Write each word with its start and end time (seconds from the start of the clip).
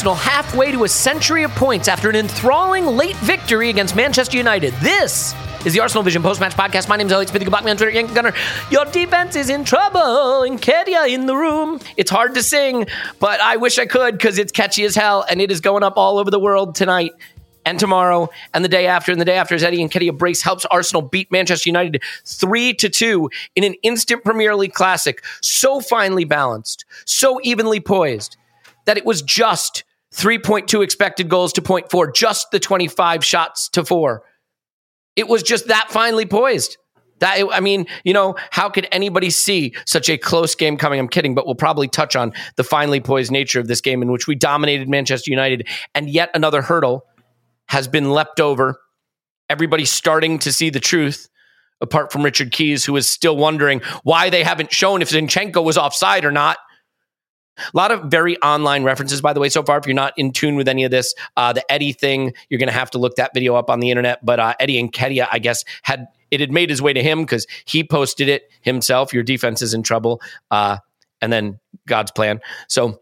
Arsenal 0.00 0.14
halfway 0.14 0.72
to 0.72 0.84
a 0.84 0.88
century 0.88 1.42
of 1.42 1.50
points 1.50 1.86
after 1.86 2.08
an 2.08 2.16
enthralling 2.16 2.86
late 2.86 3.16
victory 3.16 3.68
against 3.68 3.94
Manchester 3.94 4.38
United. 4.38 4.72
This 4.76 5.34
is 5.66 5.74
the 5.74 5.80
Arsenal 5.80 6.02
Vision 6.02 6.22
post-match 6.22 6.54
podcast. 6.54 6.88
My 6.88 6.96
name 6.96 7.06
is 7.06 7.12
block 7.12 7.64
me 7.66 7.70
on 7.70 7.76
Twitter, 7.76 7.90
Yankee 7.90 8.14
Gunner. 8.14 8.32
Your 8.70 8.86
defense 8.86 9.36
is 9.36 9.50
in 9.50 9.62
trouble, 9.62 10.00
Nketiah 10.00 11.12
in 11.12 11.26
the 11.26 11.36
room. 11.36 11.80
It's 11.98 12.10
hard 12.10 12.34
to 12.36 12.42
sing, 12.42 12.86
but 13.18 13.42
I 13.42 13.56
wish 13.58 13.78
I 13.78 13.84
could 13.84 14.12
because 14.16 14.38
it's 14.38 14.50
catchy 14.50 14.84
as 14.84 14.94
hell, 14.94 15.26
and 15.28 15.38
it 15.38 15.50
is 15.50 15.60
going 15.60 15.82
up 15.82 15.98
all 15.98 16.16
over 16.16 16.30
the 16.30 16.40
world 16.40 16.74
tonight 16.74 17.12
and 17.66 17.78
tomorrow 17.78 18.30
and 18.54 18.64
the 18.64 18.70
day 18.70 18.86
after 18.86 19.12
and 19.12 19.20
the 19.20 19.26
day 19.26 19.36
after 19.36 19.54
as 19.54 19.62
Eddie 19.62 19.86
Nketiah 19.86 20.16
brace 20.16 20.40
helps 20.40 20.64
Arsenal 20.70 21.02
beat 21.02 21.30
Manchester 21.30 21.68
United 21.68 22.02
3 22.24 22.72
to 22.72 22.88
2 22.88 23.28
in 23.54 23.64
an 23.64 23.74
instant 23.82 24.24
Premier 24.24 24.56
League 24.56 24.72
classic 24.72 25.22
so 25.42 25.78
finely 25.78 26.24
balanced 26.24 26.86
so 27.04 27.38
evenly 27.42 27.80
poised 27.80 28.38
that 28.86 28.96
it 28.96 29.04
was 29.04 29.20
just 29.20 29.84
3.2 30.14 30.82
expected 30.82 31.28
goals 31.28 31.52
to 31.52 31.62
0.4 31.62 32.14
just 32.14 32.50
the 32.50 32.60
25 32.60 33.24
shots 33.24 33.68
to 33.70 33.84
4 33.84 34.22
it 35.16 35.28
was 35.28 35.42
just 35.42 35.68
that 35.68 35.90
finely 35.90 36.26
poised 36.26 36.76
that 37.20 37.46
I 37.52 37.60
mean, 37.60 37.86
you 38.02 38.12
know, 38.12 38.34
how 38.50 38.68
could 38.68 38.88
anybody 38.90 39.30
see 39.30 39.74
such 39.86 40.08
a 40.08 40.18
close 40.18 40.54
game 40.54 40.76
coming? 40.76 40.98
I'm 40.98 41.08
kidding, 41.08 41.34
but 41.34 41.46
we'll 41.46 41.54
probably 41.54 41.86
touch 41.86 42.16
on 42.16 42.32
the 42.56 42.64
finely 42.64 43.00
poised 43.00 43.30
nature 43.30 43.60
of 43.60 43.68
this 43.68 43.80
game 43.80 44.02
in 44.02 44.10
which 44.10 44.26
we 44.26 44.34
dominated 44.34 44.88
Manchester 44.88 45.30
United 45.30 45.68
and 45.94 46.10
yet 46.10 46.30
another 46.34 46.62
hurdle 46.62 47.04
has 47.66 47.86
been 47.86 48.10
leapt 48.10 48.40
over. 48.40 48.80
Everybody's 49.48 49.92
starting 49.92 50.38
to 50.40 50.52
see 50.52 50.70
the 50.70 50.80
truth, 50.80 51.28
apart 51.80 52.10
from 52.10 52.22
Richard 52.22 52.52
Keys, 52.52 52.84
who 52.84 52.96
is 52.96 53.08
still 53.08 53.36
wondering 53.36 53.80
why 54.02 54.30
they 54.30 54.42
haven't 54.42 54.72
shown 54.72 55.02
if 55.02 55.10
Zinchenko 55.10 55.62
was 55.62 55.78
offside 55.78 56.24
or 56.24 56.32
not. 56.32 56.58
A 57.58 57.76
lot 57.76 57.90
of 57.90 58.04
very 58.04 58.38
online 58.38 58.84
references, 58.84 59.20
by 59.20 59.32
the 59.32 59.40
way, 59.40 59.48
so 59.48 59.62
far. 59.62 59.78
If 59.78 59.86
you're 59.86 59.94
not 59.94 60.14
in 60.16 60.32
tune 60.32 60.56
with 60.56 60.68
any 60.68 60.84
of 60.84 60.90
this, 60.90 61.14
uh, 61.36 61.52
the 61.52 61.70
Eddie 61.70 61.92
thing, 61.92 62.32
you're 62.48 62.58
going 62.58 62.68
to 62.68 62.74
have 62.74 62.90
to 62.92 62.98
look 62.98 63.16
that 63.16 63.32
video 63.34 63.54
up 63.54 63.70
on 63.70 63.80
the 63.80 63.90
internet. 63.90 64.24
But 64.24 64.40
uh, 64.40 64.54
Eddie 64.58 64.82
Nketiah, 64.82 65.28
I 65.30 65.38
guess, 65.38 65.64
had 65.82 66.06
it 66.30 66.40
had 66.40 66.52
made 66.52 66.70
his 66.70 66.80
way 66.80 66.92
to 66.92 67.02
him 67.02 67.22
because 67.22 67.46
he 67.64 67.84
posted 67.84 68.28
it 68.28 68.50
himself. 68.62 69.12
Your 69.12 69.22
defense 69.22 69.62
is 69.62 69.74
in 69.74 69.82
trouble, 69.82 70.22
uh, 70.50 70.78
and 71.20 71.32
then 71.32 71.58
God's 71.86 72.12
plan. 72.12 72.40
So 72.68 73.00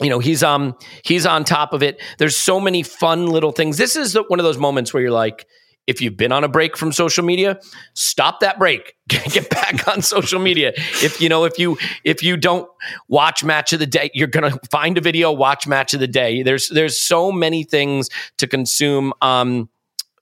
you 0.00 0.10
know 0.10 0.18
he's 0.18 0.42
um 0.42 0.74
he's 1.04 1.24
on 1.24 1.44
top 1.44 1.72
of 1.72 1.80
it 1.80 2.00
there's 2.18 2.36
so 2.36 2.58
many 2.58 2.82
fun 2.82 3.28
little 3.28 3.52
things 3.52 3.76
this 3.76 3.94
is 3.94 4.14
the, 4.14 4.24
one 4.24 4.40
of 4.40 4.44
those 4.44 4.58
moments 4.58 4.92
where 4.92 5.00
you're 5.00 5.12
like 5.12 5.46
if 5.86 6.00
you've 6.00 6.16
been 6.16 6.32
on 6.32 6.44
a 6.44 6.48
break 6.48 6.76
from 6.76 6.92
social 6.92 7.24
media 7.24 7.58
stop 7.94 8.40
that 8.40 8.58
break 8.58 8.94
get 9.08 9.48
back 9.50 9.86
on 9.88 10.02
social 10.02 10.40
media 10.40 10.72
if 11.02 11.20
you 11.20 11.28
know 11.28 11.44
if 11.44 11.58
you 11.58 11.76
if 12.04 12.22
you 12.22 12.36
don't 12.36 12.68
watch 13.08 13.44
match 13.44 13.72
of 13.72 13.80
the 13.80 13.86
day 13.86 14.10
you're 14.14 14.28
gonna 14.28 14.58
find 14.70 14.98
a 14.98 15.00
video 15.00 15.30
watch 15.32 15.66
match 15.66 15.94
of 15.94 16.00
the 16.00 16.08
day 16.08 16.42
there's 16.42 16.68
there's 16.68 17.00
so 17.00 17.30
many 17.30 17.64
things 17.64 18.08
to 18.38 18.46
consume 18.46 19.12
um 19.22 19.68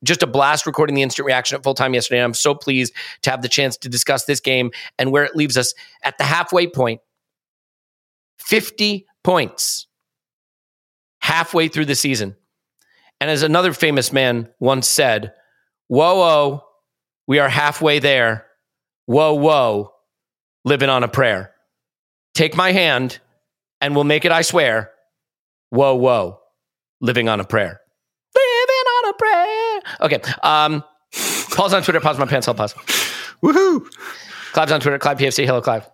just 0.05 0.23
a 0.23 0.27
blast 0.27 0.67
recording 0.67 0.95
the 0.95 1.03
instant 1.03 1.27
reaction 1.27 1.57
at 1.57 1.63
full 1.63 1.75
time 1.75 1.95
yesterday. 1.95 2.19
And 2.19 2.25
I'm 2.25 2.35
so 2.35 2.55
pleased 2.55 2.93
to 3.23 3.31
have 3.31 3.43
the 3.43 3.49
chance 3.49 3.77
to 3.79 3.89
discuss 3.89 4.25
this 4.25 4.41
game 4.41 4.71
and 4.99 5.13
where 5.13 5.25
it 5.25 5.37
leaves 5.37 5.57
us 5.57 5.75
at 6.03 6.19
the 6.19 6.25
halfway 6.25 6.67
point. 6.67 7.01
50 8.39 9.07
points 9.23 9.87
halfway 11.21 11.69
through 11.69 11.85
the 11.85 11.95
season. 11.95 12.37
And 13.21 13.31
as 13.31 13.43
another 13.43 13.73
famous 13.73 14.13
man 14.13 14.49
once 14.59 14.89
said, 14.89 15.33
Whoa, 15.93 16.15
whoa, 16.17 16.65
we 17.27 17.39
are 17.39 17.51
halfway 17.51 17.99
there. 17.99 18.47
Whoa, 19.05 19.35
whoa, 19.35 19.93
living 20.65 20.89
on 20.89 21.05
a 21.05 21.09
prayer. 21.09 21.53
Take 22.33 22.57
my 22.57 22.73
hand 22.73 23.19
and 23.83 23.95
we'll 23.95 24.05
make 24.05 24.25
it, 24.25 24.33
I 24.33 24.41
swear. 24.41 24.91
Whoa, 25.69 25.95
whoa, 25.97 26.39
living 27.03 27.29
on 27.29 27.41
a 27.41 27.45
prayer. 27.45 27.79
Living 28.35 28.87
on 28.89 29.11
a 29.11 29.13
prayer. 29.19 29.81
Okay. 30.01 30.33
Um, 30.43 30.85
Paul's 31.51 31.75
on 31.75 31.83
Twitter. 31.83 32.01
Pause 32.01 32.21
my 32.21 32.25
pants. 32.25 32.49
I'll 32.49 32.55
pause. 32.55 32.73
Woohoo! 33.43 33.85
Clive's 34.55 34.73
on 34.73 34.81
Twitter. 34.81 34.99
Clive 34.99 35.19
PFC. 35.19 35.45
Hello, 35.45 35.61
Clive. 35.61 35.87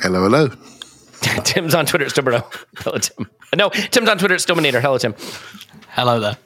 Hello, 0.00 0.20
hello. 0.24 0.48
Tim's 1.44 1.76
on 1.76 1.86
Twitter 1.86 2.06
at 2.06 2.10
Stubberto. 2.10 2.42
Hello, 2.78 2.98
Tim. 2.98 3.30
No, 3.54 3.68
Tim's 3.70 4.08
on 4.08 4.18
Twitter 4.18 4.34
at 4.34 4.40
Stillmanator. 4.40 4.80
Hello, 4.80 4.98
Tim. 4.98 5.14
Hello 5.90 6.18
there. 6.18 6.36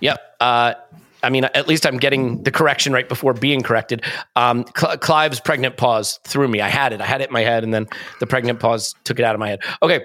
Yep. 0.00 0.20
Uh, 0.40 0.74
I 1.22 1.30
mean, 1.30 1.44
at 1.44 1.66
least 1.66 1.84
I'm 1.84 1.96
getting 1.98 2.42
the 2.44 2.50
correction 2.50 2.92
right 2.92 3.08
before 3.08 3.34
being 3.34 3.62
corrected. 3.62 4.04
Um, 4.36 4.64
Cl- 4.76 4.98
Clive's 4.98 5.40
pregnant 5.40 5.76
pause 5.76 6.20
threw 6.24 6.46
me. 6.46 6.60
I 6.60 6.68
had 6.68 6.92
it. 6.92 7.00
I 7.00 7.06
had 7.06 7.20
it 7.20 7.28
in 7.28 7.32
my 7.32 7.42
head, 7.42 7.64
and 7.64 7.74
then 7.74 7.88
the 8.20 8.26
pregnant 8.26 8.60
pause 8.60 8.94
took 9.04 9.18
it 9.18 9.24
out 9.24 9.34
of 9.34 9.40
my 9.40 9.48
head. 9.48 9.60
Okay. 9.82 10.02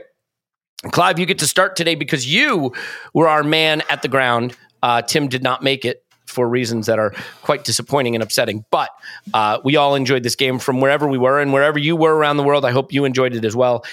Clive, 0.91 1.17
you 1.19 1.25
get 1.25 1.39
to 1.39 1.47
start 1.47 1.75
today 1.75 1.95
because 1.95 2.31
you 2.31 2.73
were 3.13 3.29
our 3.29 3.43
man 3.43 3.83
at 3.89 4.01
the 4.01 4.07
ground. 4.07 4.57
Uh, 4.81 5.01
Tim 5.01 5.29
did 5.29 5.41
not 5.41 5.63
make 5.63 5.85
it 5.85 6.03
for 6.25 6.47
reasons 6.49 6.87
that 6.87 6.99
are 6.99 7.11
quite 7.41 7.63
disappointing 7.63 8.15
and 8.15 8.23
upsetting. 8.23 8.65
But 8.71 8.89
uh, 9.33 9.59
we 9.63 9.75
all 9.75 9.95
enjoyed 9.95 10.23
this 10.23 10.35
game 10.35 10.59
from 10.59 10.81
wherever 10.81 11.07
we 11.07 11.17
were 11.17 11.39
and 11.39 11.53
wherever 11.53 11.79
you 11.79 11.95
were 11.95 12.13
around 12.13 12.37
the 12.37 12.43
world. 12.43 12.65
I 12.65 12.71
hope 12.71 12.91
you 12.91 13.05
enjoyed 13.05 13.33
it 13.35 13.45
as 13.45 13.55
well. 13.55 13.85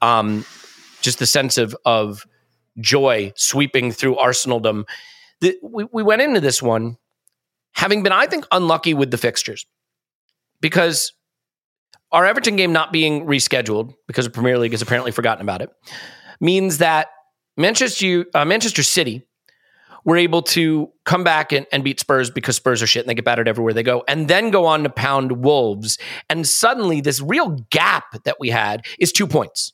Um, 0.00 0.44
just 1.00 1.18
the 1.18 1.26
sense 1.26 1.58
of 1.58 1.76
of 1.84 2.26
joy 2.78 3.32
sweeping 3.36 3.92
through 3.92 4.16
Arsenaldom. 4.16 4.86
The, 5.40 5.56
we, 5.62 5.86
we 5.92 6.02
went 6.02 6.22
into 6.22 6.40
this 6.40 6.62
one 6.62 6.96
having 7.74 8.02
been, 8.02 8.12
I 8.12 8.26
think, 8.26 8.44
unlucky 8.50 8.94
with 8.94 9.10
the 9.10 9.18
fixtures 9.18 9.66
because 10.60 11.12
our 12.10 12.26
Everton 12.26 12.56
game 12.56 12.72
not 12.72 12.92
being 12.92 13.26
rescheduled 13.26 13.94
because 14.06 14.24
the 14.24 14.30
Premier 14.30 14.58
League 14.58 14.72
has 14.72 14.82
apparently 14.82 15.12
forgotten 15.12 15.42
about 15.42 15.62
it 15.62 15.70
means 16.40 16.78
that 16.78 17.08
Manchester 17.56 18.24
uh, 18.34 18.44
Manchester 18.44 18.82
City 18.82 19.24
were 20.04 20.16
able 20.16 20.40
to 20.40 20.90
come 21.04 21.22
back 21.24 21.52
and, 21.52 21.66
and, 21.70 21.84
beat 21.84 22.00
Spurs 22.00 22.30
because 22.30 22.56
Spurs 22.56 22.82
are 22.82 22.86
shit 22.86 23.02
and 23.02 23.10
they 23.10 23.14
get 23.14 23.24
battered 23.24 23.48
everywhere 23.48 23.74
they 23.74 23.82
go, 23.82 24.04
and 24.08 24.28
then 24.28 24.50
go 24.50 24.64
on 24.64 24.84
to 24.84 24.88
pound 24.88 25.44
Wolves. 25.44 25.98
And 26.30 26.46
suddenly, 26.46 27.00
this 27.00 27.20
real 27.20 27.58
gap 27.70 28.22
that 28.24 28.36
we 28.40 28.48
had 28.48 28.86
is 28.98 29.12
two 29.12 29.26
points. 29.26 29.72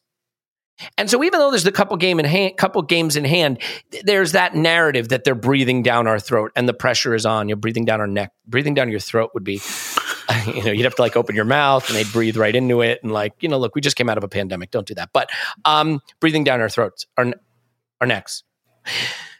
And 0.98 1.08
so 1.08 1.22
even 1.22 1.38
though 1.38 1.50
there's 1.50 1.66
a 1.66 1.72
couple 1.72 1.96
game 1.96 2.18
in 2.18 2.24
hand, 2.24 2.56
couple 2.56 2.82
games 2.82 3.16
in 3.16 3.24
hand, 3.24 3.58
there's 4.02 4.32
that 4.32 4.54
narrative 4.54 5.08
that 5.10 5.24
they're 5.24 5.34
breathing 5.34 5.82
down 5.82 6.06
our 6.06 6.18
throat 6.18 6.50
and 6.56 6.68
the 6.68 6.74
pressure 6.74 7.14
is 7.14 7.24
on. 7.24 7.48
You're 7.48 7.56
breathing 7.56 7.84
down 7.84 8.00
our 8.00 8.06
neck. 8.06 8.32
Breathing 8.46 8.74
down 8.74 8.90
your 8.90 9.00
throat 9.00 9.30
would 9.34 9.44
be, 9.44 9.60
you 10.46 10.64
know, 10.64 10.72
you'd 10.72 10.84
have 10.84 10.96
to 10.96 11.02
like 11.02 11.16
open 11.16 11.36
your 11.36 11.44
mouth 11.44 11.88
and 11.88 11.96
they'd 11.96 12.12
breathe 12.12 12.36
right 12.36 12.54
into 12.54 12.80
it 12.80 13.00
and 13.02 13.12
like, 13.12 13.34
you 13.40 13.48
know, 13.48 13.58
look, 13.58 13.74
we 13.74 13.80
just 13.80 13.96
came 13.96 14.08
out 14.08 14.18
of 14.18 14.24
a 14.24 14.28
pandemic. 14.28 14.70
Don't 14.70 14.86
do 14.86 14.94
that. 14.94 15.10
But 15.12 15.30
um, 15.64 16.00
breathing 16.20 16.44
down 16.44 16.60
our 16.60 16.68
throats, 16.68 17.06
our 17.16 17.32
our 18.00 18.06
necks. 18.06 18.42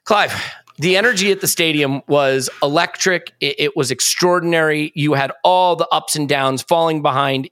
Clive, 0.04 0.32
the 0.78 0.96
energy 0.96 1.30
at 1.30 1.40
the 1.40 1.46
stadium 1.46 2.02
was 2.08 2.50
electric. 2.62 3.32
It, 3.40 3.56
it 3.58 3.76
was 3.76 3.90
extraordinary. 3.90 4.92
You 4.94 5.14
had 5.14 5.32
all 5.42 5.76
the 5.76 5.88
ups 5.88 6.16
and 6.16 6.28
downs, 6.28 6.62
falling 6.62 7.02
behind, 7.02 7.48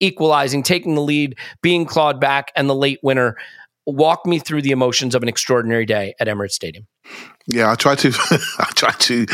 equalizing, 0.00 0.62
taking 0.62 0.94
the 0.94 1.02
lead, 1.02 1.36
being 1.62 1.86
clawed 1.86 2.20
back, 2.20 2.52
and 2.56 2.68
the 2.68 2.74
late 2.74 3.00
winner. 3.02 3.36
Walk 3.86 4.26
me 4.26 4.38
through 4.38 4.62
the 4.62 4.70
emotions 4.70 5.14
of 5.14 5.22
an 5.22 5.28
extraordinary 5.28 5.86
day 5.86 6.14
at 6.20 6.28
Emirates 6.28 6.52
Stadium. 6.52 6.86
Yeah, 7.46 7.70
I 7.70 7.74
try 7.74 7.94
to, 7.94 8.08
I 8.58 8.70
try 8.74 8.90
to, 8.90 9.26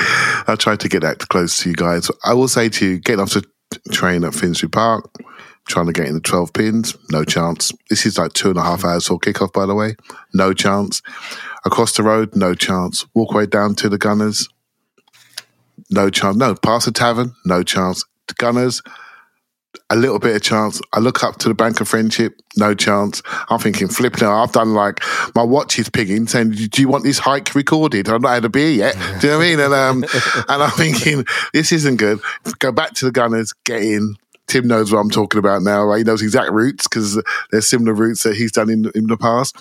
I 0.46 0.54
try 0.56 0.76
to 0.76 0.88
get 0.88 1.02
that 1.02 1.18
close 1.28 1.56
to 1.58 1.70
you 1.70 1.74
guys. 1.74 2.10
I 2.24 2.34
will 2.34 2.48
say 2.48 2.68
to 2.68 2.86
you, 2.86 2.98
getting 3.00 3.20
off 3.20 3.30
the 3.30 3.44
train 3.90 4.22
at 4.22 4.34
Finsbury 4.34 4.70
Park, 4.70 5.10
trying 5.66 5.86
to 5.86 5.92
get 5.92 6.06
in 6.06 6.14
the 6.14 6.20
12 6.20 6.52
pins, 6.52 6.96
no 7.10 7.24
chance. 7.24 7.72
This 7.90 8.06
is 8.06 8.18
like 8.18 8.32
two 8.32 8.50
and 8.50 8.58
a 8.58 8.62
half 8.62 8.84
hours 8.84 9.06
for 9.06 9.18
kickoff, 9.18 9.52
by 9.52 9.66
the 9.66 9.74
way, 9.74 9.96
no 10.32 10.52
chance. 10.52 11.02
Across 11.64 11.96
the 11.96 12.02
road, 12.02 12.36
no 12.36 12.54
chance. 12.54 13.06
Walkway 13.14 13.46
down 13.46 13.74
to 13.76 13.88
the 13.88 13.98
Gunners, 13.98 14.48
no 15.90 16.10
chance. 16.10 16.36
No, 16.36 16.54
past 16.54 16.86
the 16.86 16.92
tavern, 16.92 17.34
no 17.44 17.62
chance. 17.62 18.04
The 18.28 18.34
Gunners, 18.34 18.82
a 19.90 19.96
little 19.96 20.18
bit 20.18 20.34
of 20.34 20.42
chance. 20.42 20.80
I 20.92 21.00
look 21.00 21.22
up 21.22 21.38
to 21.38 21.48
the 21.48 21.54
Bank 21.54 21.80
of 21.80 21.88
Friendship, 21.88 22.40
no 22.56 22.74
chance. 22.74 23.22
I'm 23.48 23.58
thinking, 23.58 23.88
flipping 23.88 24.24
out. 24.24 24.42
I've 24.42 24.52
done 24.52 24.74
like 24.74 25.00
my 25.34 25.42
watch 25.42 25.78
is 25.78 25.88
pinging, 25.88 26.26
saying, 26.26 26.50
"Do 26.52 26.82
you 26.82 26.88
want 26.88 27.04
this 27.04 27.18
hike 27.18 27.54
recorded?" 27.54 28.08
I've 28.08 28.22
not 28.22 28.34
had 28.34 28.44
a 28.44 28.48
beer 28.48 28.70
yet. 28.70 28.94
Do 29.20 29.26
you 29.26 29.32
know 29.32 29.38
what 29.38 29.44
I 29.44 29.48
mean? 29.48 29.60
And 29.60 29.74
um, 29.74 30.04
and 30.48 30.62
I'm 30.62 30.70
thinking, 30.72 31.24
this 31.52 31.72
isn't 31.72 31.96
good. 31.96 32.20
Go 32.58 32.72
back 32.72 32.94
to 32.94 33.04
the 33.04 33.12
Gunners, 33.12 33.52
get 33.64 33.82
in. 33.82 34.16
Tim 34.46 34.68
knows 34.68 34.92
what 34.92 34.98
I'm 34.98 35.10
talking 35.10 35.38
about 35.38 35.62
now. 35.62 35.84
Right? 35.84 35.98
He 35.98 36.04
knows 36.04 36.22
exact 36.22 36.52
routes 36.52 36.86
because 36.86 37.22
there's 37.50 37.68
similar 37.68 37.94
routes 37.94 38.22
that 38.24 38.36
he's 38.36 38.52
done 38.52 38.70
in 38.70 38.90
in 38.94 39.06
the 39.06 39.16
past. 39.16 39.56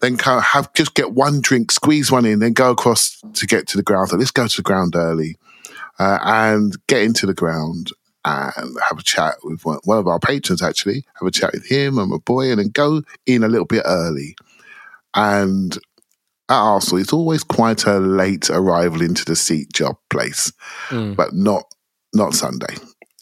Then 0.00 0.16
kind 0.16 0.38
of 0.38 0.44
have 0.44 0.72
just 0.74 0.94
get 0.94 1.12
one 1.12 1.40
drink, 1.40 1.70
squeeze 1.70 2.10
one 2.10 2.24
in, 2.26 2.40
then 2.40 2.52
go 2.52 2.70
across 2.70 3.22
to 3.34 3.46
get 3.46 3.68
to 3.68 3.76
the 3.76 3.82
ground. 3.82 4.08
So 4.08 4.16
let's 4.16 4.32
go 4.32 4.48
to 4.48 4.56
the 4.56 4.62
ground 4.62 4.94
early 4.96 5.36
uh, 5.98 6.18
and 6.22 6.74
get 6.88 7.02
into 7.02 7.26
the 7.26 7.34
ground 7.34 7.92
and 8.24 8.76
have 8.88 8.98
a 8.98 9.02
chat 9.02 9.34
with 9.42 9.64
one, 9.64 9.78
one 9.84 9.98
of 9.98 10.06
our 10.06 10.18
patrons. 10.18 10.62
Actually, 10.62 11.04
have 11.20 11.26
a 11.26 11.30
chat 11.30 11.52
with 11.52 11.66
him 11.66 11.98
and 11.98 12.10
my 12.10 12.18
boy, 12.18 12.50
and 12.50 12.58
then 12.58 12.68
go 12.68 13.02
in 13.26 13.42
a 13.42 13.48
little 13.48 13.66
bit 13.66 13.82
early. 13.86 14.36
And 15.14 15.76
at 16.48 16.56
Arsenal, 16.60 17.00
it's 17.00 17.12
always 17.12 17.42
quite 17.44 17.84
a 17.86 17.98
late 17.98 18.50
arrival 18.50 19.02
into 19.02 19.24
the 19.24 19.36
seat 19.36 19.72
job 19.72 19.96
place, 20.10 20.52
but 21.14 21.32
not 21.32 21.64
not 22.14 22.34
Sunday. 22.34 22.74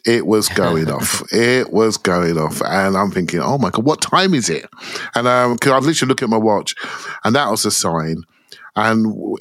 It 0.06 0.26
was 0.26 0.48
going 0.48 0.90
off. 0.96 1.22
It 1.32 1.72
was 1.72 1.96
going 1.96 2.38
off, 2.38 2.62
and 2.62 2.96
I'm 2.96 3.10
thinking, 3.10 3.40
oh 3.40 3.58
my 3.58 3.70
god, 3.70 3.84
what 3.84 4.00
time 4.00 4.34
is 4.34 4.48
it? 4.48 4.66
And 5.14 5.26
um, 5.28 5.54
because 5.54 5.72
I 5.72 5.76
was 5.76 5.86
literally 5.86 6.08
looking 6.08 6.26
at 6.26 6.30
my 6.30 6.36
watch, 6.38 6.74
and 7.24 7.34
that 7.34 7.50
was 7.50 7.64
a 7.64 7.70
sign. 7.70 8.24
And 8.76 9.36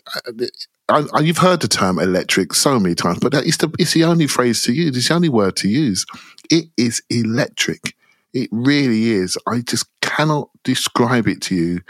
I, 0.90 1.00
I, 1.00 1.06
uh, 1.14 1.20
you've 1.22 1.38
heard 1.38 1.62
the 1.62 1.68
term 1.68 2.00
electric 2.00 2.54
so 2.54 2.80
many 2.80 2.96
times, 2.96 3.20
but 3.20 3.34
is 3.36 3.58
the 3.58 3.74
it's 3.80 3.94
the 3.94 4.04
only 4.04 4.28
phrase 4.28 4.64
to 4.64 4.74
use. 4.74 4.98
It's 4.98 5.08
the 5.08 5.14
only 5.16 5.30
word 5.30 5.56
to 5.58 5.70
use. 5.70 6.06
It 6.50 6.66
is 6.78 7.02
electric. 7.10 7.96
It 8.34 8.50
really 8.52 9.12
is. 9.12 9.38
I 9.48 9.62
just 9.62 9.88
cannot 10.02 10.50
describe 10.64 11.28
it 11.28 11.42
to 11.44 11.56
you. 11.56 11.82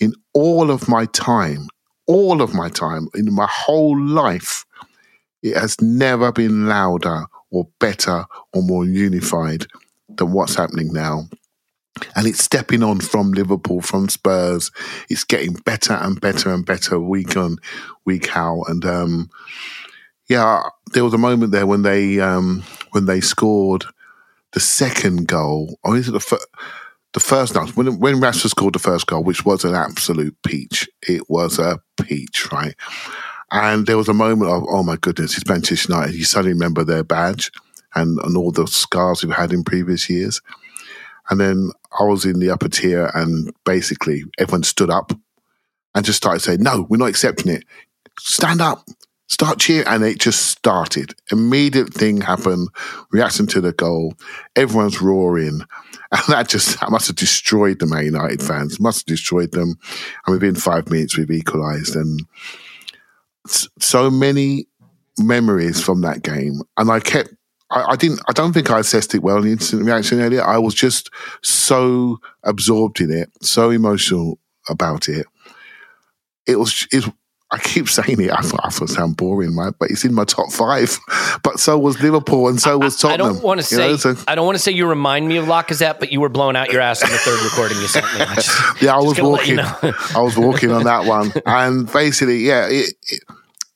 In 0.00 0.12
all 0.32 0.70
of 0.70 0.88
my 0.88 1.06
time, 1.06 1.68
all 2.06 2.40
of 2.40 2.54
my 2.54 2.68
time, 2.68 3.08
in 3.14 3.32
my 3.34 3.48
whole 3.50 4.00
life, 4.00 4.64
it 5.42 5.56
has 5.56 5.80
never 5.80 6.32
been 6.32 6.68
louder 6.68 7.26
or 7.50 7.68
better 7.80 8.24
or 8.52 8.62
more 8.62 8.84
unified 8.84 9.66
than 10.08 10.32
what's 10.32 10.54
happening 10.54 10.92
now. 10.92 11.28
And 12.14 12.26
it's 12.26 12.42
stepping 12.42 12.82
on 12.82 13.00
from 13.00 13.32
Liverpool, 13.32 13.80
from 13.80 14.08
Spurs. 14.08 14.70
It's 15.08 15.24
getting 15.24 15.54
better 15.54 15.94
and 15.94 16.20
better 16.20 16.52
and 16.52 16.64
better 16.64 16.98
week 16.98 17.36
on, 17.36 17.58
week 18.04 18.36
out. 18.36 18.64
And 18.68 18.84
um, 18.84 19.30
yeah, 20.28 20.62
there 20.92 21.04
was 21.04 21.14
a 21.14 21.18
moment 21.18 21.52
there 21.52 21.66
when 21.66 21.82
they 21.82 22.20
um, 22.20 22.62
when 22.92 23.06
they 23.06 23.20
scored 23.20 23.84
the 24.52 24.60
second 24.60 25.28
goal, 25.28 25.78
or 25.84 25.96
is 25.96 26.08
it 26.08 26.12
the 26.12 26.20
first? 26.20 26.46
The 27.14 27.20
first 27.20 27.54
night 27.54 27.74
when 27.74 27.98
when 27.98 28.16
Rashford 28.16 28.50
scored 28.50 28.74
the 28.74 28.78
first 28.78 29.06
goal, 29.06 29.24
which 29.24 29.44
was 29.44 29.64
an 29.64 29.74
absolute 29.74 30.36
peach. 30.46 30.88
It 31.08 31.28
was 31.28 31.58
a 31.58 31.78
peach, 32.00 32.52
right? 32.52 32.74
And 33.50 33.86
there 33.86 33.96
was 33.96 34.08
a 34.08 34.14
moment 34.14 34.50
of, 34.50 34.64
oh 34.68 34.82
my 34.82 34.96
goodness, 34.96 35.36
it's 35.36 35.48
Manchester 35.48 35.92
United. 35.92 36.14
You 36.14 36.24
suddenly 36.24 36.52
remember 36.52 36.84
their 36.84 37.02
badge 37.02 37.50
and, 37.94 38.18
and 38.20 38.36
all 38.36 38.50
the 38.50 38.66
scars 38.66 39.24
we've 39.24 39.34
had 39.34 39.52
in 39.52 39.64
previous 39.64 40.10
years. 40.10 40.42
And 41.30 41.40
then 41.40 41.70
I 41.98 42.04
was 42.04 42.24
in 42.24 42.38
the 42.38 42.50
upper 42.50 42.68
tier, 42.68 43.10
and 43.14 43.52
basically 43.64 44.24
everyone 44.38 44.62
stood 44.62 44.90
up 44.90 45.12
and 45.94 46.04
just 46.04 46.18
started 46.18 46.40
saying, 46.40 46.62
"No, 46.62 46.86
we're 46.88 46.96
not 46.98 47.08
accepting 47.08 47.52
it. 47.52 47.64
Stand 48.18 48.60
up, 48.60 48.86
start 49.26 49.58
cheering." 49.58 49.86
And 49.86 50.04
it 50.04 50.18
just 50.18 50.46
started. 50.46 51.14
Immediate 51.32 51.94
thing 51.94 52.20
happened. 52.20 52.68
Reaction 53.10 53.46
to 53.48 53.60
the 53.60 53.72
goal. 53.72 54.14
Everyone's 54.54 55.00
roaring, 55.00 55.60
and 56.12 56.22
that 56.28 56.48
just 56.48 56.80
that 56.80 56.90
must 56.90 57.06
have 57.08 57.16
destroyed 57.16 57.78
the 57.78 57.86
Man 57.86 58.04
United 58.04 58.42
fans. 58.42 58.80
Must 58.80 59.00
have 59.00 59.16
destroyed 59.16 59.52
them. 59.52 59.76
And 60.26 60.34
within 60.34 60.54
five 60.54 60.90
minutes, 60.90 61.16
we've 61.16 61.30
equalised. 61.30 61.96
And 61.96 62.20
so 63.46 64.10
many 64.10 64.66
memories 65.18 65.82
from 65.82 66.02
that 66.02 66.22
game, 66.22 66.60
and 66.76 66.90
I 66.90 67.00
kept 67.00 67.30
I, 67.70 67.92
I 67.92 67.96
didn't. 67.96 68.20
I 68.28 68.32
don't 68.32 68.52
think 68.52 68.70
I 68.70 68.80
assessed 68.80 69.14
it 69.14 69.22
well 69.22 69.36
in 69.38 69.44
the 69.44 69.52
instant 69.52 69.84
reaction 69.84 70.20
earlier. 70.20 70.42
I 70.44 70.58
was 70.58 70.74
just 70.74 71.10
so 71.42 72.18
absorbed 72.44 73.00
in 73.00 73.10
it, 73.12 73.30
so 73.42 73.70
emotional 73.70 74.38
about 74.68 75.08
it. 75.08 75.26
It 76.46 76.58
was. 76.58 76.86
It. 76.92 77.04
I 77.50 77.56
keep 77.58 77.88
saying 77.98 78.20
it. 78.20 78.30
I 78.30 78.42
thought 78.42 78.60
I 78.62 78.68
thought 78.68 78.88
sound 78.90 79.16
boring, 79.16 79.56
right? 79.56 79.72
But 79.78 79.90
it's 79.90 80.04
in 80.04 80.14
my 80.14 80.24
top 80.24 80.50
five. 80.52 80.98
But 81.44 81.60
so 81.60 81.78
was 81.78 82.02
Liverpool, 82.02 82.48
and 82.48 82.60
so 82.60 82.78
was 82.78 82.96
Tottenham. 82.98 83.26
I 83.26 83.32
don't 83.34 83.42
want 83.44 83.60
to 83.60 83.74
you 83.74 83.80
say 83.80 83.90
know, 83.90 83.96
so- 83.96 84.24
I 84.26 84.34
don't 84.34 84.44
want 84.44 84.56
to 84.56 84.62
say 84.62 84.72
you 84.72 84.86
remind 84.88 85.28
me 85.28 85.36
of 85.36 85.44
Lacazette, 85.46 86.00
but 86.00 86.10
you 86.10 86.20
were 86.20 86.28
blowing 86.28 86.56
out 86.56 86.72
your 86.72 86.80
ass 86.80 87.00
in 87.02 87.08
the 87.10 87.16
third 87.18 87.40
recording 87.44 87.78
you 87.78 87.86
sent 87.86 88.04
me. 88.14 88.20
I 88.22 88.34
just- 88.34 88.82
yeah, 88.82 88.94
I 88.94 88.98
was 88.98 89.16
gonna 89.16 89.28
you 89.44 89.56
walking. 89.56 89.56
know. 89.56 89.92
I 90.16 90.20
was 90.20 90.36
walking 90.36 90.72
on 90.72 90.84
that 90.84 91.04
one, 91.04 91.32
and 91.46 91.90
basically, 91.92 92.38
yeah, 92.38 92.66
it, 92.66 92.94
it 93.08 93.22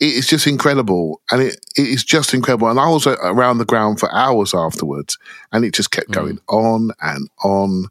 it's 0.04 0.26
just 0.28 0.46
incredible, 0.46 1.20
and 1.30 1.42
it 1.42 1.56
it 1.76 1.86
is 1.88 2.04
just 2.04 2.34
incredible. 2.34 2.68
And 2.68 2.80
I 2.80 2.88
was 2.88 3.06
around 3.06 3.58
the 3.58 3.64
ground 3.64 4.00
for 4.00 4.12
hours 4.14 4.54
afterwards, 4.54 5.18
and 5.52 5.64
it 5.64 5.74
just 5.74 5.90
kept 5.90 6.08
Mm. 6.08 6.14
going 6.14 6.38
on 6.48 6.90
and 7.00 7.28
on. 7.44 7.86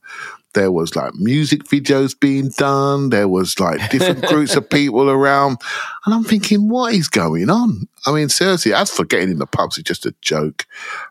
There 0.54 0.70
was 0.72 0.98
like 0.98 1.14
music 1.16 1.64
videos 1.64 2.14
being 2.20 2.50
done. 2.50 3.10
There 3.10 3.30
was 3.30 3.58
like 3.58 3.90
different 3.90 4.26
groups 4.28 4.54
of 4.58 4.70
people 4.70 5.10
around, 5.10 5.58
and 6.06 6.14
I'm 6.14 6.26
thinking, 6.26 6.68
what 6.68 6.94
is 6.94 7.08
going 7.08 7.50
on? 7.50 7.88
I 8.06 8.12
mean, 8.12 8.28
seriously, 8.28 8.74
as 8.74 8.92
for 8.92 9.06
getting 9.06 9.32
in 9.32 9.40
the 9.40 9.46
pubs, 9.46 9.78
it's 9.78 9.88
just 9.88 10.06
a 10.06 10.14
joke. 10.22 10.66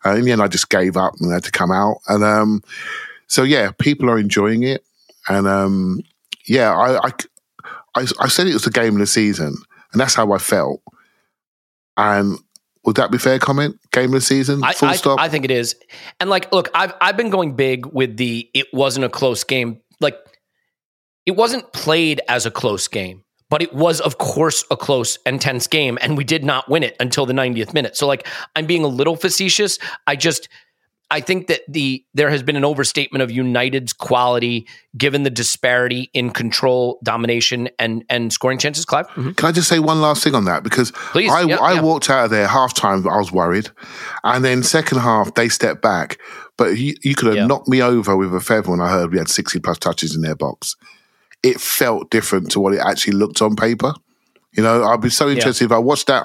Uh, 0.04 0.10
in 0.10 0.26
the 0.26 0.32
end, 0.32 0.42
I 0.42 0.48
just 0.48 0.68
gave 0.68 0.94
up 0.98 1.14
and 1.20 1.32
had 1.32 1.44
to 1.44 1.50
come 1.50 1.70
out. 1.72 1.96
And 2.08 2.22
um, 2.22 2.62
so, 3.28 3.42
yeah, 3.42 3.70
people 3.78 4.10
are 4.10 4.18
enjoying 4.18 4.62
it, 4.62 4.84
and 5.26 5.46
um, 5.48 6.00
yeah, 6.44 6.74
I, 6.76 7.06
I, 7.06 7.10
I, 7.96 8.06
I 8.20 8.28
said 8.28 8.46
it 8.46 8.52
was 8.52 8.64
the 8.64 8.70
game 8.70 8.92
of 8.92 8.98
the 8.98 9.06
season, 9.06 9.54
and 9.92 10.00
that's 10.00 10.14
how 10.14 10.32
I 10.32 10.38
felt. 10.38 10.82
And 11.96 12.38
would 12.84 12.96
that 12.96 13.10
be 13.10 13.18
fair 13.18 13.38
comment? 13.38 13.78
Game 13.92 14.06
of 14.06 14.12
the 14.12 14.20
season, 14.20 14.62
I, 14.64 14.72
full 14.72 14.88
I, 14.88 14.96
stop. 14.96 15.20
I 15.20 15.28
think 15.28 15.44
it 15.44 15.50
is. 15.50 15.76
And 16.18 16.30
like, 16.30 16.52
look, 16.52 16.70
I've 16.74 16.94
I've 17.00 17.16
been 17.16 17.30
going 17.30 17.54
big 17.54 17.86
with 17.86 18.16
the 18.16 18.48
it 18.54 18.66
wasn't 18.72 19.04
a 19.04 19.08
close 19.08 19.44
game. 19.44 19.80
Like, 20.00 20.16
it 21.26 21.32
wasn't 21.32 21.72
played 21.72 22.20
as 22.28 22.46
a 22.46 22.50
close 22.50 22.88
game, 22.88 23.24
but 23.50 23.60
it 23.60 23.74
was, 23.74 24.00
of 24.00 24.16
course, 24.16 24.64
a 24.70 24.76
close 24.76 25.18
and 25.26 25.40
tense 25.40 25.66
game, 25.66 25.98
and 26.00 26.16
we 26.16 26.24
did 26.24 26.42
not 26.42 26.68
win 26.70 26.82
it 26.82 26.96
until 26.98 27.26
the 27.26 27.34
90th 27.34 27.74
minute. 27.74 27.96
So, 27.96 28.06
like, 28.06 28.26
I'm 28.56 28.64
being 28.64 28.84
a 28.84 28.88
little 28.88 29.16
facetious. 29.16 29.78
I 30.06 30.16
just 30.16 30.48
I 31.12 31.20
think 31.20 31.48
that 31.48 31.62
the 31.66 32.04
there 32.14 32.30
has 32.30 32.42
been 32.42 32.54
an 32.56 32.64
overstatement 32.64 33.22
of 33.22 33.30
United's 33.30 33.92
quality 33.92 34.66
given 34.96 35.24
the 35.24 35.30
disparity 35.30 36.08
in 36.14 36.30
control, 36.30 36.98
domination, 37.02 37.68
and 37.78 38.04
and 38.08 38.32
scoring 38.32 38.58
chances. 38.58 38.84
Clive, 38.84 39.08
Mhm. 39.08 39.36
Can 39.36 39.48
I 39.48 39.52
just 39.52 39.68
say 39.68 39.78
one 39.80 40.00
last 40.00 40.22
thing 40.22 40.34
on 40.34 40.44
that? 40.44 40.62
Because 40.62 40.92
Please, 41.12 41.30
I, 41.32 41.42
yeah, 41.42 41.56
I 41.56 41.72
yeah. 41.74 41.80
walked 41.80 42.08
out 42.10 42.26
of 42.26 42.30
there 42.30 42.46
half 42.46 42.74
time, 42.74 43.06
I 43.08 43.16
was 43.18 43.32
worried. 43.32 43.70
And 44.24 44.44
then 44.44 44.62
second 44.62 44.98
half, 44.98 45.34
they 45.34 45.48
stepped 45.48 45.82
back. 45.82 46.18
But 46.56 46.76
you, 46.78 46.94
you 47.02 47.14
could 47.14 47.26
have 47.28 47.36
Yeah. 47.36 47.46
knocked 47.46 47.68
me 47.68 47.82
over 47.82 48.16
with 48.16 48.34
a 48.34 48.40
feather 48.40 48.70
when 48.70 48.80
I 48.80 48.90
heard 48.90 49.10
we 49.12 49.18
had 49.18 49.28
60 49.28 49.58
plus 49.60 49.78
touches 49.78 50.14
in 50.14 50.22
their 50.22 50.36
box. 50.36 50.76
It 51.42 51.58
felt 51.60 52.10
different 52.10 52.50
to 52.52 52.60
what 52.60 52.74
it 52.74 52.80
actually 52.80 53.14
looked 53.14 53.40
on 53.40 53.56
paper. 53.56 53.94
You 54.52 54.62
know, 54.62 54.84
I'd 54.84 55.00
be 55.00 55.10
so 55.10 55.28
interested 55.28 55.64
if 55.64 55.72
I 55.72 55.78
watched 55.78 56.08
that 56.08 56.22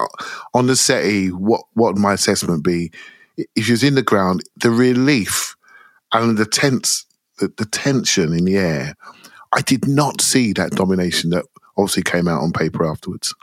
on 0.52 0.66
the 0.66 0.76
settee, 0.76 1.28
what, 1.28 1.62
what 1.74 1.94
would 1.94 2.02
my 2.02 2.12
assessment 2.12 2.62
be? 2.64 2.90
If 3.36 3.68
you 3.68 3.72
was 3.72 3.82
in 3.82 3.94
the 3.94 4.02
ground, 4.02 4.42
the 4.56 4.70
relief 4.70 5.56
and 6.12 6.38
the 6.38 6.46
tense, 6.46 7.04
the, 7.38 7.52
the 7.56 7.66
tension 7.66 8.32
in 8.32 8.44
the 8.44 8.56
air, 8.56 8.94
I 9.54 9.60
did 9.60 9.86
not 9.86 10.20
see 10.20 10.52
that 10.54 10.72
domination 10.72 11.30
that 11.30 11.44
obviously 11.76 12.02
came 12.02 12.28
out 12.28 12.42
on 12.42 12.52
paper 12.52 12.86
afterwards. 12.86 13.34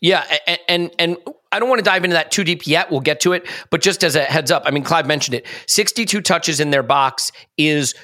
Yeah, 0.00 0.24
and, 0.46 0.58
and 0.68 0.90
and 0.98 1.16
I 1.52 1.58
don't 1.58 1.68
want 1.68 1.78
to 1.78 1.84
dive 1.84 2.04
into 2.04 2.14
that 2.14 2.30
too 2.30 2.42
deep 2.42 2.66
yet. 2.66 2.90
We'll 2.90 3.00
get 3.00 3.20
to 3.20 3.32
it, 3.32 3.46
but 3.70 3.82
just 3.82 4.02
as 4.02 4.16
a 4.16 4.24
heads 4.24 4.50
up, 4.50 4.62
I 4.66 4.70
mean, 4.70 4.82
Clive 4.82 5.06
mentioned 5.06 5.34
it. 5.34 5.46
Sixty-two 5.66 6.22
touches 6.22 6.58
in 6.58 6.70
their 6.70 6.82
box 6.82 7.32
is 7.58 7.94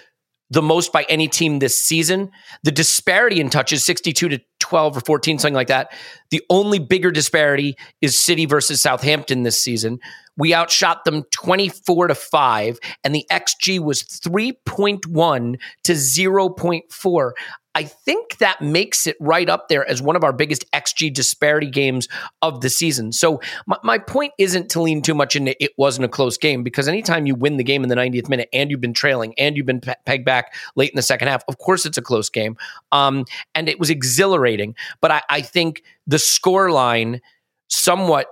the 0.50 0.62
most 0.62 0.92
by 0.92 1.04
any 1.08 1.28
team 1.28 1.58
this 1.58 1.78
season. 1.78 2.30
The 2.64 2.72
disparity 2.72 3.40
in 3.40 3.50
touches, 3.50 3.84
62 3.84 4.28
to 4.28 4.40
12 4.58 4.96
or 4.96 5.00
14, 5.00 5.38
something 5.38 5.54
like 5.54 5.68
that. 5.68 5.92
The 6.30 6.42
only 6.50 6.78
bigger 6.78 7.10
disparity 7.10 7.76
is 8.00 8.18
City 8.18 8.46
versus 8.46 8.82
Southampton 8.82 9.42
this 9.42 9.60
season. 9.60 10.00
We 10.36 10.54
outshot 10.54 11.04
them 11.04 11.24
24 11.32 12.08
to 12.08 12.14
5, 12.14 12.78
and 13.04 13.14
the 13.14 13.26
XG 13.30 13.78
was 13.78 14.02
3.1 14.02 15.56
to 15.84 15.92
0.4. 15.92 17.30
I 17.74 17.84
think 17.84 18.38
that 18.38 18.60
makes 18.60 19.06
it 19.06 19.16
right 19.20 19.48
up 19.48 19.68
there 19.68 19.88
as 19.88 20.02
one 20.02 20.16
of 20.16 20.24
our 20.24 20.32
biggest 20.32 20.64
XG 20.72 21.12
disparity 21.12 21.68
games 21.68 22.08
of 22.42 22.62
the 22.62 22.70
season. 22.70 23.12
So 23.12 23.40
my, 23.66 23.76
my 23.84 23.98
point 23.98 24.32
isn't 24.38 24.70
to 24.70 24.82
lean 24.82 25.02
too 25.02 25.14
much 25.14 25.36
into 25.36 25.54
it 25.62 25.70
wasn't 25.76 26.04
a 26.04 26.08
close 26.08 26.36
game 26.36 26.64
because 26.64 26.88
anytime 26.88 27.26
you 27.26 27.34
win 27.36 27.58
the 27.58 27.64
game 27.64 27.84
in 27.84 27.88
the 27.88 27.94
90th 27.94 28.28
minute 28.28 28.48
and 28.52 28.70
you've 28.70 28.80
been 28.80 28.94
trailing 28.94 29.34
and 29.38 29.56
you've 29.56 29.66
been 29.66 29.80
pe- 29.80 29.94
pegged 30.04 30.24
back 30.24 30.52
late 30.74 30.90
in 30.90 30.96
the 30.96 31.02
second 31.02 31.28
half, 31.28 31.44
of 31.46 31.58
course 31.58 31.86
it's 31.86 31.98
a 31.98 32.02
close 32.02 32.28
game. 32.28 32.56
Um, 32.90 33.24
and 33.54 33.68
it 33.68 33.78
was 33.78 33.88
exhilarating. 33.88 34.74
But 35.00 35.12
I, 35.12 35.22
I 35.30 35.40
think 35.40 35.84
the 36.08 36.18
score 36.18 36.72
line 36.72 37.20
somewhat 37.68 38.26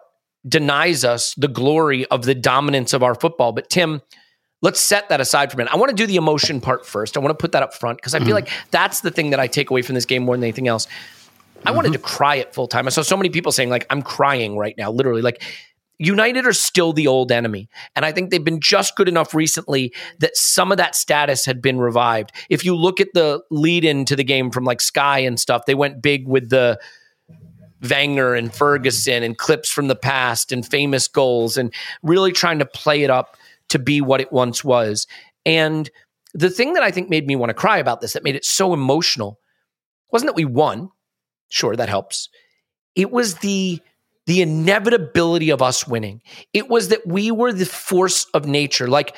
denies 0.49 1.05
us 1.05 1.35
the 1.35 1.49
glory 1.49 2.07
of 2.07 2.25
the 2.25 2.35
dominance 2.35 2.93
of 2.93 3.03
our 3.05 3.15
football. 3.15 3.53
But 3.53 3.71
Tim, 3.71 4.03
let's 4.63 4.81
set 4.81 5.09
that 5.09 5.21
aside 5.21 5.51
for 5.51 5.57
a 5.57 5.59
minute. 5.59 5.73
I 5.73 5.77
want 5.77 5.91
to 5.91 5.97
do 5.97 6.07
the 6.07 6.17
emotion 6.17 6.61
part 6.61 6.87
first. 6.87 7.17
I 7.17 7.21
want 7.21 7.31
to 7.31 7.41
put 7.41 7.53
that 7.53 7.63
up 7.63 7.75
front 7.75 7.99
because 7.99 8.15
I 8.15 8.19
feel 8.19 8.29
mm-hmm. 8.29 8.35
like 8.35 8.51
that's 8.71 9.01
the 9.01 9.11
thing 9.11 9.31
that 9.31 9.41
I 9.41 9.47
take 9.47 9.71
away 9.71 9.83
from 9.83 9.95
this 9.95 10.05
game 10.05 10.25
more 10.25 10.37
than 10.37 10.45
anything 10.45 10.69
else. 10.69 10.87
I 11.65 11.71
wanted 11.71 11.93
to 11.93 11.99
mm-hmm. 11.99 12.07
cry 12.07 12.39
at 12.39 12.55
full 12.55 12.69
time. 12.69 12.87
I 12.87 12.91
saw 12.91 13.03
so 13.03 13.17
many 13.17 13.31
people 13.31 13.53
saying, 13.53 13.71
like, 13.71 13.87
I'm 13.91 14.03
crying 14.03 14.57
right 14.57 14.75
now, 14.79 14.91
literally. 14.91 15.23
Like, 15.23 15.43
United 15.99 16.47
are 16.47 16.53
still 16.53 16.93
the 16.93 17.09
old 17.09 17.33
enemy. 17.33 17.69
And 17.97 18.05
I 18.05 18.13
think 18.13 18.31
they've 18.31 18.45
been 18.45 18.61
just 18.61 18.95
good 18.95 19.09
enough 19.09 19.35
recently 19.35 19.93
that 20.21 20.37
some 20.37 20.71
of 20.71 20.79
that 20.79 20.95
status 20.95 21.45
had 21.45 21.61
been 21.61 21.79
revived. 21.79 22.33
If 22.49 22.65
you 22.65 22.77
look 22.77 23.01
at 23.01 23.09
the 23.15 23.43
lead 23.51 23.85
into 23.85 24.15
the 24.15 24.23
game 24.23 24.51
from 24.51 24.65
like 24.65 24.81
Sky 24.81 25.19
and 25.19 25.41
stuff, 25.41 25.67
they 25.67 25.75
went 25.75 26.01
big 26.01 26.29
with 26.29 26.51
the 26.51 26.79
Wenger 27.89 28.35
and 28.35 28.55
Ferguson 28.55 29.23
and 29.23 29.37
clips 29.37 29.71
from 29.71 29.89
the 29.89 29.97
past 29.97 30.53
and 30.53 30.65
famous 30.65 31.09
goals 31.09 31.57
and 31.57 31.73
really 32.03 32.33
trying 32.33 32.61
to 32.61 32.67
play 32.67 33.03
it 33.03 33.11
up 33.11 33.37
to 33.69 33.79
be 33.79 34.01
what 34.01 34.21
it 34.21 34.33
once 34.33 34.65
was. 34.65 35.07
And 35.45 35.91
the 36.35 36.51
thing 36.51 36.75
that 36.75 36.83
I 36.83 36.91
think 36.91 37.09
made 37.09 37.27
me 37.27 37.37
want 37.37 37.51
to 37.51 37.55
cry 37.55 37.79
about 37.79 38.01
this, 38.01 38.13
that 38.13 38.25
made 38.25 38.37
it 38.37 38.45
so 38.45 38.73
emotional, 38.73 39.39
wasn't 40.13 40.29
that 40.29 40.37
we 40.37 40.45
won. 40.45 40.91
Sure, 41.49 41.77
that 41.77 41.89
helps. 41.89 42.29
It 42.95 43.11
was 43.11 43.37
the 43.37 43.81
the 44.27 44.43
inevitability 44.43 45.49
of 45.49 45.63
us 45.63 45.89
winning. 45.89 46.21
It 46.53 46.69
was 46.69 46.89
that 46.89 47.07
we 47.07 47.31
were 47.31 47.51
the 47.51 47.65
force 47.65 48.27
of 48.35 48.45
nature. 48.45 48.87
Like 48.87 49.17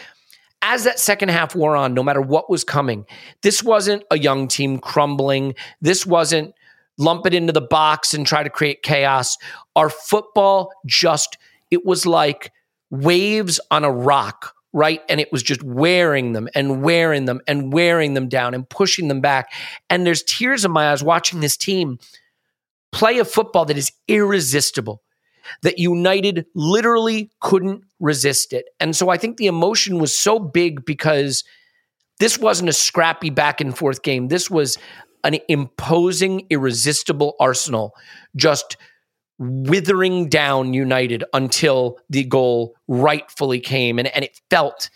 as 0.63 0.85
that 0.85 1.01
second 1.01 1.31
half 1.31 1.57
wore 1.57 1.75
on, 1.75 1.95
no 1.95 2.03
matter 2.05 2.21
what 2.21 2.49
was 2.49 2.63
coming, 2.63 3.07
this 3.43 3.61
wasn't 3.61 4.05
a 4.13 4.19
young 4.19 4.47
team 4.47 4.79
crumbling. 4.79 5.57
This 5.81 6.07
wasn't 6.07 6.55
lump 6.97 7.27
it 7.27 7.35
into 7.35 7.53
the 7.53 7.61
box 7.61 8.15
and 8.15 8.25
try 8.25 8.45
to 8.45 8.51
create 8.51 8.83
chaos. 8.83 9.37
Our 9.75 9.89
football 9.89 10.71
just, 10.87 11.39
it 11.73 11.85
was 11.85 12.07
like 12.07 12.53
waves 12.91 13.61
on 13.71 13.85
a 13.85 13.91
rock, 13.91 14.55
right? 14.73 15.03
And 15.09 15.21
it 15.21 15.33
was 15.33 15.43
just 15.43 15.63
wearing 15.63 16.33
them 16.33 16.49
and 16.55 16.83
wearing 16.83 17.25
them 17.25 17.41
and 17.47 17.73
wearing 17.73 18.15
them 18.15 18.29
down 18.29 18.55
and 18.55 18.69
pushing 18.69 19.09
them 19.09 19.21
back. 19.21 19.53
And 19.89 20.07
there's 20.07 20.23
tears 20.23 20.65
in 20.65 20.71
my 20.71 20.91
eyes 20.91 21.03
watching 21.03 21.41
this 21.41 21.57
team 21.57 21.99
play 22.93 23.19
a 23.19 23.25
football 23.25 23.65
that 23.67 23.79
is 23.79 23.93
irresistible, 24.09 25.03
that 25.63 25.79
United 25.79 26.47
literally 26.55 27.31
couldn't 27.41 27.85
resist 28.01 28.53
it. 28.53 28.67
And 28.81 28.95
so 28.97 29.09
I 29.09 29.17
think 29.17 29.37
the 29.37 29.47
emotion 29.47 29.99
was 29.99 30.17
so 30.17 30.39
big 30.39 30.85
because 30.85 31.45
this 32.19 32.39
wasn't 32.39 32.69
a 32.69 32.75
scrappy 32.75 33.31
back 33.31 33.61
and 33.61 33.77
forth 33.77 34.03
game. 34.03 34.29
This 34.29 34.51
was 34.51 34.77
an 35.25 35.39
imposing, 35.49 36.47
irresistible 36.51 37.37
Arsenal 37.39 37.95
just 38.37 38.77
withering 39.41 40.29
down 40.29 40.75
United 40.75 41.25
until 41.33 41.99
the 42.11 42.23
goal 42.23 42.77
rightfully 42.87 43.59
came. 43.59 43.99
And, 43.99 44.07
and 44.09 44.25
it 44.25 44.39
felt 44.51 44.91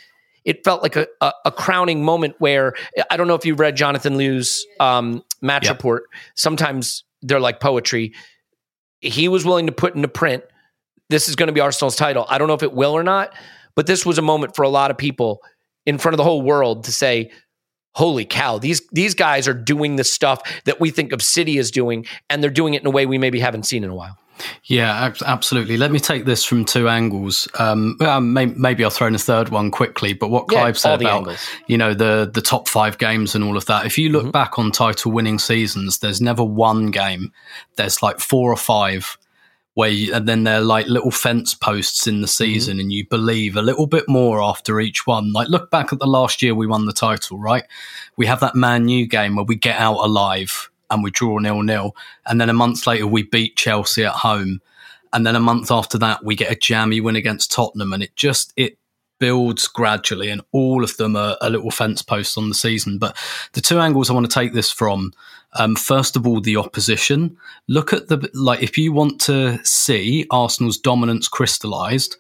it 0.44 0.62
felt 0.62 0.82
like 0.82 0.94
a, 0.94 1.06
a, 1.22 1.32
a 1.46 1.50
crowning 1.50 2.04
moment 2.04 2.34
where 2.38 2.74
I 3.10 3.16
don't 3.16 3.26
know 3.26 3.34
if 3.34 3.46
you've 3.46 3.58
read 3.58 3.76
Jonathan 3.76 4.18
Liew's 4.18 4.66
um, 4.78 5.24
match 5.40 5.70
report. 5.70 6.04
Sometimes 6.34 7.04
they're 7.22 7.40
like 7.40 7.60
poetry. 7.60 8.12
He 9.00 9.26
was 9.28 9.46
willing 9.46 9.66
to 9.66 9.72
put 9.72 9.94
into 9.94 10.08
print, 10.08 10.44
this 11.08 11.30
is 11.30 11.36
going 11.36 11.46
to 11.46 11.52
be 11.54 11.60
Arsenal's 11.60 11.96
title. 11.96 12.26
I 12.28 12.36
don't 12.36 12.48
know 12.48 12.54
if 12.54 12.62
it 12.62 12.74
will 12.74 12.92
or 12.92 13.02
not, 13.02 13.34
but 13.74 13.86
this 13.86 14.04
was 14.04 14.18
a 14.18 14.22
moment 14.22 14.54
for 14.54 14.62
a 14.62 14.68
lot 14.68 14.90
of 14.90 14.98
people 14.98 15.40
in 15.86 15.96
front 15.96 16.12
of 16.12 16.18
the 16.18 16.24
whole 16.24 16.42
world 16.42 16.84
to 16.84 16.92
say, 16.92 17.30
holy 17.94 18.24
cow, 18.24 18.58
these 18.58 18.86
these 18.92 19.14
guys 19.14 19.48
are 19.48 19.54
doing 19.54 19.96
the 19.96 20.04
stuff 20.04 20.40
that 20.64 20.80
we 20.80 20.90
think 20.90 21.12
of 21.12 21.22
City 21.22 21.58
is 21.58 21.70
doing, 21.70 22.06
and 22.28 22.42
they're 22.42 22.50
doing 22.50 22.74
it 22.74 22.82
in 22.82 22.86
a 22.86 22.90
way 22.90 23.06
we 23.06 23.18
maybe 23.18 23.40
haven't 23.40 23.64
seen 23.64 23.84
in 23.84 23.90
a 23.90 23.94
while. 23.94 24.18
Yeah, 24.64 25.04
ab- 25.04 25.16
absolutely. 25.24 25.76
Let 25.76 25.92
me 25.92 26.00
take 26.00 26.24
this 26.24 26.44
from 26.44 26.64
two 26.64 26.88
angles. 26.88 27.46
Um, 27.58 27.96
maybe 28.56 28.84
I'll 28.84 28.90
throw 28.90 29.06
in 29.06 29.14
a 29.14 29.18
third 29.18 29.50
one 29.50 29.70
quickly. 29.70 30.12
But 30.12 30.28
what 30.28 30.48
Clive 30.48 30.74
all 30.74 30.74
said 30.74 31.00
about 31.00 31.18
angles. 31.18 31.46
you 31.68 31.78
know 31.78 31.94
the 31.94 32.30
the 32.32 32.42
top 32.42 32.68
five 32.68 32.98
games 32.98 33.34
and 33.34 33.44
all 33.44 33.56
of 33.56 33.66
that. 33.66 33.86
If 33.86 33.96
you 33.96 34.10
look 34.10 34.32
back 34.32 34.58
on 34.58 34.72
title 34.72 35.12
winning 35.12 35.38
seasons, 35.38 35.98
there's 35.98 36.20
never 36.20 36.44
one 36.44 36.90
game. 36.90 37.32
There's 37.76 38.02
like 38.02 38.18
four 38.18 38.52
or 38.52 38.56
five 38.56 39.16
where 39.74 39.90
you, 39.90 40.14
and 40.14 40.28
then 40.28 40.44
they're 40.44 40.60
like 40.60 40.86
little 40.86 41.10
fence 41.10 41.52
posts 41.52 42.06
in 42.06 42.20
the 42.20 42.26
mm-hmm. 42.26 42.44
season, 42.44 42.80
and 42.80 42.92
you 42.92 43.06
believe 43.06 43.56
a 43.56 43.62
little 43.62 43.86
bit 43.86 44.08
more 44.08 44.42
after 44.42 44.80
each 44.80 45.06
one. 45.06 45.32
Like 45.32 45.48
look 45.48 45.70
back 45.70 45.92
at 45.92 45.98
the 45.98 46.06
last 46.06 46.42
year 46.42 46.54
we 46.54 46.66
won 46.66 46.86
the 46.86 46.92
title, 46.92 47.38
right? 47.38 47.64
We 48.16 48.26
have 48.26 48.40
that 48.40 48.54
Man 48.54 48.88
U 48.88 49.06
game 49.06 49.36
where 49.36 49.44
we 49.44 49.56
get 49.56 49.78
out 49.78 49.98
alive 49.98 50.70
and 50.90 51.02
we 51.02 51.10
draw 51.10 51.38
nil 51.38 51.62
nil, 51.62 51.94
and 52.26 52.40
then 52.40 52.48
a 52.48 52.54
month 52.54 52.86
later 52.86 53.06
we 53.06 53.24
beat 53.24 53.56
Chelsea 53.56 54.04
at 54.04 54.12
home, 54.12 54.60
and 55.12 55.26
then 55.26 55.36
a 55.36 55.40
month 55.40 55.70
after 55.70 55.98
that 55.98 56.24
we 56.24 56.36
get 56.36 56.52
a 56.52 56.56
jammy 56.56 57.00
win 57.00 57.16
against 57.16 57.52
Tottenham, 57.52 57.92
and 57.92 58.02
it 58.02 58.14
just 58.16 58.52
it 58.56 58.78
builds 59.18 59.66
gradually, 59.68 60.28
and 60.28 60.42
all 60.52 60.84
of 60.84 60.96
them 60.98 61.16
are 61.16 61.36
a 61.40 61.50
little 61.50 61.70
fence 61.70 62.02
post 62.02 62.36
on 62.38 62.48
the 62.48 62.54
season. 62.54 62.98
But 62.98 63.16
the 63.54 63.60
two 63.60 63.78
angles 63.80 64.10
I 64.10 64.12
want 64.12 64.30
to 64.30 64.34
take 64.34 64.52
this 64.52 64.70
from, 64.70 65.12
um, 65.54 65.76
first 65.76 66.16
of 66.16 66.26
all, 66.26 66.40
the 66.40 66.56
opposition. 66.56 67.36
Look 67.68 67.92
at 67.92 68.08
the 68.08 68.28
like 68.34 68.62
if 68.62 68.76
you 68.76 68.92
want 68.92 69.20
to 69.22 69.64
see 69.64 70.26
Arsenal's 70.30 70.78
dominance 70.78 71.28
crystallised. 71.28 72.16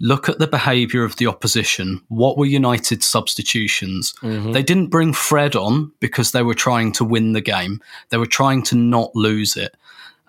Look 0.00 0.28
at 0.28 0.40
the 0.40 0.48
behaviour 0.48 1.04
of 1.04 1.16
the 1.16 1.28
opposition. 1.28 2.02
What 2.08 2.36
were 2.36 2.46
United's 2.46 3.06
substitutions? 3.06 4.12
They 4.52 4.62
didn't 4.62 4.88
bring 4.88 5.12
Fred 5.12 5.54
on 5.54 5.92
because 6.00 6.32
they 6.32 6.42
were 6.42 6.54
trying 6.54 6.90
to 6.92 7.04
win 7.04 7.32
the 7.32 7.40
game. 7.40 7.80
They 8.08 8.16
were 8.16 8.26
trying 8.26 8.64
to 8.64 8.76
not 8.76 9.14
lose 9.14 9.56
it. 9.56 9.76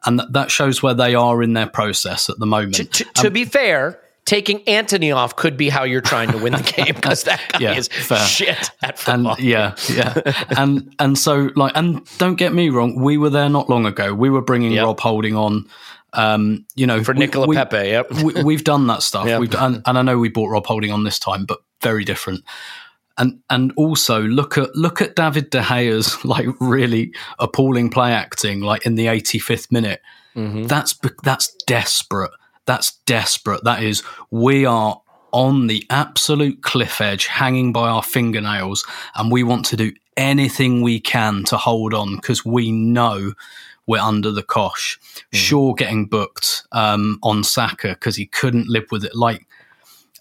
And 0.05 0.19
that, 0.19 0.33
that 0.33 0.51
shows 0.51 0.83
where 0.83 0.93
they 0.93 1.15
are 1.15 1.41
in 1.41 1.53
their 1.53 1.65
process 1.65 2.29
at 2.29 2.37
the 2.37 2.45
moment. 2.45 2.75
To, 2.75 2.85
to, 2.85 3.03
to 3.23 3.31
be 3.31 3.43
fair, 3.43 3.99
taking 4.25 4.61
Antony 4.67 5.11
off 5.11 5.35
could 5.35 5.55
be 5.55 5.69
how 5.69 5.83
you're 5.83 6.01
trying 6.01 6.31
to 6.31 6.37
win 6.37 6.53
the 6.53 6.73
game 6.75 6.93
because 6.95 7.23
that 7.23 7.39
guy 7.49 7.59
Yeah, 7.59 7.73
is 7.77 7.87
fair. 7.87 8.17
shit 8.19 8.71
at 8.83 9.07
and 9.07 9.25
football. 9.25 9.35
yeah, 9.39 9.75
yeah, 9.89 10.43
and 10.57 10.93
and 10.99 11.17
so 11.17 11.49
like, 11.55 11.71
and 11.75 12.01
don't 12.17 12.35
get 12.35 12.53
me 12.53 12.69
wrong, 12.69 12.95
we 12.99 13.17
were 13.17 13.29
there 13.29 13.49
not 13.49 13.69
long 13.69 13.85
ago. 13.85 14.13
We 14.13 14.29
were 14.29 14.41
bringing 14.41 14.71
Yep. 14.71 14.83
Rob 14.85 14.99
Holding 14.99 15.35
on, 15.35 15.65
um, 16.13 16.65
you 16.75 16.87
know, 16.87 17.03
For 17.03 17.13
Nicola 17.13 17.45
we, 17.47 17.55
Pepe, 17.55 17.77
yep. 17.89 18.11
we, 18.23 18.43
we've 18.43 18.63
done 18.63 18.87
that 18.87 19.03
stuff. 19.09 19.27
Yep. 19.27 19.39
We've 19.39 19.49
done, 19.49 19.81
and 19.85 19.97
I 19.97 20.01
know 20.01 20.17
we 20.17 20.29
bought 20.29 20.49
Rob 20.49 20.65
Holding 20.65 20.91
on 20.91 21.03
this 21.03 21.19
time, 21.19 21.45
but 21.45 21.59
very 21.81 22.03
different. 22.03 22.43
And 23.17 23.39
and 23.49 23.71
also 23.77 24.21
look 24.23 24.57
at 24.57 24.75
look 24.75 25.01
at 25.01 25.15
David 25.15 25.49
De 25.49 25.61
Gea's 25.63 26.25
like 26.25 26.47
really 26.59 27.13
appalling 27.39 27.89
play 27.89 28.11
acting, 28.11 28.59
like 28.61 28.85
in 28.85 28.95
the 28.95 29.05
85th 29.05 29.71
minute. 29.71 30.01
That's 30.35 30.99
that's 31.23 31.53
desperate. 31.65 32.31
That's 32.65 32.97
desperate. 33.05 33.63
That 33.63 33.83
is, 33.83 34.03
we 34.31 34.65
are 34.65 35.01
on 35.31 35.67
the 35.67 35.85
absolute 35.89 36.61
cliff 36.63 37.01
edge, 37.01 37.27
hanging 37.27 37.73
by 37.73 37.89
our 37.89 38.03
fingernails, 38.03 38.85
and 39.15 39.31
we 39.31 39.43
want 39.43 39.65
to 39.65 39.75
do 39.75 39.91
anything 40.17 40.81
we 40.81 40.99
can 40.99 41.43
to 41.43 41.57
hold 41.57 41.93
on 41.93 42.15
because 42.15 42.45
we 42.45 42.71
know 42.71 43.33
we're 43.85 43.99
under 44.01 44.31
the 44.31 44.43
cosh. 44.43 44.97
Shaw 45.33 45.73
getting 45.73 46.05
booked 46.05 46.63
um, 46.71 47.19
on 47.21 47.43
Saka 47.43 47.89
because 47.89 48.15
he 48.15 48.25
couldn't 48.25 48.67
live 48.67 48.85
with 48.91 49.03
it. 49.03 49.15
Like, 49.15 49.45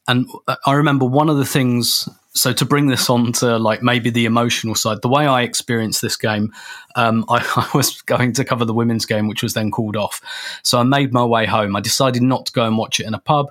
and 0.08 0.26
I 0.66 0.72
remember 0.72 1.06
one 1.06 1.30
of 1.30 1.36
the 1.36 1.46
things. 1.46 2.08
So 2.34 2.52
to 2.52 2.64
bring 2.64 2.88
this 2.88 3.08
on 3.08 3.32
to 3.34 3.58
like 3.58 3.82
maybe 3.82 4.10
the 4.10 4.24
emotional 4.24 4.74
side, 4.74 5.02
the 5.02 5.08
way 5.08 5.26
I 5.26 5.42
experienced 5.42 6.02
this 6.02 6.16
game, 6.16 6.52
um, 6.96 7.24
I, 7.28 7.38
I 7.56 7.76
was 7.76 8.02
going 8.02 8.32
to 8.34 8.44
cover 8.44 8.64
the 8.64 8.74
women's 8.74 9.06
game, 9.06 9.28
which 9.28 9.42
was 9.42 9.54
then 9.54 9.70
called 9.70 9.96
off. 9.96 10.20
So 10.62 10.78
I 10.78 10.82
made 10.82 11.12
my 11.12 11.24
way 11.24 11.46
home. 11.46 11.76
I 11.76 11.80
decided 11.80 12.22
not 12.22 12.46
to 12.46 12.52
go 12.52 12.66
and 12.66 12.76
watch 12.76 13.00
it 13.00 13.06
in 13.06 13.14
a 13.14 13.20
pub. 13.20 13.50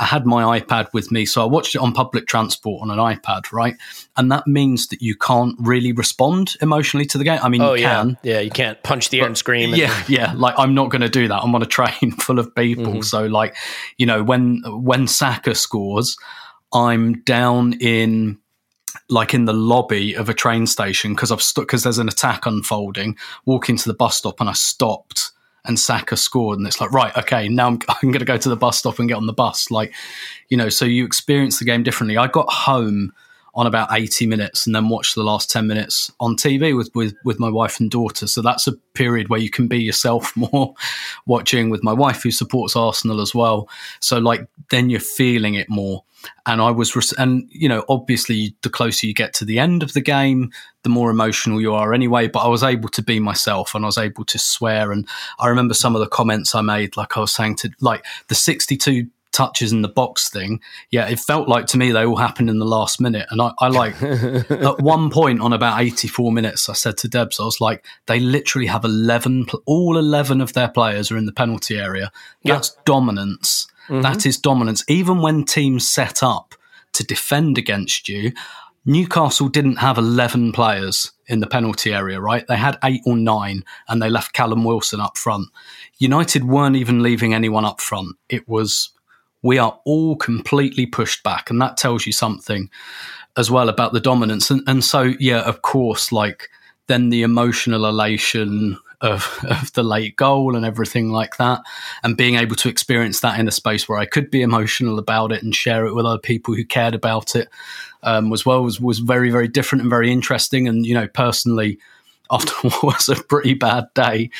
I 0.00 0.04
had 0.04 0.26
my 0.26 0.60
iPad 0.60 0.92
with 0.92 1.10
me, 1.10 1.26
so 1.26 1.42
I 1.42 1.46
watched 1.46 1.74
it 1.74 1.80
on 1.80 1.92
public 1.92 2.28
transport 2.28 2.82
on 2.82 2.90
an 2.90 2.98
iPad, 2.98 3.50
right? 3.50 3.74
And 4.16 4.30
that 4.30 4.46
means 4.46 4.86
that 4.88 5.02
you 5.02 5.16
can't 5.16 5.56
really 5.58 5.90
respond 5.90 6.54
emotionally 6.62 7.04
to 7.06 7.18
the 7.18 7.24
game. 7.24 7.40
I 7.42 7.48
mean, 7.48 7.62
Oh 7.62 7.74
you 7.74 7.82
yeah, 7.82 7.96
can. 7.96 8.18
yeah. 8.22 8.38
You 8.38 8.50
can't 8.50 8.80
punch 8.84 9.08
the 9.10 9.20
air 9.20 9.26
and 9.26 9.36
scream. 9.36 9.70
And, 9.70 9.78
Yeah, 9.78 10.04
yeah. 10.06 10.34
Like 10.36 10.54
I'm 10.56 10.72
not 10.72 10.90
going 10.90 11.02
to 11.02 11.08
do 11.08 11.26
that. 11.26 11.42
I'm 11.42 11.52
on 11.52 11.62
a 11.62 11.66
train 11.66 12.12
full 12.20 12.38
of 12.38 12.54
people. 12.54 12.84
Mm-hmm. 12.84 13.00
So 13.00 13.26
like, 13.26 13.56
you 13.96 14.06
know, 14.06 14.22
when 14.22 14.62
when 14.66 15.08
Saka 15.08 15.56
scores, 15.56 16.16
I'm 16.72 17.20
down 17.22 17.74
in 17.74 18.38
like 19.10 19.34
in 19.34 19.44
the 19.46 19.52
lobby 19.52 20.14
of 20.14 20.28
a 20.28 20.34
train 20.34 20.66
station 20.66 21.14
because 21.14 21.32
I've 21.32 21.42
stuck 21.42 21.64
because 21.64 21.82
there's 21.82 21.98
an 21.98 22.08
attack 22.08 22.46
unfolding. 22.46 23.16
Walking 23.46 23.76
to 23.76 23.88
the 23.88 23.94
bus 23.94 24.16
stop 24.16 24.40
and 24.40 24.48
I 24.48 24.52
stopped 24.52 25.32
and 25.64 25.78
Saka 25.78 26.16
scored 26.16 26.58
and 26.58 26.66
it's 26.66 26.80
like 26.80 26.92
right, 26.92 27.16
okay, 27.16 27.48
now 27.48 27.68
I'm, 27.68 27.78
I'm 27.88 28.10
going 28.10 28.18
to 28.20 28.24
go 28.24 28.38
to 28.38 28.48
the 28.48 28.56
bus 28.56 28.78
stop 28.78 28.98
and 28.98 29.08
get 29.08 29.16
on 29.16 29.26
the 29.26 29.32
bus. 29.32 29.70
Like, 29.70 29.94
you 30.48 30.56
know, 30.56 30.68
so 30.68 30.84
you 30.84 31.04
experience 31.04 31.58
the 31.58 31.64
game 31.64 31.82
differently. 31.82 32.16
I 32.16 32.26
got 32.26 32.50
home 32.50 33.12
on 33.54 33.66
about 33.66 33.88
80 33.90 34.26
minutes 34.26 34.66
and 34.66 34.74
then 34.74 34.88
watched 34.88 35.14
the 35.14 35.24
last 35.24 35.50
10 35.50 35.66
minutes 35.66 36.12
on 36.20 36.36
TV 36.36 36.76
with, 36.76 36.90
with, 36.94 37.14
with 37.24 37.40
my 37.40 37.50
wife 37.50 37.80
and 37.80 37.90
daughter. 37.90 38.26
So 38.26 38.40
that's 38.40 38.66
a 38.68 38.72
period 38.94 39.30
where 39.30 39.40
you 39.40 39.50
can 39.50 39.66
be 39.66 39.82
yourself 39.82 40.36
more 40.52 40.74
watching 41.26 41.70
with 41.70 41.82
my 41.82 41.92
wife 41.92 42.22
who 42.22 42.30
supports 42.30 42.76
Arsenal 42.76 43.20
as 43.20 43.34
well. 43.34 43.68
So 44.00 44.18
like 44.18 44.46
then 44.70 44.90
you're 44.90 45.00
feeling 45.00 45.54
it 45.54 45.68
more. 45.68 46.04
And 46.46 46.60
I 46.60 46.70
was, 46.70 46.94
res- 46.96 47.12
and 47.12 47.48
you 47.50 47.68
know, 47.68 47.84
obviously 47.88 48.54
the 48.62 48.70
closer 48.70 49.06
you 49.06 49.14
get 49.14 49.34
to 49.34 49.44
the 49.44 49.58
end 49.58 49.82
of 49.82 49.92
the 49.92 50.00
game, 50.00 50.50
the 50.82 50.88
more 50.88 51.10
emotional 51.10 51.60
you 51.60 51.74
are 51.74 51.92
anyway. 51.92 52.28
But 52.28 52.40
I 52.40 52.48
was 52.48 52.62
able 52.62 52.88
to 52.90 53.02
be 53.02 53.20
myself 53.20 53.74
and 53.74 53.84
I 53.84 53.88
was 53.88 53.98
able 53.98 54.24
to 54.24 54.38
swear. 54.38 54.92
And 54.92 55.06
I 55.38 55.48
remember 55.48 55.74
some 55.74 55.94
of 55.94 56.00
the 56.00 56.08
comments 56.08 56.54
I 56.54 56.60
made, 56.60 56.96
like 56.96 57.16
I 57.16 57.20
was 57.20 57.32
saying 57.32 57.56
to, 57.56 57.70
like 57.80 58.04
the 58.28 58.34
62 58.34 59.08
touches 59.38 59.72
in 59.72 59.82
the 59.82 59.88
box 59.88 60.28
thing. 60.28 60.60
Yeah, 60.90 61.06
it 61.06 61.20
felt 61.20 61.48
like 61.48 61.66
to 61.68 61.78
me 61.78 61.92
they 61.92 62.04
all 62.04 62.16
happened 62.16 62.50
in 62.50 62.58
the 62.58 62.64
last 62.64 63.00
minute. 63.00 63.28
And 63.30 63.40
I, 63.40 63.52
I 63.60 63.68
like 63.68 64.02
at 64.02 64.80
one 64.80 65.10
point 65.10 65.40
on 65.40 65.52
about 65.52 65.80
84 65.80 66.32
minutes, 66.32 66.68
I 66.68 66.72
said 66.72 66.96
to 66.98 67.08
Debs, 67.08 67.38
I 67.38 67.44
was 67.44 67.60
like, 67.60 67.84
they 68.06 68.18
literally 68.18 68.66
have 68.66 68.84
11, 68.84 69.46
all 69.64 69.96
11 69.96 70.40
of 70.40 70.54
their 70.54 70.68
players 70.68 71.12
are 71.12 71.16
in 71.16 71.26
the 71.26 71.32
penalty 71.32 71.78
area. 71.78 72.10
That's 72.42 72.70
dominance. 72.84 73.67
Mm-hmm. 73.88 74.02
That 74.02 74.26
is 74.26 74.38
dominance. 74.38 74.84
Even 74.88 75.20
when 75.20 75.44
teams 75.44 75.88
set 75.88 76.22
up 76.22 76.54
to 76.92 77.04
defend 77.04 77.58
against 77.58 78.08
you, 78.08 78.32
Newcastle 78.84 79.48
didn't 79.48 79.76
have 79.76 79.98
11 79.98 80.52
players 80.52 81.12
in 81.26 81.40
the 81.40 81.46
penalty 81.46 81.92
area, 81.92 82.20
right? 82.20 82.46
They 82.46 82.56
had 82.56 82.78
eight 82.82 83.02
or 83.04 83.16
nine 83.16 83.64
and 83.88 84.00
they 84.00 84.08
left 84.08 84.32
Callum 84.32 84.64
Wilson 84.64 85.00
up 85.00 85.18
front. 85.18 85.48
United 85.98 86.44
weren't 86.44 86.76
even 86.76 87.02
leaving 87.02 87.34
anyone 87.34 87.66
up 87.66 87.80
front. 87.80 88.16
It 88.30 88.48
was, 88.48 88.90
we 89.42 89.58
are 89.58 89.78
all 89.84 90.16
completely 90.16 90.86
pushed 90.86 91.22
back. 91.22 91.50
And 91.50 91.60
that 91.60 91.76
tells 91.76 92.06
you 92.06 92.12
something 92.12 92.70
as 93.36 93.50
well 93.50 93.68
about 93.68 93.92
the 93.92 94.00
dominance. 94.00 94.50
And, 94.50 94.62
and 94.66 94.82
so, 94.82 95.12
yeah, 95.18 95.42
of 95.42 95.62
course, 95.62 96.10
like 96.10 96.48
then 96.86 97.10
the 97.10 97.22
emotional 97.22 97.84
elation 97.84 98.78
of, 99.00 99.44
of 99.48 99.72
the 99.72 99.82
late 99.82 100.16
goal 100.16 100.56
and 100.56 100.64
everything 100.64 101.10
like 101.10 101.36
that, 101.36 101.60
and 102.02 102.16
being 102.16 102.36
able 102.36 102.56
to 102.56 102.68
experience 102.68 103.20
that 103.20 103.38
in 103.38 103.48
a 103.48 103.52
space 103.52 103.88
where 103.88 103.98
I 103.98 104.06
could 104.06 104.30
be 104.30 104.42
emotional 104.42 104.98
about 104.98 105.32
it 105.32 105.42
and 105.42 105.54
share 105.54 105.86
it 105.86 105.94
with 105.94 106.06
other 106.06 106.18
people 106.18 106.54
who 106.54 106.64
cared 106.64 106.94
about 106.94 107.34
it 107.34 107.48
um, 108.02 108.32
as 108.32 108.46
well 108.46 108.62
was, 108.62 108.80
was 108.80 108.98
very, 108.98 109.30
very 109.30 109.48
different 109.48 109.82
and 109.82 109.90
very 109.90 110.12
interesting. 110.12 110.68
And, 110.68 110.86
you 110.86 110.94
know, 110.94 111.08
personally, 111.08 111.78
after 112.30 112.52
what 112.68 112.82
was 112.82 113.08
a 113.08 113.22
pretty 113.22 113.54
bad 113.54 113.86
day, 113.94 114.30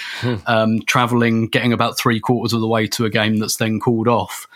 um, 0.46 0.82
traveling, 0.82 1.48
getting 1.48 1.72
about 1.72 1.98
three 1.98 2.20
quarters 2.20 2.52
of 2.52 2.60
the 2.60 2.68
way 2.68 2.86
to 2.86 3.06
a 3.06 3.10
game 3.10 3.38
that's 3.38 3.56
then 3.56 3.80
called 3.80 4.06
off, 4.06 4.46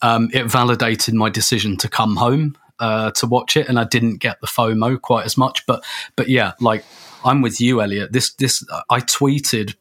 um, 0.00 0.30
it 0.32 0.44
validated 0.44 1.14
my 1.14 1.28
decision 1.28 1.76
to 1.76 1.88
come 1.88 2.16
home 2.16 2.56
uh, 2.78 3.10
to 3.12 3.26
watch 3.26 3.56
it, 3.56 3.68
and 3.68 3.78
I 3.78 3.84
didn't 3.84 4.16
get 4.16 4.40
the 4.40 4.46
FOMO 4.46 5.00
quite 5.00 5.24
as 5.24 5.36
much. 5.36 5.64
But 5.66 5.84
but 6.16 6.28
yeah, 6.28 6.52
like 6.60 6.84
I'm 7.24 7.42
with 7.42 7.60
you, 7.60 7.80
Elliot. 7.80 8.12
This 8.12 8.34
this 8.34 8.64
I 8.90 9.00
tweeted 9.00 9.74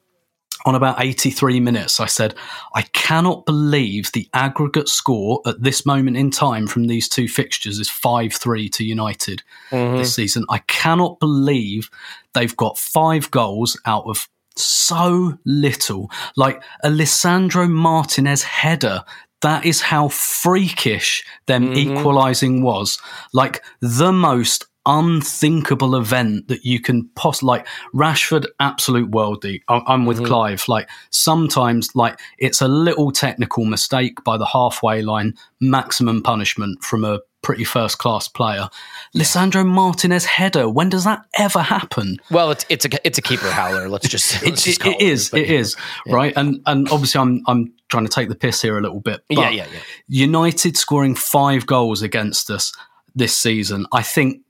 on 0.66 0.76
about 0.76 1.02
83 1.02 1.60
minutes. 1.60 2.00
I 2.00 2.06
said 2.06 2.36
I 2.76 2.84
cannot 2.94 3.46
believe 3.46 4.12
the 4.12 4.30
aggregate 4.34 4.90
score 4.90 5.42
at 5.46 5.62
this 5.62 5.86
moment 5.86 6.18
in 6.18 6.30
time 6.32 6.68
from 6.68 6.88
these 6.88 7.10
two 7.10 7.28
fixtures 7.28 7.80
is 7.80 7.90
five 7.90 8.34
three 8.34 8.70
to 8.70 8.84
United 8.84 9.44
mm-hmm. 9.70 9.98
this 9.98 10.16
season. 10.16 10.46
I 10.50 10.60
cannot 10.60 11.20
believe 11.20 11.90
they've 12.34 12.56
got 12.56 12.78
five 12.78 13.32
goals 13.32 13.80
out 13.86 14.06
of 14.06 14.28
so 14.56 15.38
little. 15.46 16.12
Like 16.36 16.62
Lisandro 16.84 17.70
Martinez 17.70 18.44
header. 18.44 19.04
That 19.42 19.66
is 19.66 19.82
how 19.82 20.10
freakish 20.10 21.24
them 21.48 21.74
mm-hmm. 21.74 21.98
equalizing 21.98 22.62
was. 22.62 23.00
Like 23.34 23.64
the 23.80 24.12
most 24.12 24.68
unthinkable 24.86 25.96
event 25.96 26.48
that 26.48 26.66
you 26.66 26.80
can 26.80 27.08
poss 27.16 27.44
like 27.44 27.68
Rashford 27.94 28.46
absolute 28.60 29.12
worldie. 29.12 29.62
I- 29.68 29.82
I'm 29.88 30.06
with 30.06 30.18
mm-hmm. 30.18 30.26
Clive. 30.28 30.68
Like 30.68 30.90
sometimes 31.10 31.96
like 31.96 32.20
it's 32.38 32.62
a 32.62 32.68
little 32.68 33.12
technical 33.12 33.66
mistake 33.66 34.24
by 34.24 34.38
the 34.38 34.46
halfway 34.46 35.02
line 35.02 35.36
maximum 35.60 36.22
punishment 36.24 36.84
from 36.84 37.04
a 37.06 37.20
pretty 37.44 37.64
first 37.64 37.98
class 37.98 38.28
player 38.28 38.70
Lisandro 39.16 39.66
Martinez 39.66 40.26
header 40.26 40.70
when 40.70 40.90
does 40.90 41.06
that 41.06 41.26
ever 41.40 41.60
happen? 41.60 42.18
Well, 42.30 42.52
it's 42.52 42.66
it's 42.70 42.86
a 42.86 42.90
it's 43.08 43.18
a 43.18 43.22
keeper 43.22 43.50
howler. 43.50 43.90
Let's 43.90 44.08
just, 44.08 44.34
let's 44.46 44.62
it, 44.68 44.70
just 44.70 44.86
it- 44.86 44.94
it 44.94 45.02
is 45.02 45.30
but- 45.30 45.42
it 45.42 45.50
is 45.50 45.76
right? 46.06 46.34
And 46.36 46.62
and 46.68 46.88
obviously 46.90 47.20
i'm 47.20 47.42
i'm 47.48 47.74
trying 47.90 48.06
to 48.06 48.12
take 48.12 48.30
the 48.30 48.36
piss 48.36 48.62
here 48.62 48.78
a 48.78 48.82
little 48.82 49.00
bit 49.02 49.22
but 49.28 49.38
Yeah, 49.38 49.50
yeah, 49.50 49.68
yeah. 49.74 49.80
united 50.08 50.78
scoring 50.78 51.14
five 51.16 51.66
goals 51.66 52.02
against 52.02 52.50
us 52.50 52.72
this 53.16 53.36
season. 53.36 53.86
I 53.92 54.04
think 54.04 54.42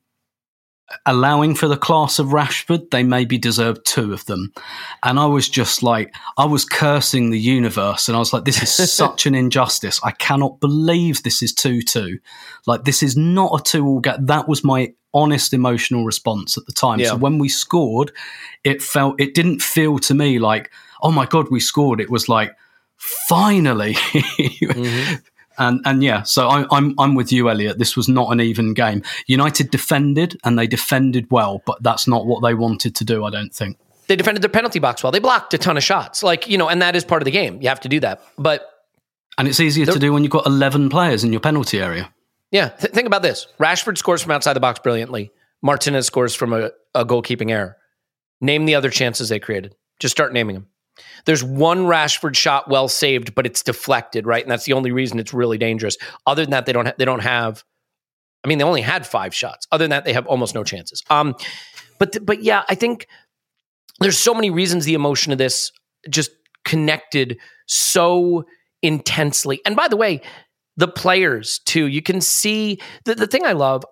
allowing 1.05 1.55
for 1.55 1.67
the 1.67 1.77
class 1.77 2.19
of 2.19 2.27
rashford 2.27 2.89
they 2.91 3.03
maybe 3.03 3.37
deserved 3.37 3.85
two 3.85 4.13
of 4.13 4.25
them. 4.25 4.51
And 5.03 5.19
i 5.19 5.25
was 5.25 5.49
just 5.49 5.83
like 5.83 6.13
i 6.37 6.45
was 6.45 6.65
cursing 6.65 7.29
the 7.29 7.39
universe 7.39 8.07
and 8.07 8.15
i 8.15 8.19
was 8.19 8.33
like 8.33 8.45
this 8.45 8.61
is 8.61 8.91
such 8.93 9.25
an 9.25 9.35
injustice. 9.35 9.99
I 10.03 10.11
cannot 10.11 10.59
believe 10.59 11.23
this 11.23 11.41
is 11.41 11.53
2-2 11.53 12.19
like 12.67 12.83
this 12.83 13.03
is 13.03 13.17
not 13.17 13.59
a 13.59 13.63
two 13.63 13.85
all 13.85 13.99
get 13.99 14.25
that 14.27 14.47
was 14.47 14.63
my 14.63 14.93
honest 15.13 15.53
emotional 15.53 16.05
response 16.05 16.57
at 16.57 16.65
the 16.65 16.71
time. 16.71 16.99
Yeah. 16.99 17.09
so 17.09 17.17
when 17.17 17.37
we 17.37 17.49
scored 17.49 18.11
it 18.63 18.81
felt 18.81 19.19
it 19.19 19.33
didn't 19.33 19.61
feel 19.61 19.99
to 19.99 20.13
me 20.13 20.39
like 20.39 20.71
oh 21.01 21.11
my 21.11 21.25
god 21.25 21.47
we 21.49 21.59
scored. 21.59 21.99
It 21.99 22.09
was 22.09 22.29
like 22.29 22.55
finally 22.97 23.93
mm-hmm. 24.13 25.15
And 25.61 25.79
and 25.85 26.03
yeah 26.03 26.23
so 26.23 26.49
I, 26.49 26.65
i'm 26.71 26.93
i'm 26.99 27.15
with 27.15 27.31
you 27.31 27.49
elliot 27.49 27.77
this 27.77 27.95
was 27.95 28.09
not 28.09 28.31
an 28.31 28.41
even 28.41 28.73
game 28.73 29.03
united 29.27 29.71
defended 29.71 30.37
and 30.43 30.57
they 30.59 30.67
defended 30.67 31.27
well 31.29 31.61
but 31.65 31.81
that's 31.81 32.07
not 32.07 32.25
what 32.25 32.41
they 32.41 32.53
wanted 32.53 32.95
to 32.95 33.05
do 33.05 33.23
i 33.23 33.29
don't 33.29 33.53
think 33.53 33.77
They 34.07 34.15
defended 34.17 34.41
their 34.41 34.49
penalty 34.49 34.79
box 34.79 35.03
well. 35.03 35.11
They 35.13 35.19
blocked 35.19 35.53
a 35.53 35.57
ton 35.57 35.77
of 35.77 35.83
shots. 35.83 36.21
Like 36.21 36.49
you 36.49 36.57
know, 36.57 36.67
and 36.67 36.81
that 36.81 36.95
is 36.95 37.05
part 37.05 37.21
of 37.21 37.25
the 37.25 37.31
game. 37.31 37.61
You 37.61 37.69
have 37.69 37.79
to 37.81 37.89
do 37.89 37.99
that. 38.01 38.19
But 38.37 38.67
and 39.37 39.47
it's 39.47 39.59
easier 39.61 39.85
to 39.85 39.99
do 39.99 40.11
when 40.11 40.23
you've 40.23 40.31
got 40.33 40.45
11 40.45 40.89
players 40.89 41.23
in 41.23 41.31
your 41.31 41.39
penalty 41.39 41.79
area 41.79 42.11
Yeah, 42.51 42.69
th- 42.69 42.93
think 42.93 43.07
about 43.07 43.21
this. 43.21 43.47
Rashford 43.57 43.97
scores 43.97 44.21
from 44.21 44.31
outside 44.31 44.53
the 44.53 44.59
box 44.59 44.79
brilliantly. 44.79 45.31
Martinez 45.61 46.07
scores 46.07 46.35
from 46.35 46.51
a, 46.51 46.71
a 46.93 47.05
goalkeeping 47.05 47.51
error. 47.51 47.77
Name 48.41 48.65
the 48.65 48.75
other 48.75 48.89
chances 48.89 49.29
they 49.29 49.39
created. 49.39 49.75
Just 49.99 50.11
start 50.11 50.33
naming 50.33 50.55
them. 50.55 50.67
There's 51.25 51.43
one 51.43 51.85
Rashford 51.85 52.35
shot 52.35 52.69
well 52.69 52.87
saved, 52.87 53.33
but 53.35 53.45
it's 53.45 53.63
deflected, 53.63 54.25
right? 54.25 54.43
And 54.43 54.51
that's 54.51 54.65
the 54.65 54.73
only 54.73 54.91
reason 54.91 55.19
it's 55.19 55.33
really 55.33 55.57
dangerous. 55.57 55.97
Other 56.25 56.43
than 56.43 56.51
that, 56.51 56.65
they 56.65 56.73
don't 56.73 56.87
ha- 56.87 56.93
they 56.97 57.05
don't 57.05 57.21
have. 57.21 57.63
I 58.43 58.47
mean, 58.47 58.57
they 58.57 58.63
only 58.63 58.81
had 58.81 59.05
five 59.05 59.33
shots. 59.35 59.67
Other 59.71 59.83
than 59.83 59.91
that, 59.91 60.05
they 60.05 60.13
have 60.13 60.27
almost 60.27 60.55
no 60.55 60.63
chances. 60.63 61.03
Um, 61.09 61.35
but 61.99 62.11
th- 62.13 62.25
but 62.25 62.43
yeah, 62.43 62.63
I 62.69 62.75
think 62.75 63.07
there's 63.99 64.17
so 64.17 64.33
many 64.33 64.49
reasons 64.49 64.85
the 64.85 64.95
emotion 64.95 65.31
of 65.31 65.37
this 65.37 65.71
just 66.09 66.31
connected 66.65 67.39
so 67.67 68.45
intensely. 68.81 69.61
And 69.65 69.75
by 69.75 69.87
the 69.87 69.97
way, 69.97 70.21
the 70.77 70.87
players 70.87 71.59
too. 71.65 71.85
You 71.85 72.01
can 72.01 72.21
see 72.21 72.79
the, 73.05 73.15
the 73.15 73.27
thing 73.27 73.45
I 73.45 73.53
love. 73.53 73.83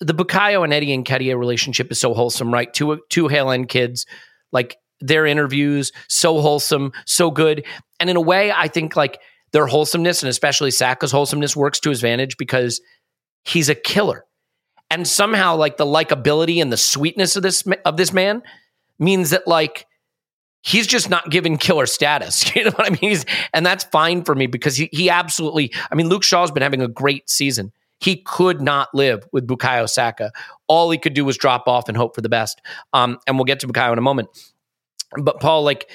The 0.00 0.14
Bukayo 0.14 0.64
and 0.64 0.72
Eddie 0.72 0.96
Nketiah 0.98 1.38
relationship 1.38 1.92
is 1.92 2.00
so 2.00 2.12
wholesome, 2.12 2.52
right? 2.52 2.72
Two 2.74 3.00
two 3.08 3.28
End 3.28 3.68
kids, 3.68 4.04
like 4.50 4.76
their 5.02 5.26
interviews, 5.26 5.92
so 6.08 6.40
wholesome, 6.40 6.92
so 7.06 7.30
good. 7.30 7.64
And 8.00 8.08
in 8.08 8.16
a 8.16 8.20
way, 8.20 8.52
I 8.52 8.68
think 8.68 8.96
like 8.96 9.20
their 9.52 9.66
wholesomeness 9.66 10.22
and 10.22 10.30
especially 10.30 10.70
Saka's 10.70 11.12
wholesomeness 11.12 11.54
works 11.54 11.80
to 11.80 11.90
his 11.90 11.98
advantage 11.98 12.36
because 12.36 12.80
he's 13.44 13.68
a 13.68 13.74
killer. 13.74 14.24
And 14.90 15.08
somehow, 15.08 15.56
like 15.56 15.78
the 15.78 15.86
likability 15.86 16.60
and 16.60 16.72
the 16.72 16.76
sweetness 16.76 17.36
of 17.36 17.42
this 17.42 17.64
of 17.84 17.96
this 17.96 18.12
man 18.12 18.42
means 18.98 19.30
that 19.30 19.46
like 19.46 19.86
he's 20.62 20.86
just 20.86 21.10
not 21.10 21.30
given 21.30 21.58
killer 21.58 21.86
status. 21.86 22.50
You 22.54 22.64
know 22.64 22.70
what 22.72 22.86
I 22.86 22.90
mean? 22.90 23.10
He's, 23.10 23.24
and 23.52 23.64
that's 23.64 23.84
fine 23.84 24.24
for 24.24 24.34
me 24.34 24.46
because 24.46 24.76
he, 24.76 24.88
he 24.92 25.08
absolutely, 25.08 25.72
I 25.90 25.94
mean, 25.94 26.08
Luke 26.08 26.22
Shaw's 26.22 26.50
been 26.50 26.62
having 26.62 26.82
a 26.82 26.88
great 26.88 27.28
season. 27.28 27.72
He 27.98 28.16
could 28.16 28.60
not 28.60 28.88
live 28.94 29.26
with 29.32 29.46
Bukayo 29.46 29.88
Saka. 29.88 30.32
All 30.68 30.90
he 30.90 30.98
could 30.98 31.14
do 31.14 31.24
was 31.24 31.36
drop 31.36 31.66
off 31.66 31.88
and 31.88 31.96
hope 31.96 32.14
for 32.14 32.20
the 32.20 32.28
best. 32.28 32.60
Um, 32.92 33.18
and 33.26 33.36
we'll 33.36 33.44
get 33.44 33.60
to 33.60 33.68
Bukayo 33.68 33.92
in 33.92 33.98
a 33.98 34.02
moment. 34.02 34.28
But 35.16 35.40
Paul, 35.40 35.64
like, 35.64 35.90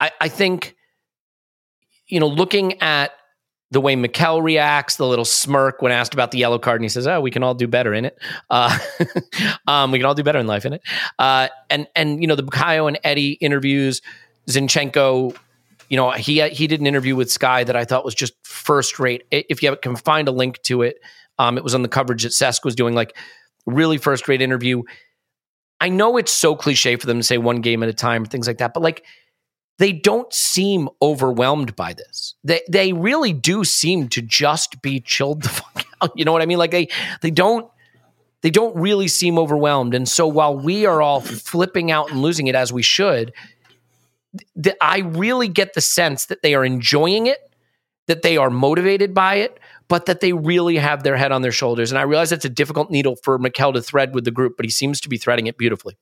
I, 0.00 0.10
I 0.20 0.28
think, 0.28 0.76
you 2.06 2.20
know, 2.20 2.28
looking 2.28 2.80
at 2.82 3.12
the 3.72 3.80
way 3.80 3.96
Mikel 3.96 4.42
reacts, 4.42 4.96
the 4.96 5.06
little 5.06 5.24
smirk 5.24 5.80
when 5.80 5.92
asked 5.92 6.12
about 6.12 6.30
the 6.30 6.38
yellow 6.38 6.58
card, 6.58 6.80
and 6.80 6.84
he 6.84 6.90
says, 6.90 7.06
"Oh, 7.06 7.22
we 7.22 7.30
can 7.30 7.42
all 7.42 7.54
do 7.54 7.66
better 7.66 7.94
in 7.94 8.04
it. 8.04 8.18
Uh, 8.50 8.78
um, 9.66 9.90
we 9.90 9.98
can 9.98 10.04
all 10.04 10.14
do 10.14 10.22
better 10.22 10.38
in 10.38 10.46
life 10.46 10.66
in 10.66 10.74
it." 10.74 10.82
Uh, 11.18 11.48
and 11.70 11.88
and 11.96 12.20
you 12.20 12.26
know 12.26 12.36
the 12.36 12.42
Bukayo 12.42 12.86
and 12.86 12.98
Eddie 13.02 13.32
interviews, 13.32 14.02
Zinchenko. 14.46 15.34
You 15.88 15.96
know 15.96 16.10
he 16.10 16.46
he 16.50 16.66
did 16.66 16.80
an 16.80 16.86
interview 16.86 17.16
with 17.16 17.32
Sky 17.32 17.64
that 17.64 17.74
I 17.74 17.86
thought 17.86 18.04
was 18.04 18.14
just 18.14 18.34
first 18.44 18.98
rate. 18.98 19.24
If 19.30 19.62
you 19.62 19.74
can 19.76 19.96
find 19.96 20.28
a 20.28 20.32
link 20.32 20.60
to 20.64 20.82
it, 20.82 21.00
um, 21.38 21.56
it 21.56 21.64
was 21.64 21.74
on 21.74 21.80
the 21.80 21.88
coverage 21.88 22.24
that 22.24 22.32
Cesc 22.32 22.64
was 22.64 22.74
doing. 22.74 22.94
Like 22.94 23.16
really 23.64 23.96
first 23.96 24.28
rate 24.28 24.42
interview. 24.42 24.82
I 25.82 25.88
know 25.88 26.16
it's 26.16 26.30
so 26.30 26.54
cliche 26.54 26.94
for 26.94 27.08
them 27.08 27.18
to 27.18 27.24
say 27.24 27.38
one 27.38 27.60
game 27.60 27.82
at 27.82 27.88
a 27.88 27.92
time, 27.92 28.24
things 28.24 28.46
like 28.46 28.58
that, 28.58 28.72
but 28.72 28.84
like 28.84 29.04
they 29.78 29.92
don't 29.92 30.32
seem 30.32 30.88
overwhelmed 31.02 31.74
by 31.74 31.92
this. 31.92 32.36
They 32.44 32.60
they 32.68 32.92
really 32.92 33.32
do 33.32 33.64
seem 33.64 34.08
to 34.10 34.22
just 34.22 34.80
be 34.80 35.00
chilled 35.00 35.42
the 35.42 35.48
fuck 35.48 35.84
out. 36.00 36.12
You 36.14 36.24
know 36.24 36.32
what 36.32 36.40
I 36.40 36.46
mean? 36.46 36.58
Like 36.58 36.70
they 36.70 36.86
they 37.20 37.32
don't 37.32 37.68
they 38.42 38.50
don't 38.50 38.76
really 38.76 39.08
seem 39.08 39.40
overwhelmed. 39.40 39.92
And 39.92 40.08
so 40.08 40.28
while 40.28 40.56
we 40.56 40.86
are 40.86 41.02
all 41.02 41.20
flipping 41.20 41.90
out 41.90 42.12
and 42.12 42.22
losing 42.22 42.46
it 42.46 42.54
as 42.54 42.72
we 42.72 42.82
should, 42.82 43.32
th- 44.62 44.76
I 44.80 45.00
really 45.00 45.48
get 45.48 45.74
the 45.74 45.80
sense 45.80 46.26
that 46.26 46.42
they 46.42 46.54
are 46.54 46.64
enjoying 46.64 47.26
it, 47.26 47.38
that 48.06 48.22
they 48.22 48.36
are 48.36 48.50
motivated 48.50 49.14
by 49.14 49.36
it, 49.36 49.58
but 49.88 50.06
that 50.06 50.20
they 50.20 50.32
really 50.32 50.76
have 50.76 51.02
their 51.02 51.16
head 51.16 51.32
on 51.32 51.42
their 51.42 51.52
shoulders. 51.52 51.90
And 51.90 51.98
I 51.98 52.02
realize 52.02 52.32
it's 52.32 52.44
a 52.44 52.50
difficult 52.50 52.90
needle 52.90 53.16
for 53.16 53.38
Mikel 53.38 53.72
to 53.72 53.82
thread 53.82 54.14
with 54.14 54.24
the 54.24 54.30
group, 54.30 54.56
but 54.56 54.64
he 54.64 54.70
seems 54.70 55.00
to 55.00 55.08
be 55.08 55.18
threading 55.18 55.46
it 55.46 55.58
beautifully. 55.58 55.96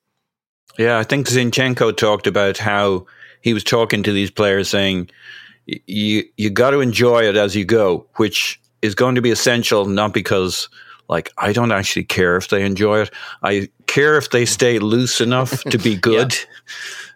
Yeah, 0.79 0.99
I 0.99 1.05
think 1.05 1.27
Zinchenko 1.27 1.97
talked 1.97 2.27
about 2.27 2.59
how 2.59 3.07
he 3.40 3.53
was 3.53 3.64
talking 3.64 4.03
to 4.03 4.12
these 4.12 4.31
players 4.31 4.69
saying, 4.69 5.11
you 5.87 6.25
you 6.37 6.51
got 6.51 6.71
to 6.71 6.81
enjoy 6.81 7.25
it 7.25 7.37
as 7.37 7.55
you 7.55 7.64
go, 7.64 8.07
which 8.16 8.61
is 8.83 8.95
going 8.95 9.14
to 9.14 9.23
be 9.23 9.31
essential, 9.31 9.85
not 9.87 10.12
because 10.12 10.69
like 11.09 11.31
I 11.38 11.53
don't 11.53 11.73
actually 11.73 12.05
care 12.05 12.37
if 12.37 12.49
they 12.49 12.64
enjoy 12.64 13.01
it. 13.01 13.11
I 13.43 13.69
care 13.87 14.16
if 14.16 14.31
they 14.31 14.47
stay 14.47 14.79
loose 14.79 15.21
enough 15.21 15.62
to 15.64 15.79
be 15.79 15.97
good. 16.01 16.35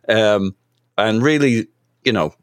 yeah. 0.09 0.35
um, 0.35 0.55
and 0.97 1.23
really, 1.23 1.69
you 2.05 2.13
know, 2.13 2.35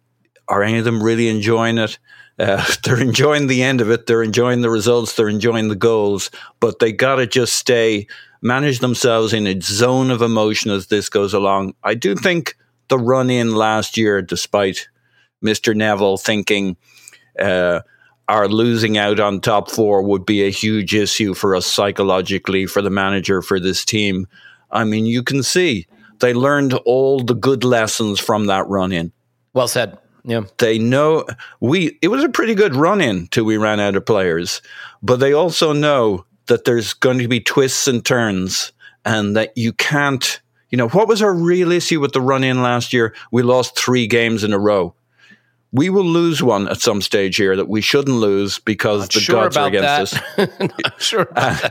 are 0.47 0.63
any 0.63 0.79
of 0.79 0.85
them 0.85 1.01
really 1.01 1.29
enjoying 1.29 1.77
it? 1.77 1.97
Uh, 2.41 2.65
they're 2.83 2.99
enjoying 2.99 3.47
the 3.47 3.61
end 3.61 3.81
of 3.81 3.89
it. 3.89 4.07
They're 4.07 4.23
enjoying 4.23 4.61
the 4.61 4.69
results. 4.69 5.15
They're 5.15 5.29
enjoying 5.29 5.67
the 5.67 5.75
goals, 5.75 6.31
but 6.59 6.79
they 6.79 6.91
got 6.91 7.15
to 7.15 7.27
just 7.27 7.55
stay, 7.55 8.07
manage 8.41 8.79
themselves 8.79 9.33
in 9.33 9.45
a 9.45 9.59
zone 9.61 10.09
of 10.09 10.21
emotion 10.21 10.71
as 10.71 10.87
this 10.87 11.07
goes 11.07 11.33
along. 11.33 11.75
I 11.83 11.93
do 11.93 12.15
think 12.15 12.57
the 12.87 12.97
run 12.97 13.29
in 13.29 13.55
last 13.55 13.95
year, 13.95 14.21
despite 14.21 14.89
Mr. 15.43 15.75
Neville 15.75 16.17
thinking 16.17 16.77
uh, 17.39 17.81
our 18.27 18.47
losing 18.47 18.97
out 18.97 19.19
on 19.19 19.39
top 19.39 19.69
four 19.69 20.01
would 20.01 20.25
be 20.25 20.43
a 20.43 20.51
huge 20.51 20.95
issue 20.95 21.33
for 21.33 21.55
us 21.55 21.65
psychologically, 21.65 22.65
for 22.65 22.81
the 22.81 22.89
manager, 22.89 23.41
for 23.41 23.59
this 23.59 23.85
team. 23.85 24.27
I 24.71 24.83
mean, 24.83 25.05
you 25.05 25.21
can 25.21 25.43
see 25.43 25.87
they 26.19 26.33
learned 26.33 26.73
all 26.85 27.21
the 27.21 27.33
good 27.33 27.63
lessons 27.63 28.19
from 28.19 28.45
that 28.45 28.67
run 28.67 28.91
in. 28.91 29.11
Well 29.53 29.67
said. 29.67 29.97
Yeah. 30.23 30.41
They 30.57 30.77
know 30.77 31.25
we 31.59 31.97
it 32.01 32.09
was 32.09 32.23
a 32.23 32.29
pretty 32.29 32.55
good 32.55 32.75
run 32.75 33.01
in 33.01 33.27
till 33.27 33.45
we 33.45 33.57
ran 33.57 33.79
out 33.79 33.95
of 33.95 34.05
players, 34.05 34.61
but 35.01 35.19
they 35.19 35.33
also 35.33 35.73
know 35.73 36.25
that 36.47 36.65
there's 36.65 36.93
going 36.93 37.19
to 37.19 37.27
be 37.27 37.39
twists 37.39 37.87
and 37.87 38.05
turns 38.05 38.71
and 39.05 39.35
that 39.35 39.51
you 39.55 39.73
can't 39.73 40.41
you 40.71 40.77
know, 40.77 40.87
what 40.89 41.07
was 41.09 41.21
our 41.21 41.33
real 41.33 41.71
issue 41.71 41.99
with 41.99 42.13
the 42.13 42.21
run 42.21 42.43
in 42.45 42.61
last 42.61 42.93
year? 42.93 43.13
We 43.29 43.43
lost 43.43 43.77
three 43.77 44.07
games 44.07 44.43
in 44.43 44.53
a 44.53 44.59
row. 44.59 44.95
We 45.73 45.89
will 45.89 46.05
lose 46.05 46.41
one 46.41 46.67
at 46.67 46.81
some 46.81 47.01
stage 47.01 47.37
here 47.37 47.55
that 47.55 47.67
we 47.67 47.81
shouldn't 47.81 48.17
lose 48.17 48.59
because 48.59 49.01
Not 49.01 49.11
the 49.13 49.19
sure 49.19 49.35
gods 49.43 49.57
are 49.57 49.67
against 49.67 50.13
that. 50.37 50.49
us. 50.61 50.91
Sure 50.97 51.27
uh, 51.35 51.69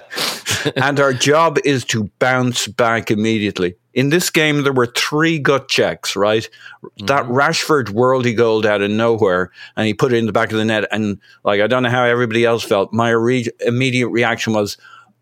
and 0.77 0.99
our 1.01 1.13
job 1.13 1.59
is 1.65 1.85
to 1.87 2.11
bounce 2.19 2.67
back 2.67 3.11
immediately. 3.11 3.75
In 3.93 4.11
this 4.11 4.31
game, 4.31 4.63
there 4.63 4.73
were 4.73 4.87
three 4.87 5.39
gut 5.39 5.69
checks, 5.69 6.15
right? 6.15 6.49
Mm-hmm. 6.85 7.07
That 7.07 7.25
Rashford 7.27 7.87
worldy 7.87 8.37
goal 8.37 8.67
out 8.67 8.83
of 8.83 8.91
nowhere, 8.91 9.51
and 9.77 9.87
he 9.87 9.95
put 9.95 10.13
it 10.13 10.17
in 10.17 10.27
the 10.27 10.33
back 10.33 10.53
of 10.53 10.59
the 10.59 10.65
net. 10.65 10.85
And 10.91 11.19
like, 11.45 11.61
I 11.61 11.67
don't 11.67 11.83
know 11.83 11.91
how 11.91 12.05
everybody 12.05 12.45
else 12.45 12.63
felt. 12.63 12.93
My 12.93 13.11
re- 13.11 13.49
immediate 13.61 14.09
reaction 14.09 14.53
was, 14.53 14.77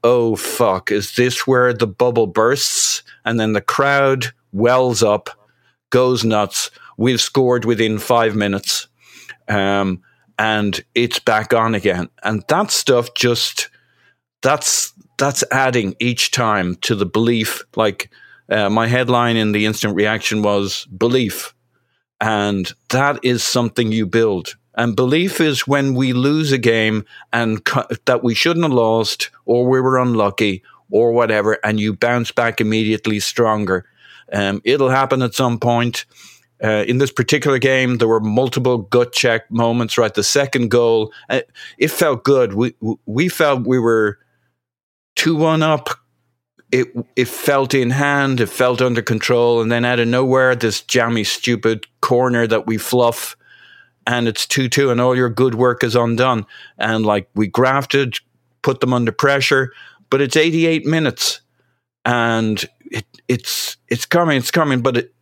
oh 0.05 0.37
fuck, 0.37 0.91
is 0.91 1.17
this 1.17 1.47
where 1.47 1.73
the 1.73 1.87
bubble 1.87 2.27
bursts? 2.27 3.03
And 3.25 3.41
then 3.41 3.53
the 3.53 3.61
crowd 3.61 4.27
wells 4.53 5.03
up, 5.03 5.31
goes 5.91 6.25
nuts. 6.25 6.71
We've 6.97 7.21
scored 7.21 7.65
within 7.65 7.99
five 7.99 8.37
minutes. 8.37 8.89
Um, 9.49 10.03
and 10.39 10.81
it's 10.95 11.19
back 11.19 11.53
on 11.53 11.75
again. 11.75 12.09
And 12.23 12.45
that 12.49 12.71
stuff 12.71 13.15
just 13.15 13.71
that's 14.43 14.93
that's 15.19 15.43
adding 15.51 15.97
each 15.99 16.31
time 16.31 16.77
to 16.77 16.95
the 16.95 17.07
belief. 17.07 17.65
Like 17.75 18.11
uh, 18.51 18.71
my 18.71 18.87
headline 18.87 19.37
in 19.37 19.53
the 19.53 19.67
instant 19.67 19.95
reaction 19.95 20.43
was 20.43 20.87
belief, 20.87 21.55
and 22.21 22.73
that 22.91 23.21
is 23.23 23.43
something 23.43 23.93
you 23.93 24.07
build. 24.07 24.57
And 24.75 24.95
belief 24.95 25.41
is 25.41 25.67
when 25.67 25.95
we 25.95 26.13
lose 26.13 26.53
a 26.53 26.59
game 26.59 27.05
and 27.33 27.65
co- 27.65 27.87
that 28.05 28.23
we 28.23 28.35
shouldn't 28.35 28.65
have 28.65 28.73
lost, 28.73 29.31
or 29.45 29.67
we 29.67 29.81
were 29.81 29.99
unlucky, 29.99 30.63
or 30.91 31.13
whatever, 31.13 31.59
and 31.65 31.81
you 31.81 31.95
bounce 31.95 32.33
back 32.33 32.61
immediately 32.61 33.21
stronger. 33.21 33.85
Um, 34.33 34.61
it'll 34.65 34.89
happen 34.91 35.23
at 35.23 35.35
some 35.35 35.59
point. 35.59 36.07
Uh, 36.63 36.85
in 36.89 36.99
this 36.99 37.13
particular 37.13 37.59
game, 37.59 37.99
there 37.99 38.09
were 38.09 38.21
multiple 38.21 38.79
gut 38.79 39.13
check 39.13 39.51
moments. 39.51 39.97
Right, 39.99 40.13
the 40.13 40.25
second 40.25 40.71
goal, 40.71 41.13
uh, 41.29 41.43
it 41.79 41.91
felt 41.91 42.25
good. 42.25 42.55
We 42.55 42.75
we 43.07 43.29
felt 43.29 43.67
we 43.67 43.79
were 43.79 44.19
two 45.15 45.37
one 45.37 45.63
up. 45.63 45.89
It 46.71 46.89
it 47.17 47.29
felt 47.29 47.75
in 47.75 47.91
hand. 47.91 48.41
It 48.41 48.49
felt 48.49 48.83
under 48.83 49.03
control, 49.03 49.63
and 49.63 49.73
then 49.73 49.85
out 49.85 50.01
of 50.01 50.09
nowhere, 50.09 50.55
this 50.55 50.83
jammy, 50.83 51.25
stupid 51.25 51.87
corner 52.01 52.47
that 52.47 52.67
we 52.67 52.79
fluff 52.79 53.37
and 54.09 54.27
it's 54.27 54.47
2 54.47 54.71
2, 54.71 54.91
and 54.91 55.01
all 55.01 55.15
your 55.15 55.29
good 55.29 55.55
work 55.55 55.85
is 55.85 55.95
undone. 55.95 56.47
And 56.79 57.05
like 57.05 57.29
we 57.35 57.47
grafted, 57.47 58.17
put 58.63 58.81
them 58.81 58.95
under 58.95 59.13
pressure, 59.13 59.71
but 60.09 60.23
it's 60.23 60.37
88 60.37 60.87
minutes 60.87 61.43
and 62.07 62.65
it, 62.91 63.05
it's 63.29 63.77
it's 63.89 64.07
coming, 64.07 64.39
it's 64.39 64.51
coming, 64.51 64.81
but 64.81 64.97
it, 64.97 65.15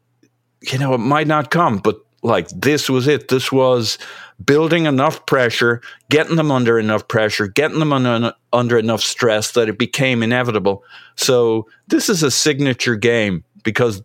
you 0.63 0.79
know, 0.79 0.95
it 0.95 0.99
might 0.99 1.27
not 1.27 1.51
come. 1.51 1.79
But 1.79 2.01
like 2.27 2.49
this 2.49 2.91
was 2.91 3.07
it. 3.07 3.29
This 3.29 3.53
was 3.53 3.99
building 4.45 4.87
enough 4.87 5.25
pressure, 5.27 5.81
getting 6.11 6.37
them 6.37 6.51
under 6.51 6.79
enough 6.79 7.09
pressure, 7.09 7.47
getting 7.47 7.79
them 7.79 7.93
under, 7.93 8.79
enough 8.79 9.01
stress 9.01 9.53
that 9.53 9.69
it 9.69 9.79
became 9.79 10.23
inevitable. 10.23 10.83
So 11.17 11.67
this 11.89 12.09
is 12.09 12.23
a 12.23 12.31
signature 12.31 12.97
game 12.97 13.45
because 13.63 14.03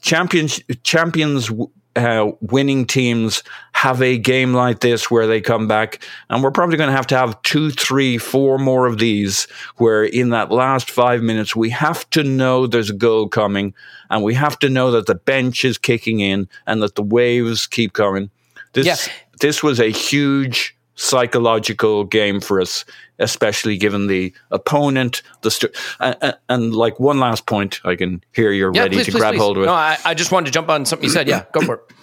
champions 0.00 0.60
champions 0.82 1.50
uh, 1.96 2.32
winning 2.40 2.86
teams 2.86 3.42
have 3.72 4.02
a 4.02 4.18
game 4.18 4.52
like 4.52 4.80
this 4.80 5.10
where 5.10 5.26
they 5.26 5.40
come 5.40 5.68
back, 5.68 6.04
and 6.28 6.42
we're 6.42 6.50
probably 6.50 6.76
going 6.76 6.88
to 6.88 6.96
have 6.96 7.06
to 7.08 7.16
have 7.16 7.40
two, 7.42 7.70
three, 7.70 8.18
four 8.18 8.58
more 8.58 8.86
of 8.86 8.98
these 8.98 9.46
where 9.76 10.04
in 10.04 10.30
that 10.30 10.50
last 10.50 10.90
five 10.90 11.22
minutes 11.22 11.54
we 11.54 11.70
have 11.70 12.08
to 12.10 12.22
know 12.22 12.66
there's 12.66 12.90
a 12.90 12.94
goal 12.94 13.28
coming, 13.28 13.74
and 14.10 14.22
we 14.22 14.34
have 14.34 14.58
to 14.58 14.68
know 14.68 14.90
that 14.90 15.06
the 15.06 15.14
bench 15.14 15.64
is 15.64 15.78
kicking 15.78 16.20
in 16.20 16.48
and 16.66 16.82
that 16.82 16.94
the 16.94 17.02
waves 17.02 17.66
keep 17.66 17.92
coming. 17.92 18.30
This 18.72 18.86
yeah. 18.86 19.12
this 19.40 19.62
was 19.62 19.78
a 19.78 19.90
huge 19.90 20.76
psychological 20.96 22.04
game 22.04 22.40
for 22.40 22.60
us, 22.60 22.84
especially 23.18 23.76
given 23.76 24.06
the 24.06 24.32
opponent. 24.50 25.22
The 25.42 25.50
st- 25.50 25.76
and, 26.00 26.36
and, 26.48 26.74
like 26.74 27.00
one 27.00 27.18
last 27.18 27.46
point, 27.46 27.80
I 27.84 27.96
can 27.96 28.22
hear 28.32 28.52
you're 28.52 28.72
yeah, 28.74 28.82
ready 28.82 28.96
please, 28.96 29.06
to 29.06 29.12
please, 29.12 29.20
grab 29.20 29.34
please. 29.34 29.40
hold 29.40 29.56
of 29.56 29.62
it. 29.64 29.66
No, 29.66 29.72
I, 29.72 29.98
I 30.04 30.14
just 30.14 30.32
wanted 30.32 30.46
to 30.46 30.52
jump 30.52 30.68
on 30.68 30.84
something 30.86 31.04
you 31.04 31.12
said. 31.12 31.28
Yeah, 31.28 31.44
go 31.52 31.60
for 31.60 31.74
it. 31.76 31.80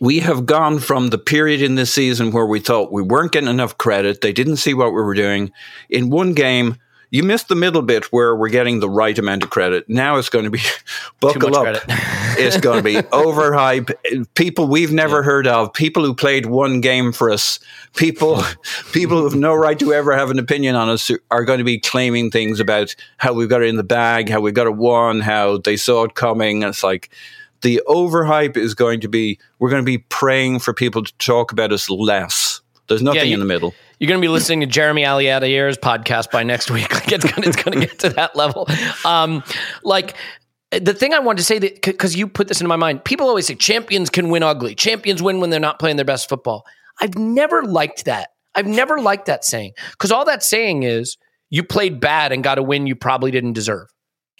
We 0.00 0.18
have 0.18 0.46
gone 0.46 0.80
from 0.80 1.10
the 1.10 1.16
period 1.16 1.62
in 1.62 1.76
this 1.76 1.94
season 1.94 2.32
where 2.32 2.44
we 2.44 2.58
thought 2.58 2.90
we 2.90 3.02
weren't 3.02 3.30
getting 3.30 3.48
enough 3.48 3.78
credit. 3.78 4.20
They 4.20 4.32
didn't 4.32 4.56
see 4.56 4.74
what 4.74 4.88
we 4.88 5.00
were 5.00 5.14
doing. 5.14 5.52
In 5.88 6.10
one 6.10 6.34
game, 6.34 6.76
you 7.10 7.22
missed 7.22 7.48
the 7.48 7.54
middle 7.54 7.82
bit 7.82 8.04
where 8.06 8.34
we're 8.34 8.48
getting 8.48 8.80
the 8.80 8.90
right 8.90 9.16
amount 9.18 9.42
of 9.42 9.50
credit. 9.50 9.88
Now 9.88 10.16
it's 10.16 10.28
going 10.28 10.44
to 10.44 10.50
be 10.50 10.60
buckle 11.20 11.56
up. 11.56 11.82
it's 11.88 12.58
going 12.58 12.78
to 12.78 12.82
be 12.82 12.96
overhype. 12.96 13.92
People 14.34 14.66
we've 14.66 14.92
never 14.92 15.18
yeah. 15.18 15.22
heard 15.22 15.46
of. 15.46 15.72
People 15.72 16.04
who 16.04 16.14
played 16.14 16.46
one 16.46 16.80
game 16.80 17.12
for 17.12 17.30
us. 17.30 17.60
People, 17.96 18.42
people 18.92 19.18
who 19.18 19.24
have 19.24 19.34
no 19.34 19.54
right 19.54 19.78
to 19.78 19.92
ever 19.92 20.16
have 20.16 20.30
an 20.30 20.38
opinion 20.38 20.74
on 20.74 20.88
us 20.88 21.10
are 21.30 21.44
going 21.44 21.58
to 21.58 21.64
be 21.64 21.78
claiming 21.78 22.30
things 22.30 22.60
about 22.60 22.94
how 23.18 23.32
we've 23.32 23.48
got 23.48 23.62
it 23.62 23.68
in 23.68 23.76
the 23.76 23.84
bag, 23.84 24.28
how 24.28 24.40
we 24.40 24.52
got 24.52 24.66
it 24.66 24.76
won, 24.76 25.20
how 25.20 25.58
they 25.58 25.76
saw 25.76 26.04
it 26.04 26.14
coming. 26.14 26.62
It's 26.62 26.82
like 26.82 27.10
the 27.62 27.82
overhype 27.86 28.56
is 28.56 28.74
going 28.74 29.00
to 29.00 29.08
be. 29.08 29.38
We're 29.58 29.70
going 29.70 29.82
to 29.82 29.86
be 29.86 29.98
praying 29.98 30.58
for 30.58 30.74
people 30.74 31.02
to 31.04 31.12
talk 31.18 31.52
about 31.52 31.72
us 31.72 31.88
less. 31.88 32.60
There's 32.88 33.02
nothing 33.02 33.20
yeah, 33.20 33.26
you, 33.26 33.34
in 33.34 33.40
the 33.40 33.46
middle 33.46 33.74
you're 33.98 34.08
going 34.08 34.20
to 34.20 34.24
be 34.24 34.28
listening 34.28 34.60
to 34.60 34.66
Jeremy 34.66 35.02
Aliadière's 35.02 35.78
podcast 35.78 36.30
by 36.30 36.42
next 36.42 36.70
week. 36.70 36.86
Like 36.96 37.12
it's 37.12 37.24
going 37.32 37.48
it's 37.48 37.62
to 37.62 37.70
get 37.70 37.98
to 38.00 38.08
that 38.10 38.36
level. 38.36 38.68
Um, 39.04 39.44
like 39.84 40.16
the 40.70 40.92
thing 40.92 41.14
I 41.14 41.18
wanted 41.20 41.38
to 41.38 41.44
say 41.44 41.58
that 41.58 41.82
because 41.82 42.16
you 42.16 42.26
put 42.26 42.48
this 42.48 42.60
in 42.60 42.66
my 42.66 42.76
mind, 42.76 43.04
people 43.04 43.28
always 43.28 43.46
say 43.46 43.54
champions 43.54 44.10
can 44.10 44.28
win 44.28 44.42
ugly. 44.42 44.74
Champions 44.74 45.22
win 45.22 45.40
when 45.40 45.50
they're 45.50 45.60
not 45.60 45.78
playing 45.78 45.96
their 45.96 46.04
best 46.04 46.28
football. 46.28 46.64
I've 47.00 47.16
never 47.16 47.64
liked 47.64 48.06
that. 48.06 48.30
I've 48.54 48.66
never 48.66 49.00
liked 49.00 49.26
that 49.26 49.44
saying 49.44 49.72
because 49.92 50.10
all 50.10 50.24
that 50.24 50.42
saying 50.42 50.82
is 50.82 51.16
you 51.50 51.62
played 51.62 52.00
bad 52.00 52.32
and 52.32 52.42
got 52.42 52.58
a 52.58 52.62
win 52.62 52.86
you 52.86 52.96
probably 52.96 53.30
didn't 53.30 53.52
deserve. 53.52 53.88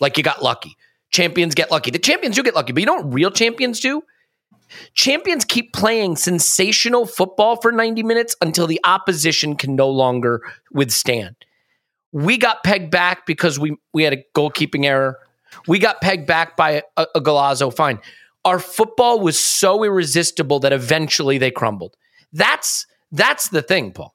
Like 0.00 0.16
you 0.16 0.24
got 0.24 0.42
lucky. 0.42 0.74
Champions 1.10 1.54
get 1.54 1.70
lucky. 1.70 1.90
The 1.90 1.98
champions 1.98 2.34
do 2.34 2.42
get 2.42 2.54
lucky, 2.54 2.72
but 2.72 2.80
you 2.80 2.86
know 2.86 2.94
what 2.94 3.12
real 3.12 3.30
champions 3.30 3.80
do? 3.80 4.02
Champions 4.94 5.44
keep 5.44 5.72
playing 5.72 6.16
sensational 6.16 7.06
football 7.06 7.56
for 7.56 7.72
90 7.72 8.02
minutes 8.02 8.36
until 8.40 8.66
the 8.66 8.80
opposition 8.84 9.56
can 9.56 9.76
no 9.76 9.88
longer 9.88 10.42
withstand. 10.72 11.36
We 12.12 12.38
got 12.38 12.64
pegged 12.64 12.90
back 12.90 13.26
because 13.26 13.58
we, 13.58 13.76
we 13.92 14.02
had 14.02 14.12
a 14.12 14.24
goalkeeping 14.34 14.84
error. 14.84 15.18
We 15.66 15.78
got 15.78 16.00
pegged 16.00 16.26
back 16.26 16.56
by 16.56 16.82
a, 16.96 17.06
a 17.14 17.20
golazo. 17.20 17.74
Fine. 17.74 18.00
Our 18.44 18.58
football 18.58 19.20
was 19.20 19.38
so 19.38 19.82
irresistible 19.82 20.60
that 20.60 20.72
eventually 20.72 21.38
they 21.38 21.50
crumbled. 21.50 21.96
That's 22.32 22.86
that's 23.12 23.48
the 23.48 23.62
thing, 23.62 23.92
Paul. 23.92 24.14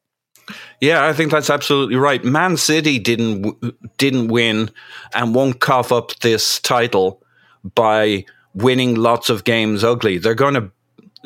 Yeah, 0.79 1.07
I 1.07 1.13
think 1.13 1.31
that's 1.31 1.49
absolutely 1.49 1.95
right. 1.95 2.23
Man 2.23 2.57
City 2.57 2.99
didn't 2.99 3.55
didn't 3.97 4.29
win 4.29 4.71
and 5.13 5.35
won't 5.35 5.59
cough 5.59 5.91
up 5.91 6.15
this 6.19 6.59
title 6.59 7.21
by 7.75 8.25
winning 8.53 8.95
lots 8.95 9.29
of 9.29 9.43
games 9.43 9.83
ugly. 9.83 10.17
They're 10.17 10.35
going 10.35 10.55
to 10.55 10.71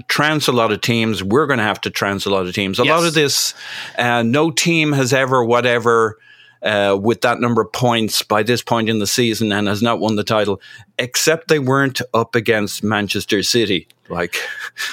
trounce 0.07 0.47
a 0.47 0.51
lot 0.51 0.71
of 0.71 0.81
teams. 0.81 1.23
We're 1.23 1.47
going 1.47 1.59
to 1.59 1.63
have 1.63 1.81
to 1.81 1.89
trounce 1.89 2.25
a 2.25 2.29
lot 2.29 2.45
of 2.47 2.53
teams. 2.53 2.79
A 2.79 2.83
Yes. 2.83 2.91
lot 2.91 3.07
of 3.07 3.13
this, 3.13 3.53
uh, 3.97 4.23
no 4.23 4.51
team 4.51 4.91
has 4.91 5.13
ever 5.13 5.43
whatever. 5.43 6.17
Uh, 6.63 6.97
with 6.99 7.21
that 7.21 7.39
number 7.39 7.61
of 7.61 7.71
points 7.73 8.23
by 8.23 8.41
this 8.41 8.63
point 8.63 8.89
in 8.89 8.97
the 8.97 9.05
season 9.05 9.51
and 9.51 9.67
has 9.67 9.83
not 9.83 9.99
won 9.99 10.15
the 10.15 10.23
title, 10.23 10.59
except 10.97 11.47
they 11.47 11.59
weren't 11.59 12.01
up 12.11 12.33
against 12.33 12.83
Manchester 12.83 13.43
City. 13.43 13.87
Like, 14.09 14.35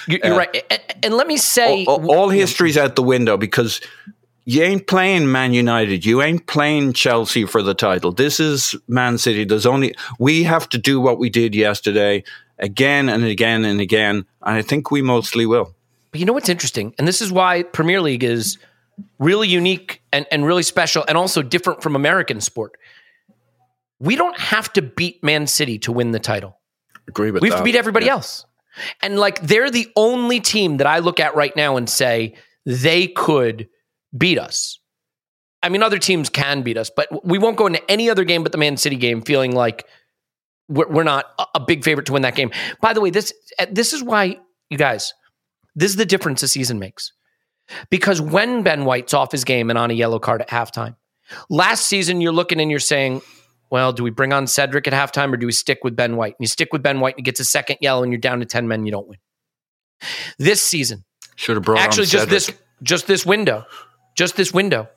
You're, 0.07 0.21
you're 0.23 0.37
right. 0.37 0.65
And, 0.71 0.83
and 1.05 1.15
let 1.15 1.27
me 1.27 1.39
say, 1.39 1.87
all, 1.87 2.11
all 2.15 2.29
history's 2.29 2.77
out 2.77 2.95
the 2.95 3.03
window 3.03 3.39
because 3.39 3.81
you 4.45 4.63
ain't 4.63 4.87
playing 4.87 5.31
Man 5.31 5.53
United. 5.53 6.05
You 6.05 6.23
ain't 6.23 6.47
playing 6.47 6.95
Chelsea 6.95 7.45
for 7.47 7.63
the 7.63 7.75
title. 7.75 8.13
This 8.13 8.41
is 8.41 8.75
Man 8.89 9.19
City. 9.19 9.45
There's 9.45 9.67
only 9.67 9.95
we 10.19 10.43
have 10.45 10.69
to 10.71 10.79
do 10.79 11.01
what 11.01 11.19
we 11.19 11.31
did 11.31 11.55
yesterday 11.55 12.25
again 12.59 13.09
and 13.09 13.25
again 13.25 13.65
and 13.65 13.81
again, 13.81 14.17
and 14.43 14.57
I 14.57 14.63
think 14.63 14.91
we 14.91 15.03
mostly 15.03 15.47
will. 15.47 15.75
But 16.11 16.21
you 16.21 16.27
know 16.27 16.33
what's 16.33 16.49
interesting? 16.49 16.95
And 16.99 17.09
this 17.09 17.21
is 17.21 17.33
why 17.33 17.63
Premier 17.63 18.01
League 18.01 18.25
is 18.25 18.59
really 19.19 19.49
unique 19.49 20.03
and, 20.13 20.27
and 20.31 20.45
really 20.45 20.63
special 20.63 21.05
and 21.09 21.17
also 21.17 21.43
different 21.43 21.83
from 21.83 21.97
American 21.97 22.41
sport. 22.41 22.77
We 23.99 24.17
don't 24.17 24.39
have 24.39 24.73
to 24.75 24.83
beat 24.83 25.23
Man 25.23 25.47
City 25.47 25.79
to 25.81 25.93
win 25.93 26.11
the 26.11 26.19
title. 26.21 26.59
Agree 27.09 27.31
with 27.31 27.43
We 27.43 27.49
have 27.49 27.59
to 27.59 27.65
beat 27.65 27.77
everybody 27.77 28.07
Yeah. 28.07 28.13
else. 28.13 28.45
And 29.01 29.19
like 29.19 29.41
they're 29.41 29.71
the 29.71 29.89
only 29.97 30.41
team 30.41 30.79
that 30.79 30.87
I 30.87 30.99
look 30.99 31.21
at 31.21 31.35
right 31.35 31.55
now 31.57 31.77
and 31.77 31.89
say 31.89 32.35
they 32.67 33.07
could 33.09 33.69
beat 34.17 34.39
us. 34.39 34.79
I 35.63 35.69
mean, 35.69 35.83
other 35.83 35.99
teams 35.99 36.29
can 36.29 36.63
beat 36.63 36.77
us, 36.77 36.91
but 36.95 37.25
we 37.25 37.39
won't 37.39 37.57
go 37.57 37.67
into 37.67 37.89
any 37.91 38.11
other 38.11 38.25
game 38.25 38.43
but 38.43 38.53
the 38.53 38.59
Man 38.59 38.77
City 38.77 38.97
game 38.97 39.23
feeling 39.23 39.53
like 39.55 39.87
we're, 40.69 40.89
we're 40.89 41.05
not 41.05 41.27
a- 41.55 41.61
big 41.61 41.85
favorite 41.85 42.07
to 42.07 42.13
win 42.13 42.23
that 42.23 42.35
game. 42.35 42.51
By 42.81 42.93
the 42.93 43.01
way, 43.01 43.11
this 43.11 43.33
eh, 43.59 43.67
this 43.71 43.93
is 43.93 44.03
why 44.03 44.39
you 44.71 44.79
guys, 44.79 45.15
this 45.77 45.91
is 45.91 45.97
the 45.97 46.07
difference 46.07 46.43
a 46.43 46.49
season 46.49 46.79
makes. 46.79 47.13
Because 47.91 48.21
when 48.21 48.63
Ben 48.65 48.85
White's 48.85 49.15
off 49.15 49.31
his 49.33 49.45
game 49.45 49.71
and 49.71 49.79
on 49.79 49.91
a 49.91 49.95
yellow 49.95 50.19
card 50.19 50.43
at 50.43 50.49
halftime, 50.49 50.97
last 51.49 51.87
season 51.87 52.21
you're 52.21 52.33
looking 52.33 52.61
and 52.61 52.71
you're 52.71 52.81
saying, 52.81 53.23
well, 53.71 53.93
do 53.93 54.03
we 54.03 54.11
bring 54.11 54.33
on 54.33 54.47
Cedric 54.47 54.87
at 54.89 54.93
halftime 54.93 55.33
or 55.33 55.37
do 55.37 55.47
we 55.47 55.53
stick 55.53 55.79
with 55.85 55.95
Ben 55.95 56.17
White? 56.17 56.35
And 56.39 56.45
you 56.45 56.49
stick 56.49 56.73
with 56.73 56.83
Ben 56.83 56.99
White 57.01 57.15
and 57.15 57.21
he 57.21 57.23
gets 57.23 57.41
a 57.41 57.45
second 57.45 57.79
yellow 57.81 58.03
and 58.03 58.13
you're 58.13 58.21
down 58.21 58.41
to 58.41 58.45
10 58.47 58.67
men, 58.69 58.85
you 58.85 58.91
don't 58.93 59.07
win. 59.09 59.19
This 60.39 60.61
season, 60.61 61.05
Should 61.37 61.57
have 61.57 61.65
brought 61.65 61.79
on 61.79 61.85
actually 61.85 62.07
just 62.07 62.25
Cedric. 62.29 62.31
this 62.31 62.53
just 62.83 63.07
this 63.07 63.25
window. 63.25 63.65
Just 64.15 64.37
this 64.37 64.53
window. 64.53 64.89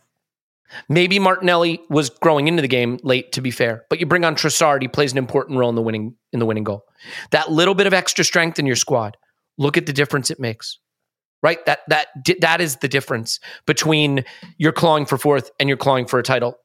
Maybe 0.89 1.19
Martinelli 1.19 1.79
was 1.89 2.09
growing 2.09 2.47
into 2.47 2.61
the 2.61 2.67
game 2.67 2.99
late, 3.03 3.31
to 3.33 3.41
be 3.41 3.51
fair, 3.51 3.83
but 3.89 3.99
you 3.99 4.05
bring 4.05 4.25
on 4.25 4.35
Trossard, 4.35 4.81
he 4.81 4.87
plays 4.87 5.11
an 5.11 5.17
important 5.17 5.59
role 5.59 5.69
in 5.69 5.75
the 5.75 5.81
winning 5.81 6.15
in 6.33 6.39
the 6.39 6.45
winning 6.45 6.63
goal. 6.63 6.85
That 7.31 7.51
little 7.51 7.75
bit 7.75 7.87
of 7.87 7.93
extra 7.93 8.25
strength 8.25 8.57
in 8.57 8.65
your 8.65 8.75
squad. 8.75 9.15
Look 9.57 9.77
at 9.77 9.85
the 9.85 9.93
difference 9.93 10.31
it 10.31 10.39
makes. 10.39 10.79
Right? 11.43 11.63
That 11.67 11.81
that 11.89 12.07
that 12.41 12.61
is 12.61 12.77
the 12.77 12.87
difference 12.87 13.39
between 13.67 14.25
you're 14.57 14.71
clawing 14.71 15.05
for 15.05 15.17
fourth 15.17 15.51
and 15.59 15.69
you're 15.69 15.77
clawing 15.77 16.07
for 16.07 16.17
a 16.17 16.23
title. 16.23 16.57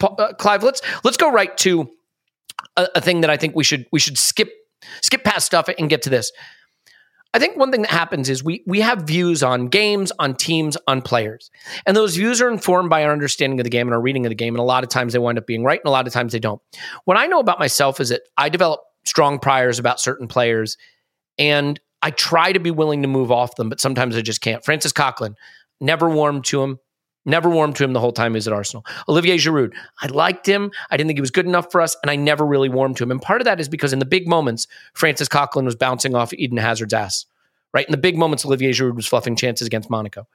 Uh, 0.00 0.34
Clive, 0.34 0.62
let's 0.62 0.82
let's 1.02 1.16
go 1.16 1.32
right 1.32 1.56
to 1.58 1.88
a, 2.76 2.88
a 2.96 3.00
thing 3.00 3.22
that 3.22 3.30
I 3.30 3.36
think 3.36 3.56
we 3.56 3.64
should 3.64 3.86
we 3.90 3.98
should 3.98 4.18
skip 4.18 4.50
skip 5.00 5.24
past 5.24 5.46
stuff 5.46 5.68
and 5.78 5.88
get 5.88 6.02
to 6.02 6.10
this. 6.10 6.32
I 7.34 7.38
think 7.38 7.56
one 7.56 7.70
thing 7.70 7.82
that 7.82 7.90
happens 7.90 8.30
is 8.30 8.42
we 8.42 8.62
we 8.66 8.80
have 8.80 9.02
views 9.02 9.42
on 9.42 9.68
games, 9.68 10.12
on 10.18 10.34
teams, 10.34 10.76
on 10.86 11.02
players. 11.02 11.50
And 11.86 11.96
those 11.96 12.16
views 12.16 12.40
are 12.40 12.50
informed 12.50 12.88
by 12.88 13.04
our 13.04 13.12
understanding 13.12 13.60
of 13.60 13.64
the 13.64 13.70
game 13.70 13.86
and 13.86 13.94
our 13.94 14.00
reading 14.00 14.24
of 14.24 14.30
the 14.30 14.36
game. 14.36 14.54
And 14.54 14.60
a 14.60 14.64
lot 14.64 14.82
of 14.82 14.90
times 14.90 15.12
they 15.12 15.18
wind 15.18 15.38
up 15.38 15.46
being 15.46 15.62
right, 15.62 15.80
and 15.80 15.88
a 15.88 15.92
lot 15.92 16.06
of 16.06 16.12
times 16.12 16.32
they 16.32 16.38
don't. 16.38 16.60
What 17.04 17.18
I 17.18 17.26
know 17.26 17.38
about 17.38 17.58
myself 17.58 18.00
is 18.00 18.08
that 18.08 18.22
I 18.36 18.48
develop 18.48 18.80
strong 19.04 19.38
priors 19.38 19.78
about 19.78 20.00
certain 20.00 20.26
players, 20.26 20.78
and 21.38 21.78
I 22.02 22.10
try 22.10 22.52
to 22.52 22.60
be 22.60 22.70
willing 22.70 23.02
to 23.02 23.08
move 23.08 23.30
off 23.30 23.56
them, 23.56 23.68
but 23.68 23.80
sometimes 23.80 24.16
I 24.16 24.22
just 24.22 24.40
can't. 24.40 24.64
Francis 24.64 24.92
Coquelin, 24.92 25.34
never 25.80 26.08
warmed 26.08 26.44
to 26.46 26.62
him. 26.62 26.78
Never 27.28 27.50
warmed 27.50 27.76
to 27.76 27.84
him 27.84 27.92
the 27.92 28.00
whole 28.00 28.10
time 28.10 28.32
he 28.32 28.36
was 28.36 28.46
at 28.46 28.54
Arsenal. 28.54 28.86
Olivier 29.06 29.36
Giroud, 29.36 29.74
I 30.00 30.06
liked 30.06 30.48
him. 30.48 30.70
I 30.90 30.96
didn't 30.96 31.08
think 31.08 31.18
he 31.18 31.20
was 31.20 31.30
good 31.30 31.44
enough 31.44 31.70
for 31.70 31.82
us, 31.82 31.94
and 32.02 32.10
I 32.10 32.16
never 32.16 32.46
really 32.46 32.70
warmed 32.70 32.96
to 32.96 33.04
him. 33.04 33.10
And 33.10 33.20
part 33.20 33.42
of 33.42 33.44
that 33.44 33.60
is 33.60 33.68
because 33.68 33.92
in 33.92 33.98
the 33.98 34.06
big 34.06 34.26
moments, 34.26 34.66
Francis 34.94 35.28
Coquelin 35.28 35.66
was 35.66 35.76
bouncing 35.76 36.14
off 36.14 36.32
Eden 36.32 36.56
Hazard's 36.56 36.94
ass. 36.94 37.26
Right 37.74 37.86
in 37.86 37.92
the 37.92 37.98
big 37.98 38.16
moments, 38.16 38.46
Olivier 38.46 38.70
Giroud 38.70 38.96
was 38.96 39.06
fluffing 39.06 39.36
chances 39.36 39.66
against 39.66 39.90
Monaco. 39.90 40.26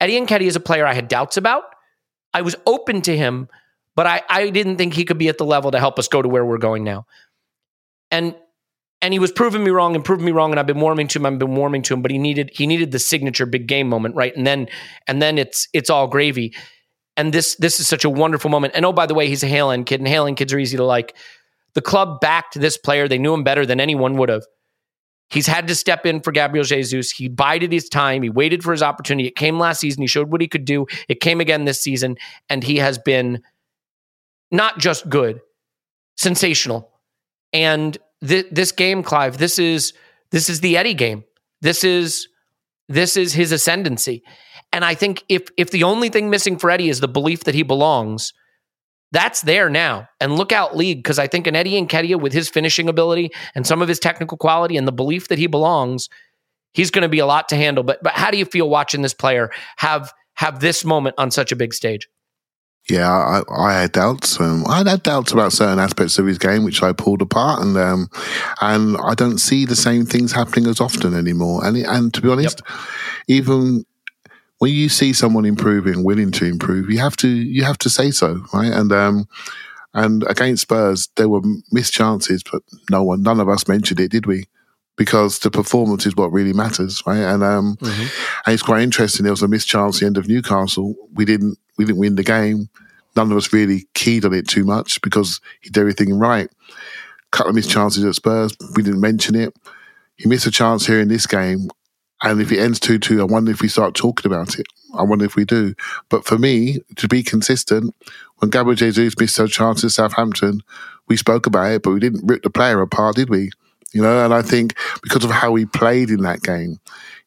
Eddie 0.00 0.20
Nketiah 0.20 0.42
is 0.42 0.54
a 0.54 0.60
player 0.60 0.86
I 0.86 0.94
had 0.94 1.08
doubts 1.08 1.36
about. 1.36 1.64
I 2.32 2.42
was 2.42 2.54
open 2.66 3.02
to 3.02 3.16
him, 3.16 3.48
but 3.96 4.06
I, 4.06 4.22
I 4.28 4.50
didn't 4.50 4.76
think 4.76 4.94
he 4.94 5.04
could 5.04 5.18
be 5.18 5.28
at 5.28 5.38
the 5.38 5.44
level 5.44 5.72
to 5.72 5.80
help 5.80 5.98
us 5.98 6.06
go 6.06 6.22
to 6.22 6.28
where 6.28 6.44
we're 6.44 6.58
going 6.58 6.84
now. 6.84 7.06
And 8.12 8.36
and 9.02 9.14
he 9.14 9.18
was 9.18 9.32
proving 9.32 9.64
me 9.64 9.70
wrong 9.70 9.94
and 9.94 10.04
proving 10.04 10.26
me 10.26 10.32
wrong, 10.32 10.50
and 10.50 10.60
I've 10.60 10.66
been 10.66 10.80
warming 10.80 11.08
to 11.08 11.18
him. 11.18 11.26
I've 11.26 11.38
been 11.38 11.54
warming 11.54 11.82
to 11.82 11.94
him, 11.94 12.02
but 12.02 12.10
he 12.10 12.18
needed 12.18 12.50
he 12.52 12.66
needed 12.66 12.92
the 12.92 12.98
signature 12.98 13.46
big 13.46 13.66
game 13.66 13.88
moment, 13.88 14.14
right? 14.14 14.36
And 14.36 14.46
then 14.46 14.68
and 15.06 15.22
then 15.22 15.38
it's 15.38 15.68
it's 15.72 15.90
all 15.90 16.06
gravy. 16.06 16.54
And 17.16 17.32
this 17.32 17.56
this 17.56 17.80
is 17.80 17.88
such 17.88 18.04
a 18.04 18.10
wonderful 18.10 18.50
moment. 18.50 18.74
And 18.76 18.84
oh, 18.84 18.92
by 18.92 19.06
the 19.06 19.14
way, 19.14 19.28
he's 19.28 19.42
a 19.42 19.46
Hale 19.46 19.70
End 19.70 19.86
kid, 19.86 20.00
and 20.00 20.08
Hale 20.08 20.26
End 20.26 20.36
kids 20.36 20.52
are 20.52 20.58
easy 20.58 20.76
to 20.76 20.84
like. 20.84 21.16
The 21.74 21.82
club 21.82 22.20
backed 22.20 22.60
this 22.60 22.76
player; 22.76 23.08
they 23.08 23.18
knew 23.18 23.32
him 23.32 23.44
better 23.44 23.64
than 23.64 23.80
anyone 23.80 24.16
would 24.16 24.28
have. 24.28 24.44
He's 25.30 25.46
had 25.46 25.68
to 25.68 25.76
step 25.76 26.04
in 26.06 26.20
for 26.20 26.32
Gabriel 26.32 26.64
Jesus. 26.64 27.12
He 27.12 27.28
bided 27.28 27.72
his 27.72 27.88
time. 27.88 28.22
He 28.22 28.30
waited 28.30 28.64
for 28.64 28.72
his 28.72 28.82
opportunity. 28.82 29.28
It 29.28 29.36
came 29.36 29.60
last 29.60 29.80
season. 29.80 30.02
He 30.02 30.08
showed 30.08 30.32
what 30.32 30.40
he 30.40 30.48
could 30.48 30.64
do. 30.64 30.86
It 31.08 31.20
came 31.20 31.40
again 31.40 31.64
this 31.64 31.80
season, 31.80 32.16
and 32.48 32.64
he 32.64 32.78
has 32.78 32.98
been 32.98 33.40
not 34.50 34.78
just 34.78 35.08
good, 35.08 35.40
sensational. 36.16 36.90
And 37.52 37.96
th- 38.26 38.46
this 38.50 38.72
game, 38.72 39.02
Clive, 39.02 39.38
this 39.38 39.58
is 39.58 39.92
this 40.30 40.48
is 40.48 40.60
the 40.60 40.76
Eddie 40.76 40.94
game. 40.94 41.24
This 41.60 41.84
is 41.84 42.28
this 42.88 43.16
is 43.16 43.32
his 43.32 43.52
ascendancy. 43.52 44.22
And 44.72 44.84
I 44.84 44.94
think 44.94 45.24
if 45.28 45.48
if 45.56 45.70
the 45.70 45.84
only 45.84 46.08
thing 46.08 46.30
missing 46.30 46.58
for 46.58 46.70
Eddie 46.70 46.88
is 46.88 47.00
the 47.00 47.08
belief 47.08 47.44
that 47.44 47.54
he 47.54 47.62
belongs, 47.62 48.32
that's 49.12 49.42
there 49.42 49.68
now. 49.68 50.08
And 50.20 50.36
look 50.36 50.52
out 50.52 50.76
league 50.76 50.98
because 50.98 51.18
I 51.18 51.26
think 51.26 51.46
an 51.46 51.56
Eddie 51.56 51.80
Nketiah 51.80 52.20
with 52.20 52.32
his 52.32 52.48
finishing 52.48 52.88
ability 52.88 53.30
and 53.54 53.66
some 53.66 53.82
of 53.82 53.88
his 53.88 53.98
technical 53.98 54.38
quality 54.38 54.76
and 54.76 54.86
the 54.86 54.92
belief 54.92 55.28
that 55.28 55.38
he 55.38 55.46
belongs, 55.46 56.08
he's 56.72 56.90
going 56.90 57.02
to 57.02 57.08
be 57.08 57.18
a 57.18 57.26
lot 57.26 57.48
to 57.48 57.56
handle. 57.56 57.82
But 57.82 58.02
but 58.02 58.12
how 58.12 58.30
do 58.30 58.38
you 58.38 58.44
feel 58.44 58.68
watching 58.68 59.02
this 59.02 59.14
player 59.14 59.50
have 59.76 60.12
have 60.34 60.60
this 60.60 60.84
moment 60.84 61.16
on 61.18 61.30
such 61.30 61.52
a 61.52 61.56
big 61.56 61.74
stage? 61.74 62.08
Yeah, 62.88 63.08
I, 63.08 63.42
I 63.54 63.72
had 63.82 63.92
doubts. 63.92 64.40
Um, 64.40 64.64
I 64.66 64.82
had 64.82 65.02
doubts 65.02 65.32
about 65.32 65.52
certain 65.52 65.78
aspects 65.78 66.18
of 66.18 66.26
his 66.26 66.38
game, 66.38 66.64
which 66.64 66.82
I 66.82 66.92
pulled 66.92 67.22
apart, 67.22 67.62
and 67.62 67.76
um, 67.76 68.08
and 68.60 68.96
I 68.96 69.14
don't 69.14 69.38
see 69.38 69.64
the 69.64 69.76
same 69.76 70.04
things 70.06 70.32
happening 70.32 70.66
as 70.66 70.80
often 70.80 71.14
anymore. 71.14 71.64
And 71.64 71.76
and 71.76 72.12
to 72.14 72.20
be 72.20 72.28
honest, 72.28 72.62
even 73.28 73.84
when 74.58 74.72
you 74.72 74.88
see 74.88 75.12
someone 75.12 75.44
improving, 75.44 76.04
willing 76.04 76.32
to 76.32 76.46
improve, 76.46 76.90
you 76.90 76.98
have 76.98 77.16
to 77.18 77.28
you 77.28 77.64
have 77.64 77.78
to 77.78 77.90
say 77.90 78.10
so, 78.10 78.44
right? 78.52 78.72
And 78.72 78.92
um, 78.92 79.28
and 79.94 80.24
against 80.28 80.62
Spurs, 80.62 81.08
there 81.16 81.28
were 81.28 81.42
missed 81.72 81.92
chances, 81.92 82.42
but 82.42 82.62
no 82.90 83.02
one, 83.02 83.22
none 83.22 83.40
of 83.40 83.48
us 83.48 83.68
mentioned 83.68 84.00
it, 84.00 84.10
did 84.10 84.26
we? 84.26 84.46
Because 85.00 85.38
the 85.38 85.50
performance 85.50 86.04
is 86.04 86.14
what 86.14 86.30
really 86.30 86.52
matters, 86.52 87.02
right? 87.06 87.16
And 87.16 87.42
um, 87.42 87.78
and 88.44 88.52
it's 88.52 88.62
quite 88.62 88.82
interesting. 88.82 89.24
There 89.24 89.32
was 89.32 89.40
a 89.40 89.48
missed 89.48 89.66
chance 89.66 89.96
at 89.96 90.00
the 90.00 90.06
end 90.06 90.18
of 90.18 90.28
Newcastle. 90.28 90.94
We 91.14 91.24
didn't 91.24 91.56
we 91.78 91.86
didn't 91.86 92.00
win 92.00 92.16
the 92.16 92.22
game. 92.22 92.68
None 93.16 93.32
of 93.32 93.38
us 93.38 93.50
really 93.50 93.86
keyed 93.94 94.26
on 94.26 94.34
it 94.34 94.46
too 94.46 94.62
much 94.62 95.00
because 95.00 95.40
he 95.62 95.70
did 95.70 95.80
everything 95.80 96.18
right. 96.18 96.50
Couple 97.30 97.48
of 97.48 97.54
missed 97.54 97.70
chances 97.70 98.04
at 98.04 98.14
Spurs. 98.14 98.54
We 98.76 98.82
didn't 98.82 99.00
mention 99.00 99.36
it. 99.36 99.54
He 100.16 100.28
missed 100.28 100.46
a 100.46 100.50
chance 100.50 100.86
here 100.86 101.00
in 101.00 101.08
this 101.08 101.26
game. 101.26 101.70
And 102.22 102.38
if 102.38 102.52
it 102.52 102.58
ends 102.58 102.78
2 102.78 102.98
2, 102.98 103.22
I 103.22 103.24
wonder 103.24 103.50
if 103.50 103.62
we 103.62 103.68
start 103.68 103.94
talking 103.94 104.30
about 104.30 104.58
it. 104.58 104.66
I 104.94 105.02
wonder 105.02 105.24
if 105.24 105.34
we 105.34 105.46
do. 105.46 105.74
But 106.10 106.26
for 106.26 106.36
me, 106.36 106.80
to 106.96 107.08
be 107.08 107.22
consistent, 107.22 107.94
when 108.36 108.50
Gabriel 108.50 108.76
Jesus 108.76 109.18
missed 109.18 109.38
those 109.38 109.52
chances 109.52 109.84
at 109.84 109.92
Southampton, 109.92 110.60
we 111.08 111.16
spoke 111.16 111.46
about 111.46 111.72
it, 111.72 111.82
but 111.82 111.92
we 111.92 112.00
didn't 112.00 112.26
rip 112.26 112.42
the 112.42 112.50
player 112.50 112.82
apart, 112.82 113.16
did 113.16 113.30
we? 113.30 113.50
You 113.92 114.02
know, 114.02 114.24
and 114.24 114.32
I 114.32 114.42
think 114.42 114.76
because 115.02 115.24
of 115.24 115.30
how 115.30 115.54
he 115.54 115.66
played 115.66 116.10
in 116.10 116.22
that 116.22 116.42
game, 116.42 116.78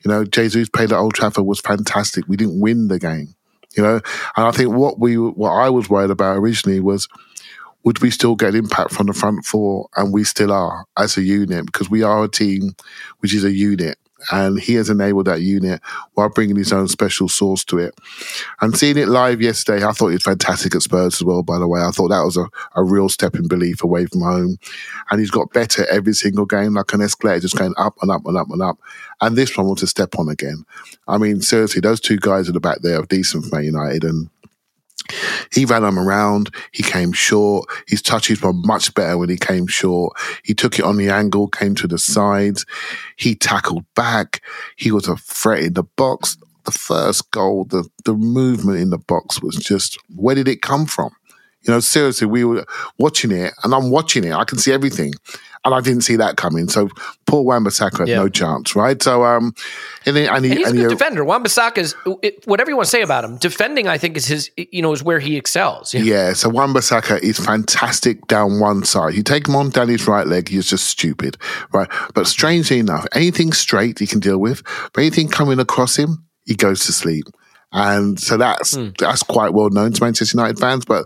you 0.03 0.11
know, 0.11 0.23
Jesus 0.23 0.69
played 0.69 0.91
at 0.91 0.97
Old 0.97 1.13
Trafford 1.13 1.45
was 1.45 1.59
fantastic. 1.59 2.25
We 2.27 2.37
didn't 2.37 2.59
win 2.59 2.87
the 2.87 2.99
game, 2.99 3.35
you 3.75 3.83
know, 3.83 4.01
and 4.35 4.45
I 4.47 4.51
think 4.51 4.71
what 4.71 4.99
we, 4.99 5.17
what 5.17 5.51
I 5.51 5.69
was 5.69 5.89
worried 5.89 6.11
about 6.11 6.37
originally 6.37 6.79
was, 6.79 7.07
would 7.83 8.01
we 8.01 8.11
still 8.11 8.35
get 8.35 8.55
impact 8.55 8.91
from 8.91 9.07
the 9.07 9.13
front 9.13 9.43
four? 9.45 9.89
And 9.95 10.13
we 10.13 10.23
still 10.23 10.53
are 10.53 10.85
as 10.97 11.17
a 11.17 11.21
unit 11.21 11.65
because 11.65 11.89
we 11.89 12.01
are 12.01 12.23
a 12.23 12.29
team 12.29 12.75
which 13.19 13.33
is 13.33 13.43
a 13.43 13.51
unit 13.51 13.97
and 14.31 14.59
he 14.59 14.73
has 14.75 14.89
enabled 14.89 15.25
that 15.25 15.41
unit 15.41 15.81
while 16.13 16.29
bringing 16.29 16.55
his 16.55 16.73
own 16.73 16.87
special 16.87 17.27
sauce 17.27 17.63
to 17.65 17.77
it. 17.77 17.95
And 18.61 18.77
seeing 18.77 18.97
it 18.97 19.07
live 19.07 19.41
yesterday, 19.41 19.85
I 19.85 19.91
thought 19.91 20.09
he 20.09 20.15
was 20.15 20.23
fantastic 20.23 20.75
at 20.75 20.81
Spurs 20.81 21.15
as 21.15 21.23
well, 21.23 21.43
by 21.43 21.59
the 21.59 21.67
way. 21.67 21.81
I 21.81 21.91
thought 21.91 22.09
that 22.09 22.23
was 22.23 22.37
a, 22.37 22.47
a 22.75 22.83
real 22.83 23.09
step 23.09 23.35
in 23.35 23.47
belief 23.47 23.83
away 23.83 24.05
from 24.05 24.21
home. 24.21 24.57
And 25.11 25.19
he's 25.19 25.31
got 25.31 25.53
better 25.53 25.85
every 25.89 26.13
single 26.13 26.45
game, 26.45 26.73
like 26.73 26.93
an 26.93 27.01
escalator, 27.01 27.41
just 27.41 27.57
going 27.57 27.73
up 27.77 27.95
and 28.01 28.11
up 28.11 28.25
and 28.25 28.37
up 28.37 28.49
and 28.49 28.61
up. 28.61 28.77
And 29.21 29.35
this 29.35 29.57
one 29.57 29.67
was 29.67 29.83
a 29.83 29.87
step 29.87 30.17
on 30.17 30.29
again. 30.29 30.65
I 31.07 31.17
mean, 31.17 31.41
seriously, 31.41 31.81
those 31.81 31.99
two 31.99 32.17
guys 32.17 32.47
at 32.47 32.53
the 32.53 32.59
back 32.59 32.79
there 32.81 32.99
are 32.99 33.05
decent 33.05 33.45
for 33.45 33.61
United. 33.61 34.03
And 34.03 34.29
he 35.51 35.65
ran 35.65 35.83
him 35.83 35.99
around. 35.99 36.53
He 36.71 36.83
came 36.83 37.11
short. 37.11 37.69
His 37.87 38.01
touches 38.01 38.41
were 38.41 38.53
much 38.53 38.93
better 38.93 39.17
when 39.17 39.29
he 39.29 39.37
came 39.37 39.67
short. 39.67 40.13
He 40.43 40.53
took 40.53 40.79
it 40.79 40.85
on 40.85 40.97
the 40.97 41.09
angle, 41.09 41.47
came 41.47 41.75
to 41.75 41.87
the 41.87 41.97
sides. 41.97 42.65
He 43.17 43.35
tackled 43.35 43.85
back. 43.95 44.41
He 44.75 44.91
was 44.91 45.07
a 45.07 45.15
threat 45.17 45.63
in 45.63 45.73
the 45.73 45.83
box. 45.83 46.37
The 46.65 46.71
first 46.71 47.29
goal, 47.31 47.65
the, 47.65 47.87
the 48.05 48.13
movement 48.13 48.79
in 48.79 48.89
the 48.89 48.97
box 48.97 49.41
was 49.41 49.55
just, 49.57 49.97
where 50.15 50.35
did 50.35 50.47
it 50.47 50.61
come 50.61 50.85
from? 50.85 51.11
You 51.63 51.73
know, 51.73 51.79
seriously, 51.79 52.27
we 52.27 52.43
were 52.43 52.65
watching 52.97 53.31
it 53.31 53.53
and 53.63 53.73
I'm 53.73 53.89
watching 53.89 54.23
it. 54.23 54.33
I 54.33 54.43
can 54.43 54.57
see 54.57 54.71
everything 54.71 55.13
and 55.65 55.73
I 55.73 55.81
didn't 55.81 56.01
see 56.01 56.15
that 56.17 56.37
coming. 56.37 56.67
So 56.67 56.89
poor 57.25 57.43
Wan-Bissaka 57.43 58.07
Yeah. 58.07 58.17
no 58.17 58.29
chance, 58.29 58.75
right? 58.75 59.01
So 59.01 59.23
um, 59.23 59.53
and 60.05 60.15
then 60.15 60.29
and 60.29 60.43
he, 60.45 60.51
And 60.51 60.59
he's 60.59 60.69
a 60.69 60.73
good 60.73 60.81
he- 60.83 60.87
defender. 60.89 61.23
Wan 61.23 61.43
Bissaka's 61.43 61.95
it- 62.21 62.43
whatever 62.45 62.69
you 62.69 62.75
want 62.75 62.85
to 62.87 62.91
say 62.91 63.01
about 63.01 63.23
him. 63.23 63.37
Defending, 63.37 63.87
I 63.87 63.97
think, 63.97 64.17
is 64.17 64.25
his. 64.27 64.51
You 64.57 64.81
know, 64.81 64.91
is 64.93 65.03
where 65.03 65.19
he 65.19 65.37
excels. 65.37 65.93
Yeah, 65.93 66.33
so 66.33 66.49
Wan-Bissaka 66.49 67.19
is 67.21 67.37
fantastic 67.39 68.27
down 68.27 68.59
one 68.59 68.83
side. 68.83 69.13
You 69.13 69.23
take 69.23 69.47
him 69.47 69.55
on 69.55 69.69
down 69.69 69.87
his 69.89 70.07
right 70.07 70.27
leg, 70.27 70.49
he's 70.49 70.67
just 70.67 70.85
stupid, 70.87 71.37
right? 71.71 71.89
But 72.13 72.27
strangely 72.27 72.79
enough, 72.79 73.05
anything 73.13 73.53
straight 73.53 73.99
he 73.99 74.07
can 74.07 74.19
deal 74.19 74.37
with, 74.39 74.63
but 74.93 75.01
anything 75.01 75.27
coming 75.29 75.59
across 75.59 75.95
him, 75.95 76.25
he 76.45 76.55
goes 76.55 76.85
to 76.85 76.91
sleep. 76.93 77.25
And 77.73 78.19
so 78.19 78.37
that's 78.37 78.75
Hmm. 78.75 78.89
that's 78.99 79.23
quite 79.23 79.53
well 79.53 79.69
known 79.71 79.93
to 79.93 80.03
Manchester 80.03 80.37
United 80.37 80.59
fans, 80.59 80.85
but 80.85 81.05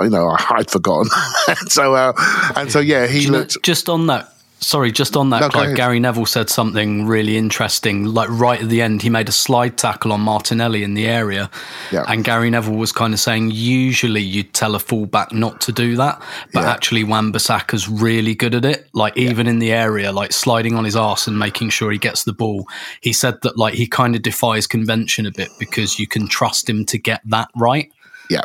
you 0.00 0.08
know 0.08 0.28
I, 0.28 0.56
I'd 0.56 0.70
forgotten. 0.70 1.10
so 1.68 1.94
uh, 1.94 2.12
and 2.56 2.72
so 2.72 2.80
yeah, 2.80 3.06
he 3.06 3.20
you 3.24 3.30
know, 3.30 3.38
looked. 3.40 3.62
just 3.62 3.88
on 3.88 4.06
that. 4.06 4.32
Sorry, 4.58 4.90
just 4.90 5.16
on 5.16 5.30
that, 5.30 5.40
No, 5.42 5.48
Clive. 5.50 5.76
Gary 5.76 6.00
Neville 6.00 6.24
said 6.24 6.48
something 6.48 7.06
really 7.06 7.36
interesting. 7.36 8.06
Like 8.06 8.28
right 8.30 8.62
at 8.62 8.68
the 8.70 8.80
end, 8.80 9.02
he 9.02 9.10
made 9.10 9.28
a 9.28 9.32
slide 9.32 9.76
tackle 9.76 10.12
on 10.12 10.22
Martinelli 10.22 10.82
in 10.82 10.94
the 10.94 11.06
area. 11.06 11.50
Yeah. 11.92 12.04
And 12.08 12.24
Gary 12.24 12.48
Neville 12.48 12.76
was 12.76 12.90
kind 12.90 13.12
of 13.12 13.20
saying, 13.20 13.50
usually 13.50 14.22
you'd 14.22 14.54
tell 14.54 14.74
a 14.74 14.78
fullback 14.78 15.30
not 15.30 15.60
to 15.62 15.72
do 15.72 15.94
that. 15.96 16.22
But 16.54 16.62
Yeah. 16.62 16.70
actually, 16.70 17.04
Wan 17.04 17.32
Bissaka's 17.32 17.86
really 17.86 18.34
good 18.34 18.54
at 18.54 18.64
it. 18.64 18.88
Like, 18.94 19.16
even 19.18 19.46
in 19.46 19.58
the 19.58 19.72
area, 19.72 20.10
like 20.10 20.32
sliding 20.32 20.74
on 20.74 20.84
his 20.84 20.96
arse 20.96 21.26
and 21.26 21.38
making 21.38 21.68
sure 21.70 21.92
he 21.92 21.98
gets 21.98 22.24
the 22.24 22.32
ball. 22.32 22.66
He 23.02 23.12
said 23.12 23.34
that, 23.42 23.58
like, 23.58 23.74
he 23.74 23.86
kind 23.86 24.16
of 24.16 24.22
defies 24.22 24.66
convention 24.66 25.26
a 25.26 25.32
bit 25.32 25.50
because 25.58 25.98
you 25.98 26.06
can 26.06 26.28
trust 26.28 26.68
him 26.68 26.86
to 26.86 26.98
get 26.98 27.20
that 27.26 27.50
right. 27.54 27.92
Yeah, 28.28 28.42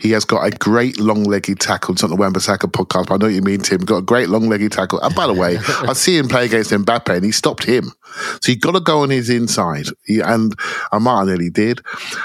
he 0.00 0.10
has 0.12 0.24
got 0.24 0.46
a 0.46 0.50
great 0.50 0.98
long-legged 0.98 1.60
tackle. 1.60 1.92
It's 1.94 2.02
not 2.02 2.08
the 2.08 2.16
Wan-Bissaka 2.16 2.70
podcast, 2.72 3.08
but 3.08 3.14
I 3.14 3.16
know 3.18 3.26
what 3.26 3.34
you 3.34 3.42
mean, 3.42 3.60
Tim. 3.60 3.80
Got 3.80 3.96
a 3.98 4.02
great 4.02 4.28
long-legged 4.28 4.72
tackle. 4.72 5.00
And 5.00 5.14
by 5.14 5.26
the 5.26 5.34
way, 5.34 5.58
I 5.68 5.92
see 5.92 6.16
him 6.16 6.28
play 6.28 6.46
against 6.46 6.70
Mbappe, 6.70 7.14
and 7.14 7.24
he 7.24 7.32
stopped 7.32 7.64
him. 7.64 7.92
So 8.40 8.52
you 8.52 8.58
got 8.58 8.72
to 8.72 8.80
go 8.80 9.02
on 9.02 9.10
his 9.10 9.28
inside, 9.30 9.86
He- 10.06 10.20
and 10.20 10.54
uh, 10.92 10.98
Martinelli 10.98 11.50
did. 11.50 11.80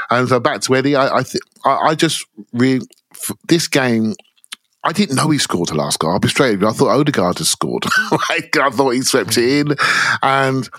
And 0.10 0.30
so 0.30 0.40
back 0.40 0.62
to 0.62 0.76
Eddie, 0.76 0.96
I 0.96 1.18
I, 1.18 1.24
th- 1.24 1.44
I, 1.66 1.78
I 1.90 1.96
just 1.96 2.26
really 2.54 2.86
f- 3.12 3.36
this 3.48 3.68
game. 3.68 4.16
I 4.86 4.92
didn't 4.92 5.16
know 5.16 5.30
he 5.30 5.38
scored 5.38 5.70
the 5.70 5.76
last 5.76 6.00
goal. 6.00 6.12
I'll 6.12 6.20
be 6.20 6.28
straight 6.28 6.52
with 6.52 6.62
you. 6.62 6.68
I 6.68 6.72
thought 6.74 6.90
Odegaard 7.00 7.38
had 7.38 7.48
scored. 7.48 7.86
like, 8.30 8.58
I 8.58 8.70
thought 8.70 8.90
he 8.92 9.02
swept 9.02 9.38
it 9.38 9.68
in, 9.68 9.76
and. 10.22 10.70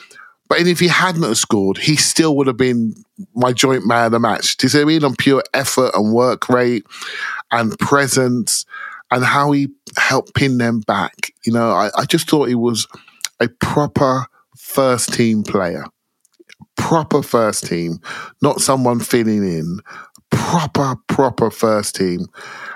But 0.48 0.60
if 0.60 0.78
he 0.78 0.88
hadn't 0.88 1.22
have 1.22 1.38
scored, 1.38 1.78
he 1.78 1.96
still 1.96 2.36
would 2.36 2.46
have 2.46 2.56
been 2.56 2.94
my 3.34 3.52
joint 3.52 3.86
man 3.86 4.06
of 4.06 4.12
the 4.12 4.20
match. 4.20 4.56
Do 4.56 4.66
you 4.66 4.68
see 4.68 4.78
what 4.78 4.84
I 4.84 4.86
mean? 4.86 5.04
On 5.04 5.16
pure 5.16 5.42
effort 5.54 5.92
and 5.94 6.12
work 6.12 6.48
rate 6.48 6.84
and 7.50 7.78
presence 7.78 8.64
and 9.10 9.24
how 9.24 9.52
he 9.52 9.68
helped 9.96 10.34
pin 10.34 10.58
them 10.58 10.80
back. 10.80 11.32
You 11.46 11.52
know, 11.52 11.70
I, 11.70 11.90
I 11.96 12.04
just 12.04 12.28
thought 12.28 12.48
he 12.48 12.54
was 12.54 12.86
a 13.40 13.48
proper 13.48 14.26
first 14.56 15.14
team 15.14 15.42
player. 15.42 15.84
Proper 16.76 17.22
first 17.22 17.66
team, 17.66 17.98
not 18.42 18.60
someone 18.60 19.00
filling 19.00 19.44
in. 19.44 19.78
Proper, 20.30 20.96
proper 21.06 21.50
first 21.50 21.94
team. 21.94 22.26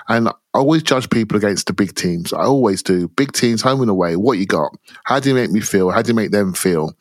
And 0.07 0.29
I 0.29 0.33
always 0.53 0.81
judge 0.81 1.09
people 1.09 1.37
against 1.37 1.67
the 1.67 1.73
big 1.73 1.93
teams. 1.95 2.31
I 2.31 2.43
always 2.43 2.81
do. 2.81 3.09
Big 3.09 3.33
teams, 3.33 3.61
home 3.61 3.81
and 3.81 3.89
away. 3.89 4.15
What 4.15 4.37
you 4.37 4.45
got? 4.45 4.71
How 5.03 5.19
do 5.19 5.29
you 5.29 5.35
make 5.35 5.51
me 5.51 5.59
feel? 5.59 5.91
How 5.91 6.01
do 6.01 6.07
you 6.09 6.15
make 6.15 6.31
them 6.31 6.53
feel? 6.53 6.93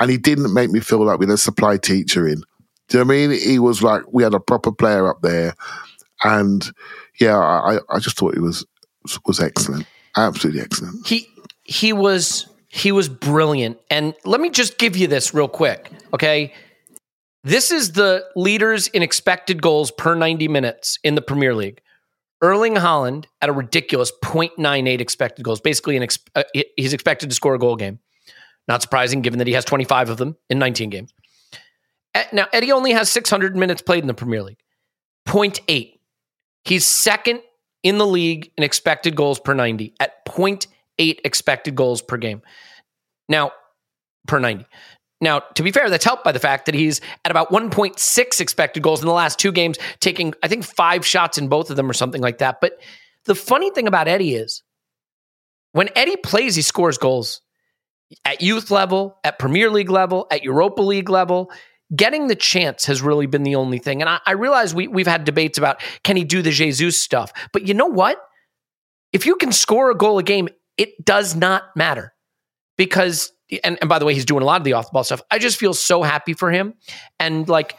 And 0.00 0.10
he 0.10 0.16
didn't 0.18 0.52
make 0.52 0.70
me 0.70 0.80
feel 0.80 1.04
like 1.04 1.18
we 1.18 1.26
had 1.26 1.34
a 1.34 1.38
supply 1.38 1.76
teacher 1.76 2.26
in. 2.26 2.42
Do 2.88 2.98
you 2.98 3.04
know 3.04 3.08
what 3.08 3.14
I 3.14 3.26
mean? 3.28 3.30
He 3.38 3.58
was 3.58 3.82
like 3.82 4.02
we 4.12 4.22
had 4.22 4.34
a 4.34 4.40
proper 4.40 4.72
player 4.72 5.08
up 5.08 5.22
there, 5.22 5.54
and 6.22 6.70
yeah, 7.18 7.38
I, 7.38 7.78
I 7.88 7.98
just 7.98 8.18
thought 8.18 8.34
he 8.34 8.40
was 8.40 8.66
was 9.26 9.40
excellent, 9.40 9.86
absolutely 10.16 10.60
excellent. 10.60 11.06
he 11.06 11.28
he 11.62 11.92
was 11.92 12.46
he 12.68 12.92
was 12.92 13.08
brilliant. 13.08 13.78
And 13.88 14.14
let 14.24 14.40
me 14.40 14.50
just 14.50 14.78
give 14.78 14.96
you 14.96 15.06
this 15.06 15.32
real 15.32 15.48
quick, 15.48 15.90
okay? 16.12 16.52
This 17.44 17.70
is 17.70 17.92
the 17.92 18.24
leaders 18.34 18.88
in 18.88 19.02
expected 19.02 19.62
goals 19.62 19.90
per 19.92 20.14
90 20.14 20.48
minutes 20.48 20.98
in 21.04 21.14
the 21.14 21.22
Premier 21.22 21.54
League. 21.54 21.80
Erling 22.42 22.74
Haaland 22.74 23.26
at 23.40 23.48
a 23.48 23.52
ridiculous 23.52 24.10
0.98 24.22 25.00
expected 25.00 25.44
goals. 25.44 25.60
Basically, 25.60 25.96
an 25.96 26.02
ex- 26.02 26.18
uh, 26.34 26.42
he's 26.76 26.92
expected 26.92 27.28
to 27.30 27.34
score 27.34 27.54
a 27.54 27.58
goal 27.58 27.76
game. 27.76 28.00
Not 28.68 28.82
surprising, 28.82 29.20
given 29.20 29.38
that 29.38 29.46
he 29.46 29.52
has 29.54 29.64
25 29.64 30.10
of 30.10 30.16
them 30.16 30.36
in 30.48 30.58
19 30.58 30.90
games. 30.90 31.12
Now, 32.32 32.46
Eddie 32.52 32.72
only 32.72 32.92
has 32.92 33.10
600 33.10 33.56
minutes 33.56 33.82
played 33.82 34.02
in 34.02 34.06
the 34.06 34.14
Premier 34.14 34.42
League. 34.42 34.62
0.8. 35.26 35.98
He's 36.64 36.86
second 36.86 37.40
in 37.82 37.98
the 37.98 38.06
league 38.06 38.50
in 38.56 38.64
expected 38.64 39.16
goals 39.16 39.40
per 39.40 39.52
90 39.52 39.94
at 40.00 40.24
0.8 40.26 40.66
expected 41.24 41.74
goals 41.74 42.00
per 42.00 42.16
game. 42.16 42.40
Now, 43.28 43.52
per 44.26 44.38
90. 44.38 44.64
Now, 45.20 45.40
to 45.54 45.62
be 45.62 45.72
fair, 45.72 45.88
that's 45.90 46.04
helped 46.04 46.24
by 46.24 46.32
the 46.32 46.38
fact 46.38 46.66
that 46.66 46.74
he's 46.74 47.00
at 47.24 47.30
about 47.30 47.50
1.6 47.50 48.40
expected 48.40 48.82
goals 48.82 49.00
in 49.00 49.06
the 49.06 49.12
last 49.12 49.38
two 49.38 49.52
games, 49.52 49.78
taking, 50.00 50.34
I 50.42 50.48
think, 50.48 50.64
five 50.64 51.04
shots 51.04 51.38
in 51.38 51.48
both 51.48 51.70
of 51.70 51.76
them 51.76 51.88
or 51.88 51.94
something 51.94 52.20
like 52.20 52.38
that. 52.38 52.60
But 52.60 52.80
the 53.24 53.34
funny 53.34 53.70
thing 53.70 53.86
about 53.86 54.08
Eddie 54.08 54.34
is 54.34 54.62
when 55.72 55.88
Eddie 55.96 56.16
plays, 56.16 56.54
he 56.54 56.62
scores 56.62 56.98
goals 56.98 57.40
at 58.24 58.40
youth 58.42 58.70
level, 58.70 59.18
at 59.24 59.38
Premier 59.38 59.70
League 59.70 59.90
level, 59.90 60.26
at 60.30 60.42
Europa 60.42 60.82
League 60.82 61.08
level. 61.08 61.50
Getting 61.94 62.28
the 62.28 62.34
chance 62.34 62.86
has 62.86 63.02
really 63.02 63.26
been 63.26 63.42
the 63.42 63.56
only 63.56 63.78
thing. 63.78 64.00
And 64.00 64.08
I, 64.08 64.18
I 64.26 64.32
realize 64.32 64.74
we, 64.74 64.88
we've 64.88 65.06
had 65.06 65.24
debates 65.24 65.58
about 65.58 65.82
can 66.02 66.16
he 66.16 66.24
do 66.24 66.42
the 66.42 66.50
Jesus 66.50 67.00
stuff? 67.00 67.32
But 67.52 67.68
you 67.68 67.74
know 67.74 67.86
what? 67.86 68.18
If 69.12 69.26
you 69.26 69.36
can 69.36 69.52
score 69.52 69.90
a 69.90 69.94
goal 69.94 70.18
a 70.18 70.22
game, 70.22 70.48
it 70.76 71.04
does 71.04 71.36
not 71.36 71.64
matter 71.76 72.14
because 72.76 73.32
and, 73.62 73.78
and 73.80 73.88
by 73.88 73.98
the 73.98 74.04
way, 74.04 74.14
he's 74.14 74.24
doing 74.24 74.42
a 74.42 74.46
lot 74.46 74.60
of 74.60 74.64
the 74.64 74.72
off 74.72 74.86
the 74.86 74.92
ball 74.92 75.04
stuff. 75.04 75.22
I 75.30 75.38
just 75.38 75.58
feel 75.58 75.74
so 75.74 76.02
happy 76.02 76.32
for 76.32 76.50
him. 76.50 76.74
And 77.20 77.48
like, 77.48 77.76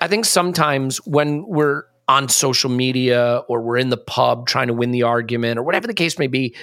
I 0.00 0.08
think 0.08 0.24
sometimes 0.24 0.98
when 0.98 1.44
we're 1.46 1.84
on 2.08 2.28
social 2.28 2.70
media 2.70 3.42
or 3.48 3.60
we're 3.60 3.76
in 3.76 3.90
the 3.90 3.96
pub 3.96 4.46
trying 4.46 4.68
to 4.68 4.74
win 4.74 4.90
the 4.90 5.04
argument 5.04 5.58
or 5.58 5.62
whatever 5.62 5.86
the 5.86 5.94
case 5.94 6.18
may 6.18 6.26
be, 6.26 6.56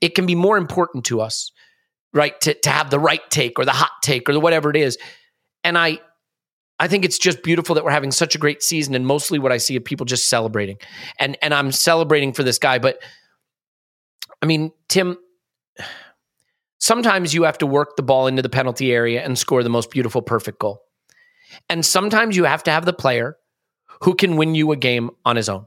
it 0.00 0.14
can 0.14 0.26
be 0.26 0.34
more 0.34 0.56
important 0.56 1.04
to 1.06 1.20
us, 1.20 1.50
right? 2.12 2.40
To, 2.42 2.54
to 2.54 2.70
have 2.70 2.90
the 2.90 2.98
right 2.98 3.20
take 3.30 3.58
or 3.58 3.64
the 3.64 3.72
hot 3.72 3.90
take 4.02 4.28
or 4.28 4.32
the 4.32 4.40
whatever 4.40 4.70
it 4.70 4.76
is. 4.76 4.98
And 5.64 5.76
I, 5.76 5.98
I 6.78 6.88
think 6.88 7.04
it's 7.04 7.18
just 7.18 7.42
beautiful 7.42 7.74
that 7.74 7.84
we're 7.84 7.90
having 7.90 8.12
such 8.12 8.34
a 8.34 8.38
great 8.38 8.62
season. 8.62 8.94
And 8.94 9.06
mostly 9.06 9.38
what 9.38 9.52
I 9.52 9.58
see 9.58 9.76
of 9.76 9.84
people 9.84 10.06
just 10.06 10.28
celebrating 10.28 10.78
and, 11.18 11.36
and 11.42 11.52
I'm 11.52 11.72
celebrating 11.72 12.32
for 12.32 12.42
this 12.42 12.58
guy, 12.58 12.78
but 12.78 13.00
I 14.40 14.46
mean, 14.46 14.72
Tim, 14.88 15.18
sometimes 16.78 17.34
you 17.34 17.42
have 17.42 17.58
to 17.58 17.66
work 17.66 17.96
the 17.96 18.02
ball 18.02 18.26
into 18.26 18.42
the 18.42 18.48
penalty 18.48 18.92
area 18.92 19.22
and 19.22 19.36
score 19.36 19.62
the 19.62 19.68
most 19.68 19.90
beautiful, 19.90 20.22
perfect 20.22 20.60
goal. 20.60 20.82
And 21.68 21.84
sometimes 21.84 22.36
you 22.36 22.44
have 22.44 22.62
to 22.64 22.70
have 22.70 22.84
the 22.84 22.92
player 22.92 23.36
who 24.02 24.14
can 24.14 24.36
win 24.36 24.54
you 24.54 24.70
a 24.72 24.76
game 24.76 25.10
on 25.24 25.36
his 25.36 25.48
own. 25.48 25.66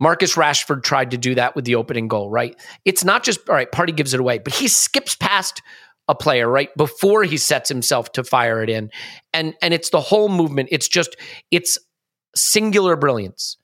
Marcus 0.00 0.34
Rashford 0.34 0.82
tried 0.82 1.12
to 1.12 1.18
do 1.18 1.34
that 1.36 1.54
with 1.54 1.64
the 1.64 1.76
opening 1.76 2.08
goal, 2.08 2.30
right? 2.30 2.56
It's 2.84 3.04
not 3.04 3.22
just, 3.22 3.48
all 3.48 3.54
right, 3.54 3.70
Partey 3.70 3.94
gives 3.94 4.12
it 4.12 4.20
away, 4.20 4.38
but 4.38 4.52
he 4.52 4.68
skips 4.68 5.14
past 5.14 5.62
a 6.08 6.14
player 6.14 6.48
right 6.48 6.74
before 6.76 7.22
he 7.24 7.36
sets 7.36 7.68
himself 7.68 8.12
to 8.12 8.24
fire 8.24 8.62
it 8.62 8.68
in. 8.68 8.90
And 9.32 9.54
and 9.62 9.72
it's 9.72 9.90
the 9.90 10.00
whole 10.00 10.28
movement. 10.28 10.68
It's 10.70 10.88
just 10.88 11.16
it's 11.50 11.78
singular 12.34 12.96
brilliance. 12.96 13.56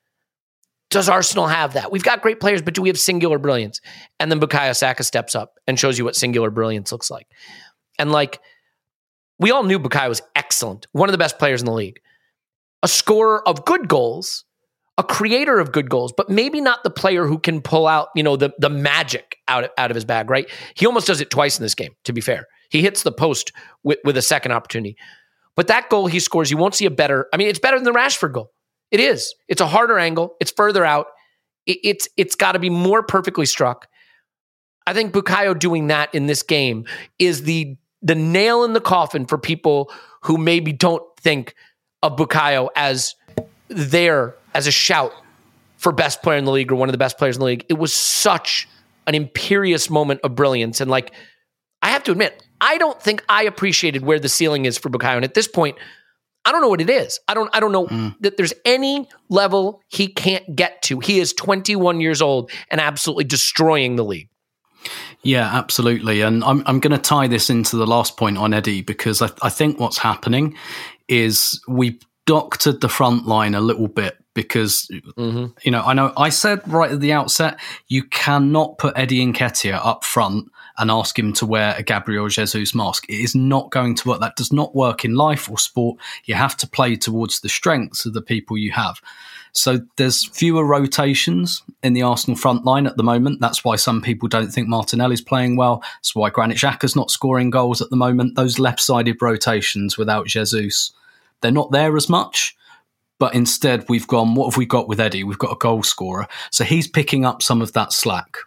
Does 0.91 1.09
Arsenal 1.09 1.47
have 1.47 1.75
that? 1.75 1.93
We've 1.93 2.03
got 2.03 2.23
great 2.23 2.41
players, 2.41 2.63
but 2.63 2.75
do 2.75 2.83
we 2.83 2.89
have 2.89 2.99
singular 2.99 3.39
brilliance? 3.39 3.81
And 4.19 4.31
then 4.31 4.41
Bukayo 4.41 4.75
Saka 4.75 5.05
steps 5.05 5.37
up 5.37 5.59
and 5.67 5.79
shows 5.79 5.99
you 5.99 6.05
what 6.05 6.17
singular 6.17 6.51
brilliance 6.51 6.91
looks 6.91 7.11
like. 7.11 7.29
And 7.99 8.11
like, 8.11 8.41
we 9.39 9.53
all 9.53 9.63
knew 9.63 9.79
Bukayo 9.79 10.09
was 10.09 10.23
excellent, 10.35 10.89
one 10.91 11.09
of 11.09 11.13
the 11.13 11.19
best 11.19 11.39
players 11.39 11.63
in 11.63 11.67
the 11.67 11.73
league, 11.73 12.01
a 12.83 12.89
scorer 12.89 13.47
of 13.47 13.65
good 13.65 13.89
goals, 13.89 14.45
a 15.01 15.03
creator 15.03 15.59
of 15.59 15.73
good 15.73 15.89
goals, 15.89 16.13
but 16.15 16.29
maybe 16.29 16.61
not 16.61 16.85
the 16.85 16.91
player 16.91 17.27
who 17.27 17.39
can 17.39 17.63
pull 17.63 17.87
out, 17.87 18.09
you 18.15 18.23
know, 18.23 18.37
the 18.37 18.53
the 18.59 18.69
magic 18.69 19.39
out 19.49 19.65
of, 19.65 19.71
out 19.79 19.91
of 19.91 19.95
his 19.95 20.05
bag, 20.05 20.29
right? 20.29 20.47
He 20.75 20.85
almost 20.85 21.07
does 21.07 21.23
it 21.23 21.31
twice 21.31 21.59
in 21.59 21.63
this 21.63 21.75
game, 21.75 21.93
to 22.05 22.13
be 22.13 22.21
fair. 22.21 22.47
He 22.69 22.83
hits 22.83 23.03
the 23.03 23.11
post 23.11 23.51
with, 23.83 23.99
with 24.05 24.19
a 24.19 24.23
second 24.23 24.53
opportunity. 24.53 24.99
But 25.57 25.69
that 25.69 25.89
goal 25.89 26.07
he 26.07 26.21
scores, 26.21 26.51
you 26.51 26.59
won't 26.59 26.75
see 26.75 26.85
a 26.85 26.91
better. 26.91 27.29
I 27.33 27.39
mean, 27.39 27.49
it's 27.49 27.59
better 27.59 27.79
than 27.79 27.85
the 27.85 27.99
Rashford 27.99 28.35
goal. 28.35 28.53
It 28.91 29.01
is. 29.01 29.35
It's 29.49 29.63
a 29.63 29.67
harder 29.67 29.99
angle. 29.99 30.37
It's 30.39 30.51
further 30.51 30.85
out. 30.85 31.07
It, 31.65 31.79
it's 31.83 32.07
it's 32.19 32.35
got 32.35 32.53
to 32.53 32.59
be 32.59 32.69
more 32.69 33.03
perfectly 33.03 33.47
struck. 33.47 33.89
I 34.87 34.93
think 34.93 35.15
Bukayo 35.15 35.59
doing 35.59 35.87
that 35.87 36.15
in 36.15 36.27
this 36.27 36.43
game 36.43 36.85
is 37.19 37.45
the 37.45 37.79
the 38.03 38.15
nail 38.15 38.65
in 38.65 38.75
the 38.75 38.83
coffin 38.83 39.25
for 39.25 39.39
people 39.39 39.91
who 40.25 40.37
maybe 40.37 40.75
don't 40.75 41.03
think 41.19 41.55
of 42.03 42.17
Bukayo 42.17 42.69
as 42.77 43.15
there 43.71 44.35
as 44.55 44.67
a 44.67 44.71
shout 44.71 45.13
for 45.77 45.93
best 45.93 46.23
player 46.23 46.37
in 46.37 46.45
the 46.45 46.51
league 46.51 46.71
or 46.71 46.75
one 46.75 46.89
of 46.89 46.93
the 46.93 46.99
best 46.99 47.17
players 47.17 47.37
in 47.37 47.41
the 47.41 47.47
league. 47.47 47.65
It 47.69 47.79
was 47.79 47.93
such 47.95 48.69
an 49.07 49.15
imperious 49.15 49.89
moment 49.89 50.21
of 50.23 50.35
brilliance. 50.35 50.81
And 50.81 50.91
like, 50.91 51.13
I 51.83 51.91
have 51.91 52.05
to 52.05 52.13
admit, 52.13 52.43
I 52.61 52.77
don't 52.77 53.01
think 53.01 53.25
I 53.29 53.45
appreciated 53.45 54.05
where 54.05 54.21
the 54.21 54.29
ceiling 54.29 54.67
is 54.67 54.77
for 54.77 54.91
Bukayo. 54.91 55.17
And 55.17 55.25
at 55.25 55.35
this 55.35 55.49
point, 55.49 55.79
I 56.45 56.53
don't 56.53 56.61
know 56.61 56.69
what 56.69 56.81
it 56.81 56.91
is. 56.91 57.19
I 57.29 57.35
don't 57.35 57.51
I 57.53 57.61
don't 57.61 57.73
know 57.73 57.87
mm. 57.87 58.15
that 58.21 58.37
there's 58.37 58.55
any 58.65 59.09
level 59.29 59.83
he 59.89 60.09
can't 60.09 60.57
get 60.57 60.83
to. 60.83 61.01
He 61.01 61.19
is 61.19 61.33
21 61.35 62.01
years 62.01 62.23
old 62.23 62.51
and 62.71 62.81
absolutely 62.81 63.25
destroying 63.25 63.97
the 63.97 64.05
league. 64.05 64.29
Yeah, 65.23 65.47
absolutely. 65.47 66.23
And 66.23 66.43
I'm 66.45 66.63
I'm 66.67 66.81
going 66.81 66.93
to 66.93 66.99
tie 66.99 67.27
this 67.27 67.51
into 67.51 67.77
the 67.77 67.87
last 67.87 68.17
point 68.17 68.39
on 68.39 68.55
Eddie 68.55 68.81
because 68.81 69.21
I, 69.21 69.31
I 69.43 69.51
think 69.51 69.79
what's 69.79 69.99
happening 69.99 70.57
is 71.09 71.61
we 71.69 72.01
doctored 72.31 72.81
the 72.81 72.89
front 72.89 73.27
line 73.27 73.57
a 73.57 73.61
little 73.61 73.89
bit 73.89 74.17
because 74.35 74.89
mm-hmm. 75.19 75.47
you 75.63 75.71
know 75.73 75.83
I 75.83 75.95
know 75.95 76.13
I 76.17 76.29
said 76.29 76.61
right 76.69 76.93
at 76.93 77.01
the 77.01 77.13
outset 77.13 77.59
you 77.89 78.05
cannot 78.05 78.79
put 78.79 78.97
Eddie 78.97 79.27
Nketiah 79.27 79.85
up 79.85 80.05
front 80.05 80.49
and 80.79 80.93
ask 80.93 81.19
him 81.19 81.33
to 81.33 81.45
wear 81.45 81.75
a 81.77 81.83
Gabriel 81.83 82.29
Jesus 82.29 82.73
mask. 82.73 83.05
It 83.09 83.21
is 83.21 83.35
not 83.35 83.73
going 83.73 83.97
to 83.97 84.09
work. 84.09 84.21
That 84.21 84.37
does 84.37 84.53
not 84.53 84.77
work 84.77 85.05
in 85.05 85.17
life 85.17 85.51
or 85.51 85.59
sport. 85.59 85.99
You 86.25 86.37
have 86.37 86.57
to 86.59 86.69
play 86.69 86.95
towards 86.95 87.41
the 87.41 87.49
strengths 87.49 88.07
of 88.07 88.13
the 88.13 88.23
people 88.23 88.57
you 88.57 88.71
have. 88.71 89.01
So 89.51 89.81
there's 89.97 90.25
fewer 90.25 90.65
rotations 90.65 91.65
in 91.83 91.95
the 91.95 92.03
Arsenal 92.03 92.37
front 92.37 92.65
line 92.65 92.87
at 92.87 92.97
the 92.97 93.03
moment. 93.03 93.41
That's 93.41 93.65
why 93.65 93.75
some 93.75 94.01
people 94.01 94.29
don't 94.29 94.53
think 94.53 94.69
Martinelli's 94.69 95.21
playing 95.21 95.57
well. 95.57 95.83
That's 95.97 96.15
why 96.15 96.31
Granit 96.31 96.59
Xhaka's 96.59 96.95
not 96.95 97.11
scoring 97.11 97.51
goals 97.51 97.83
at 97.83 97.91
the 97.91 97.97
moment. 97.97 98.37
Those 98.37 98.61
left-sided 98.61 99.21
rotations 99.21 99.99
without 99.99 100.29
Jesus, 100.29 100.93
they're 101.41 101.51
not 101.51 101.73
there 101.73 101.97
as 101.97 102.09
much. 102.09 102.57
But 103.19 103.35
instead, 103.35 103.85
we've 103.89 104.07
gone, 104.07 104.35
what 104.35 104.51
have 104.51 104.57
we 104.57 104.65
got 104.65 104.89
with 104.89 104.99
Eddie? 104.99 105.25
We've 105.25 105.39
got 105.39 105.53
a 105.53 105.59
goal 105.59 105.83
scorer. 105.83 106.27
So 106.51 106.65
he's 106.65 106.89
picking 106.89 107.27
up 107.27 107.43
some 107.43 107.61
of 107.61 107.75
that 107.75 107.93
slack. 107.93 108.39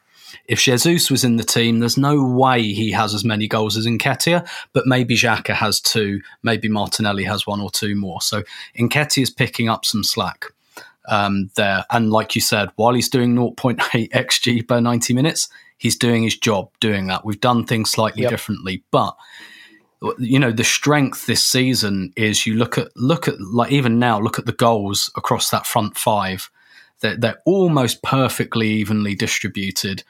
If 0.48 0.62
Jesus 0.62 1.12
was 1.12 1.24
in 1.24 1.38
the 1.38 1.44
team, 1.44 1.80
there's 1.80 1.98
no 1.98 2.26
way 2.26 2.62
he 2.64 2.92
has 2.92 3.14
as 3.14 3.24
many 3.24 3.48
goals 3.48 3.78
as 3.78 3.86
Nketiah, 3.86 4.48
but 4.74 4.88
maybe 4.88 5.16
Xhaka 5.16 5.54
has 5.54 5.80
two, 5.80 6.22
maybe 6.42 6.68
Martinelli 6.68 7.24
has 7.24 7.46
one 7.46 7.62
or 7.62 7.70
two 7.70 7.96
more. 7.96 8.20
So 8.20 8.44
Nketiah 8.78 9.22
is 9.22 9.30
picking 9.30 9.70
up 9.70 9.86
some 9.86 10.04
slack 10.04 10.46
um, 11.08 11.50
there. 11.56 11.86
And 11.92 12.12
like 12.12 12.36
you 12.36 12.42
said, 12.42 12.70
while 12.76 12.94
he's 12.94 13.10
doing 13.10 13.36
0.8 13.36 14.10
xg 14.10 14.68
per 14.68 14.82
90 14.82 15.14
minutes, 15.14 15.50
he's 15.78 15.96
doing 15.96 16.24
his 16.24 16.38
job 16.38 16.70
doing 16.80 17.08
that. 17.08 17.26
We've 17.26 17.40
done 17.40 17.66
things 17.66 17.92
slightly 17.92 18.24
yep. 18.24 18.32
differently, 18.32 18.84
but 18.92 19.16
you 20.18 20.40
know 20.40 20.52
the 20.52 20.64
strength 20.64 21.26
this 21.26 21.44
season 21.44 22.12
is 22.16 22.46
you 22.46 22.56
look 22.56 22.78
at 22.78 22.96
look 22.96 23.28
at 23.28 23.40
like 23.40 23.72
even 23.72 24.00
now 24.00 24.20
look 24.20 24.38
at 24.40 24.46
the 24.46 24.52
goals 24.52 25.12
across 25.16 25.50
that 25.50 25.66
front 25.66 25.98
five 25.98 26.50
they're, 27.00 27.18
they're 27.18 27.42
almost 27.46 28.02
perfectly 28.04 28.68
evenly 28.68 29.16
distributed 29.16 30.04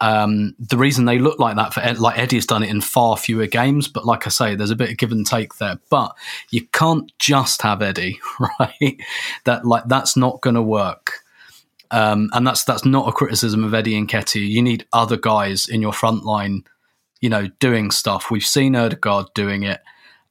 um, 0.00 0.54
the 0.60 0.76
reason 0.76 1.04
they 1.04 1.18
look 1.18 1.38
like 1.38 1.56
that 1.56 1.74
for 1.74 1.82
like 1.94 2.18
Eddie's 2.18 2.46
done 2.46 2.62
it 2.62 2.70
in 2.70 2.80
far 2.80 3.16
fewer 3.16 3.46
games, 3.46 3.88
but 3.88 4.06
like 4.06 4.26
I 4.26 4.30
say, 4.30 4.54
there's 4.54 4.70
a 4.70 4.76
bit 4.76 4.90
of 4.90 4.96
give 4.96 5.10
and 5.10 5.26
take 5.26 5.56
there. 5.56 5.80
But 5.90 6.14
you 6.50 6.66
can't 6.68 7.10
just 7.18 7.62
have 7.62 7.82
Eddie, 7.82 8.20
right? 8.60 9.00
That 9.44 9.64
like 9.64 9.84
that's 9.86 10.16
not 10.16 10.40
going 10.40 10.54
to 10.54 10.62
work. 10.62 11.24
Um, 11.90 12.30
and 12.32 12.46
that's 12.46 12.64
that's 12.64 12.84
not 12.84 13.08
a 13.08 13.12
criticism 13.12 13.64
of 13.64 13.74
Eddie 13.74 14.00
Nketiah. 14.00 14.46
You 14.46 14.62
need 14.62 14.86
other 14.92 15.16
guys 15.16 15.68
in 15.68 15.82
your 15.82 15.92
front 15.92 16.24
line 16.24 16.64
you 17.20 17.28
know, 17.28 17.48
doing 17.58 17.90
stuff. 17.90 18.30
We've 18.30 18.44
seen 18.44 18.76
Odegaard 18.76 19.26
doing 19.34 19.62
it. 19.62 19.80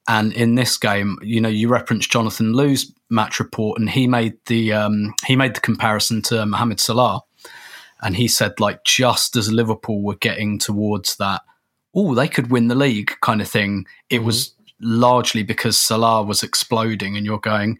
And 0.07 0.31
in 0.33 0.55
this 0.55 0.77
game, 0.77 1.17
you 1.21 1.41
know, 1.41 1.49
you 1.49 1.67
referenced 1.67 2.09
Jonathan 2.09 2.53
Liew's 2.53 2.93
match 3.09 3.39
report, 3.39 3.79
and 3.79 3.89
he 3.89 4.07
made 4.07 4.37
the 4.45 4.71
um, 4.71 5.13
he 5.25 5.35
made 5.35 5.53
the 5.53 5.61
comparison 5.61 6.21
to 6.23 6.45
Mohamed 6.45 6.79
Salah, 6.79 7.23
and 8.01 8.15
he 8.15 8.27
said 8.27 8.59
like 8.59 8.85
just 8.85 9.35
as 9.35 9.51
Liverpool 9.51 10.01
were 10.01 10.15
getting 10.15 10.59
towards 10.59 11.17
that, 11.17 11.41
oh, 11.93 12.15
they 12.15 12.29
could 12.29 12.51
win 12.51 12.69
the 12.69 12.75
league 12.75 13.11
kind 13.21 13.41
of 13.41 13.49
thing. 13.49 13.85
It 14.09 14.17
mm-hmm. 14.17 14.27
was 14.27 14.53
largely 14.79 15.43
because 15.43 15.77
Salah 15.77 16.23
was 16.23 16.41
exploding, 16.41 17.17
and 17.17 17.25
you're 17.25 17.39
going, 17.39 17.77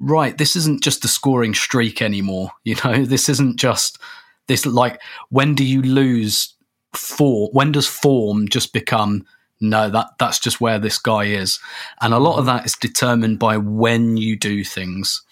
right, 0.00 0.36
this 0.36 0.56
isn't 0.56 0.82
just 0.82 1.04
a 1.04 1.08
scoring 1.08 1.54
streak 1.54 2.02
anymore. 2.02 2.50
You 2.64 2.74
know, 2.84 3.04
this 3.04 3.28
isn't 3.28 3.56
just 3.56 4.00
this 4.48 4.66
like 4.66 5.00
when 5.28 5.54
do 5.54 5.64
you 5.64 5.82
lose 5.82 6.55
form 6.96 7.50
when 7.52 7.72
does 7.72 7.86
form 7.86 8.48
just 8.48 8.72
become 8.72 9.24
no 9.60 9.88
that 9.90 10.10
that's 10.18 10.38
just 10.38 10.60
where 10.60 10.78
this 10.78 10.98
guy 10.98 11.24
is. 11.24 11.58
And 12.00 12.12
a 12.12 12.18
lot 12.18 12.38
of 12.38 12.46
that 12.46 12.66
is 12.66 12.74
determined 12.74 13.38
by 13.38 13.56
when 13.56 14.16
you 14.16 14.36
do 14.36 14.64
things. 14.64 15.22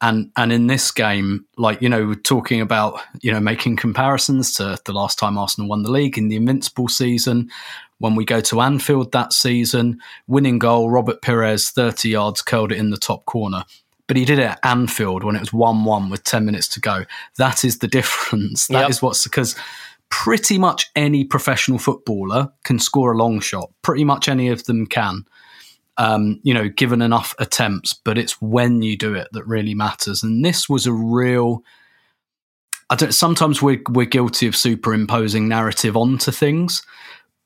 And 0.00 0.30
and 0.36 0.52
in 0.52 0.66
this 0.66 0.90
game 0.90 1.46
like 1.56 1.80
you 1.80 1.88
know 1.88 2.04
we're 2.04 2.14
talking 2.14 2.60
about 2.60 3.00
you 3.22 3.32
know 3.32 3.40
making 3.40 3.76
comparisons 3.76 4.54
to 4.54 4.78
the 4.84 4.92
last 4.92 5.18
time 5.18 5.38
Arsenal 5.38 5.68
won 5.68 5.82
the 5.82 5.90
league 5.90 6.18
in 6.18 6.28
the 6.28 6.36
invincible 6.36 6.88
season. 6.88 7.50
When 7.98 8.16
we 8.16 8.24
go 8.24 8.40
to 8.42 8.60
Anfield 8.60 9.12
that 9.12 9.32
season 9.32 10.00
winning 10.26 10.58
goal 10.58 10.90
Robert 10.90 11.22
Pires 11.22 11.70
30 11.70 12.10
yards 12.10 12.42
curled 12.42 12.72
it 12.72 12.78
in 12.78 12.90
the 12.90 12.98
top 12.98 13.24
corner. 13.24 13.64
But 14.06 14.18
he 14.18 14.26
did 14.26 14.38
it 14.38 14.44
at 14.44 14.60
Anfield 14.62 15.24
when 15.24 15.34
it 15.34 15.40
was 15.40 15.48
1-1 15.48 16.10
with 16.10 16.24
10 16.24 16.44
minutes 16.44 16.68
to 16.68 16.80
go. 16.80 17.06
That 17.38 17.64
is 17.64 17.78
the 17.78 17.88
difference. 17.98 18.66
That 18.66 18.82
yep. 18.82 18.90
is 18.90 19.00
what's 19.00 19.24
because 19.24 19.56
pretty 20.10 20.58
much 20.58 20.90
any 20.94 21.24
professional 21.24 21.78
footballer 21.78 22.52
can 22.64 22.78
score 22.78 23.12
a 23.12 23.16
long 23.16 23.40
shot. 23.40 23.70
Pretty 23.82 24.04
much 24.04 24.28
any 24.28 24.48
of 24.48 24.64
them 24.64 24.86
can. 24.86 25.24
Um, 25.96 26.40
you 26.42 26.52
know, 26.54 26.68
given 26.68 27.02
enough 27.02 27.34
attempts, 27.38 27.92
but 27.92 28.18
it's 28.18 28.40
when 28.40 28.82
you 28.82 28.96
do 28.96 29.14
it 29.14 29.28
that 29.32 29.46
really 29.46 29.74
matters. 29.74 30.22
And 30.22 30.44
this 30.44 30.68
was 30.68 30.86
a 30.86 30.92
real. 30.92 31.62
I 32.90 32.96
don't. 32.96 33.12
Sometimes 33.12 33.62
we're 33.62 33.82
we're 33.90 34.06
guilty 34.06 34.46
of 34.46 34.56
superimposing 34.56 35.46
narrative 35.46 35.96
onto 35.96 36.32
things, 36.32 36.82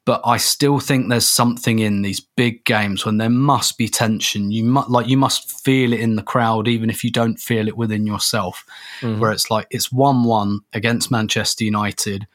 but 0.06 0.22
I 0.24 0.38
still 0.38 0.80
think 0.80 1.08
there's 1.08 1.28
something 1.28 1.80
in 1.80 2.00
these 2.00 2.20
big 2.20 2.64
games 2.64 3.04
when 3.04 3.18
there 3.18 3.28
must 3.28 3.76
be 3.76 3.88
tension. 3.88 4.50
You 4.50 4.64
must 4.64 4.88
like 4.88 5.08
you 5.08 5.18
must 5.18 5.62
feel 5.62 5.92
it 5.92 6.00
in 6.00 6.16
the 6.16 6.22
crowd, 6.22 6.68
even 6.68 6.88
if 6.88 7.04
you 7.04 7.10
don't 7.10 7.38
feel 7.38 7.68
it 7.68 7.76
within 7.76 8.06
yourself. 8.06 8.64
Mm-hmm. 9.02 9.20
Where 9.20 9.32
it's 9.32 9.50
like 9.50 9.66
it's 9.70 9.92
one 9.92 10.24
one 10.24 10.60
against 10.72 11.10
Manchester 11.10 11.64
United 11.64 12.26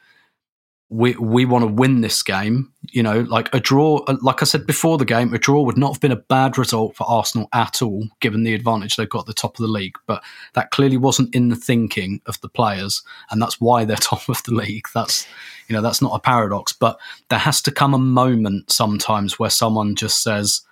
we 0.90 1.14
we 1.16 1.44
want 1.44 1.62
to 1.62 1.72
win 1.72 2.02
this 2.02 2.22
game. 2.22 2.72
You 2.90 3.02
know, 3.02 3.20
like 3.20 3.52
a 3.54 3.60
draw, 3.60 4.04
like 4.22 4.42
I 4.42 4.44
said 4.44 4.66
before 4.66 4.98
the 4.98 5.04
game, 5.04 5.32
a 5.32 5.38
draw 5.38 5.62
would 5.62 5.78
not 5.78 5.94
have 5.94 6.00
been 6.00 6.12
a 6.12 6.16
bad 6.16 6.58
result 6.58 6.94
for 6.94 7.04
Arsenal 7.08 7.48
at 7.52 7.82
all, 7.82 8.06
given 8.20 8.44
the 8.44 8.54
advantage 8.54 8.96
they've 8.96 9.08
got 9.08 9.20
at 9.20 9.26
the 9.26 9.34
top 9.34 9.58
of 9.58 9.62
the 9.62 9.72
league. 9.72 9.96
But 10.06 10.22
that 10.52 10.70
clearly 10.70 10.96
wasn't 10.96 11.34
in 11.34 11.48
the 11.48 11.56
thinking 11.56 12.20
of 12.26 12.40
the 12.40 12.48
players, 12.48 13.02
and 13.30 13.40
that's 13.40 13.60
why 13.60 13.84
they're 13.84 13.96
top 14.00 14.28
of 14.28 14.42
the 14.44 14.54
league. 14.54 14.86
That's 14.94 15.26
you 15.68 15.74
know, 15.74 15.82
that's 15.82 16.02
not 16.02 16.14
a 16.14 16.20
paradox. 16.20 16.72
But 16.72 17.00
there 17.30 17.38
has 17.38 17.62
to 17.62 17.70
come 17.70 17.94
a 17.94 17.98
moment 17.98 18.70
sometimes 18.70 19.38
where 19.38 19.50
someone 19.50 19.96
just 19.96 20.22
says, 20.22 20.62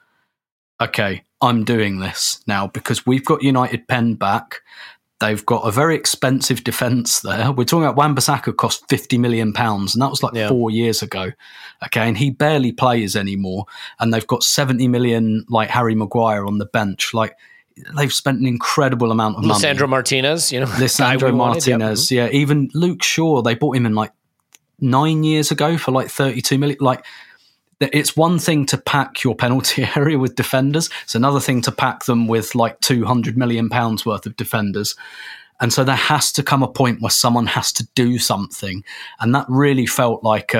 "Okay, 0.80 1.24
I'm 1.40 1.64
doing 1.64 2.00
this 2.00 2.42
now 2.46 2.66
because 2.66 3.06
we've 3.06 3.24
got 3.24 3.42
United 3.42 3.88
penned 3.88 4.18
back." 4.18 4.60
They've 5.22 5.46
got 5.46 5.60
a 5.60 5.70
very 5.70 5.94
expensive 5.94 6.64
defence 6.64 7.20
there. 7.20 7.52
We're 7.52 7.62
talking 7.62 7.84
about 7.84 7.94
Wan-Bissaka 7.94 8.56
cost 8.56 8.88
fifty 8.88 9.18
million 9.18 9.52
pounds, 9.52 9.94
and 9.94 10.02
that 10.02 10.10
was 10.10 10.20
like 10.20 10.34
yeah. 10.34 10.48
four 10.48 10.68
years 10.72 11.00
ago. 11.00 11.30
Okay, 11.84 12.08
and 12.08 12.18
he 12.18 12.30
barely 12.30 12.72
plays 12.72 13.14
anymore. 13.14 13.66
And 14.00 14.12
they've 14.12 14.26
got 14.26 14.42
seventy 14.42 14.88
million 14.88 15.46
like 15.48 15.70
Harry 15.70 15.94
Maguire 15.94 16.44
on 16.44 16.58
the 16.58 16.66
bench. 16.66 17.14
Like 17.14 17.36
they've 17.96 18.12
spent 18.12 18.40
an 18.40 18.48
incredible 18.48 19.12
amount 19.12 19.36
of 19.36 19.44
money. 19.44 19.62
Lisandro 19.62 19.88
Martinez, 19.88 20.50
you 20.50 20.58
know, 20.58 20.66
Lisandro 20.82 21.32
Martinez, 21.32 21.80
wanted, 21.80 22.10
yep. 22.10 22.32
yeah. 22.32 22.38
Even 22.40 22.68
Luke 22.74 23.04
Shaw, 23.04 23.42
they 23.42 23.54
bought 23.54 23.76
him 23.76 23.86
in 23.86 23.94
like 23.94 24.10
nine 24.80 25.22
years 25.22 25.52
ago 25.52 25.78
for 25.78 25.92
like 25.92 26.08
thirty-two 26.08 26.58
million. 26.58 26.78
Like 26.80 27.06
it's 27.92 28.16
one 28.16 28.38
thing 28.38 28.66
to 28.66 28.78
pack 28.78 29.22
your 29.24 29.34
penalty 29.34 29.86
area 29.96 30.18
with 30.18 30.36
defenders. 30.36 30.90
It's 31.04 31.14
another 31.14 31.40
thing 31.40 31.62
to 31.62 31.72
pack 31.72 32.04
them 32.04 32.28
with 32.28 32.54
like 32.54 32.80
200 32.80 33.36
million 33.36 33.68
pounds 33.68 34.06
worth 34.06 34.26
of 34.26 34.36
defenders. 34.36 34.94
And 35.60 35.72
so 35.72 35.84
there 35.84 35.94
has 35.94 36.32
to 36.32 36.42
come 36.42 36.62
a 36.62 36.68
point 36.68 37.00
where 37.00 37.10
someone 37.10 37.46
has 37.46 37.72
to 37.74 37.86
do 37.94 38.18
something. 38.18 38.82
And 39.20 39.34
that 39.34 39.46
really 39.48 39.86
felt 39.86 40.24
like 40.24 40.54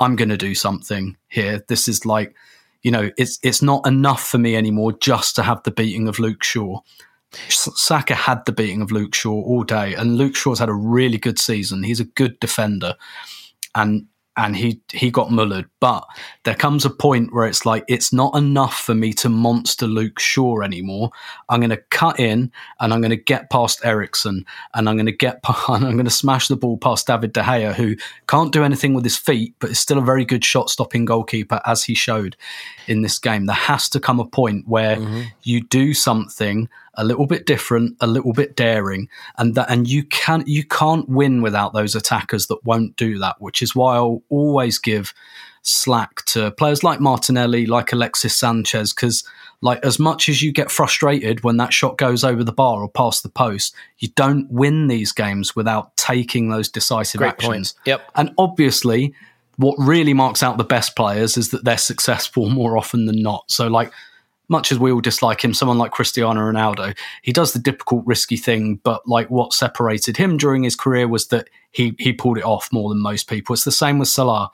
I'm 0.00 0.16
going 0.16 0.30
to 0.30 0.36
do 0.36 0.54
something 0.54 1.16
here. 1.28 1.62
This 1.68 1.86
is 1.86 2.06
like, 2.06 2.34
you 2.82 2.90
know, 2.90 3.10
it's 3.18 3.38
it's 3.42 3.60
not 3.60 3.86
enough 3.86 4.26
for 4.26 4.38
me 4.38 4.56
anymore 4.56 4.92
just 4.92 5.36
to 5.36 5.42
have 5.42 5.62
the 5.62 5.70
beating 5.70 6.08
of 6.08 6.18
Luke 6.18 6.42
Shaw. 6.42 6.80
Saka 7.48 8.14
had 8.14 8.44
the 8.46 8.52
beating 8.52 8.82
of 8.82 8.90
Luke 8.90 9.14
Shaw 9.14 9.30
all 9.30 9.62
day, 9.62 9.94
and 9.94 10.16
Luke 10.16 10.34
Shaw's 10.34 10.58
had 10.58 10.70
a 10.70 10.74
really 10.74 11.18
good 11.18 11.38
season. 11.38 11.82
He's 11.82 12.00
a 12.00 12.04
good 12.04 12.40
defender, 12.40 12.96
and 13.74 14.06
and 14.40 14.56
he 14.56 14.80
he 14.90 15.10
got 15.10 15.28
mullered. 15.28 15.66
But 15.80 16.06
there 16.44 16.54
comes 16.54 16.86
a 16.86 16.90
point 16.90 17.32
where 17.32 17.46
it's 17.46 17.66
like 17.66 17.84
it's 17.88 18.10
not 18.10 18.34
enough 18.34 18.78
for 18.78 18.94
me 18.94 19.12
to 19.14 19.28
monster 19.28 19.86
Luke 19.86 20.18
Shaw 20.18 20.62
anymore. 20.62 21.10
I'm 21.50 21.60
going 21.60 21.70
to 21.70 21.82
cut 21.90 22.18
in 22.18 22.50
and 22.80 22.94
I'm 22.94 23.02
going 23.02 23.10
to 23.10 23.16
get 23.16 23.50
past 23.50 23.84
Eriksen 23.84 24.46
and 24.72 24.88
I'm 24.88 24.96
going 24.96 25.06
to 25.06 25.12
get 25.12 25.40
and 25.68 25.84
I'm 25.84 25.92
going 25.92 26.04
to 26.04 26.10
smash 26.10 26.48
the 26.48 26.56
ball 26.56 26.78
past 26.78 27.06
David 27.06 27.34
De 27.34 27.42
Gea, 27.42 27.74
who 27.74 27.96
can't 28.26 28.52
do 28.52 28.64
anything 28.64 28.94
with 28.94 29.04
his 29.04 29.16
feet, 29.16 29.54
but 29.58 29.70
is 29.70 29.78
still 29.78 29.98
a 29.98 30.02
very 30.02 30.24
good 30.24 30.44
shot 30.44 30.70
stopping 30.70 31.04
goalkeeper, 31.04 31.60
as 31.66 31.84
he 31.84 31.94
showed 31.94 32.36
in 32.86 33.02
this 33.02 33.18
game. 33.18 33.44
There 33.44 33.54
has 33.54 33.90
to 33.90 34.00
come 34.00 34.20
a 34.20 34.24
point 34.24 34.66
where 34.66 34.96
mm-hmm. 34.96 35.22
you 35.42 35.60
do 35.60 35.92
something 35.92 36.68
a 37.00 37.04
little 37.04 37.26
bit 37.26 37.46
different, 37.46 37.96
a 38.00 38.06
little 38.06 38.34
bit 38.34 38.54
daring, 38.54 39.08
and 39.38 39.54
that 39.54 39.70
and 39.70 39.88
you 39.88 40.04
can 40.04 40.44
you 40.46 40.64
can't 40.64 41.08
win 41.08 41.40
without 41.40 41.72
those 41.72 41.94
attackers 41.94 42.46
that 42.48 42.62
won't 42.64 42.94
do 42.96 43.18
that. 43.18 43.40
Which 43.40 43.62
is 43.62 43.74
why 43.74 43.96
I'll 43.96 44.22
always 44.28 44.78
give 44.78 45.14
slack 45.62 46.24
to 46.26 46.50
players 46.52 46.84
like 46.84 47.00
Martinelli, 47.00 47.64
like 47.64 47.92
Alexis 47.92 48.36
Sanchez, 48.36 48.92
because 48.92 49.24
like 49.62 49.82
as 49.82 49.98
much 49.98 50.28
as 50.28 50.42
you 50.42 50.52
get 50.52 50.70
frustrated 50.70 51.42
when 51.42 51.56
that 51.56 51.72
shot 51.72 51.96
goes 51.96 52.22
over 52.22 52.44
the 52.44 52.52
bar 52.52 52.82
or 52.82 52.88
past 52.88 53.22
the 53.22 53.30
post, 53.30 53.74
you 53.98 54.08
don't 54.08 54.50
win 54.50 54.88
these 54.88 55.12
games 55.12 55.56
without 55.56 55.96
taking 55.96 56.50
those 56.50 56.68
decisive 56.68 57.18
Great 57.18 57.28
actions. 57.28 57.72
Point. 57.72 57.86
Yep. 57.86 58.10
And 58.14 58.34
obviously, 58.36 59.14
what 59.56 59.76
really 59.78 60.14
marks 60.14 60.42
out 60.42 60.58
the 60.58 60.64
best 60.64 60.96
players 60.96 61.36
is 61.38 61.50
that 61.50 61.64
they're 61.64 61.78
successful 61.78 62.50
more 62.50 62.76
often 62.76 63.06
than 63.06 63.22
not. 63.22 63.50
So 63.50 63.68
like 63.68 63.90
much 64.50 64.72
as 64.72 64.78
we 64.78 64.90
all 64.92 65.00
dislike 65.00 65.42
him, 65.42 65.54
someone 65.54 65.78
like 65.78 65.92
Cristiano 65.92 66.40
Ronaldo, 66.40 66.96
he 67.22 67.32
does 67.32 67.52
the 67.52 67.58
difficult, 67.58 68.04
risky 68.04 68.36
thing. 68.36 68.80
But 68.82 69.06
like 69.08 69.30
what 69.30 69.52
separated 69.52 70.16
him 70.16 70.36
during 70.36 70.64
his 70.64 70.76
career 70.76 71.08
was 71.08 71.28
that 71.28 71.48
he 71.72 71.94
he 71.98 72.12
pulled 72.12 72.38
it 72.38 72.44
off 72.44 72.72
more 72.72 72.88
than 72.88 73.00
most 73.00 73.28
people. 73.28 73.52
It's 73.52 73.64
the 73.64 73.70
same 73.70 73.98
with 73.98 74.08
Salah. 74.08 74.50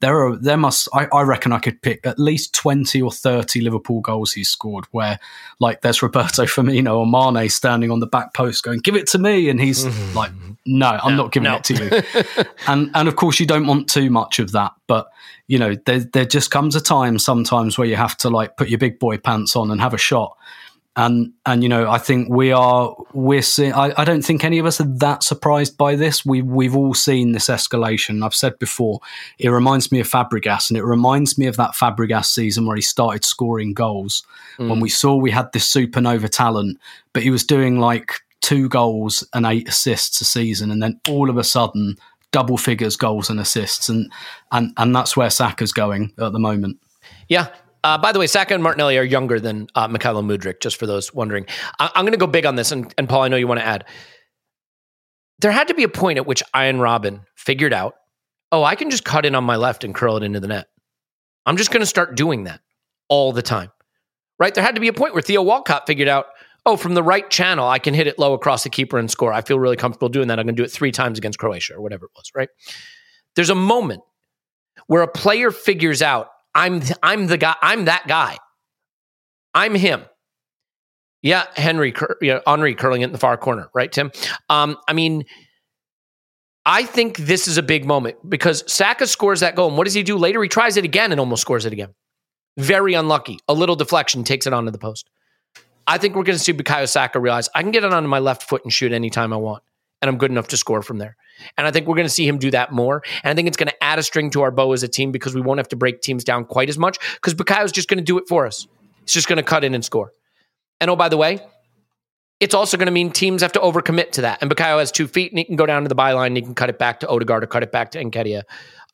There 0.00 0.26
are 0.26 0.36
there 0.36 0.56
must 0.56 0.88
I, 0.94 1.06
I 1.12 1.22
reckon 1.22 1.52
I 1.52 1.58
could 1.58 1.82
pick 1.82 2.06
at 2.06 2.18
least 2.18 2.54
twenty 2.54 3.02
or 3.02 3.10
thirty 3.10 3.60
Liverpool 3.60 4.00
goals 4.00 4.32
he's 4.32 4.48
scored 4.48 4.84
where 4.92 5.18
like 5.58 5.80
there's 5.80 6.02
Roberto 6.02 6.44
Firmino 6.46 6.96
or 6.96 7.06
Mane 7.06 7.48
standing 7.48 7.90
on 7.90 8.00
the 8.00 8.06
back 8.06 8.34
post 8.34 8.62
going, 8.62 8.78
"Give 8.80 8.94
it 8.94 9.08
to 9.08 9.18
me," 9.18 9.48
and 9.48 9.60
he's 9.60 9.84
mm-hmm. 9.84 10.16
like, 10.16 10.30
"No, 10.64 10.98
I'm 11.02 11.16
no, 11.16 11.24
not 11.24 11.32
giving 11.32 11.50
no. 11.50 11.56
it 11.56 11.64
to 11.64 11.74
you." 11.74 12.44
and 12.68 12.90
and 12.94 13.08
of 13.08 13.16
course 13.16 13.40
you 13.40 13.46
don't 13.46 13.66
want 13.66 13.88
too 13.88 14.08
much 14.08 14.38
of 14.38 14.52
that, 14.52 14.72
but 14.86 15.10
you 15.48 15.58
know 15.58 15.74
there 15.86 16.00
there 16.00 16.24
just 16.24 16.52
comes 16.52 16.76
a 16.76 16.80
time 16.80 17.18
sometimes 17.18 17.78
where 17.78 17.88
you 17.88 17.96
have 17.96 18.16
to 18.18 18.30
like 18.30 18.56
put 18.56 18.68
your 18.68 18.78
big 18.78 19.00
boy 19.00 19.18
pants 19.18 19.56
on 19.56 19.72
and 19.72 19.80
have 19.80 19.94
a 19.94 19.98
shot 19.98 20.36
and 20.96 21.32
and 21.46 21.62
you 21.62 21.68
know 21.68 21.88
I 21.88 21.98
think 21.98 22.28
we 22.28 22.52
are 22.52 22.94
we're 23.12 23.42
seeing 23.42 23.72
I, 23.72 23.92
I 23.96 24.04
don't 24.04 24.22
think 24.22 24.44
any 24.44 24.58
of 24.58 24.66
us 24.66 24.80
are 24.80 24.88
that 24.98 25.22
surprised 25.22 25.78
by 25.78 25.96
this. 25.96 26.24
We 26.26 26.42
we've 26.42 26.76
all 26.76 26.94
seen 26.94 27.32
this 27.32 27.46
escalation. 27.46 28.24
I've 28.24 28.34
said 28.34 28.58
before 28.58 29.00
it 29.38 29.50
reminds 29.50 29.92
me 29.92 30.00
of 30.00 30.08
Fabregas 30.08 30.68
and 30.70 30.76
it 30.76 30.84
reminds 30.84 31.38
me 31.38 31.46
of 31.46 31.56
that 31.56 31.72
Fabregas 31.72 32.26
season 32.26 32.66
where 32.66 32.76
he 32.76 32.82
started 32.82 33.24
scoring 33.24 33.72
goals. 33.72 34.24
Mm. 34.58 34.68
when 34.68 34.80
we 34.80 34.88
saw 34.88 35.14
we 35.14 35.30
had 35.30 35.52
this 35.52 35.72
supernova 35.72 36.28
talent 36.28 36.78
but 37.12 37.22
he 37.22 37.30
was 37.30 37.44
doing 37.44 37.78
like 37.78 38.14
two 38.40 38.68
goals 38.68 39.26
and 39.32 39.46
eight 39.46 39.68
assists 39.68 40.20
a 40.20 40.24
season 40.24 40.70
and 40.70 40.82
then 40.82 41.00
all 41.08 41.30
of 41.30 41.36
a 41.36 41.44
sudden 41.44 41.96
double 42.32 42.58
figures 42.58 42.96
goals 42.96 43.30
and 43.30 43.40
assists. 43.40 43.88
And 43.88 44.10
and 44.52 44.72
and 44.76 44.94
that's 44.94 45.16
where 45.16 45.30
Saka's 45.30 45.72
going 45.72 46.12
at 46.18 46.32
the 46.32 46.38
moment. 46.38 46.78
Yeah, 47.28 47.48
uh, 47.84 47.98
by 47.98 48.12
the 48.12 48.18
way, 48.18 48.26
Saka 48.26 48.54
and 48.54 48.62
Martinelli 48.62 48.98
are 48.98 49.04
younger 49.04 49.40
than 49.40 49.68
uh, 49.74 49.88
Mykhailo 49.88 50.24
Mudryk, 50.24 50.60
just 50.60 50.76
for 50.76 50.86
those 50.86 51.12
wondering. 51.14 51.46
I- 51.78 51.90
am 51.94 52.04
going 52.04 52.12
to 52.12 52.18
go 52.18 52.26
big 52.26 52.46
on 52.46 52.56
this, 52.56 52.72
and, 52.72 52.92
and 52.98 53.08
Paul, 53.08 53.22
I 53.22 53.28
know 53.28 53.36
you 53.36 53.48
want 53.48 53.60
to 53.60 53.66
add. 53.66 53.84
There 55.38 55.50
had 55.50 55.68
to 55.68 55.74
be 55.74 55.84
a 55.84 55.88
point 55.88 56.18
at 56.18 56.26
which 56.26 56.42
Arjen 56.52 56.78
Robben 56.78 57.24
figured 57.34 57.72
out, 57.72 57.94
oh, 58.52 58.64
I 58.64 58.74
can 58.74 58.90
just 58.90 59.04
cut 59.04 59.24
in 59.24 59.34
on 59.34 59.44
my 59.44 59.56
left 59.56 59.84
and 59.84 59.94
curl 59.94 60.16
it 60.16 60.22
into 60.22 60.40
the 60.40 60.48
net. 60.48 60.68
I'm 61.46 61.56
just 61.56 61.70
going 61.70 61.80
to 61.80 61.86
start 61.86 62.16
doing 62.16 62.44
that 62.44 62.60
all 63.08 63.32
the 63.32 63.42
time, 63.42 63.70
right? 64.38 64.54
There 64.54 64.64
had 64.64 64.74
to 64.74 64.80
be 64.80 64.88
a 64.88 64.92
point 64.92 65.14
where 65.14 65.22
Theo 65.22 65.42
Walcott 65.42 65.86
figured 65.86 66.08
out, 66.08 66.26
oh, 66.66 66.76
from 66.76 66.94
the 66.94 67.02
right 67.02 67.28
channel, 67.30 67.66
I 67.66 67.78
can 67.78 67.94
hit 67.94 68.06
it 68.06 68.18
low 68.18 68.34
across 68.34 68.64
the 68.64 68.70
keeper 68.70 68.98
and 68.98 69.10
score. 69.10 69.32
I 69.32 69.40
feel 69.40 69.58
really 69.58 69.76
comfortable 69.76 70.08
doing 70.08 70.28
that. 70.28 70.38
I'm 70.38 70.46
going 70.46 70.56
to 70.56 70.60
do 70.60 70.64
it 70.64 70.70
three 70.70 70.92
times 70.92 71.18
against 71.18 71.38
Croatia 71.38 71.74
or 71.74 71.80
whatever 71.80 72.06
it 72.06 72.10
was, 72.14 72.30
right? 72.34 72.50
There's 73.34 73.50
a 73.50 73.54
moment 73.54 74.02
where 74.86 75.02
a 75.02 75.08
player 75.08 75.50
figures 75.50 76.02
out, 76.02 76.28
I'm 76.54 76.82
I'm 77.02 77.26
the 77.26 77.38
guy. 77.38 77.54
I'm 77.62 77.86
that 77.86 78.06
guy. 78.06 78.38
I'm 79.54 79.74
him. 79.74 80.02
Yeah, 81.22 81.44
Henry, 81.54 81.94
yeah, 82.22 82.40
Henry 82.46 82.74
curling 82.74 83.02
it 83.02 83.06
in 83.06 83.12
the 83.12 83.18
far 83.18 83.36
corner, 83.36 83.68
right, 83.74 83.92
Tim? 83.92 84.10
Um, 84.48 84.78
I 84.88 84.94
mean, 84.94 85.24
I 86.64 86.84
think 86.84 87.18
this 87.18 87.46
is 87.46 87.58
a 87.58 87.62
big 87.62 87.84
moment 87.84 88.16
because 88.26 88.64
Saka 88.72 89.06
scores 89.06 89.40
that 89.40 89.54
goal, 89.54 89.68
and 89.68 89.76
what 89.76 89.84
does 89.84 89.92
he 89.92 90.02
do 90.02 90.16
later? 90.16 90.42
He 90.42 90.48
tries 90.48 90.78
it 90.78 90.84
again 90.84 91.12
and 91.12 91.20
almost 91.20 91.42
scores 91.42 91.66
it 91.66 91.74
again. 91.74 91.94
Very 92.56 92.94
unlucky. 92.94 93.38
A 93.48 93.54
little 93.54 93.76
deflection 93.76 94.24
takes 94.24 94.46
it 94.46 94.54
onto 94.54 94.70
the 94.70 94.78
post. 94.78 95.10
I 95.86 95.98
think 95.98 96.14
we're 96.14 96.22
going 96.22 96.38
to 96.38 96.42
see 96.42 96.54
Bukayo 96.54 96.88
Saka 96.88 97.20
realize 97.20 97.50
I 97.54 97.62
can 97.62 97.70
get 97.70 97.84
it 97.84 97.92
onto 97.92 98.08
my 98.08 98.18
left 98.18 98.44
foot 98.44 98.64
and 98.64 98.72
shoot 98.72 98.92
anytime 98.92 99.32
I 99.32 99.36
want 99.36 99.62
and 100.00 100.08
I'm 100.08 100.18
good 100.18 100.30
enough 100.30 100.48
to 100.48 100.56
score 100.56 100.82
from 100.82 100.98
there. 100.98 101.16
And 101.56 101.66
I 101.66 101.70
think 101.70 101.86
we're 101.86 101.96
going 101.96 102.06
to 102.06 102.12
see 102.12 102.26
him 102.26 102.38
do 102.38 102.50
that 102.50 102.72
more. 102.72 103.02
And 103.22 103.30
I 103.30 103.34
think 103.34 103.48
it's 103.48 103.56
going 103.56 103.68
to 103.68 103.84
add 103.84 103.98
a 103.98 104.02
string 104.02 104.30
to 104.30 104.42
our 104.42 104.50
bow 104.50 104.72
as 104.72 104.82
a 104.82 104.88
team 104.88 105.12
because 105.12 105.34
we 105.34 105.40
won't 105.40 105.58
have 105.58 105.68
to 105.68 105.76
break 105.76 106.00
teams 106.00 106.24
down 106.24 106.44
quite 106.44 106.68
as 106.68 106.78
much 106.78 106.98
because 107.14 107.34
Bukayo's 107.34 107.72
just 107.72 107.88
going 107.88 107.98
to 107.98 108.04
do 108.04 108.18
it 108.18 108.24
for 108.28 108.46
us. 108.46 108.66
He's 109.02 109.14
just 109.14 109.28
going 109.28 109.38
to 109.38 109.42
cut 109.42 109.64
in 109.64 109.74
and 109.74 109.84
score. 109.84 110.12
And 110.80 110.90
oh, 110.90 110.96
by 110.96 111.08
the 111.08 111.16
way, 111.16 111.40
it's 112.40 112.54
also 112.54 112.76
going 112.78 112.86
to 112.86 112.92
mean 112.92 113.10
teams 113.10 113.42
have 113.42 113.52
to 113.52 113.60
overcommit 113.60 114.12
to 114.12 114.22
that. 114.22 114.38
And 114.40 114.50
Bukayo 114.50 114.78
has 114.78 114.90
two 114.90 115.06
feet 115.06 115.30
and 115.30 115.38
he 115.38 115.44
can 115.44 115.56
go 115.56 115.66
down 115.66 115.82
to 115.82 115.88
the 115.88 115.94
byline 115.94 116.28
and 116.28 116.36
he 116.36 116.42
can 116.42 116.54
cut 116.54 116.70
it 116.70 116.78
back 116.78 117.00
to 117.00 117.08
Odegaard 117.08 117.44
or 117.44 117.46
cut 117.46 117.62
it 117.62 117.70
back 117.70 117.90
to 117.92 118.02
Nketiah. 118.02 118.42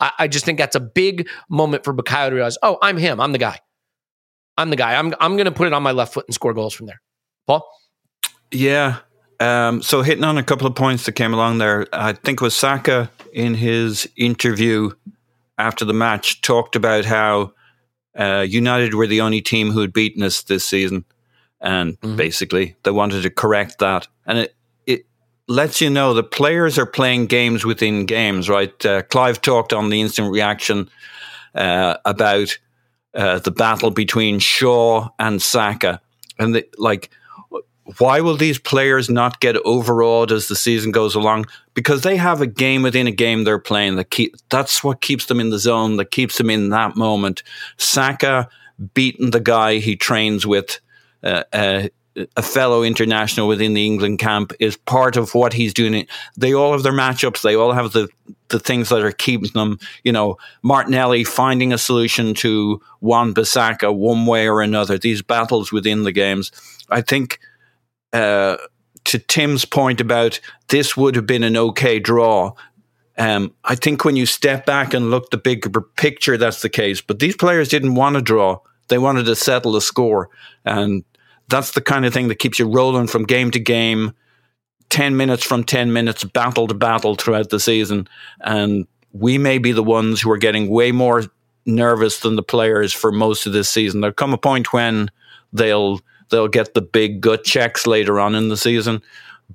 I, 0.01 0.13
I 0.21 0.29
just 0.29 0.45
think 0.45 0.59
that's 0.59 0.75
a 0.75 0.81
big 0.81 1.29
moment 1.49 1.85
for 1.85 1.95
Bukayo 1.95 2.29
to 2.29 2.35
realize, 2.35 2.59
oh, 2.63 2.79
I'm 2.83 2.97
him. 2.97 3.21
I'm 3.21 3.33
the 3.33 3.39
guy. 3.39 3.61
I'm 4.59 4.71
the 4.71 4.77
guy. 4.77 4.97
I'm, 4.97 5.15
I'm 5.21 5.37
going 5.37 5.47
to 5.47 5.53
put 5.53 5.69
it 5.69 5.73
on 5.73 5.83
my 5.83 5.93
left 5.93 6.15
foot 6.15 6.27
and 6.27 6.35
score 6.35 6.55
goals 6.55 6.75
from 6.75 6.87
there. 6.87 7.01
Paul? 7.47 7.65
Yeah, 8.51 8.99
um, 9.41 9.83
so 9.83 10.03
hitting 10.03 10.25
on 10.25 10.39
a 10.39 10.43
couple 10.43 10.67
of 10.67 10.75
points 10.75 11.07
that 11.07 11.13
came 11.13 11.35
along 11.35 11.59
there, 11.59 11.87
I 11.93 12.13
think 12.13 12.41
was 12.41 12.55
Saka 12.55 13.11
in 13.33 13.55
his 13.55 14.09
interview 14.17 14.91
after 15.59 15.85
the 15.85 15.93
match 15.93 16.41
talked 16.41 16.77
about 16.77 17.05
how 17.05 17.53
uh, 18.19 18.47
United 18.49 18.95
were 18.95 19.07
the 19.07 19.21
only 19.21 19.41
team 19.41 19.71
who 19.71 19.81
had 19.81 19.93
beaten 19.93 20.23
us 20.23 20.43
this 20.43 20.65
season, 20.65 21.05
and 21.61 22.01
mm-hmm. 22.01 22.17
basically 22.17 22.77
they 22.83 22.91
wanted 22.91 23.23
to 23.23 23.31
correct 23.31 23.79
that, 23.79 24.09
and 24.27 24.39
it 24.39 24.57
it 24.87 25.07
lets 25.49 25.81
you 25.81 25.91
know 25.91 26.15
the 26.15 26.23
players 26.23 26.79
are 26.79 26.87
playing 26.87 27.27
games 27.27 27.65
within 27.65 28.07
games, 28.07 28.49
right? 28.49 28.85
Uh, 28.85 29.03
Clive 29.03 29.43
talked 29.43 29.73
on 29.73 29.91
the 29.91 30.01
instant 30.01 30.33
reaction 30.33 30.89
uh, 31.55 31.97
about 32.05 32.59
uh, 33.15 33.39
the 33.41 33.51
battle 33.51 33.91
between 33.91 34.39
Shaw 34.39 35.09
and 35.19 35.43
Saka, 35.43 36.01
and 36.39 36.55
the, 36.55 36.67
like 36.79 37.11
why 37.99 38.21
will 38.21 38.37
these 38.37 38.59
players 38.59 39.09
not 39.09 39.41
get 39.41 39.57
overawed 39.65 40.33
as 40.33 40.49
the 40.49 40.57
season 40.57 40.91
goes 40.91 41.15
along? 41.15 41.47
Because 41.75 42.03
they 42.03 42.17
have 42.17 42.41
a 42.41 42.47
game 42.47 42.83
within 42.83 43.07
a 43.07 43.13
game 43.13 43.45
they're 43.45 43.59
playing 43.59 43.97
that 43.97 44.11
keep 44.11 44.35
that's 44.51 44.83
what 44.83 45.01
keeps 45.01 45.27
them 45.27 45.41
in 45.41 45.51
the 45.51 45.59
zone, 45.59 45.97
that 45.97 46.11
keeps 46.11 46.39
them 46.39 46.51
in 46.51 46.71
that 46.71 46.97
moment. 46.97 47.43
Saka 47.77 48.49
beating 48.95 49.31
the 49.31 49.41
guy 49.41 49.77
he 49.77 49.97
trains 49.97 50.47
with, 50.47 50.81
uh, 51.23 51.45
uh, 51.53 51.89
a 52.37 52.43
fellow 52.43 52.83
international 52.83 53.47
within 53.47 53.75
the 53.75 53.85
England 53.85 54.19
camp, 54.19 54.53
is 54.59 54.77
part 54.77 55.17
of 55.17 55.35
what 55.35 55.53
he's 55.53 55.75
doing. 55.75 56.07
They 56.37 56.55
all 56.55 56.73
have 56.73 56.83
their 56.83 56.93
matchups. 56.93 57.43
They 57.43 57.55
all 57.55 57.73
have 57.73 57.93
the 57.93 58.09
the 58.49 58.59
things 58.59 58.89
that 58.89 59.03
are 59.03 59.13
keeping 59.13 59.51
them. 59.53 59.79
You 60.03 60.13
know, 60.13 60.39
Martinelli 60.63 61.25
finding 61.25 61.73
a 61.73 61.79
solution 61.79 62.35
to 62.35 62.81
Wan 63.01 63.35
Bissaka 63.35 63.95
one 63.95 64.27
way 64.27 64.49
or 64.49 64.61
another. 64.61 64.99
These 64.99 65.23
battles 65.23 65.71
within 65.71 66.05
the 66.05 66.13
games. 66.13 66.51
I 66.91 67.03
think 67.03 67.39
uh, 68.13 68.57
to 69.05 69.19
Tim's 69.19 69.65
point 69.65 70.01
about 70.01 70.41
this 70.69 70.97
would 70.97 71.15
have 71.17 71.27
been 71.27 71.45
an 71.45 71.57
okay 71.57 71.99
draw. 71.99 72.53
Um, 73.19 73.55
I 73.65 73.75
think 73.75 74.05
when 74.05 74.17
you 74.17 74.27
step 74.27 74.67
back 74.67 74.93
and 74.93 75.11
look 75.11 75.31
the 75.31 75.39
bigger 75.39 75.81
picture, 75.81 76.37
that's 76.37 76.63
the 76.63 76.69
case. 76.69 77.01
But 77.01 77.19
these 77.19 77.37
players 77.37 77.69
didn't 77.69 77.95
want 77.95 78.17
to 78.17 78.23
draw; 78.23 78.61
they 78.89 78.99
wanted 78.99 79.27
to 79.27 79.37
settle 79.37 79.73
the 79.73 79.81
score, 79.81 80.29
and 80.65 81.05
that's 81.49 81.73
the 81.73 81.81
kind 81.81 82.05
of 82.05 82.13
thing 82.13 82.29
that 82.29 82.39
keeps 82.39 82.59
you 82.59 82.69
rolling 82.69 83.07
from 83.07 83.25
game 83.25 83.51
to 83.53 83.61
game, 83.61 84.13
ten 84.91 85.17
minutes 85.17 85.45
from 85.45 85.65
ten 85.65 85.93
minutes, 85.93 86.25
battle 86.25 86.67
to 86.67 86.75
battle 86.75 87.15
throughout 87.15 87.51
the 87.51 87.61
season. 87.61 88.09
And 88.41 88.87
we 89.13 89.39
may 89.39 89.59
be 89.59 89.73
the 89.73 89.83
ones 89.83 90.21
who 90.21 90.31
are 90.31 90.39
getting 90.39 90.69
way 90.69 90.93
more 90.93 91.25
nervous 91.65 92.21
than 92.21 92.37
the 92.37 92.43
players 92.43 92.93
for 92.93 93.11
most 93.11 93.47
of 93.47 93.53
this 93.53 93.69
season. 93.69 94.01
There'll 94.01 94.15
come 94.15 94.35
a 94.35 94.39
point 94.39 94.73
when 94.73 95.11
they'll 95.53 96.01
they'll 96.31 96.49
get 96.49 96.75
the 96.75 96.83
big 96.83 97.21
gut 97.21 97.45
checks 97.45 97.87
later 97.87 98.21
on 98.21 98.35
in 98.35 98.49
the 98.49 98.57
season. 98.57 99.03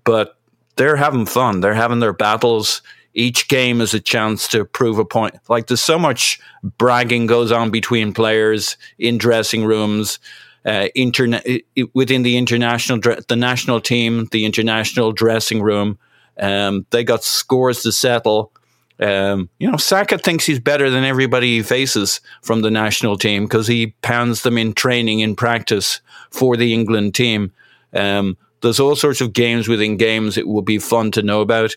But 0.04 0.38
they're 0.76 0.96
having 0.96 1.26
fun. 1.26 1.62
They're 1.62 1.74
having 1.74 2.00
their 2.00 2.14
battles. 2.14 2.82
Each 3.14 3.48
game 3.48 3.82
is 3.82 3.94
a 3.94 4.00
chance 4.00 4.48
to 4.50 4.64
prove 4.64 4.98
a 4.98 5.06
point. 5.06 5.36
Like 5.50 5.68
there's 5.68 5.82
so 5.82 6.00
much 6.00 6.40
bragging 6.64 7.28
goes 7.28 7.52
on 7.52 7.70
between 7.70 8.14
players 8.14 8.78
in 8.98 9.18
dressing 9.18 9.66
rooms, 9.66 10.20
uh, 10.66 10.88
interna- 10.96 11.64
within 11.94 12.24
the 12.24 12.38
international, 12.38 13.00
the 13.28 13.36
national 13.36 13.82
team, 13.82 14.28
the 14.32 14.46
international 14.46 15.12
dressing 15.12 15.62
room. 15.62 15.98
Um, 16.40 16.86
they 16.92 17.04
got 17.04 17.24
scores 17.24 17.84
to 17.84 17.92
settle. 17.92 18.54
Um, 19.02 19.49
you 19.58 19.70
know, 19.70 19.78
Saka 19.78 20.20
thinks 20.20 20.45
he's 20.45 20.60
better 20.60 20.89
than 20.91 21.04
everybody 21.04 21.58
he 21.58 21.64
faces 21.64 22.22
from 22.43 22.62
the 22.62 22.70
national 22.70 23.18
team 23.18 23.45
because 23.45 23.66
he 23.66 23.88
pounds 24.04 24.43
them 24.43 24.58
in 24.58 24.74
training, 24.74 25.22
in 25.22 25.36
practice 25.36 26.02
for 26.30 26.56
the 26.56 26.74
England 26.74 27.16
team. 27.16 27.52
Um, 27.93 28.38
there's 28.62 28.80
all 28.80 28.95
sorts 28.95 29.20
of 29.20 29.34
games 29.34 29.68
within 29.68 29.97
games 29.97 30.38
it 30.38 30.47
would 30.47 30.66
be 30.66 30.78
fun 30.78 31.12
to 31.12 31.24
know 31.24 31.41
about. 31.41 31.76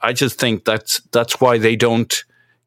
I 0.00 0.12
just 0.12 0.38
think 0.38 0.64
that's 0.64 1.00
that's 1.10 1.40
why 1.40 1.58
they 1.58 1.74
don't 1.74 2.24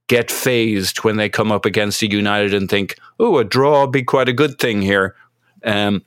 get 0.07 0.29
phased 0.29 1.03
when 1.03 1.17
they 1.17 1.29
come 1.29 1.51
up 1.51 1.65
against 1.65 2.01
a 2.01 2.09
United 2.09 2.53
and 2.53 2.69
think, 2.69 2.97
"Oh, 3.19 3.37
a 3.37 3.43
draw 3.43 3.81
would 3.81 3.91
be 3.91 4.03
quite 4.03 4.29
a 4.29 4.33
good 4.33 4.59
thing 4.59 4.81
here." 4.81 5.15
Um, 5.63 6.03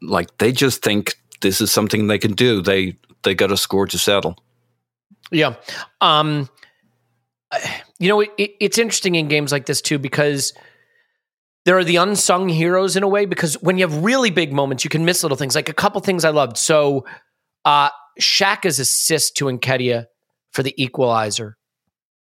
like 0.00 0.36
they 0.38 0.52
just 0.52 0.82
think 0.82 1.16
this 1.40 1.60
is 1.60 1.70
something 1.70 2.06
they 2.06 2.18
can 2.18 2.32
do. 2.32 2.62
They 2.62 2.96
they 3.22 3.34
got 3.34 3.52
a 3.52 3.56
score 3.56 3.86
to 3.86 3.98
settle. 3.98 4.36
Yeah. 5.30 5.54
Um, 6.00 6.48
you 7.98 8.08
know, 8.08 8.20
it, 8.20 8.30
it, 8.38 8.50
it's 8.60 8.78
interesting 8.78 9.14
in 9.14 9.28
games 9.28 9.52
like 9.52 9.66
this 9.66 9.80
too 9.80 9.98
because 9.98 10.52
there 11.64 11.76
are 11.76 11.84
the 11.84 11.96
unsung 11.96 12.48
heroes 12.48 12.96
in 12.96 13.02
a 13.02 13.08
way 13.08 13.26
because 13.26 13.54
when 13.62 13.78
you 13.78 13.86
have 13.86 14.02
really 14.02 14.30
big 14.30 14.52
moments, 14.52 14.84
you 14.84 14.90
can 14.90 15.04
miss 15.04 15.22
little 15.22 15.36
things. 15.36 15.54
Like 15.54 15.68
a 15.68 15.74
couple 15.74 16.00
things 16.00 16.24
I 16.24 16.30
loved. 16.30 16.56
So, 16.56 17.04
uh, 17.64 17.90
Xhaka's 18.20 18.78
assist 18.78 19.36
to 19.36 19.44
Nketiah 19.44 20.06
for 20.52 20.62
the 20.62 20.74
equalizer. 20.82 21.56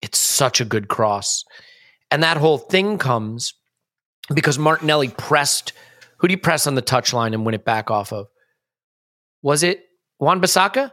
It's 0.02 0.18
such 0.18 0.60
a 0.60 0.64
good 0.64 0.88
cross. 0.88 1.44
And 2.10 2.22
that 2.22 2.36
whole 2.36 2.58
thing 2.58 2.98
comes 2.98 3.54
because 4.34 4.58
Martinelli 4.58 5.08
pressed. 5.08 5.72
Who 6.18 6.28
do 6.28 6.32
you 6.32 6.38
press 6.38 6.66
on 6.66 6.74
the 6.74 6.82
touchline 6.82 7.34
and 7.34 7.44
win 7.44 7.54
it 7.54 7.64
back 7.64 7.90
off 7.90 8.12
of? 8.12 8.26
Was 9.42 9.62
it 9.62 9.84
Wan-Bissaka? 10.18 10.92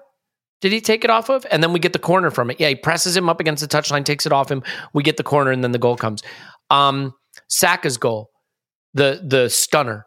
Did 0.64 0.72
he 0.72 0.80
take 0.80 1.04
it 1.04 1.10
off 1.10 1.30
of? 1.30 1.46
And 1.52 1.62
then 1.62 1.74
we 1.74 1.80
get 1.82 1.92
the 1.92 2.00
corner 2.00 2.32
from 2.32 2.50
it. 2.50 2.58
Yeah, 2.58 2.70
he 2.70 2.76
presses 2.76 3.18
him 3.18 3.28
up 3.28 3.42
against 3.42 3.60
the 3.60 3.68
touchline, 3.68 4.06
takes 4.06 4.26
it 4.26 4.32
off 4.32 4.50
him. 4.50 4.64
We 4.94 5.04
get 5.04 5.18
the 5.18 5.24
corner, 5.24 5.52
and 5.52 5.62
then 5.62 5.74
the 5.74 5.78
goal 5.78 5.98
comes. 5.98 6.24
Um, 6.70 7.14
Saka's 7.50 7.98
goal, 7.98 8.32
the 8.94 9.22
the 9.28 9.50
stunner. 9.50 10.06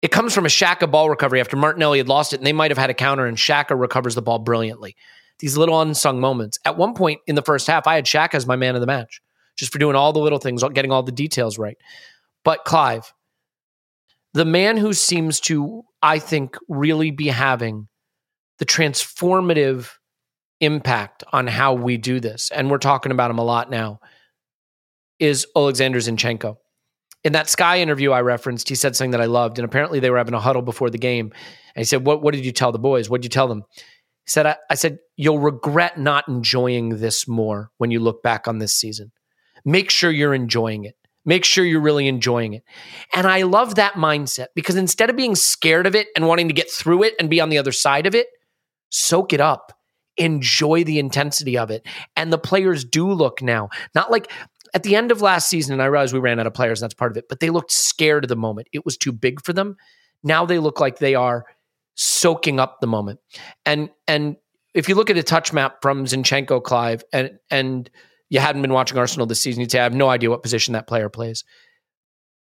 It 0.00 0.10
comes 0.10 0.34
from 0.34 0.46
a 0.46 0.48
Xhaka 0.48 0.90
ball 0.90 1.10
recovery 1.10 1.38
after 1.38 1.54
Martinelli 1.54 1.98
had 1.98 2.08
lost 2.08 2.32
it, 2.32 2.40
and 2.40 2.46
they 2.46 2.54
might 2.54 2.70
have 2.70 2.78
had 2.78 2.88
a 2.88 2.94
counter, 2.94 3.26
and 3.26 3.36
Xhaka 3.36 3.78
recovers 3.78 4.14
the 4.14 4.22
ball 4.22 4.38
brilliantly. 4.38 4.96
These 5.40 5.58
little 5.58 5.82
unsung 5.82 6.18
moments. 6.18 6.58
At 6.64 6.78
one 6.78 6.94
point 6.94 7.20
in 7.26 7.34
the 7.34 7.42
first 7.42 7.66
half, 7.66 7.86
I 7.86 7.96
had 7.96 8.06
Xhaka 8.06 8.36
as 8.36 8.46
my 8.46 8.56
man 8.56 8.74
of 8.74 8.80
the 8.80 8.86
match, 8.86 9.20
just 9.58 9.70
for 9.70 9.78
doing 9.78 9.96
all 9.96 10.14
the 10.14 10.18
little 10.18 10.38
things, 10.38 10.64
getting 10.72 10.92
all 10.92 11.02
the 11.02 11.12
details 11.12 11.58
right. 11.58 11.76
But 12.42 12.64
Clive, 12.64 13.12
the 14.32 14.46
man 14.46 14.78
who 14.78 14.94
seems 14.94 15.40
to, 15.40 15.82
I 16.00 16.20
think, 16.20 16.56
really 16.70 17.10
be 17.10 17.26
having 17.26 17.88
the 18.58 18.66
transformative 18.66 19.90
impact 20.60 21.24
on 21.32 21.46
how 21.46 21.74
we 21.74 21.96
do 21.96 22.20
this, 22.20 22.50
and 22.50 22.70
we're 22.70 22.78
talking 22.78 23.12
about 23.12 23.30
him 23.30 23.38
a 23.38 23.44
lot 23.44 23.70
now, 23.70 24.00
is 25.18 25.46
Alexander 25.56 25.98
Zinchenko. 25.98 26.56
In 27.24 27.32
that 27.32 27.48
Sky 27.48 27.80
interview 27.80 28.12
I 28.12 28.20
referenced, 28.20 28.68
he 28.68 28.74
said 28.74 28.94
something 28.94 29.10
that 29.10 29.20
I 29.20 29.26
loved, 29.26 29.58
and 29.58 29.64
apparently 29.64 30.00
they 30.00 30.10
were 30.10 30.18
having 30.18 30.34
a 30.34 30.40
huddle 30.40 30.62
before 30.62 30.90
the 30.90 30.98
game. 30.98 31.32
And 31.74 31.80
he 31.80 31.84
said, 31.84 32.06
What, 32.06 32.22
what 32.22 32.34
did 32.34 32.44
you 32.44 32.52
tell 32.52 32.72
the 32.72 32.78
boys? 32.78 33.10
What 33.10 33.20
did 33.20 33.26
you 33.26 33.30
tell 33.30 33.48
them? 33.48 33.64
He 33.74 34.30
said, 34.30 34.46
I, 34.46 34.56
I 34.70 34.74
said, 34.74 34.98
You'll 35.16 35.38
regret 35.38 35.98
not 35.98 36.28
enjoying 36.28 37.00
this 37.00 37.26
more 37.26 37.70
when 37.78 37.90
you 37.90 38.00
look 38.00 38.22
back 38.22 38.46
on 38.46 38.58
this 38.58 38.76
season. 38.76 39.10
Make 39.64 39.90
sure 39.90 40.10
you're 40.10 40.34
enjoying 40.34 40.84
it. 40.84 40.94
Make 41.24 41.44
sure 41.44 41.64
you're 41.64 41.80
really 41.80 42.06
enjoying 42.06 42.54
it. 42.54 42.62
And 43.12 43.26
I 43.26 43.42
love 43.42 43.74
that 43.74 43.94
mindset 43.94 44.46
because 44.54 44.76
instead 44.76 45.10
of 45.10 45.16
being 45.16 45.34
scared 45.34 45.86
of 45.86 45.96
it 45.96 46.06
and 46.14 46.28
wanting 46.28 46.46
to 46.46 46.54
get 46.54 46.70
through 46.70 47.02
it 47.02 47.14
and 47.18 47.28
be 47.28 47.40
on 47.40 47.48
the 47.48 47.58
other 47.58 47.72
side 47.72 48.06
of 48.06 48.14
it, 48.14 48.28
soak 48.96 49.32
it 49.32 49.40
up, 49.40 49.72
enjoy 50.16 50.84
the 50.84 50.98
intensity 50.98 51.58
of 51.58 51.70
it. 51.70 51.86
And 52.16 52.32
the 52.32 52.38
players 52.38 52.84
do 52.84 53.12
look 53.12 53.42
now, 53.42 53.68
not 53.94 54.10
like 54.10 54.30
at 54.74 54.82
the 54.82 54.96
end 54.96 55.12
of 55.12 55.22
last 55.22 55.48
season, 55.48 55.72
and 55.72 55.82
I 55.82 55.86
realized 55.86 56.12
we 56.12 56.20
ran 56.20 56.40
out 56.40 56.46
of 56.46 56.54
players, 56.54 56.80
that's 56.80 56.94
part 56.94 57.10
of 57.10 57.16
it, 57.16 57.28
but 57.28 57.40
they 57.40 57.50
looked 57.50 57.72
scared 57.72 58.24
of 58.24 58.28
the 58.28 58.36
moment. 58.36 58.68
It 58.72 58.84
was 58.84 58.96
too 58.96 59.12
big 59.12 59.44
for 59.44 59.52
them. 59.52 59.76
Now 60.22 60.46
they 60.46 60.58
look 60.58 60.80
like 60.80 60.98
they 60.98 61.14
are 61.14 61.44
soaking 61.94 62.58
up 62.58 62.80
the 62.80 62.86
moment. 62.86 63.20
And 63.64 63.90
and 64.06 64.36
if 64.74 64.88
you 64.88 64.94
look 64.94 65.10
at 65.10 65.16
a 65.16 65.22
touch 65.22 65.52
map 65.52 65.78
from 65.80 66.04
Zinchenko, 66.04 66.62
Clive, 66.62 67.02
and 67.12 67.38
and 67.50 67.88
you 68.28 68.40
hadn't 68.40 68.62
been 68.62 68.72
watching 68.72 68.98
Arsenal 68.98 69.26
this 69.26 69.40
season, 69.40 69.60
you'd 69.60 69.70
say, 69.70 69.80
I 69.80 69.84
have 69.84 69.94
no 69.94 70.08
idea 70.08 70.30
what 70.30 70.42
position 70.42 70.72
that 70.72 70.88
player 70.88 71.08
plays. 71.08 71.44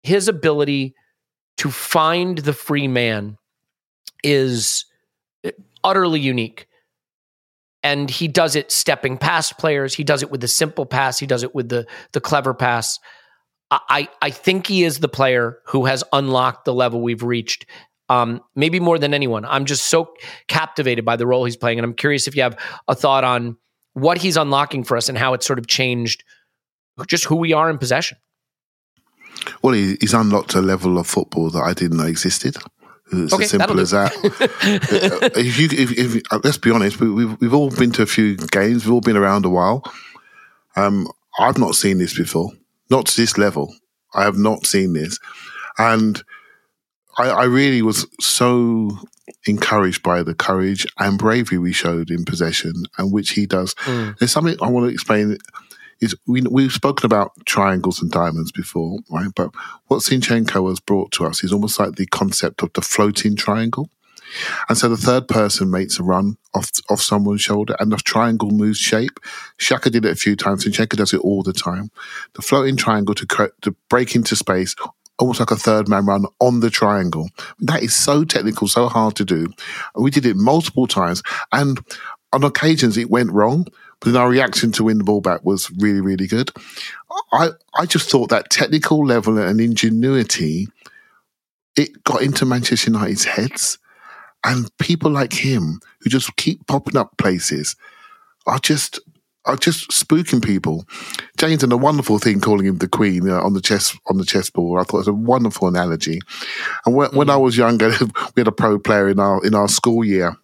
His 0.03 0.28
ability 0.28 0.94
to 1.59 1.70
find 1.70 2.38
the 2.38 2.53
free 2.53 2.88
man 2.88 3.36
is 4.24 4.84
utterly 5.85 6.20
unique. 6.20 6.66
And 7.83 8.11
he 8.11 8.26
does 8.29 8.57
it 8.57 8.72
stepping 8.72 9.16
past 9.16 9.59
players. 9.59 9.95
He 9.95 10.05
does 10.05 10.22
it 10.22 10.31
with 10.31 10.41
the 10.41 10.49
simple 10.49 10.85
pass. 10.85 11.18
He 11.18 11.26
does 11.26 11.43
it 11.43 11.55
with 11.55 11.68
the 11.68 11.87
the 12.12 12.20
clever 12.20 12.53
pass. 12.53 12.99
I 13.70 14.09
I 14.20 14.31
think 14.31 14.66
he 14.66 14.83
is 14.83 14.99
the 14.99 15.09
player 15.09 15.59
who 15.66 15.85
has 15.85 16.03
unlocked 16.12 16.64
the 16.64 16.74
level 16.74 17.01
we've 17.01 17.22
reached. 17.22 17.66
Um, 18.09 18.41
maybe 18.57 18.81
more 18.81 18.99
than 18.99 19.14
anyone. 19.14 19.45
I'm 19.45 19.66
just 19.66 19.87
so 19.87 20.14
captivated 20.49 21.05
by 21.05 21.16
the 21.16 21.26
role 21.26 21.45
he's 21.45 21.59
playing, 21.59 21.79
and 21.79 21.85
I'm 21.85 21.95
curious 21.95 22.26
if 22.26 22.35
you 22.35 22.43
have 22.43 22.59
a 22.89 22.95
thought 22.95 23.22
on 23.22 23.59
what 23.93 24.18
he's 24.18 24.37
unlocking 24.37 24.83
for 24.83 24.97
us 24.97 25.09
and 25.09 25.18
how 25.18 25.35
it's 25.35 25.47
sort 25.47 25.59
of 25.59 25.66
changed 25.66 26.24
just 27.07 27.24
who 27.24 27.37
we 27.37 27.53
are 27.53 27.70
in 27.70 27.79
possession. 27.79 28.18
Well, 29.62 29.74
he's 29.74 30.14
unlocked 30.14 30.55
a 30.55 30.61
level 30.61 30.99
of 30.99 31.07
football 31.07 31.51
that 31.51 31.62
I 31.62 31.72
didn't 31.72 31.99
know 31.99 32.07
existed. 32.07 32.57
It's 33.13 33.33
Okay, 33.33 33.45
as 33.45 33.51
simple 33.51 33.81
as 33.81 33.91
that. 33.93 34.13
Uh, 35.19 35.31
if 35.35 35.59
you, 35.59 35.69
if, 35.73 35.93
if, 35.93 36.23
uh, 36.33 36.41
let's 36.45 36.59
be 36.59 36.71
honest, 36.71 37.01
we, 37.01 37.11
we've 37.11 37.41
we've 37.41 37.55
all 37.55 37.71
been 37.71 37.91
to 37.93 38.03
a 38.03 38.07
few 38.07 38.37
games. 38.37 38.85
We've 38.85 38.93
all 38.93 39.01
been 39.01 39.17
around 39.17 39.45
a 39.45 39.49
while. 39.49 39.83
Um, 40.77 41.09
I've 41.39 41.59
not 41.59 41.75
seen 41.75 41.99
this 41.99 42.17
before, 42.17 42.51
not 42.91 43.07
to 43.07 43.17
this 43.17 43.39
level. 43.39 43.75
I 44.15 44.25
have 44.25 44.37
not 44.37 44.67
seen 44.67 44.93
this, 44.93 45.19
and 45.79 46.23
I, 47.17 47.31
I 47.31 47.45
really 47.45 47.83
was 47.83 48.07
so 48.21 48.91
encouraged 49.47 50.03
by 50.03 50.23
the 50.23 50.35
courage 50.35 50.87
and 50.99 51.19
bravery 51.19 51.59
we 51.59 51.73
showed 51.73 52.11
in 52.11 52.25
possession, 52.25 52.73
and 52.99 53.13
which 53.13 53.31
he 53.31 53.47
does. 53.47 53.75
There's 54.19 54.33
something 54.33 54.57
I 54.63 54.69
want 54.69 54.87
to 54.87 54.93
explain. 54.93 55.39
Is 56.01 56.14
we, 56.26 56.42
we've 56.42 56.72
spoken 56.72 57.07
about 57.07 57.32
triangles 57.44 58.01
and 58.01 58.11
diamonds 58.11 58.53
before, 58.53 58.99
right? 59.11 59.30
But 59.34 59.51
what 59.86 60.03
Zinchenko 60.03 60.68
has 60.68 60.80
brought 60.80 61.11
to 61.12 61.24
us 61.26 61.42
is 61.42 61.53
almost 61.53 61.78
like 61.78 61.96
the 61.96 62.07
concept 62.07 62.62
of 62.62 62.72
the 62.74 62.82
floating 62.82 63.34
triangle. 63.34 63.90
And 64.68 64.76
so 64.76 64.88
the 64.88 64.96
third 64.96 65.26
person 65.26 65.70
makes 65.70 65.99
a 65.99 66.03
run 66.03 66.36
off 66.55 66.70
off 66.90 67.01
someone's 67.01 67.40
shoulder, 67.40 67.74
and 67.80 67.90
the 67.90 67.96
triangle 67.96 68.51
moves 68.51 68.78
shape. 68.78 69.18
Xhaka 69.59 69.90
did 69.90 70.05
it 70.05 70.12
a 70.12 70.16
few 70.16 70.36
times. 70.36 70.64
Zinchenko 70.64 70.96
does 70.96 71.12
it 71.12 71.20
all 71.20 71.42
the 71.42 71.53
time. 71.53 71.90
The 72.34 72.42
floating 72.42 72.76
triangle 72.76 73.14
to 73.14 73.53
to 73.62 73.74
break 73.88 74.14
into 74.14 74.36
space, 74.36 74.76
almost 75.18 75.40
like 75.40 75.51
a 75.51 75.57
third 75.57 75.88
man 75.88 76.07
run 76.07 76.26
on 76.40 76.61
the 76.61 76.70
triangle. 76.70 77.30
That 77.61 77.82
is 77.82 77.94
so 77.94 78.24
technical, 78.24 78.68
so 78.68 78.88
hard 78.88 79.16
to 79.16 79.24
do. 79.24 79.49
We 79.94 80.11
did 80.11 80.26
it 80.26 80.36
multiple 80.36 80.86
times, 80.86 81.22
and 81.53 81.80
on 82.32 82.44
occasions 82.44 82.96
it 82.96 83.11
went 83.11 83.32
wrong. 83.32 83.66
But 84.01 84.12
then 84.12 84.20
our 84.20 84.28
reaction 84.28 84.70
to 84.72 84.84
win 84.84 84.99
the 84.99 85.05
ball 85.05 85.20
back 85.20 85.44
was 85.44 85.70
really, 85.78 86.01
really 86.01 86.26
good. 86.26 86.51
I 87.32 87.51
I 87.74 87.86
just 87.86 88.11
thought 88.11 88.30
that 88.30 88.51
technical 88.51 89.05
level 89.05 89.38
and 89.38 89.61
ingenuity 89.61 90.68
it 91.78 92.05
got 92.05 92.22
into 92.22 92.44
Manchester 92.44 92.90
United's 92.90 93.24
heads. 93.24 93.78
And 94.44 94.70
people 94.78 95.11
like 95.11 95.32
him 95.32 95.80
who 96.01 96.11
just 96.11 96.36
keep 96.36 96.66
popping 96.66 96.96
up 96.96 97.16
places 97.18 97.76
are 98.46 98.59
just 98.59 99.01
are 99.44 99.57
just 99.57 99.90
spooking 99.90 100.44
people. 100.44 100.84
James 101.38 101.61
done 101.61 101.72
a 101.72 101.76
wonderful 101.76 102.18
thing 102.18 102.40
calling 102.40 102.66
him 102.66 102.78
the 102.78 102.88
Queen 102.88 103.28
uh, 103.28 103.40
on 103.40 103.55
the 103.55 103.61
chess 103.61 103.96
on 104.07 104.18
the 104.18 104.24
chessboard. 104.24 104.80
I 104.80 104.84
thought 104.84 104.99
it 104.99 105.01
was 105.01 105.09
a 105.09 105.12
wonderful 105.14 105.68
analogy. 105.68 106.20
And 106.84 106.94
when, 106.94 107.11
when 107.11 107.30
I 107.30 107.36
was 107.36 107.57
younger, 107.57 107.88
we 108.36 108.40
had 108.40 108.49
a 108.49 108.53
pro 108.53 108.78
player 108.78 109.09
in 109.09 109.18
our 109.18 109.44
in 109.44 109.55
our 109.55 109.68
school 109.68 110.05
year. 110.05 110.36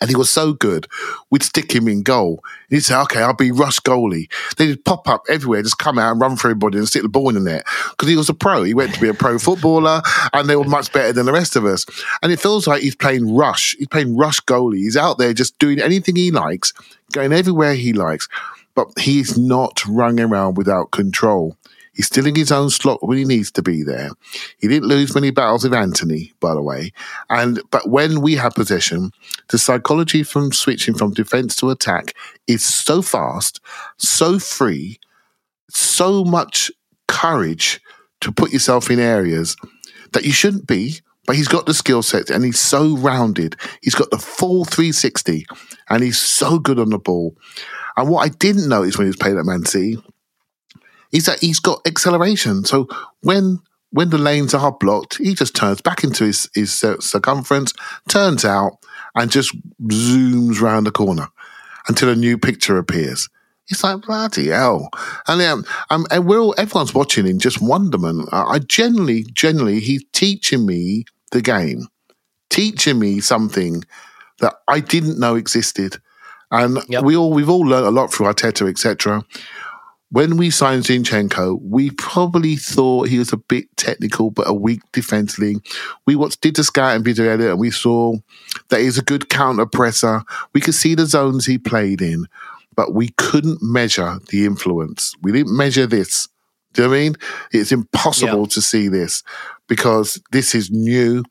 And 0.00 0.10
he 0.10 0.16
was 0.16 0.30
so 0.30 0.52
good, 0.52 0.86
we'd 1.30 1.42
stick 1.42 1.72
him 1.72 1.88
in 1.88 2.02
goal. 2.02 2.42
He'd 2.70 2.80
say, 2.80 2.96
okay, 3.02 3.20
I'll 3.20 3.34
be 3.34 3.50
rush 3.50 3.80
goalie. 3.80 4.30
Then 4.56 4.68
he'd 4.68 4.84
pop 4.84 5.08
up 5.08 5.24
everywhere, 5.28 5.62
just 5.62 5.78
come 5.78 5.98
out 5.98 6.12
and 6.12 6.20
run 6.20 6.36
for 6.36 6.48
everybody 6.48 6.78
and 6.78 6.88
stick 6.88 7.02
the 7.02 7.08
ball 7.08 7.28
in 7.28 7.34
the 7.34 7.50
net. 7.50 7.64
Because 7.90 8.08
he 8.08 8.16
was 8.16 8.28
a 8.28 8.34
pro. 8.34 8.62
He 8.62 8.74
went 8.74 8.94
to 8.94 9.00
be 9.00 9.08
a 9.08 9.14
pro 9.14 9.38
footballer 9.40 10.02
and 10.32 10.48
they 10.48 10.56
were 10.56 10.64
much 10.64 10.92
better 10.92 11.12
than 11.12 11.26
the 11.26 11.32
rest 11.32 11.56
of 11.56 11.64
us. 11.64 11.84
And 12.22 12.32
it 12.32 12.40
feels 12.40 12.66
like 12.66 12.82
he's 12.82 12.96
playing 12.96 13.34
rush. 13.34 13.76
He's 13.78 13.88
playing 13.88 14.16
rush 14.16 14.40
goalie. 14.40 14.78
He's 14.78 14.96
out 14.96 15.18
there 15.18 15.34
just 15.34 15.58
doing 15.58 15.80
anything 15.80 16.16
he 16.16 16.30
likes, 16.30 16.72
going 17.12 17.32
everywhere 17.32 17.74
he 17.74 17.92
likes. 17.92 18.28
But 18.74 18.88
he's 18.98 19.36
not 19.36 19.84
running 19.86 20.24
around 20.24 20.56
without 20.56 20.92
control. 20.92 21.56
He's 21.94 22.06
still 22.06 22.26
in 22.26 22.34
his 22.34 22.50
own 22.50 22.70
slot 22.70 23.06
when 23.06 23.18
he 23.18 23.24
needs 23.24 23.50
to 23.52 23.62
be 23.62 23.82
there. 23.82 24.10
He 24.58 24.68
didn't 24.68 24.88
lose 24.88 25.14
many 25.14 25.30
battles 25.30 25.64
with 25.64 25.74
Antony, 25.74 26.32
by 26.40 26.54
the 26.54 26.62
way. 26.62 26.92
And 27.28 27.60
but 27.70 27.88
when 27.88 28.22
we 28.22 28.34
have 28.36 28.54
possession, 28.54 29.12
the 29.50 29.58
psychology 29.58 30.22
from 30.22 30.52
switching 30.52 30.94
from 30.94 31.12
defense 31.12 31.54
to 31.56 31.70
attack 31.70 32.14
is 32.46 32.64
so 32.64 33.02
fast, 33.02 33.60
so 33.98 34.38
free, 34.38 34.98
so 35.68 36.24
much 36.24 36.70
courage 37.08 37.80
to 38.22 38.32
put 38.32 38.52
yourself 38.52 38.90
in 38.90 38.98
areas 38.98 39.54
that 40.12 40.24
you 40.24 40.32
shouldn't 40.32 40.66
be. 40.66 41.00
But 41.24 41.36
he's 41.36 41.48
got 41.48 41.66
the 41.66 41.74
skill 41.74 42.02
set 42.02 42.30
and 42.30 42.44
he's 42.44 42.58
so 42.58 42.96
rounded. 42.96 43.54
He's 43.80 43.94
got 43.94 44.10
the 44.10 44.18
full 44.18 44.64
360 44.64 45.46
and 45.88 46.02
he's 46.02 46.18
so 46.18 46.58
good 46.58 46.80
on 46.80 46.90
the 46.90 46.98
ball. 46.98 47.36
And 47.96 48.08
what 48.08 48.24
I 48.24 48.28
didn't 48.28 48.68
notice 48.68 48.98
when 48.98 49.06
he 49.06 49.10
was 49.10 49.16
playing 49.16 49.38
at 49.38 49.44
Man 49.44 49.64
City 49.64 49.98
is 51.12 51.26
that 51.26 51.40
he's 51.40 51.60
got 51.60 51.86
acceleration. 51.86 52.64
So 52.64 52.88
when 53.20 53.60
when 53.90 54.08
the 54.08 54.18
lanes 54.18 54.54
are 54.54 54.72
blocked, 54.72 55.18
he 55.18 55.34
just 55.34 55.54
turns 55.54 55.82
back 55.82 56.02
into 56.02 56.24
his, 56.24 56.48
his 56.54 56.72
circumference, 56.72 57.74
turns 58.08 58.42
out, 58.42 58.78
and 59.14 59.30
just 59.30 59.54
zooms 59.82 60.62
round 60.62 60.86
the 60.86 60.90
corner 60.90 61.28
until 61.88 62.08
a 62.08 62.16
new 62.16 62.38
picture 62.38 62.78
appears. 62.78 63.28
It's 63.68 63.84
like 63.84 64.00
bloody 64.00 64.48
hell, 64.48 64.88
and 65.28 65.40
um, 65.42 65.64
um, 65.90 66.06
and 66.10 66.26
we're 66.26 66.40
all 66.40 66.54
everyone's 66.58 66.94
watching 66.94 67.26
in 67.26 67.38
just 67.38 67.62
wonderment. 67.62 68.28
I, 68.32 68.42
I 68.42 68.58
generally, 68.58 69.24
generally, 69.34 69.78
he's 69.78 70.04
teaching 70.12 70.66
me 70.66 71.04
the 71.30 71.42
game, 71.42 71.86
teaching 72.50 72.98
me 72.98 73.20
something 73.20 73.84
that 74.40 74.54
I 74.68 74.80
didn't 74.80 75.20
know 75.20 75.36
existed, 75.36 75.98
and 76.50 76.78
Yep. 76.88 77.04
we 77.04 77.16
all 77.16 77.32
we've 77.32 77.48
all 77.48 77.60
learned 77.60 77.86
a 77.86 77.90
lot 77.90 78.12
through 78.12 78.26
Arteta, 78.26 78.68
etc 78.68 79.22
when 80.12 80.36
we 80.36 80.50
signed 80.50 80.84
Zinchenko, 80.84 81.58
we 81.62 81.90
probably 81.92 82.54
thought 82.54 83.08
he 83.08 83.18
was 83.18 83.32
a 83.32 83.38
bit 83.38 83.74
technical, 83.78 84.30
but 84.30 84.46
a 84.46 84.52
weak 84.52 84.82
defensively. 84.92 85.56
We 86.06 86.16
watched, 86.16 86.42
did 86.42 86.54
the 86.54 86.64
scouting 86.64 87.02
video 87.02 87.30
edit 87.30 87.48
and 87.48 87.58
we 87.58 87.70
saw 87.70 88.16
that 88.68 88.82
he's 88.82 88.98
a 88.98 89.02
good 89.02 89.30
counter 89.30 89.64
presser. 89.64 90.22
We 90.52 90.60
could 90.60 90.74
see 90.74 90.94
the 90.94 91.06
zones 91.06 91.46
he 91.46 91.56
played 91.56 92.02
in, 92.02 92.26
but 92.76 92.92
we 92.92 93.08
couldn't 93.16 93.62
measure 93.62 94.18
the 94.28 94.44
influence. 94.44 95.14
We 95.22 95.32
didn't 95.32 95.56
measure 95.56 95.86
this. 95.86 96.28
Do 96.74 96.82
you 96.82 96.88
know 96.88 96.90
what 96.90 96.96
I 96.96 97.00
mean? 97.00 97.14
It's 97.52 97.72
impossible 97.72 98.42
Yeah. 98.42 98.48
to 98.48 98.60
see 98.60 98.88
this 98.88 99.22
because 99.66 100.20
this 100.30 100.54
is 100.54 100.70
new. 100.70 101.24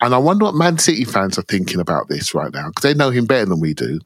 And 0.00 0.14
I 0.14 0.18
wonder 0.18 0.46
what 0.46 0.54
Man 0.54 0.78
City 0.78 1.04
fans 1.04 1.38
are 1.38 1.42
thinking 1.42 1.80
about 1.80 2.08
this 2.08 2.34
right 2.34 2.52
now 2.52 2.68
because 2.68 2.82
they 2.82 2.94
know 2.94 3.10
him 3.10 3.26
better 3.26 3.46
than 3.46 3.60
we 3.60 3.74
do. 3.74 4.00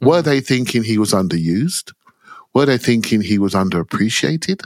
Were 0.00 0.20
hmm. 0.20 0.28
they 0.28 0.40
thinking 0.40 0.82
he 0.82 0.98
was 0.98 1.12
underused? 1.12 1.92
Were 2.54 2.66
they 2.66 2.78
thinking 2.78 3.20
he 3.20 3.38
was 3.38 3.54
underappreciated? 3.54 4.64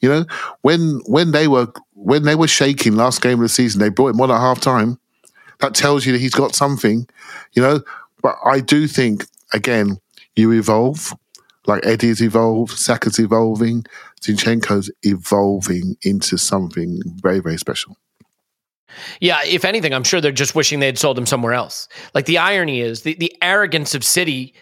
You 0.00 0.08
know, 0.10 0.24
when 0.62 1.00
when 1.06 1.32
they 1.32 1.48
were 1.48 1.68
when 1.94 2.24
they 2.24 2.34
were 2.34 2.48
shaking 2.48 2.96
last 2.96 3.22
game 3.22 3.34
of 3.34 3.40
the 3.40 3.48
season, 3.48 3.80
they 3.80 3.88
brought 3.88 4.14
him 4.14 4.20
on 4.20 4.30
at 4.30 4.40
half 4.40 4.60
time. 4.60 4.98
That 5.60 5.74
tells 5.74 6.04
you 6.04 6.12
that 6.12 6.20
he's 6.20 6.34
got 6.34 6.54
something, 6.54 7.06
you 7.52 7.62
know. 7.62 7.80
But 8.22 8.36
I 8.44 8.60
do 8.60 8.86
think 8.86 9.26
again, 9.52 9.98
you 10.34 10.52
evolve, 10.52 11.14
like 11.66 11.84
Eddie's 11.86 12.22
evolved, 12.22 12.72
Saka's 12.72 13.18
evolving, 13.18 13.86
Zinchenko's 14.20 14.90
evolving 15.02 15.96
into 16.02 16.36
something 16.36 17.00
very, 17.22 17.40
very 17.40 17.56
special. 17.56 17.96
Yeah, 19.20 19.40
if 19.44 19.64
anything, 19.64 19.92
I'm 19.92 20.04
sure 20.04 20.20
they're 20.20 20.32
just 20.32 20.54
wishing 20.54 20.80
they 20.80 20.86
had 20.86 20.98
sold 20.98 21.18
him 21.18 21.26
somewhere 21.26 21.52
else. 21.52 21.88
Like 22.14 22.26
the 22.26 22.38
irony 22.38 22.80
is 22.80 23.02
the, 23.02 23.14
the 23.14 23.34
arrogance 23.42 23.94
of 23.94 24.04
City, 24.04 24.54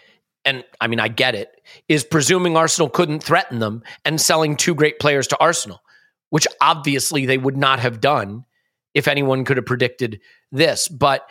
and 0.45 0.63
I 0.79 0.87
mean, 0.87 0.99
I 0.99 1.07
get 1.07 1.35
it, 1.35 1.61
is 1.87 2.03
presuming 2.03 2.55
Arsenal 2.55 2.89
couldn't 2.89 3.21
threaten 3.23 3.59
them 3.59 3.83
and 4.03 4.19
selling 4.21 4.55
two 4.55 4.75
great 4.75 4.99
players 4.99 5.27
to 5.27 5.39
Arsenal, 5.39 5.81
which 6.29 6.47
obviously 6.61 7.25
they 7.25 7.37
would 7.37 7.57
not 7.57 7.79
have 7.79 7.99
done 7.99 8.45
if 8.93 9.07
anyone 9.07 9.43
could 9.43 9.57
have 9.57 9.65
predicted 9.65 10.21
this. 10.51 10.87
But 10.87 11.29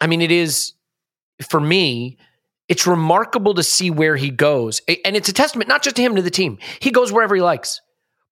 I 0.00 0.06
mean, 0.06 0.20
it 0.20 0.30
is, 0.30 0.74
for 1.48 1.60
me, 1.60 2.18
it's 2.68 2.86
remarkable 2.86 3.54
to 3.54 3.62
see 3.62 3.90
where 3.90 4.16
he 4.16 4.30
goes. 4.30 4.80
And 5.04 5.16
it's 5.16 5.28
a 5.28 5.32
testament 5.32 5.68
not 5.68 5.82
just 5.82 5.96
to 5.96 6.02
him, 6.02 6.14
to 6.16 6.22
the 6.22 6.30
team. 6.30 6.58
He 6.80 6.90
goes 6.90 7.10
wherever 7.10 7.34
he 7.34 7.42
likes 7.42 7.80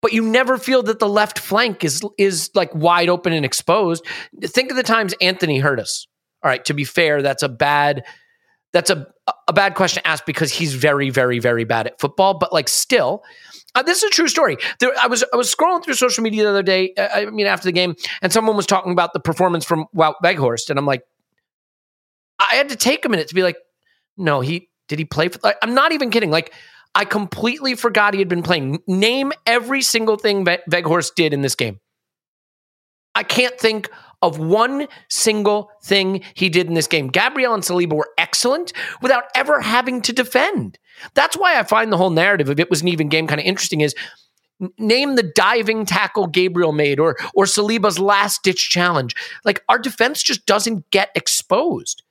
but 0.02 0.12
you 0.12 0.22
never 0.22 0.58
feel 0.58 0.84
that 0.84 1.00
the 1.00 1.08
left 1.08 1.38
flank 1.38 1.82
is 1.82 2.00
is 2.16 2.50
like 2.54 2.72
wide 2.74 3.08
open 3.08 3.32
and 3.32 3.44
exposed. 3.44 4.06
Think 4.40 4.70
of 4.70 4.76
the 4.76 4.84
times 4.84 5.14
Antony 5.20 5.58
hurt 5.58 5.80
us. 5.80 6.06
All 6.44 6.48
right, 6.48 6.64
to 6.66 6.74
be 6.74 6.84
fair, 6.84 7.22
that's 7.22 7.42
a 7.42 7.48
bad 7.48 8.04
that's 8.76 8.90
a 8.90 9.06
a 9.48 9.54
bad 9.54 9.74
question 9.74 10.02
to 10.02 10.08
ask 10.08 10.26
because 10.26 10.52
he's 10.52 10.74
very 10.74 11.08
very 11.08 11.38
very 11.38 11.64
bad 11.64 11.86
at 11.86 11.98
football, 11.98 12.38
but 12.38 12.52
like 12.52 12.68
still 12.68 13.24
uh, 13.74 13.82
this 13.82 14.02
is 14.02 14.04
a 14.04 14.10
true 14.10 14.28
story. 14.28 14.58
There, 14.80 14.92
I 15.02 15.06
was 15.06 15.24
I 15.32 15.36
was 15.36 15.54
scrolling 15.54 15.82
through 15.82 15.94
social 15.94 16.22
media 16.22 16.44
the 16.44 16.50
other 16.50 16.62
day. 16.62 16.92
uh, 16.98 17.08
I 17.12 17.26
mean, 17.26 17.46
after 17.46 17.64
the 17.64 17.72
game, 17.72 17.94
and 18.20 18.30
someone 18.30 18.54
was 18.54 18.66
talking 18.66 18.92
about 18.92 19.14
the 19.14 19.20
performance 19.20 19.64
from 19.64 19.86
Wout 19.94 20.14
Weghorst, 20.22 20.68
and 20.68 20.78
I'm 20.78 20.84
like, 20.84 21.02
I 22.38 22.56
had 22.56 22.68
to 22.68 22.76
take 22.76 23.06
a 23.06 23.08
minute 23.08 23.28
to 23.28 23.34
be 23.34 23.42
like, 23.42 23.56
no, 24.18 24.40
he 24.40 24.68
did 24.88 24.98
he 24.98 25.06
play 25.06 25.28
for? 25.28 25.38
Like, 25.42 25.56
I'm 25.62 25.74
not 25.74 25.92
even 25.92 26.10
kidding. 26.10 26.30
Like, 26.30 26.52
I 26.94 27.06
completely 27.06 27.74
forgot 27.74 28.12
he 28.12 28.20
had 28.20 28.28
been 28.28 28.42
playing. 28.42 28.80
Name 28.86 29.32
every 29.46 29.80
single 29.80 30.16
thing 30.16 30.44
Ve- 30.44 30.58
Weghorst 30.70 31.14
did 31.14 31.32
in 31.32 31.40
this 31.40 31.54
game. 31.54 31.80
I 33.14 33.22
can't 33.22 33.58
think 33.58 33.90
of 34.22 34.38
one 34.38 34.86
single 35.08 35.70
thing 35.84 36.22
he 36.34 36.48
did 36.48 36.66
in 36.66 36.74
this 36.74 36.86
game. 36.86 37.08
Gabriel 37.08 37.54
and 37.54 37.62
Saliba 37.62 37.92
were 37.92 38.10
excellent 38.18 38.72
without 39.02 39.24
ever 39.34 39.60
having 39.60 40.02
to 40.02 40.12
defend. 40.12 40.78
That's 41.14 41.36
why 41.36 41.58
I 41.58 41.62
find 41.62 41.92
the 41.92 41.96
whole 41.96 42.10
narrative 42.10 42.48
of 42.48 42.58
it 42.58 42.70
was 42.70 42.82
an 42.82 42.88
even 42.88 43.08
game 43.08 43.26
kind 43.26 43.40
of 43.40 43.46
interesting. 43.46 43.80
Is 43.82 43.94
name 44.78 45.16
the 45.16 45.22
diving 45.22 45.84
tackle 45.84 46.26
Gabriel 46.26 46.72
made 46.72 46.98
or 46.98 47.16
or 47.34 47.44
Saliba's 47.44 47.98
last 47.98 48.42
ditch 48.42 48.70
challenge. 48.70 49.14
Like 49.44 49.62
our 49.68 49.78
defense 49.78 50.22
just 50.22 50.46
doesn't 50.46 50.90
get 50.90 51.10
exposed. 51.14 52.02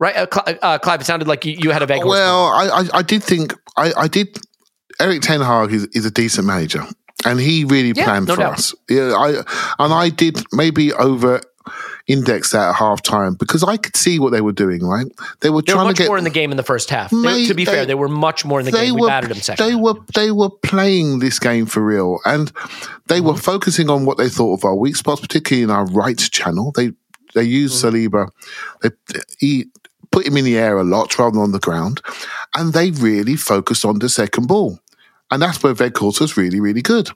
Right, 0.00 0.14
uh, 0.14 0.26
Cl- 0.32 0.58
uh, 0.62 0.78
Clive. 0.78 1.00
It 1.00 1.04
sounded 1.06 1.26
like 1.26 1.44
you, 1.44 1.56
you 1.58 1.70
had 1.72 1.82
a 1.82 1.86
Weghorst. 1.88 2.06
Well, 2.06 2.44
I, 2.44 2.68
I, 2.68 2.98
I 2.98 3.02
did 3.02 3.24
think 3.24 3.52
I, 3.76 3.92
I 3.96 4.06
did. 4.06 4.38
Erik 5.00 5.22
Ten 5.22 5.40
Hag 5.40 5.72
is, 5.72 5.86
is 5.86 6.04
a 6.06 6.10
decent 6.12 6.46
manager, 6.46 6.84
and 7.24 7.40
he 7.40 7.64
really 7.64 7.92
Yeah, 7.96 8.04
planned 8.04 8.28
no 8.28 8.36
for 8.36 8.42
doubt. 8.42 8.52
us. 8.54 8.74
Yeah, 8.88 9.12
I 9.16 9.42
and 9.84 9.92
I 9.92 10.08
did 10.10 10.40
maybe 10.52 10.92
over 10.92 11.40
index 12.08 12.52
that 12.52 12.70
at 12.70 12.74
half 12.74 13.02
time 13.02 13.34
because 13.34 13.62
I 13.62 13.76
could 13.76 13.96
see 13.96 14.18
what 14.18 14.32
they 14.32 14.40
were 14.40 14.52
doing. 14.52 14.84
Right, 14.84 15.06
they 15.40 15.50
were 15.50 15.62
They 15.62 15.72
were 15.72 15.76
trying 15.76 15.86
much 15.88 15.96
to 15.96 16.02
get 16.02 16.08
more 16.08 16.18
in 16.18 16.24
the 16.24 16.30
game 16.30 16.50
in 16.50 16.56
the 16.56 16.62
first 16.62 16.90
half. 16.90 17.10
They- 17.10 17.46
to 17.46 17.54
be 17.54 17.64
they- 17.64 17.72
fair, 17.72 17.86
they 17.86 17.94
were 17.94 18.08
much 18.08 18.44
more 18.44 18.58
in 18.58 18.66
the 18.66 18.72
game. 18.72 18.94
We 18.94 19.06
battered 19.06 19.30
them 19.30 19.40
second. 19.40 19.64
they 19.64 19.74
were 19.74 19.94
they 20.14 20.30
were 20.32 20.50
playing 20.50 21.20
this 21.20 21.38
game 21.38 21.66
for 21.66 21.84
real, 21.84 22.18
and 22.24 22.50
they 23.06 23.20
were 23.20 23.32
mm-hmm. 23.32 23.40
focusing 23.40 23.90
on 23.90 24.04
what 24.04 24.18
they 24.18 24.28
thought 24.28 24.58
of 24.58 24.64
our 24.64 24.74
weak 24.74 24.96
spots, 24.96 25.20
particularly 25.20 25.62
in 25.62 25.70
our 25.70 25.86
right 25.86 26.18
channel. 26.18 26.72
They 26.74 26.92
they 27.34 27.44
used 27.44 27.84
mm-hmm. 27.84 28.14
Saliba, 28.16 28.30
they 28.82 28.90
he 29.38 29.66
put 30.10 30.26
him 30.26 30.36
in 30.36 30.44
the 30.44 30.58
air 30.58 30.78
a 30.78 30.84
lot 30.84 31.18
rather 31.18 31.32
than 31.32 31.42
on 31.42 31.52
the 31.52 31.58
ground, 31.58 32.00
and 32.56 32.72
they 32.72 32.90
really 32.90 33.36
focused 33.36 33.84
on 33.84 33.98
the 33.98 34.08
second 34.08 34.48
ball. 34.48 34.78
And 35.30 35.42
that's 35.42 35.62
where 35.62 35.74
Weghorst 35.74 36.20
was 36.20 36.36
really, 36.38 36.58
really 36.58 36.80
good. 36.80 37.10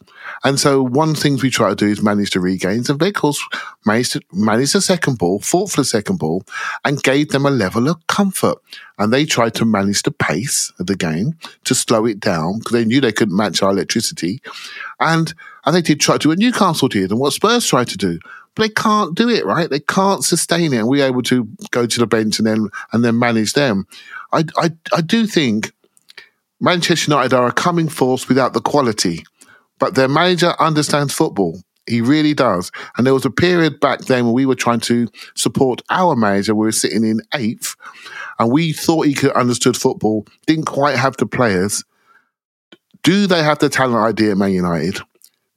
And 0.45 0.61
so 0.61 0.83
one 0.83 1.15
things 1.15 1.43
we 1.43 1.51
try 1.51 1.71
to 1.71 1.75
do 1.75 1.87
is 1.87 2.03
manage 2.03 2.31
the 2.31 2.41
regains. 2.41 2.91
And 2.91 3.01
Weghorst 3.01 3.41
managed 3.87 4.13
to 4.13 4.21
manage 4.33 4.73
the 4.73 4.83
second 4.83 5.19
ball, 5.19 5.41
fought 5.41 5.71
for 5.71 5.81
the 5.81 5.85
second 5.85 6.19
ball, 6.19 6.45
and 6.85 7.03
gave 7.03 7.31
them 7.31 7.47
a 7.47 7.51
level 7.51 7.89
of 7.89 8.07
comfort. 8.09 8.59
And 8.99 9.13
they 9.13 9.25
tried 9.25 9.55
to 9.55 9.65
manage 9.65 10.03
the 10.03 10.11
pace 10.11 10.73
of 10.79 10.87
the 10.87 10.97
game 10.97 11.39
to 11.65 11.75
slow 11.75 12.05
it 12.05 12.21
down 12.21 12.59
because 12.59 12.73
they 12.73 12.85
knew 12.85 13.01
they 13.01 13.13
couldn't 13.13 13.37
match 13.37 13.63
our 13.63 13.71
electricity. 13.71 14.43
And 15.01 15.33
and 15.65 15.75
they 15.75 15.83
did 15.83 16.01
try 16.01 16.17
to 16.17 16.19
do 16.19 16.29
what 16.29 16.39
Newcastle 16.39 16.89
did 16.89 17.11
and 17.11 17.21
what 17.21 17.33
Spurs 17.33 17.67
tried 17.67 17.89
to 17.89 17.97
do. 17.97 18.19
But 18.55 18.65
they 18.65 18.69
can't 18.69 19.15
do 19.15 19.29
it, 19.31 19.47
right? 19.47 19.71
They 19.71 19.81
can't 19.81 20.23
sustain 20.23 20.75
it. 20.75 20.79
And 20.79 20.89
we're 20.89 21.07
able 21.07 21.23
to 21.23 21.49
go 21.71 21.87
to 21.87 21.99
the 21.99 22.07
bench 22.07 22.39
and 22.39 22.47
then 22.47 22.69
and 22.93 23.03
then 23.03 23.19
manage 23.19 23.55
them. 23.55 23.87
I 24.33 24.45
I, 24.59 24.73
I 24.93 25.01
do 25.01 25.27
think 25.27 25.73
Manchester 26.63 27.11
United 27.11 27.35
are 27.35 27.49
a 27.49 27.53
coming 27.53 27.89
force 27.89 28.29
without 28.29 28.53
the 28.53 28.61
quality, 28.61 29.25
but 29.81 29.97
their 29.97 30.07
manager 30.07 30.55
understands 30.61 31.13
football. 31.13 31.61
He 31.89 32.01
really 32.01 32.35
does. 32.35 32.71
And 32.97 33.05
there 33.05 33.15
was 33.15 33.25
a 33.25 33.31
period 33.31 33.81
back 33.81 34.03
then 34.03 34.27
when 34.27 34.33
we 34.33 34.47
were 34.47 34.55
trying 34.55 34.79
to 34.81 35.09
support 35.35 35.83
our 35.91 36.15
manager. 36.15 36.55
We 36.55 36.67
were 36.67 36.71
sitting 36.71 37.05
in 37.05 37.21
eighth, 37.35 37.75
and 38.39 38.53
we 38.53 38.73
thought 38.73 39.09
he 39.09 39.15
could 39.15 39.33
understood 39.33 39.77
football. 39.77 40.25
Didn't 40.47 40.67
quite 40.67 40.97
have 40.97 41.17
the 41.17 41.27
players. 41.27 41.83
Do 43.03 43.27
they 43.27 43.43
have 43.43 43.59
the 43.59 43.69
talent 43.69 43.97
idea 43.97 44.31
at 44.31 44.37
Man 44.37 44.53
United 44.53 45.01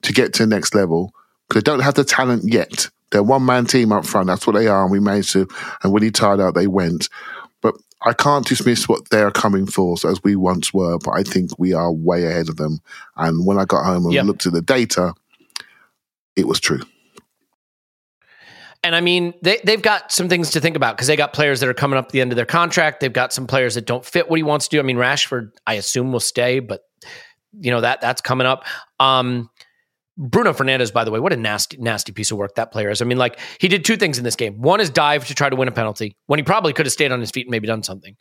to 0.02 0.12
get 0.12 0.34
to 0.34 0.42
the 0.42 0.52
next 0.52 0.74
level? 0.74 1.12
Because 1.46 1.62
they 1.62 1.70
don't 1.70 1.84
have 1.84 1.94
the 1.94 2.02
talent 2.02 2.52
yet. 2.52 2.90
They're 3.12 3.22
one 3.22 3.46
man 3.46 3.66
team 3.66 3.92
up 3.92 4.04
front. 4.04 4.26
That's 4.26 4.44
what 4.44 4.56
they 4.56 4.66
are. 4.66 4.82
And 4.82 4.90
we 4.90 4.98
managed 4.98 5.30
to. 5.34 5.46
And 5.84 5.92
when 5.92 6.02
he 6.02 6.10
tired 6.10 6.40
out, 6.40 6.56
they 6.56 6.66
went. 6.66 7.08
I 8.02 8.12
can't 8.12 8.46
dismiss 8.46 8.88
what 8.88 9.08
they're 9.10 9.30
coming 9.30 9.66
for 9.66 9.96
as 10.04 10.22
we 10.22 10.36
once 10.36 10.72
were. 10.72 10.98
But 10.98 11.12
I 11.12 11.22
think 11.22 11.58
we 11.58 11.72
are 11.72 11.92
way 11.92 12.24
ahead 12.26 12.48
of 12.48 12.56
them. 12.56 12.80
And 13.16 13.46
when 13.46 13.58
I 13.58 13.64
got 13.64 13.84
home 13.84 14.04
and 14.04 14.14
Yep. 14.14 14.24
looked 14.26 14.46
at 14.46 14.52
the 14.52 14.62
data, 14.62 15.14
it 16.36 16.46
was 16.46 16.60
true. 16.60 16.82
And 18.84 18.94
I 18.94 19.00
mean, 19.00 19.34
they, 19.42 19.58
they've 19.64 19.82
got 19.82 20.12
some 20.12 20.28
things 20.28 20.50
to 20.50 20.60
think 20.60 20.76
about 20.76 20.96
because 20.96 21.08
they 21.08 21.16
got 21.16 21.32
players 21.32 21.58
that 21.60 21.68
are 21.68 21.74
coming 21.74 21.98
up 21.98 22.06
at 22.06 22.12
the 22.12 22.20
end 22.20 22.30
of 22.30 22.36
their 22.36 22.46
contract. 22.46 23.00
They've 23.00 23.12
got 23.12 23.32
some 23.32 23.46
players 23.46 23.74
that 23.74 23.86
don't 23.86 24.04
fit 24.04 24.30
what 24.30 24.36
he 24.36 24.44
wants 24.44 24.68
to 24.68 24.76
do. 24.76 24.78
I 24.78 24.82
mean, 24.82 24.96
Rashford, 24.96 25.50
I 25.66 25.74
assume, 25.74 26.12
will 26.12 26.20
stay, 26.20 26.60
but 26.60 26.82
you 27.58 27.70
know 27.70 27.80
that 27.80 28.00
that's 28.00 28.20
coming 28.20 28.46
up. 28.46 28.64
Um, 29.00 29.50
Bruno 30.18 30.52
Fernandes, 30.52 30.92
by 30.92 31.04
the 31.04 31.10
way, 31.10 31.20
what 31.20 31.32
a 31.32 31.36
nasty, 31.36 31.76
nasty 31.76 32.12
piece 32.12 32.30
of 32.30 32.38
work 32.38 32.54
that 32.54 32.72
player 32.72 32.90
is. 32.90 33.02
I 33.02 33.04
mean, 33.04 33.18
like 33.18 33.38
he 33.60 33.68
did 33.68 33.84
two 33.84 33.96
things 33.96 34.16
in 34.16 34.24
this 34.24 34.36
game. 34.36 34.60
One 34.60 34.80
is 34.80 34.88
dive 34.88 35.26
to 35.26 35.34
try 35.34 35.50
to 35.50 35.56
win 35.56 35.68
a 35.68 35.72
penalty 35.72 36.16
when 36.26 36.38
he 36.38 36.42
probably 36.42 36.72
could 36.72 36.86
have 36.86 36.92
stayed 36.92 37.12
on 37.12 37.20
his 37.20 37.30
feet 37.30 37.46
and 37.46 37.50
maybe 37.50 37.66
done 37.66 37.82
something, 37.82 38.16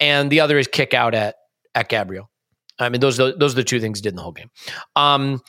and 0.00 0.30
the 0.30 0.40
other 0.40 0.58
is 0.58 0.66
kick 0.66 0.94
out 0.94 1.14
at 1.14 1.36
at 1.74 1.88
Gabriel. 1.88 2.28
I 2.78 2.88
mean, 2.88 3.00
those 3.00 3.18
those 3.18 3.52
are 3.52 3.56
the 3.56 3.64
two 3.64 3.78
things 3.80 3.98
he 3.98 4.02
did 4.02 4.10
in 4.10 4.16
the 4.16 4.22
whole 4.22 4.32
game. 4.32 4.50
Um, 4.96 5.40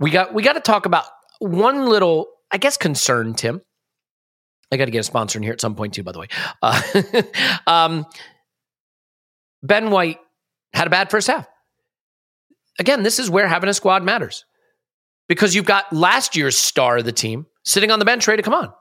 we 0.00 0.10
got 0.10 0.34
we 0.34 0.42
got 0.42 0.54
to 0.54 0.60
talk 0.60 0.86
about 0.86 1.04
one 1.38 1.86
little, 1.86 2.26
I 2.50 2.58
guess, 2.58 2.76
concern, 2.76 3.34
Tim. 3.34 3.62
I 4.72 4.76
got 4.76 4.86
to 4.86 4.90
get 4.90 4.98
a 4.98 5.04
sponsor 5.04 5.38
in 5.38 5.44
here 5.44 5.52
at 5.52 5.60
some 5.60 5.76
point 5.76 5.94
too. 5.94 6.02
By 6.02 6.12
the 6.12 6.18
way, 6.18 6.26
uh, 6.62 6.82
um, 7.68 8.06
Ben 9.62 9.90
White 9.90 10.18
had 10.72 10.88
a 10.88 10.90
bad 10.90 11.10
first 11.10 11.28
half. 11.28 11.46
Again, 12.80 13.04
this 13.04 13.20
is 13.20 13.30
where 13.30 13.46
having 13.46 13.70
a 13.70 13.74
squad 13.74 14.02
matters 14.02 14.44
because 15.28 15.54
you've 15.54 15.64
got 15.64 15.92
last 15.92 16.36
year's 16.36 16.58
star 16.58 16.98
of 16.98 17.04
the 17.04 17.12
team 17.12 17.46
sitting 17.64 17.90
on 17.90 17.98
the 17.98 18.04
bench 18.04 18.26
ready 18.26 18.42
to 18.42 18.48
come 18.48 18.54
on. 18.54 18.72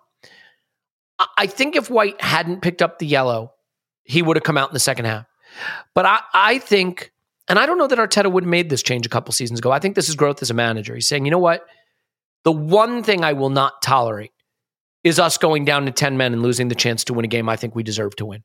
I 1.37 1.47
think 1.47 1.75
if 1.75 1.89
White 1.89 2.21
hadn't 2.21 2.61
picked 2.61 2.81
up 2.81 2.99
the 2.99 3.07
yellow, 3.07 3.53
he 4.03 4.21
would 4.21 4.37
have 4.37 4.43
come 4.43 4.57
out 4.57 4.69
in 4.69 4.73
the 4.73 4.79
second 4.79 5.05
half. 5.05 5.25
But 5.93 6.05
I, 6.05 6.19
I 6.33 6.59
think, 6.59 7.11
and 7.47 7.57
I 7.57 7.65
don't 7.65 7.77
know 7.77 7.87
that 7.87 7.97
Arteta 7.97 8.31
would 8.31 8.43
have 8.43 8.49
made 8.49 8.69
this 8.69 8.83
change 8.83 9.05
a 9.05 9.09
couple 9.09 9.31
seasons 9.31 9.59
ago. 9.59 9.71
I 9.71 9.79
think 9.79 9.95
this 9.95 10.09
is 10.09 10.15
growth 10.15 10.41
as 10.41 10.49
a 10.49 10.53
manager. 10.53 10.93
He's 10.93 11.07
saying, 11.07 11.25
you 11.25 11.31
know 11.31 11.39
what? 11.39 11.65
The 12.43 12.51
one 12.51 13.01
thing 13.01 13.23
I 13.23 13.33
will 13.33 13.49
not 13.49 13.81
tolerate 13.81 14.31
is 15.03 15.19
us 15.19 15.37
going 15.37 15.65
down 15.65 15.85
to 15.85 15.91
10 15.91 16.17
men 16.17 16.33
and 16.33 16.43
losing 16.43 16.67
the 16.67 16.75
chance 16.75 17.05
to 17.05 17.13
win 17.13 17.25
a 17.25 17.29
game 17.29 17.47
I 17.47 17.55
think 17.55 17.75
we 17.75 17.83
deserve 17.83 18.15
to 18.17 18.25
win. 18.25 18.43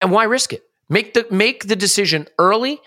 And 0.00 0.12
why 0.12 0.24
risk 0.24 0.52
it? 0.52 0.62
Make 0.88 1.14
the 1.14 1.26
make 1.30 1.66
the 1.66 1.76
decision 1.76 2.28
early 2.38 2.80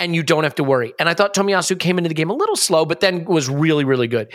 and 0.00 0.16
you 0.16 0.22
don't 0.22 0.44
have 0.44 0.54
to 0.56 0.64
worry. 0.64 0.94
And 0.98 1.08
I 1.08 1.14
thought 1.14 1.34
Tomiyasu 1.34 1.78
came 1.78 1.98
into 1.98 2.08
the 2.08 2.14
game 2.14 2.30
a 2.30 2.34
little 2.34 2.56
slow, 2.56 2.84
but 2.86 3.00
then 3.00 3.26
was 3.26 3.48
really, 3.48 3.84
really 3.84 4.08
good. 4.08 4.32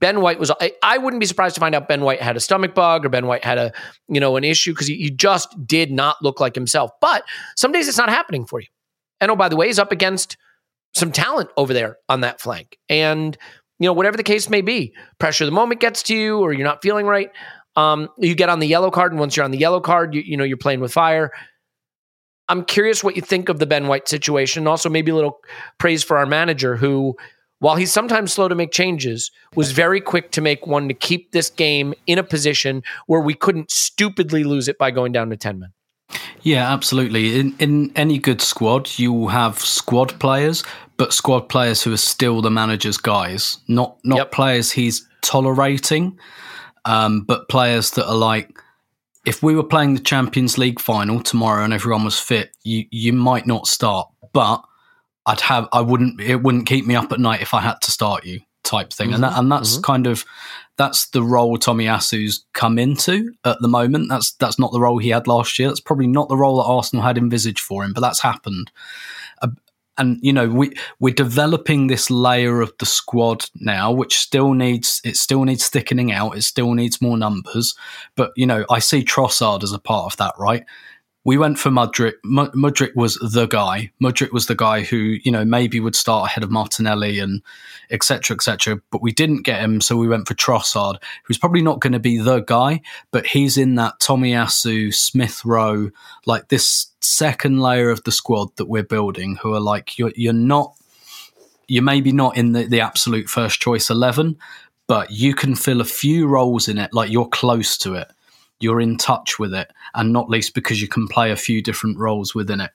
Ben 0.00 0.20
White 0.20 0.40
was. 0.40 0.50
I, 0.60 0.72
I, 0.82 0.98
wouldn't 0.98 1.20
be 1.20 1.26
surprised 1.26 1.54
to 1.54 1.60
find 1.60 1.76
out 1.76 1.86
Ben 1.86 2.00
White 2.00 2.20
had 2.20 2.36
a 2.36 2.40
stomach 2.40 2.74
bug 2.74 3.04
or 3.04 3.08
Ben 3.08 3.26
White 3.26 3.44
had 3.44 3.56
a 3.56 3.72
you 4.08 4.18
know 4.18 4.36
an 4.36 4.42
issue 4.42 4.72
because 4.72 4.88
he, 4.88 4.96
he, 4.96 5.10
just 5.10 5.54
did 5.64 5.92
not 5.92 6.16
look 6.22 6.40
like 6.40 6.56
himself. 6.56 6.90
But 7.00 7.24
some 7.56 7.70
days 7.70 7.86
it's 7.86 7.98
not 7.98 8.08
happening 8.08 8.44
for 8.44 8.58
you. 8.58 8.66
And 9.20 9.30
oh, 9.30 9.36
by 9.36 9.48
the 9.48 9.54
way, 9.54 9.68
he's 9.68 9.78
up 9.78 9.92
against 9.92 10.36
some 10.92 11.12
talent 11.12 11.50
over 11.56 11.72
there 11.72 11.98
on 12.08 12.22
that 12.22 12.40
flank. 12.40 12.78
And 12.88 13.38
you 13.78 13.86
know 13.86 13.92
whatever 13.92 14.16
the 14.16 14.24
case 14.24 14.50
may 14.50 14.60
be, 14.60 14.92
pressure 15.20 15.44
the 15.44 15.52
moment 15.52 15.80
gets 15.80 16.02
to 16.04 16.16
you, 16.16 16.40
or 16.40 16.52
you're 16.52 16.66
not 16.66 16.82
feeling 16.82 17.06
right. 17.06 17.30
Um, 17.76 18.08
you 18.18 18.34
get 18.34 18.48
on 18.48 18.58
the 18.58 18.66
yellow 18.66 18.90
card, 18.90 19.12
and 19.12 19.20
once 19.20 19.36
you're 19.36 19.44
on 19.44 19.52
the 19.52 19.58
yellow 19.58 19.80
card, 19.80 20.16
you, 20.16 20.22
you 20.22 20.36
know 20.36 20.44
you're 20.44 20.56
playing 20.56 20.80
with 20.80 20.92
fire. 20.92 21.30
I'm 22.48 22.64
curious 22.64 23.02
what 23.02 23.16
you 23.16 23.22
think 23.22 23.48
of 23.48 23.58
the 23.58 23.66
Ben 23.66 23.86
White 23.86 24.08
situation. 24.08 24.66
Also, 24.66 24.88
maybe 24.88 25.10
a 25.10 25.14
little 25.14 25.40
praise 25.78 26.02
for 26.02 26.18
our 26.18 26.26
manager, 26.26 26.76
who, 26.76 27.16
while 27.60 27.76
he's 27.76 27.92
sometimes 27.92 28.32
slow 28.32 28.48
to 28.48 28.54
make 28.54 28.72
changes, 28.72 29.30
was 29.54 29.72
very 29.72 30.00
quick 30.00 30.32
to 30.32 30.40
make 30.40 30.66
one 30.66 30.88
to 30.88 30.94
keep 30.94 31.32
this 31.32 31.48
game 31.48 31.94
in 32.06 32.18
a 32.18 32.22
position 32.22 32.82
where 33.06 33.20
we 33.20 33.34
couldn't 33.34 33.70
stupidly 33.70 34.44
lose 34.44 34.68
it 34.68 34.78
by 34.78 34.90
going 34.90 35.12
down 35.12 35.30
to 35.30 35.36
10 35.36 35.60
men. 35.60 35.72
Yeah, 36.42 36.72
absolutely. 36.72 37.38
In, 37.38 37.54
in 37.58 37.92
any 37.96 38.18
good 38.18 38.40
squad, 38.40 38.98
you 38.98 39.12
will 39.12 39.28
have 39.28 39.58
squad 39.60 40.18
players, 40.18 40.64
but 40.96 41.12
squad 41.12 41.48
players 41.48 41.82
who 41.82 41.92
are 41.92 41.98
still 41.98 42.42
the 42.42 42.50
manager's 42.50 42.96
guys, 42.96 43.58
not 43.68 43.96
not 44.04 44.16
yep. 44.16 44.32
players 44.32 44.72
he's 44.72 45.08
tolerating, 45.22 46.18
um, 46.84 47.22
but 47.22 47.48
players 47.48 47.92
that 47.92 48.06
are 48.08 48.16
like 48.16 48.58
if 49.24 49.42
we 49.42 49.54
were 49.54 49.64
playing 49.64 49.94
the 49.94 50.00
Champions 50.00 50.58
League 50.58 50.80
final 50.80 51.22
tomorrow 51.22 51.64
and 51.64 51.72
everyone 51.72 52.04
was 52.04 52.18
fit, 52.18 52.54
you 52.64 52.84
you 52.90 53.12
might 53.12 53.46
not 53.46 53.66
start, 53.66 54.08
but 54.32 54.64
I'd 55.26 55.40
have 55.42 55.68
I 55.72 55.80
wouldn't 55.80 56.20
it 56.20 56.42
wouldn't 56.42 56.66
keep 56.66 56.86
me 56.86 56.94
up 56.94 57.12
at 57.12 57.20
night 57.20 57.42
if 57.42 57.54
I 57.54 57.60
had 57.60 57.80
to 57.82 57.90
start 57.90 58.24
you 58.24 58.40
type 58.64 58.92
thing, 58.92 59.08
mm-hmm. 59.08 59.14
and 59.16 59.24
that 59.24 59.38
and 59.38 59.52
that's 59.52 59.74
mm-hmm. 59.74 59.82
kind 59.82 60.06
of 60.06 60.24
that's 60.76 61.08
the 61.10 61.22
role 61.22 61.58
Tomiyasu's 61.58 62.44
come 62.54 62.78
into 62.78 63.32
at 63.44 63.60
the 63.60 63.68
moment. 63.68 64.08
That's 64.08 64.32
that's 64.32 64.58
not 64.58 64.72
the 64.72 64.80
role 64.80 64.98
he 64.98 65.10
had 65.10 65.28
last 65.28 65.58
year. 65.58 65.68
That's 65.68 65.80
probably 65.80 66.08
not 66.08 66.28
the 66.28 66.36
role 66.36 66.56
that 66.56 66.68
Arsenal 66.68 67.04
had 67.04 67.18
envisaged 67.18 67.60
for 67.60 67.84
him, 67.84 67.92
but 67.92 68.00
that's 68.00 68.22
happened 68.22 68.70
and 69.98 70.18
you 70.22 70.32
know 70.32 70.48
we 70.48 70.72
we're 71.00 71.14
developing 71.14 71.86
this 71.86 72.10
layer 72.10 72.60
of 72.60 72.72
the 72.78 72.86
squad 72.86 73.44
now 73.56 73.92
which 73.92 74.18
still 74.18 74.54
needs 74.54 75.00
it 75.04 75.16
still 75.16 75.44
needs 75.44 75.68
thickening 75.68 76.12
out. 76.12 76.36
It 76.36 76.42
still 76.42 76.74
needs 76.74 77.02
more 77.02 77.18
numbers. 77.18 77.74
But 78.16 78.32
you 78.36 78.46
know 78.46 78.64
i 78.70 78.78
see 78.78 79.04
trossard 79.04 79.62
as 79.62 79.72
a 79.72 79.78
part 79.78 80.12
of 80.12 80.16
that 80.18 80.34
right 80.38 80.64
we 81.24 81.38
went 81.38 81.58
for 81.58 81.70
Mudryk. 81.70 82.14
Mudryk 82.24 82.96
was 82.96 83.14
the 83.16 83.46
guy. 83.46 83.92
Mudryk 84.02 84.32
was 84.32 84.46
the 84.46 84.56
guy 84.56 84.82
who, 84.82 84.96
you 84.96 85.30
know, 85.30 85.44
maybe 85.44 85.78
would 85.78 85.94
start 85.94 86.26
ahead 86.26 86.42
of 86.42 86.50
Martinelli 86.50 87.20
and 87.20 87.42
etc. 87.90 88.34
etc. 88.34 88.80
But 88.90 89.02
we 89.02 89.12
didn't 89.12 89.42
get 89.42 89.60
him, 89.60 89.80
so 89.80 89.96
we 89.96 90.08
went 90.08 90.26
for 90.26 90.34
Trossard, 90.34 90.96
who's 91.24 91.38
probably 91.38 91.62
not 91.62 91.80
going 91.80 91.92
to 91.92 92.00
be 92.00 92.18
the 92.18 92.40
guy, 92.40 92.82
but 93.12 93.26
he's 93.26 93.56
in 93.56 93.76
that 93.76 94.00
Tomiyasu, 94.00 94.92
Smith 94.92 95.44
Rowe, 95.44 95.90
like 96.26 96.48
this 96.48 96.88
second 97.00 97.60
layer 97.60 97.90
of 97.90 98.02
the 98.02 98.12
squad 98.12 98.56
that 98.56 98.66
we're 98.66 98.82
building, 98.82 99.36
who 99.36 99.54
are 99.54 99.60
like 99.60 99.98
you're 99.98 100.12
you're 100.16 100.32
not 100.32 100.74
you're 101.68 101.84
maybe 101.84 102.10
not 102.10 102.36
in 102.36 102.52
the, 102.52 102.64
the 102.64 102.80
absolute 102.80 103.28
first 103.28 103.60
choice 103.60 103.90
eleven, 103.90 104.36
but 104.88 105.12
you 105.12 105.34
can 105.36 105.54
fill 105.54 105.80
a 105.80 105.84
few 105.84 106.26
roles 106.26 106.66
in 106.66 106.78
it, 106.78 106.92
like 106.92 107.12
you're 107.12 107.28
close 107.28 107.78
to 107.78 107.94
it 107.94 108.10
you're 108.62 108.80
in 108.80 108.96
touch 108.96 109.38
with 109.38 109.52
it, 109.52 109.70
and 109.94 110.12
not 110.12 110.28
least 110.28 110.54
because 110.54 110.80
you 110.80 110.88
can 110.88 111.08
play 111.08 111.30
a 111.30 111.36
few 111.36 111.62
different 111.62 111.98
roles 111.98 112.34
within 112.34 112.60
it. 112.60 112.70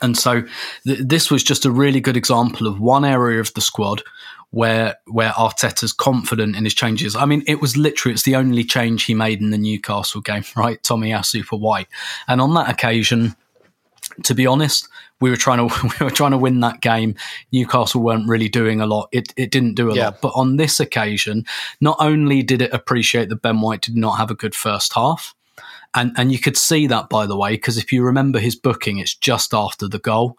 And 0.00 0.16
so 0.16 0.42
th- 0.86 1.00
this 1.00 1.30
was 1.30 1.42
just 1.42 1.64
a 1.64 1.70
really 1.70 2.00
good 2.00 2.16
example 2.16 2.66
of 2.66 2.80
one 2.80 3.04
area 3.04 3.40
of 3.40 3.52
the 3.54 3.60
squad 3.60 4.02
where 4.50 4.96
where 5.06 5.30
Arteta's 5.30 5.92
confident 5.92 6.56
in 6.56 6.64
his 6.64 6.74
changes. 6.74 7.16
I 7.16 7.26
mean, 7.26 7.42
it 7.46 7.60
was 7.60 7.76
literally 7.76 8.14
it's 8.14 8.22
the 8.22 8.36
only 8.36 8.64
change 8.64 9.04
he 9.04 9.14
made 9.14 9.40
in 9.40 9.50
the 9.50 9.58
Newcastle 9.58 10.20
game, 10.20 10.44
right? 10.56 10.80
Tomiyasu 10.82 11.44
for 11.44 11.58
White, 11.58 11.88
and 12.28 12.40
on 12.40 12.54
that 12.54 12.70
occasion, 12.70 13.34
to 14.22 14.34
be 14.34 14.46
honest, 14.46 14.88
we 15.20 15.30
were 15.30 15.36
trying 15.36 15.68
to 15.68 15.90
we 16.00 16.04
were 16.04 16.10
trying 16.10 16.30
to 16.30 16.38
win 16.38 16.60
that 16.60 16.80
game. 16.80 17.16
Newcastle 17.52 18.00
weren't 18.00 18.28
really 18.28 18.48
doing 18.48 18.80
a 18.80 18.86
lot. 18.86 19.08
It 19.12 19.32
it 19.36 19.50
didn't 19.50 19.74
do 19.74 19.90
a 19.90 19.96
yeah. 19.96 20.04
lot. 20.06 20.20
But 20.20 20.32
on 20.34 20.56
this 20.56 20.78
occasion, 20.80 21.44
not 21.80 21.96
only 21.98 22.42
did 22.42 22.62
it 22.62 22.72
appreciate 22.72 23.28
that 23.30 23.42
Ben 23.42 23.60
White 23.60 23.82
did 23.82 23.96
not 23.96 24.18
have 24.18 24.30
a 24.30 24.36
good 24.36 24.54
first 24.54 24.94
half, 24.94 25.34
and 25.94 26.12
and 26.16 26.32
you 26.32 26.38
could 26.38 26.56
see 26.56 26.86
that 26.88 27.08
by 27.08 27.26
the 27.26 27.36
way, 27.36 27.52
because 27.52 27.78
if 27.78 27.92
you 27.92 28.02
remember 28.02 28.38
his 28.38 28.56
booking, 28.56 28.98
it's 28.98 29.14
just 29.14 29.54
after 29.54 29.88
the 29.88 29.98
goal, 29.98 30.38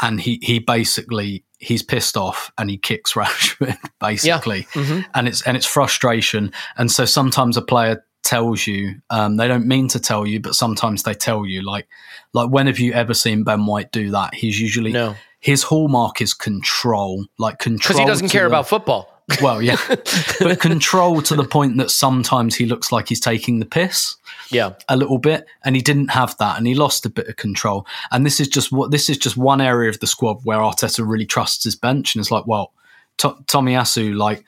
and 0.00 0.20
he 0.20 0.38
he 0.42 0.58
basically 0.58 1.44
he's 1.58 1.82
pissed 1.82 2.16
off 2.16 2.50
and 2.56 2.70
he 2.70 2.78
kicks 2.78 3.12
Rashford 3.14 3.78
basically, 4.00 4.66
yeah. 4.74 4.82
mm-hmm. 4.82 5.00
and 5.14 5.28
it's 5.28 5.42
and 5.42 5.56
it's 5.56 5.66
frustration, 5.66 6.52
and 6.76 6.90
so 6.90 7.04
sometimes 7.04 7.56
a 7.56 7.62
player 7.62 8.04
tells 8.22 8.66
you. 8.66 9.00
Um, 9.10 9.36
they 9.36 9.48
don't 9.48 9.66
mean 9.66 9.88
to 9.88 10.00
tell 10.00 10.26
you, 10.26 10.40
but 10.40 10.54
sometimes 10.54 11.02
they 11.02 11.14
tell 11.14 11.46
you. 11.46 11.62
Like, 11.62 11.88
like 12.32 12.50
when 12.50 12.66
have 12.66 12.78
you 12.78 12.92
ever 12.92 13.14
seen 13.14 13.44
Ben 13.44 13.66
White 13.66 13.92
do 13.92 14.10
that? 14.10 14.34
He's 14.34 14.60
usually 14.60 14.92
no. 14.92 15.16
His 15.40 15.62
hallmark 15.62 16.20
is 16.20 16.34
control, 16.34 17.24
like 17.38 17.58
control. 17.58 17.94
Because 17.94 17.98
he 17.98 18.04
doesn't 18.04 18.28
care 18.28 18.42
the, 18.42 18.48
about 18.48 18.68
football. 18.68 19.22
Well, 19.40 19.62
yeah, 19.62 19.78
but 20.40 20.60
control 20.60 21.22
to 21.22 21.34
the 21.34 21.44
point 21.44 21.78
that 21.78 21.90
sometimes 21.90 22.56
he 22.56 22.66
looks 22.66 22.92
like 22.92 23.08
he's 23.08 23.20
taking 23.20 23.58
the 23.58 23.66
piss. 23.66 24.16
Yeah, 24.50 24.74
a 24.88 24.96
little 24.96 25.18
bit, 25.18 25.46
and 25.64 25.76
he 25.76 25.82
didn't 25.82 26.08
have 26.08 26.36
that, 26.38 26.58
and 26.58 26.66
he 26.66 26.74
lost 26.74 27.06
a 27.06 27.10
bit 27.10 27.28
of 27.28 27.36
control. 27.36 27.86
And 28.10 28.26
this 28.26 28.40
is 28.40 28.48
just 28.48 28.72
what 28.72 28.90
this 28.90 29.08
is 29.08 29.18
just 29.18 29.36
one 29.36 29.60
area 29.60 29.88
of 29.88 30.00
the 30.00 30.06
squad 30.06 30.40
where 30.44 30.58
Arteta 30.58 31.06
really 31.06 31.26
trusts 31.26 31.64
his 31.64 31.76
bench, 31.76 32.14
and 32.14 32.22
it's 32.22 32.30
like, 32.30 32.46
well, 32.46 32.72
Tomiyasu, 33.18 34.16
like 34.16 34.44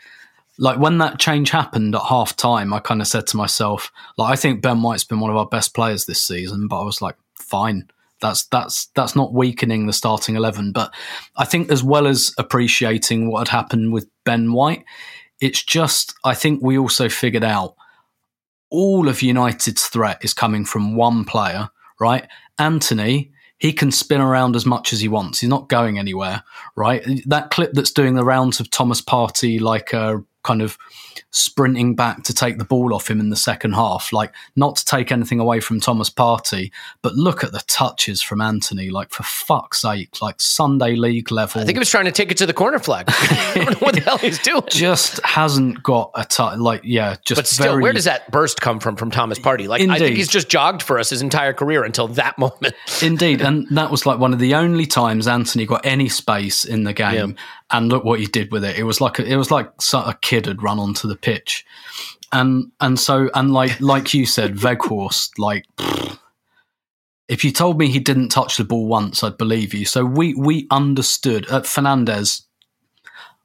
like 0.59 0.79
when 0.79 0.99
that 0.99 1.19
change 1.19 1.51
happened 1.51 1.95
at 1.95 2.03
half 2.03 2.37
time, 2.37 2.73
I 2.73 2.81
kind 2.81 3.01
of 3.01 3.09
said 3.09 3.27
to 3.29 3.37
myself, 3.37 3.91
like, 4.19 4.33
I 4.33 4.37
think 4.37 4.63
Ben 4.63 4.83
White's 4.83 5.05
been 5.05 5.21
one 5.21 5.31
of 5.31 5.37
our 5.37 5.47
best 5.47 5.75
players 5.75 6.05
this 6.05 6.23
season, 6.23 6.69
but 6.69 6.81
I 6.81 6.85
was 6.85 7.01
like, 7.01 7.17
fine. 7.35 7.89
That's 8.21 8.45
that's 8.47 8.87
that's 8.95 9.17
not 9.17 9.35
weakening 9.35 9.87
the 9.87 9.93
starting 9.93 10.37
eleven. 10.37 10.71
But 10.71 10.95
I 11.37 11.45
think 11.45 11.73
as 11.73 11.83
well 11.83 12.07
as 12.07 12.33
appreciating 12.39 13.29
what 13.29 13.49
had 13.49 13.57
happened 13.57 13.93
with 13.93 14.09
Ben 14.25 14.53
White, 14.53 14.85
it's 15.41 15.63
just 15.63 16.15
I 16.25 16.35
think 16.35 16.63
we 16.63 16.79
also 16.79 17.09
figured 17.09 17.43
out 17.43 17.75
all 18.73 19.09
of 19.09 19.23
United's 19.23 19.87
threat 19.87 20.25
is 20.25 20.35
coming 20.35 20.65
from 20.65 20.97
one 20.97 21.25
player, 21.25 21.69
right? 22.01 22.27
Antony, 22.59 23.31
he 23.59 23.73
can 23.73 23.93
spin 23.93 24.21
around 24.21 24.57
as 24.57 24.67
much 24.67 24.93
as 24.93 25.01
he 25.01 25.09
wants. 25.09 25.39
He's 25.39 25.51
not 25.51 25.69
going 25.69 25.99
anywhere, 25.99 26.43
right? 26.75 27.05
That 27.27 27.51
clip 27.51 27.75
that's 27.75 27.93
doing 27.93 28.15
the 28.15 28.25
rounds 28.25 28.59
of 28.59 28.71
Thomas 28.71 29.01
Partey 29.01 29.61
like 29.61 29.93
a 29.93 30.25
kind 30.43 30.63
of 30.63 30.79
sprinting 31.31 31.95
back 31.95 32.23
to 32.25 32.35
take 32.35 32.59
the 32.59 32.65
ball 32.65 32.95
off 32.95 33.09
him 33.11 33.21
in 33.21 33.31
the 33.31 33.37
second 33.37 33.73
half. 33.73 34.13
Like, 34.13 34.35
not 34.57 34.77
to 34.77 34.85
take 34.85 35.11
anything 35.13 35.41
away 35.41 35.61
from 35.61 35.81
Thomas 35.81 36.11
Partey, 36.11 36.71
but 37.03 37.15
look 37.15 37.43
at 37.45 37.53
the 37.53 37.63
touches 37.67 38.21
from 38.23 38.41
Antony. 38.41 38.91
Like, 38.91 39.11
for 39.11 39.23
fuck's 39.23 39.81
sake, 39.83 40.21
like 40.21 40.41
Sunday 40.41 40.95
League 40.97 41.31
level. 41.31 41.61
I 41.61 41.65
think 41.65 41.77
he 41.77 41.81
was 41.81 41.91
trying 41.91 42.05
to 42.07 42.13
take 42.13 42.31
it 42.31 42.37
to 42.39 42.47
the 42.47 42.53
corner 42.53 42.79
flag. 42.79 43.07
I 43.09 43.53
don't 43.55 43.71
know 43.73 43.79
what 43.87 43.95
the 43.95 44.01
hell 44.03 44.19
he's 44.19 44.39
doing. 44.39 44.63
just 44.69 45.21
hasn't 45.25 45.83
got 45.83 46.11
a 46.15 46.25
touch. 46.25 46.59
Like, 46.59 46.83
yeah, 46.85 47.17
just 47.25 47.39
But 47.39 47.47
still, 47.47 47.73
very- 47.73 47.83
where 47.83 47.93
does 47.93 48.05
that 48.05 48.31
burst 48.31 48.61
come 48.61 48.81
from 48.81 48.97
from 48.97 49.11
Thomas 49.11 49.39
Partey? 49.39 49.69
Like, 49.69 49.83
I 49.83 49.99
think 49.99 50.17
he's 50.17 50.29
just 50.29 50.49
jogged 50.49 50.83
for 50.83 50.99
us 50.99 51.11
his 51.11 51.23
entire 51.23 51.53
career 51.53 51.85
until 51.85 52.09
that 52.09 52.39
moment. 52.39 52.75
Indeed, 53.03 53.41
and 53.41 53.67
that 53.77 53.91
was 53.91 54.07
like 54.07 54.19
one 54.19 54.33
of 54.33 54.39
the 54.39 54.55
only 54.55 54.87
times 54.87 55.27
Antony 55.27 55.67
got 55.67 55.85
any 55.87 56.09
space 56.09 56.65
in 56.65 56.85
the 56.85 56.93
game. 56.93 57.37
And 57.75 57.89
look 57.89 58.05
what 58.05 58.21
he 58.21 58.27
did 58.27 58.53
with 58.53 58.65
it. 58.65 58.77
It 58.79 58.83
was 58.83 59.01
like 59.01 59.19
a, 59.19 59.25
it 59.25 59.37
was 59.37 59.51
like 59.51 59.71
a 59.95 60.15
kid 60.21 60.45
had 60.45 60.63
run 60.63 60.79
onto 60.79 61.09
the 61.09 61.12
pitch, 61.17 61.65
and 62.33 62.73
and 62.81 62.99
so 62.99 63.31
and 63.35 63.53
like 63.53 63.81
like 63.81 64.15
you 64.15 64.27
said, 64.27 64.57
Weghorst, 64.57 65.39
like 65.39 65.65
pfft, 65.77 66.19
if 67.33 67.45
you 67.45 67.51
told 67.51 67.79
me 67.79 67.89
he 67.89 67.99
didn't 67.99 68.29
touch 68.29 68.59
the 68.59 68.65
ball 68.65 68.87
once, 68.87 69.25
I'd 69.25 69.39
believe 69.39 69.73
you. 69.73 69.87
So 69.87 70.05
we 70.05 70.35
we 70.35 70.67
understood 70.71 71.47
uh, 71.51 71.61
Fernandes. 71.61 72.43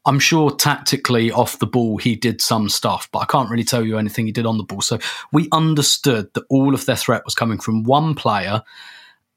I'm 0.06 0.20
sure 0.20 0.52
tactically 0.52 1.32
off 1.32 1.60
the 1.60 1.68
ball 1.68 1.98
he 1.98 2.16
did 2.16 2.42
some 2.42 2.68
stuff, 2.68 3.10
but 3.14 3.20
I 3.20 3.26
can't 3.26 3.50
really 3.50 3.64
tell 3.64 3.86
you 3.86 3.98
anything 3.98 4.26
he 4.26 4.34
did 4.34 4.46
on 4.46 4.58
the 4.58 4.64
ball. 4.66 4.82
So 4.82 5.00
we 5.32 5.48
understood 5.54 6.34
that 6.34 6.44
all 6.50 6.74
of 6.74 6.86
their 6.86 6.98
threat 6.98 7.24
was 7.24 7.34
coming 7.34 7.60
from 7.60 7.84
one 7.84 8.14
player, 8.14 8.64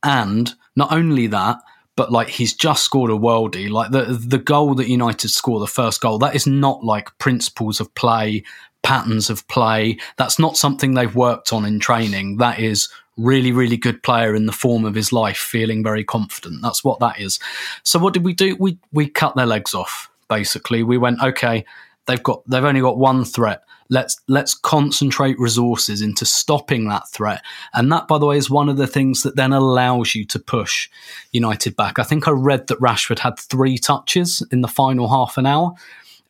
and 0.03 0.53
not 0.75 0.93
only 0.93 1.29
that, 1.29 1.59
but 2.01 2.11
like 2.11 2.31
he's 2.31 2.55
just 2.55 2.83
scored 2.83 3.11
a 3.11 3.15
worldie. 3.15 3.69
Like 3.69 3.91
the 3.91 4.05
the 4.05 4.39
goal 4.39 4.75
that 4.77 4.89
United 4.89 5.29
score, 5.29 5.61
the 5.61 5.67
first 5.67 6.01
goal, 6.01 6.17
that 6.21 6.35
is 6.35 6.47
not 6.47 6.83
like 6.83 7.19
principles 7.19 7.79
of 7.79 7.95
play, 7.95 8.43
patterns 8.83 9.29
of 9.29 9.47
play. 9.49 9.99
That's 10.17 10.39
not 10.39 10.57
something 10.57 10.95
they've 10.95 11.15
worked 11.15 11.53
on 11.53 11.67
in 11.67 11.79
training. 11.79 12.39
That 12.39 12.59
is 12.59 12.89
really, 13.19 13.53
really 13.53 13.77
good 13.77 14.03
player 14.03 14.35
in 14.35 14.47
the 14.47 14.53
form 14.53 14.87
of 14.87 14.95
his 14.95 15.13
life, 15.13 15.37
feeling 15.37 15.83
very 15.83 16.03
confident. 16.03 16.63
That's 16.63 16.83
what 16.83 17.01
that 17.01 17.21
is. 17.21 17.39
So 17.85 17.99
what 17.99 18.15
did 18.15 18.25
we 18.25 18.33
do? 18.33 18.57
We 18.59 18.79
we 18.95 19.07
cut 19.07 19.37
their 19.37 19.45
legs 19.45 19.75
off. 19.75 20.11
Basically, 20.31 20.83
we 20.83 20.97
went 20.97 21.23
okay. 21.23 21.67
They've 22.07 22.23
got 22.23 22.49
they've 22.49 22.65
only 22.65 22.81
got 22.81 22.97
one 22.97 23.27
threat. 23.27 23.63
Let's 23.91 24.19
let's 24.29 24.55
concentrate 24.55 25.39
resources 25.39 26.01
into 26.01 26.25
stopping 26.25 26.89
that 26.89 27.09
threat. 27.09 27.43
And 27.75 27.91
that, 27.93 28.09
by 28.09 28.19
the 28.19 28.27
way, 28.27 28.39
is 28.39 28.49
one 28.49 28.69
of 28.69 28.77
the 28.77 28.87
things 28.87 29.23
that 29.23 29.37
then 29.37 29.53
allows 29.53 30.15
you 30.15 30.25
to 30.27 30.39
push 30.39 30.89
United 31.33 31.77
back. 31.77 31.99
I 31.99 32.05
think 32.05 32.27
I 32.27 32.33
read 32.33 32.69
that 32.69 32.81
Rashford 32.81 33.19
had 33.19 33.39
three 33.39 33.77
touches 33.79 34.47
in 34.51 34.61
the 34.63 34.69
final 34.69 35.09
half 35.09 35.37
an 35.37 35.47
hour. 35.47 35.75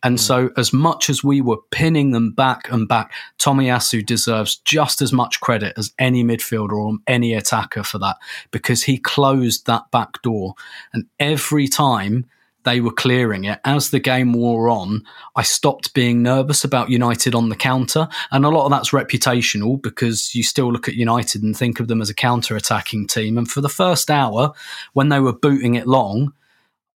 And 0.03 0.15
hmm. 0.15 0.23
so, 0.23 0.51
as 0.57 0.73
much 0.73 1.11
as 1.11 1.23
we 1.23 1.41
were 1.41 1.59
pinning 1.71 2.11
them 2.11 2.33
back 2.33 2.71
and 2.71 2.89
back, 2.89 3.13
Tomiyasu 3.39 4.05
deserves 4.05 4.57
just 4.65 5.03
as 5.03 5.13
much 5.13 5.41
credit 5.41 5.75
as 5.77 5.93
any 5.99 6.25
midfielder 6.25 6.73
or 6.73 6.97
any 7.07 7.35
attacker 7.35 7.83
for 7.83 7.99
that 7.99 8.17
because 8.51 8.85
he 8.85 8.99
closed 8.99 9.67
that 9.67 9.91
back 9.91 10.23
door. 10.23 10.55
And 10.93 11.07
every 11.19 11.69
time 11.69 12.27
they 12.65 12.81
were 12.81 12.93
clearing 12.93 13.45
it, 13.45 13.59
as 13.65 13.91
the 13.91 14.01
game 14.01 14.33
wore 14.33 14.69
on, 14.69 15.03
I 15.35 15.43
stopped 15.43 15.95
being 15.95 16.23
nervous 16.23 16.65
about 16.65 16.91
United 16.91 17.35
on 17.35 17.49
the 17.49 17.57
counter. 17.57 18.09
And 18.31 18.45
a 18.45 18.51
lot 18.51 18.65
of 18.65 18.71
that's 18.71 18.91
reputational 18.91 19.81
because 19.81 20.35
you 20.35 20.43
still 20.43 20.71
look 20.71 20.89
at 20.89 20.95
United 20.95 21.43
and 21.43 21.57
think 21.57 21.81
of 21.81 21.89
them 21.89 22.03
as 22.03 22.11
a 22.11 22.15
counter 22.15 22.57
attacking 22.57 23.07
team. 23.07 23.39
And 23.39 23.51
for 23.51 23.61
the 23.61 23.69
first 23.69 24.11
hour, 24.11 24.53
when 24.93 25.09
they 25.09 25.21
were 25.21 25.33
booting 25.33 25.75
it 25.75 25.87
long, 25.87 26.33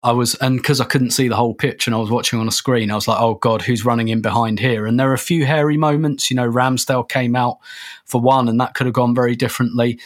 I 0.04 0.12
was, 0.12 0.36
and 0.36 0.58
because 0.58 0.82
I 0.82 0.86
couldn't 0.86 1.12
see 1.12 1.30
the 1.30 1.38
whole 1.38 1.54
pitch 1.54 1.88
and 1.88 1.96
I 1.96 2.00
was 2.00 2.12
watching 2.12 2.38
on 2.38 2.48
a 2.50 2.52
screen, 2.52 2.92
I 2.92 2.96
was 2.96 3.08
like, 3.08 3.22
oh 3.22 3.36
God, 3.36 3.62
who's 3.62 3.86
running 3.86 4.10
in 4.10 4.22
behind 4.22 4.60
here? 4.60 4.86
And 4.86 5.00
there 5.00 5.10
are 5.10 5.14
a 5.14 5.18
few 5.18 5.46
hairy 5.46 5.78
moments. 5.78 6.30
You 6.30 6.36
know, 6.36 6.50
Ramsdale 6.50 7.08
came 7.08 7.38
out 7.38 7.60
for 8.04 8.20
one, 8.20 8.50
and 8.50 8.60
that 8.60 8.74
could 8.74 8.86
have 8.86 8.94
gone 8.94 9.16
very 9.16 9.38
differently. 9.38 10.02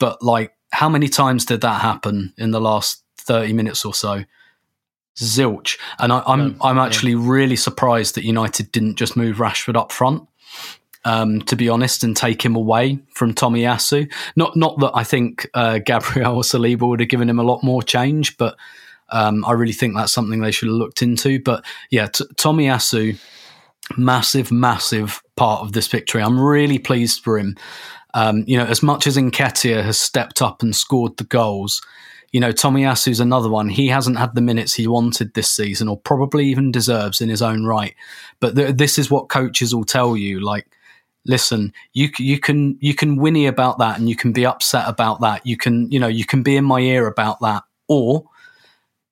But 0.00 0.20
like, 0.20 0.52
how 0.72 0.88
many 0.88 1.08
times 1.08 1.44
did 1.44 1.60
that 1.60 1.80
happen 1.80 2.34
in 2.36 2.50
the 2.50 2.60
last 2.60 3.04
30 3.18 3.52
minutes 3.52 3.84
or 3.84 3.94
so? 3.94 4.24
Zilch. 5.16 5.78
And 5.98 6.12
I, 6.12 6.22
I'm, 6.26 6.56
I'm 6.60 6.78
actually 6.78 7.14
really 7.14 7.56
surprised 7.56 8.14
that 8.14 8.24
United 8.24 8.72
didn't 8.72 8.96
just 8.96 9.16
move 9.16 9.36
Rashford 9.38 9.76
up 9.76 9.92
front. 9.92 10.28
Um, 11.04 11.40
to 11.42 11.54
be 11.54 11.68
honest, 11.68 12.02
and 12.02 12.16
take 12.16 12.44
him 12.44 12.56
away 12.56 12.98
from 13.14 13.32
Tomiyasu. 13.32 14.12
Not 14.34 14.56
not 14.56 14.80
that 14.80 14.90
I 14.92 15.04
think 15.04 15.48
uh, 15.54 15.78
Gabriel 15.78 16.42
Saliba 16.42 16.88
would 16.88 16.98
have 16.98 17.08
given 17.08 17.30
him 17.30 17.38
a 17.38 17.44
lot 17.44 17.62
more 17.62 17.80
change, 17.80 18.36
but 18.36 18.56
um, 19.10 19.44
I 19.44 19.52
really 19.52 19.72
think 19.72 19.94
that's 19.94 20.12
something 20.12 20.40
they 20.40 20.50
should 20.50 20.66
have 20.66 20.74
looked 20.74 21.02
into. 21.02 21.40
But 21.40 21.64
yeah, 21.90 22.08
t- 22.08 22.24
Tomiyasu, 22.34 23.20
massive, 23.96 24.50
massive 24.50 25.22
part 25.36 25.60
of 25.60 25.74
this 25.74 25.86
victory. 25.86 26.22
I'm 26.22 26.40
really 26.40 26.80
pleased 26.80 27.22
for 27.22 27.38
him. 27.38 27.56
Um, 28.14 28.44
you 28.48 28.56
know, 28.56 28.64
as 28.64 28.82
much 28.82 29.06
as 29.06 29.16
Nketiah 29.16 29.84
has 29.84 29.98
stepped 29.98 30.42
up 30.42 30.62
and 30.62 30.74
scored 30.74 31.18
the 31.18 31.24
goals, 31.24 31.82
you 32.32 32.40
know, 32.40 32.52
Tomiyasu's 32.52 33.20
another 33.20 33.48
one. 33.48 33.68
He 33.68 33.88
hasn't 33.88 34.18
had 34.18 34.34
the 34.34 34.40
minutes 34.40 34.74
he 34.74 34.86
wanted 34.86 35.34
this 35.34 35.50
season, 35.50 35.88
or 35.88 35.96
probably 35.96 36.46
even 36.46 36.72
deserves 36.72 37.20
in 37.20 37.28
his 37.28 37.42
own 37.42 37.64
right. 37.64 37.94
But 38.40 38.56
th- 38.56 38.76
this 38.76 38.98
is 38.98 39.10
what 39.10 39.28
coaches 39.28 39.74
will 39.74 39.84
tell 39.84 40.16
you: 40.16 40.40
like, 40.40 40.66
listen, 41.24 41.72
you 41.92 42.08
you 42.18 42.38
can 42.38 42.78
you 42.80 42.94
can 42.94 43.16
whinny 43.16 43.46
about 43.46 43.78
that, 43.78 43.98
and 43.98 44.08
you 44.08 44.16
can 44.16 44.32
be 44.32 44.44
upset 44.44 44.88
about 44.88 45.20
that. 45.20 45.46
You 45.46 45.56
can 45.56 45.90
you 45.90 45.98
know 45.98 46.08
you 46.08 46.24
can 46.24 46.42
be 46.42 46.56
in 46.56 46.64
my 46.64 46.80
ear 46.80 47.06
about 47.06 47.40
that, 47.40 47.62
or 47.88 48.24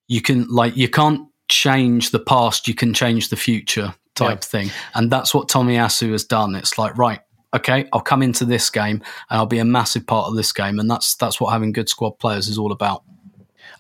you 0.09 0.21
can 0.21 0.47
like 0.49 0.77
you 0.77 0.89
can't 0.89 1.29
change 1.49 2.11
the 2.11 2.19
past, 2.19 2.69
you 2.69 2.75
can 2.75 2.95
change 2.95 3.29
the 3.29 3.37
future 3.37 3.95
type 4.15 4.43
thing. 4.43 4.71
And 4.95 5.11
that's 5.11 5.35
what 5.35 5.49
Tomiyasu 5.49 6.13
has 6.13 6.25
done. 6.25 6.55
It's 6.55 6.79
like, 6.79 6.97
right, 6.97 7.21
okay, 7.55 7.89
I'll 7.93 8.01
come 8.01 8.23
into 8.23 8.45
this 8.45 8.69
game 8.71 9.03
and 9.31 9.39
I'll 9.39 9.47
be 9.47 9.59
a 9.59 9.65
massive 9.65 10.07
part 10.07 10.29
of 10.29 10.37
this 10.37 10.53
game. 10.53 10.79
And 10.79 10.91
that's 10.91 11.15
that's 11.15 11.41
what 11.41 11.53
having 11.53 11.73
good 11.73 11.89
squad 11.89 12.19
players 12.19 12.49
is 12.49 12.59
all 12.59 12.73
about. 12.73 13.05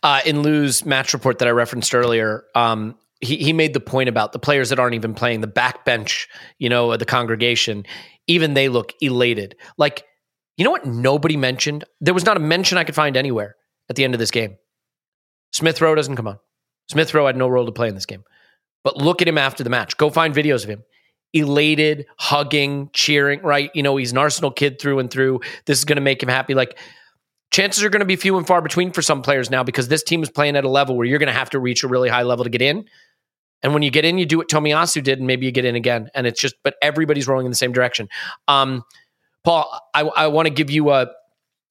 uh, 0.04 0.20
in 0.26 0.42
Liew's 0.42 0.84
match 0.84 1.14
report 1.14 1.38
that 1.38 1.48
I 1.48 1.50
referenced 1.50 1.94
earlier, 1.94 2.44
um, 2.54 2.94
he, 3.20 3.36
he 3.36 3.52
made 3.54 3.72
the 3.72 3.80
point 3.80 4.10
about 4.10 4.32
the 4.32 4.38
players 4.38 4.68
that 4.68 4.78
aren't 4.78 4.94
even 4.94 5.14
playing, 5.14 5.40
the 5.40 5.48
backbench, 5.48 6.26
you 6.58 6.68
know, 6.68 6.96
the 6.96 7.06
congregation, 7.06 7.86
even 8.26 8.52
they 8.52 8.68
look 8.68 8.92
elated. 9.00 9.56
Like, 9.78 10.04
you 10.58 10.64
know 10.64 10.70
what 10.70 10.84
nobody 10.84 11.38
mentioned? 11.38 11.84
There 12.02 12.12
was 12.12 12.26
not 12.26 12.36
a 12.36 12.40
mention 12.40 12.76
I 12.76 12.84
could 12.84 12.94
find 12.94 13.16
anywhere 13.16 13.56
at 13.88 13.96
the 13.96 14.04
end 14.04 14.14
of 14.14 14.20
this 14.20 14.30
game. 14.30 14.56
Smith 15.52 15.80
Rowe 15.80 15.94
doesn't 15.94 16.16
come 16.16 16.28
on. 16.28 16.38
Smith 16.90 17.14
Rowe 17.14 17.26
had 17.26 17.36
no 17.36 17.48
role 17.48 17.64
to 17.64 17.72
play 17.72 17.88
in 17.88 17.94
this 17.94 18.06
game. 18.06 18.24
But 18.82 18.98
look 18.98 19.22
at 19.22 19.28
him 19.28 19.38
after 19.38 19.64
the 19.64 19.70
match. 19.70 19.96
Go 19.96 20.10
find 20.10 20.34
videos 20.34 20.64
of 20.64 20.70
him. 20.70 20.82
Elated, 21.34 22.06
hugging, 22.16 22.88
cheering, 22.92 23.42
right? 23.42 23.70
You 23.74 23.82
know, 23.82 23.96
he's 23.96 24.12
an 24.12 24.18
Arsenal 24.18 24.50
kid 24.50 24.80
through 24.80 25.00
and 25.00 25.10
through. 25.10 25.40
This 25.66 25.78
is 25.78 25.84
going 25.84 25.96
to 25.96 26.02
make 26.02 26.22
him 26.22 26.28
happy. 26.28 26.54
Like, 26.54 26.78
chances 27.50 27.84
are 27.84 27.90
going 27.90 28.00
to 28.00 28.06
be 28.06 28.16
few 28.16 28.36
and 28.38 28.46
far 28.46 28.62
between 28.62 28.92
for 28.92 29.02
some 29.02 29.20
players 29.20 29.50
now 29.50 29.62
because 29.62 29.88
this 29.88 30.02
team 30.02 30.22
is 30.22 30.30
playing 30.30 30.56
at 30.56 30.64
a 30.64 30.68
level 30.68 30.96
where 30.96 31.06
you're 31.06 31.18
going 31.18 31.26
to 31.26 31.38
have 31.38 31.50
to 31.50 31.58
reach 31.58 31.82
a 31.82 31.88
really 31.88 32.08
high 32.08 32.22
level 32.22 32.44
to 32.44 32.50
get 32.50 32.62
in. 32.62 32.84
And 33.62 33.72
when 33.72 33.82
you 33.82 33.90
get 33.90 34.04
in, 34.04 34.18
you 34.18 34.26
do 34.26 34.38
what 34.38 34.48
Tomiyasu 34.48 35.02
did, 35.02 35.18
and 35.18 35.26
maybe 35.26 35.46
you 35.46 35.52
get 35.52 35.64
in 35.64 35.74
again. 35.74 36.10
And 36.14 36.26
it's 36.26 36.40
just, 36.40 36.54
but 36.62 36.74
everybody's 36.82 37.26
rolling 37.26 37.46
in 37.46 37.50
the 37.50 37.56
same 37.56 37.72
direction. 37.72 38.08
Um, 38.46 38.84
Paul, 39.42 39.80
I, 39.94 40.02
I 40.02 40.26
want 40.26 40.46
to 40.46 40.52
give 40.52 40.70
you 40.70 40.90
a, 40.90 41.08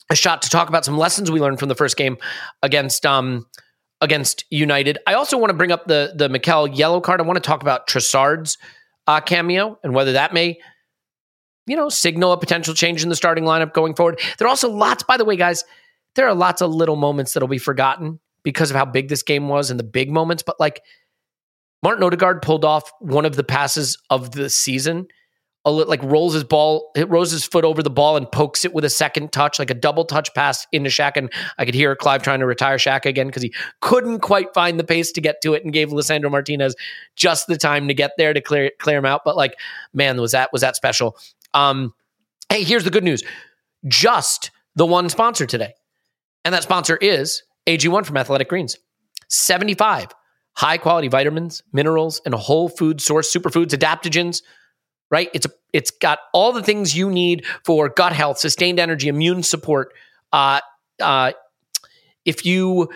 a 0.10 0.16
shot 0.16 0.42
to 0.44 0.50
talk 0.50 0.70
about 0.70 0.86
some 0.86 0.98
lessons 0.98 1.30
we 1.32 1.40
learned 1.40 1.60
from 1.60 1.70
the 1.70 1.76
first 1.76 1.98
game 1.98 2.18
against 2.62 3.06
um, 3.06 3.46
against 4.02 4.46
United. 4.50 4.98
I 5.08 5.14
also 5.14 5.38
want 5.38 5.50
to 5.50 5.54
bring 5.56 5.72
up 5.72 5.88
the 5.88 6.14
the 6.16 6.30
Mikel 6.30 6.68
yellow 6.68 7.00
card. 7.00 7.22
I 7.22 7.24
want 7.24 7.38
to 7.38 7.48
talk 7.48 7.62
about 7.62 7.88
Trossard's 7.88 8.58
uh, 9.08 9.22
cameo 9.22 9.80
and 9.84 9.94
whether 9.94 10.14
that 10.14 10.34
may, 10.34 10.60
you 11.68 11.76
know, 11.76 11.90
signal 11.90 12.32
a 12.32 12.38
potential 12.38 12.74
change 12.74 13.04
in 13.04 13.10
the 13.10 13.16
starting 13.16 13.44
lineup 13.44 13.74
going 13.74 13.96
forward. 13.96 14.20
There 14.38 14.48
are 14.48 14.50
also 14.50 14.70
lots, 14.70 15.04
by 15.04 15.18
the 15.18 15.26
way, 15.26 15.36
guys. 15.36 15.64
There 16.16 16.28
are 16.28 16.36
lots 16.36 16.62
of 16.62 16.72
little 16.72 16.96
moments 16.96 17.34
that'll 17.34 17.48
be 17.48 17.58
forgotten 17.58 18.20
because 18.44 18.70
of 18.70 18.78
how 18.78 18.86
big 18.86 19.08
this 19.08 19.24
game 19.24 19.48
was 19.48 19.72
and 19.72 19.80
the 19.80 19.84
big 19.84 20.12
moments. 20.12 20.44
But 20.44 20.60
like 20.60 20.82
Martin 21.82 22.04
Odegaard 22.04 22.42
pulled 22.42 22.66
off 22.66 22.92
one 23.00 23.26
of 23.26 23.36
the 23.36 23.44
passes 23.44 23.98
of 24.10 24.32
the 24.32 24.50
season. 24.50 25.08
Like 25.66 26.04
rolls 26.04 26.34
his 26.34 26.44
ball, 26.44 26.92
it 26.94 27.10
rolls 27.10 27.32
his 27.32 27.46
foot 27.46 27.64
over 27.64 27.82
the 27.82 27.90
ball 27.90 28.18
and 28.18 28.30
pokes 28.30 28.66
it 28.66 28.74
with 28.74 28.84
a 28.84 28.90
second 28.90 29.32
touch, 29.32 29.60
like 29.60 29.70
a 29.70 29.74
double 29.74 30.04
touch 30.04 30.34
pass 30.34 30.68
into 30.74 30.90
Shaq. 30.90 31.16
And 31.16 31.32
I 31.58 31.64
could 31.64 31.74
hear 31.74 31.96
Clive 31.96 32.22
trying 32.22 32.42
to 32.42 32.46
retire 32.46 32.76
Shaq 32.76 33.06
again 33.06 33.28
because 33.28 33.44
he 33.44 33.54
couldn't 33.80 34.20
quite 34.20 34.54
find 34.54 34.78
the 34.78 34.84
pace 34.84 35.12
to 35.14 35.22
get 35.22 35.42
to 35.42 35.54
it 35.54 35.64
and 35.64 35.72
gave 35.72 35.90
Lisandro 35.90 36.30
Martinez 36.30 36.76
just 37.16 37.48
the 37.48 37.58
time 37.58 37.88
to 37.88 37.94
get 37.94 38.12
there 38.18 38.34
to 38.34 38.42
clear 38.42 38.72
clear 38.80 38.98
him 38.98 39.06
out. 39.06 39.22
But 39.24 39.38
like, 39.38 39.56
man, 39.94 40.20
was 40.20 40.34
that 40.34 40.52
was 40.52 40.62
that 40.62 40.76
special? 40.76 41.18
Um, 41.54 41.94
hey, 42.50 42.64
here's 42.64 42.84
the 42.84 42.92
good 42.92 43.06
news: 43.06 43.24
just 43.88 44.52
the 44.76 44.86
one 44.86 45.08
sponsor 45.08 45.46
today, 45.46 45.76
and 46.44 46.54
that 46.54 46.64
sponsor 46.64 46.98
is 46.98 47.44
AG1 47.68 48.06
from 48.06 48.18
Athletic 48.18 48.50
Greens. 48.50 48.78
Seventy-five 49.30 50.10
high 50.56 50.78
quality 50.78 51.08
vitamins, 51.08 51.64
minerals, 51.72 52.22
and 52.26 52.34
whole 52.34 52.70
food 52.70 53.02
source, 53.02 53.34
superfoods, 53.34 53.70
adaptogens. 53.70 54.42
Right? 55.14 55.30
It's 55.32 55.46
a, 55.46 55.50
it's 55.74 55.92
got 55.92 56.18
all 56.34 56.52
the 56.52 56.64
things 56.64 56.98
you 56.98 57.12
need 57.12 57.46
for 57.64 57.88
gut 57.88 58.14
health, 58.14 58.40
sustained 58.40 58.80
energy, 58.80 59.10
immune 59.10 59.44
support. 59.44 59.94
Uh, 60.32 60.60
uh, 61.00 61.34
if 62.26 62.48
you 62.48 62.90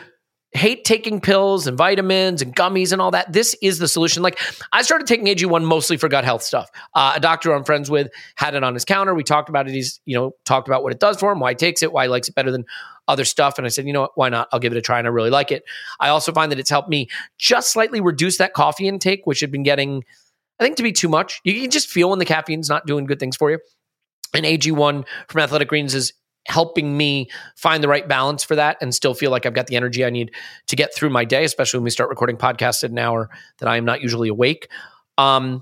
hate 0.53 0.86
taking 0.86 1.22
pills 1.22 1.68
and 1.68 1.78
vitamins 1.78 2.41
and 2.41 2.55
gummies 2.55 2.91
and 2.91 3.01
all 3.01 3.11
that. 3.11 3.32
This 3.32 3.55
is 3.61 3.80
the 3.80 3.88
solution. 3.88 4.24
Like 4.24 4.39
I 4.72 4.82
started 4.82 5.05
taking 5.05 5.28
AG1 5.28 5.63
mostly 5.63 5.97
for 5.97 6.09
gut 6.09 6.24
health 6.24 6.41
stuff. 6.41 6.70
Uh, 6.93 7.13
a 7.15 7.20
doctor 7.20 7.53
I'm 7.53 7.63
friends 7.63 7.91
with 7.91 8.09
had 8.36 8.55
it 8.55 8.63
on 8.63 8.74
his 8.74 8.86
counter. 8.86 9.13
We 9.13 9.24
talked 9.24 9.49
about 9.49 9.68
it. 9.68 9.74
He's, 9.74 9.99
you 10.05 10.18
know, 10.18 10.36
talked 10.45 10.68
about 10.68 10.84
what 10.84 10.93
it 10.93 10.99
does 10.99 11.20
for 11.20 11.32
him, 11.32 11.39
why 11.39 11.51
he 11.51 11.55
takes 11.55 11.84
it, 11.84 11.91
why 11.91 12.05
he 12.05 12.09
likes 12.09 12.28
it 12.30 12.36
better 12.36 12.51
than 12.51 12.65
other 13.07 13.26
stuff. 13.26 13.57
And 13.57 13.65
I 13.65 13.70
said, 13.70 13.86
you 13.86 13.93
know 13.93 14.01
what, 14.01 14.11
why 14.15 14.30
not? 14.30 14.47
I'll 14.51 14.59
give 14.59 14.74
it 14.74 14.78
a 14.78 14.82
try. 14.82 14.97
And 14.97 15.07
I 15.07 15.11
really 15.11 15.30
like 15.30 15.51
it. 15.51 15.63
I 15.99 16.09
also 16.09 16.32
find 16.32 16.51
that 16.51 16.59
it's 16.59 16.70
helped 16.70 16.89
me 16.89 17.07
just 17.38 17.72
slightly 17.72 18.01
reduce 18.01 18.38
that 18.38 18.53
coffee 18.53 18.88
intake, 18.88 19.22
which 19.26 19.41
had 19.41 19.51
been 19.51 19.63
getting, 19.63 20.03
I 20.60 20.64
think, 20.64 20.78
to 20.78 20.84
be 20.84 20.91
too 20.91 21.10
much. 21.10 21.39
You 21.43 21.62
can 21.62 21.70
just 21.70 21.89
feel 21.89 22.10
when 22.10 22.20
the 22.20 22.26
caffeine's 22.26 22.70
not 22.70 22.86
doing 22.86 23.05
good 23.05 23.20
things 23.20 23.36
for 23.36 23.51
you. 23.51 23.60
And 24.34 24.45
AG1 24.45 25.05
from 25.30 25.41
Athletic 25.41 25.68
Greens 25.68 25.93
is 25.93 26.14
helping 26.47 26.95
me 26.95 27.30
find 27.55 27.84
the 27.84 27.88
right 27.88 28.08
balance 28.08 28.43
for 28.43 28.55
that 28.55 28.78
and 28.82 28.95
still 28.95 29.14
feel 29.14 29.32
like 29.32 29.45
I've 29.45 29.53
got 29.53 29.68
the 29.68 29.76
energy 29.76 30.05
I 30.05 30.10
need 30.10 30.32
to 30.68 30.76
get 30.76 30.95
through 30.95 31.10
my 31.10 31.26
day, 31.26 31.43
especially 31.43 31.80
when 31.80 31.84
we 31.86 31.89
start 31.89 32.10
recording 32.10 32.38
podcasts 32.38 32.84
at 32.84 32.91
an 32.91 32.97
hour 32.97 33.30
that 33.60 33.68
I 33.68 33.78
am 33.78 33.86
not 33.86 34.01
usually 34.01 34.30
awake. 34.30 34.70
Um, 35.18 35.62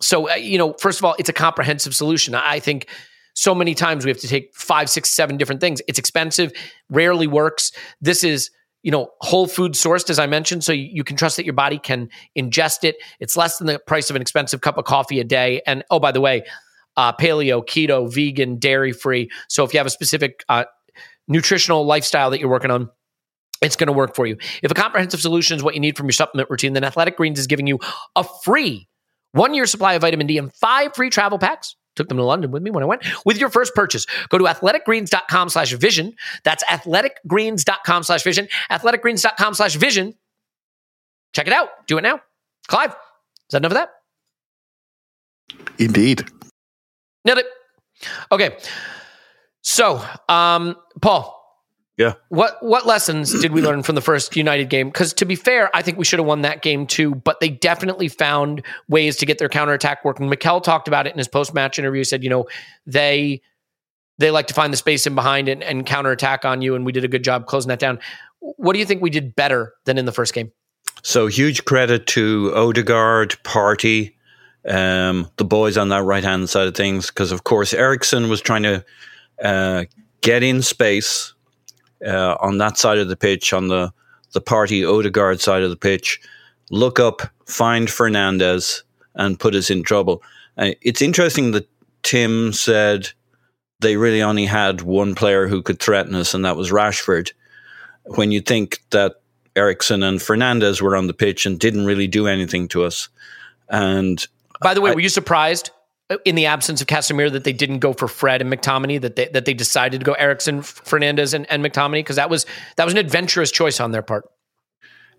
so, 0.00 0.30
uh, 0.30 0.34
you 0.34 0.58
know, 0.58 0.74
first 0.74 0.98
of 0.98 1.04
all, 1.04 1.14
it's 1.18 1.28
a 1.28 1.34
comprehensive 1.34 1.94
solution. 1.94 2.34
I 2.34 2.58
think 2.58 2.88
so 3.34 3.54
many 3.54 3.74
times 3.74 4.04
we 4.04 4.10
have 4.10 4.20
to 4.20 4.28
take 4.28 4.54
five, 4.54 4.88
six, 4.88 5.10
seven 5.10 5.36
different 5.36 5.60
things. 5.60 5.82
It's 5.88 5.98
expensive, 5.98 6.52
rarely 6.88 7.26
works. 7.26 7.72
This 8.00 8.24
is, 8.24 8.50
you 8.84 8.90
know, 8.90 9.08
whole 9.22 9.46
food 9.46 9.72
sourced, 9.72 10.10
as 10.10 10.18
I 10.18 10.26
mentioned, 10.26 10.62
so 10.62 10.70
you, 10.70 11.02
can 11.02 11.16
trust 11.16 11.38
that 11.38 11.46
your 11.46 11.54
body 11.54 11.78
can 11.78 12.10
ingest 12.38 12.84
it. 12.84 12.96
It's 13.18 13.34
less 13.34 13.56
than 13.56 13.66
the 13.66 13.78
price 13.78 14.10
of 14.10 14.16
an 14.16 14.20
expensive 14.20 14.60
cup 14.60 14.76
of 14.76 14.84
coffee 14.84 15.20
a 15.20 15.24
day. 15.24 15.62
And 15.66 15.82
oh, 15.90 15.98
by 15.98 16.12
the 16.12 16.20
way, 16.20 16.44
uh, 16.98 17.14
paleo, 17.14 17.66
keto, 17.66 18.12
vegan, 18.12 18.58
dairy 18.58 18.92
free. 18.92 19.30
So 19.48 19.64
if 19.64 19.72
you 19.72 19.78
have 19.78 19.86
a 19.86 19.90
specific 19.90 20.44
uh, 20.50 20.64
nutritional 21.26 21.86
lifestyle 21.86 22.28
that 22.30 22.40
you're 22.40 22.50
working 22.50 22.70
on, 22.70 22.90
it's 23.62 23.74
going 23.74 23.86
to 23.86 23.92
work 23.92 24.14
for 24.14 24.26
you. 24.26 24.36
If 24.62 24.70
a 24.70 24.74
comprehensive 24.74 25.22
solution 25.22 25.56
is 25.56 25.62
what 25.62 25.72
you 25.72 25.80
need 25.80 25.96
from 25.96 26.04
your 26.04 26.12
supplement 26.12 26.50
routine, 26.50 26.74
then 26.74 26.84
Athletic 26.84 27.16
Greens 27.16 27.38
is 27.38 27.46
giving 27.46 27.66
you 27.66 27.78
a 28.14 28.24
free 28.44 28.86
one 29.32 29.54
year 29.54 29.64
supply 29.64 29.94
of 29.94 30.02
vitamin 30.02 30.26
D 30.26 30.36
and 30.36 30.52
five 30.52 30.94
free 30.94 31.08
travel 31.08 31.38
packs. 31.38 31.74
Took 31.96 32.08
them 32.08 32.16
to 32.16 32.24
London 32.24 32.50
with 32.50 32.62
me 32.62 32.70
when 32.70 32.82
I 32.82 32.86
went. 32.86 33.04
With 33.24 33.38
your 33.38 33.50
first 33.50 33.74
purchase, 33.74 34.06
go 34.28 34.38
to 34.38 34.44
athleticgreens.com 34.44 35.48
slash 35.48 35.72
vision. 35.72 36.14
That's 36.42 36.64
athleticgreens.com 36.64 38.02
slash 38.02 38.22
vision. 38.22 38.48
Athleticgreens.com 38.70 39.54
slash 39.54 39.76
vision. 39.76 40.14
Check 41.32 41.46
it 41.46 41.52
out. 41.52 41.68
Do 41.86 41.98
it 41.98 42.02
now. 42.02 42.20
Clive, 42.68 42.90
is 42.90 42.96
that 43.50 43.58
enough 43.58 43.72
of 43.72 43.76
that? 43.76 43.90
Indeed. 45.78 46.24
Nailed 47.24 47.38
it. 47.38 47.46
Okay. 48.32 48.56
So, 49.62 50.04
um, 50.28 50.76
Paul. 51.00 51.43
Yeah. 51.96 52.14
What 52.28 52.56
what 52.60 52.86
lessons 52.86 53.40
did 53.40 53.52
we 53.52 53.62
learn 53.62 53.84
from 53.84 53.94
the 53.94 54.00
first 54.00 54.34
United 54.34 54.68
game? 54.68 54.88
Because 54.88 55.12
to 55.14 55.24
be 55.24 55.36
fair, 55.36 55.70
I 55.76 55.82
think 55.82 55.96
we 55.96 56.04
should 56.04 56.18
have 56.18 56.26
won 56.26 56.42
that 56.42 56.60
game 56.60 56.88
too, 56.88 57.14
but 57.14 57.38
they 57.38 57.48
definitely 57.48 58.08
found 58.08 58.62
ways 58.88 59.16
to 59.18 59.26
get 59.26 59.38
their 59.38 59.48
counterattack 59.48 60.04
working. 60.04 60.28
Mikel 60.28 60.60
talked 60.60 60.88
about 60.88 61.06
it 61.06 61.12
in 61.12 61.18
his 61.18 61.28
post-match 61.28 61.78
interview. 61.78 62.00
He 62.00 62.04
said, 62.04 62.24
you 62.24 62.30
know, 62.30 62.46
they 62.84 63.42
they 64.18 64.32
like 64.32 64.48
to 64.48 64.54
find 64.54 64.72
the 64.72 64.76
space 64.76 65.06
in 65.06 65.14
behind 65.14 65.48
and, 65.48 65.62
and 65.62 65.86
counterattack 65.86 66.44
on 66.44 66.62
you, 66.62 66.74
and 66.74 66.84
we 66.84 66.90
did 66.90 67.04
a 67.04 67.08
good 67.08 67.22
job 67.22 67.46
closing 67.46 67.68
that 67.68 67.78
down. 67.78 68.00
What 68.40 68.72
do 68.72 68.80
you 68.80 68.86
think 68.86 69.00
we 69.00 69.10
did 69.10 69.36
better 69.36 69.74
than 69.84 69.96
in 69.96 70.04
the 70.04 70.12
first 70.12 70.34
game? 70.34 70.50
So 71.02 71.28
huge 71.28 71.64
credit 71.64 72.06
to 72.08 72.52
Odegaard, 72.54 73.36
Partey, 73.44 74.14
um, 74.68 75.30
the 75.36 75.44
boys 75.44 75.76
on 75.76 75.90
that 75.90 76.02
right 76.02 76.24
hand 76.24 76.48
side 76.48 76.66
of 76.66 76.74
things, 76.74 77.06
because 77.08 77.30
of 77.30 77.44
course 77.44 77.72
Eriksen 77.72 78.28
was 78.28 78.40
trying 78.40 78.62
to 78.64 78.84
uh, 79.42 79.84
get 80.22 80.42
in 80.42 80.62
space 80.62 81.33
uh, 82.06 82.36
on 82.40 82.58
that 82.58 82.78
side 82.78 82.98
of 82.98 83.08
the 83.08 83.16
pitch, 83.16 83.52
on 83.52 83.68
the 83.68 83.92
the 84.32 84.40
Partey 84.40 84.84
Odegaard 84.84 85.40
side 85.40 85.62
of 85.62 85.70
the 85.70 85.76
pitch, 85.76 86.20
look 86.70 86.98
up, 86.98 87.22
find 87.46 87.86
Fernandes, 87.86 88.82
and 89.14 89.38
put 89.38 89.54
us 89.54 89.70
in 89.70 89.84
trouble. 89.84 90.22
Uh, 90.58 90.72
it's 90.82 91.00
interesting 91.00 91.52
that 91.52 91.68
Tim 92.02 92.52
said 92.52 93.08
they 93.80 93.96
really 93.96 94.22
only 94.22 94.44
had 94.46 94.82
one 94.82 95.14
player 95.14 95.46
who 95.46 95.62
could 95.62 95.78
threaten 95.78 96.14
us, 96.16 96.34
and 96.34 96.44
that 96.44 96.56
was 96.56 96.70
Rashford. 96.72 97.32
When 98.06 98.32
you 98.32 98.40
think 98.40 98.82
that 98.90 99.22
Eriksen 99.56 100.02
and 100.02 100.18
Fernandes 100.18 100.82
were 100.82 100.96
on 100.96 101.06
the 101.06 101.14
pitch 101.14 101.46
and 101.46 101.58
didn't 101.60 101.86
really 101.86 102.08
do 102.08 102.26
anything 102.26 102.66
to 102.68 102.82
us, 102.82 103.08
and 103.68 104.26
By 104.60 104.74
the 104.74 104.80
way, 104.80 104.90
I- 104.90 104.94
were 104.94 105.00
you 105.00 105.08
surprised 105.08 105.70
in 106.24 106.34
the 106.34 106.46
absence 106.46 106.80
of 106.80 106.86
Casemiro 106.86 107.32
that 107.32 107.44
they 107.44 107.52
didn't 107.52 107.78
go 107.78 107.92
for 107.92 108.08
Fred 108.08 108.40
and 108.42 108.52
McTominay? 108.52 109.00
That 109.00 109.16
they 109.16 109.28
that 109.28 109.44
they 109.44 109.54
decided 109.54 110.00
to 110.00 110.04
go 110.04 110.12
Eriksen, 110.14 110.60
Fernandes, 110.60 111.34
and, 111.34 111.50
and 111.50 111.64
McTominay 111.64 112.00
because 112.00 112.16
that 112.16 112.30
was 112.30 112.46
that 112.76 112.84
was 112.84 112.94
an 112.94 112.98
adventurous 112.98 113.50
choice 113.50 113.80
on 113.80 113.90
their 113.92 114.02
part. 114.02 114.28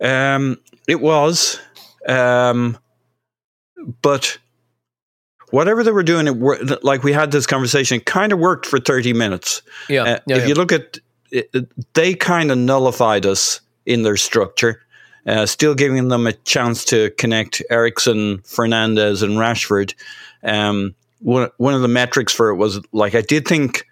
Um, 0.02 0.58
it 0.88 1.00
was, 1.02 1.60
um, 2.08 2.78
but 4.02 4.38
whatever 5.52 5.84
they 5.84 5.92
were 5.92 6.04
doing, 6.04 6.28
it 6.28 6.36
wor- 6.36 6.60
like 6.84 7.04
we 7.04 7.14
had 7.14 7.32
this 7.32 7.48
conversation, 7.48 8.00
kind 8.02 8.32
of 8.34 8.40
worked 8.40 8.66
for 8.66 8.80
thirty 8.80 9.14
minutes. 9.14 9.62
Yeah, 9.90 10.02
Uh, 10.04 10.20
yeah, 10.28 10.36
if 10.36 10.42
yeah. 10.44 10.48
you 10.48 10.54
look 10.56 10.72
at, 10.72 11.00
it- 11.32 11.94
they 11.94 12.14
kind 12.14 12.52
of 12.52 12.58
nullified 12.58 13.26
us 13.26 13.62
in 13.86 14.04
their 14.04 14.18
structure, 14.18 14.82
uh, 15.26 15.46
still 15.46 15.76
giving 15.76 16.08
them 16.08 16.28
a 16.28 16.34
chance 16.34 16.86
to 16.86 17.10
connect 17.12 17.64
Eriksen, 17.70 18.40
Fernandes, 18.40 19.24
and 19.24 19.34
Rashford. 19.34 19.94
Um, 20.44 20.96
one 21.20 21.50
one 21.58 21.74
of 21.74 21.82
the 21.82 21.88
metrics 21.88 22.34
for 22.34 22.50
it 22.50 22.56
was 22.56 22.80
like 22.92 23.16
I 23.16 23.22
did 23.22 23.48
think 23.48 23.86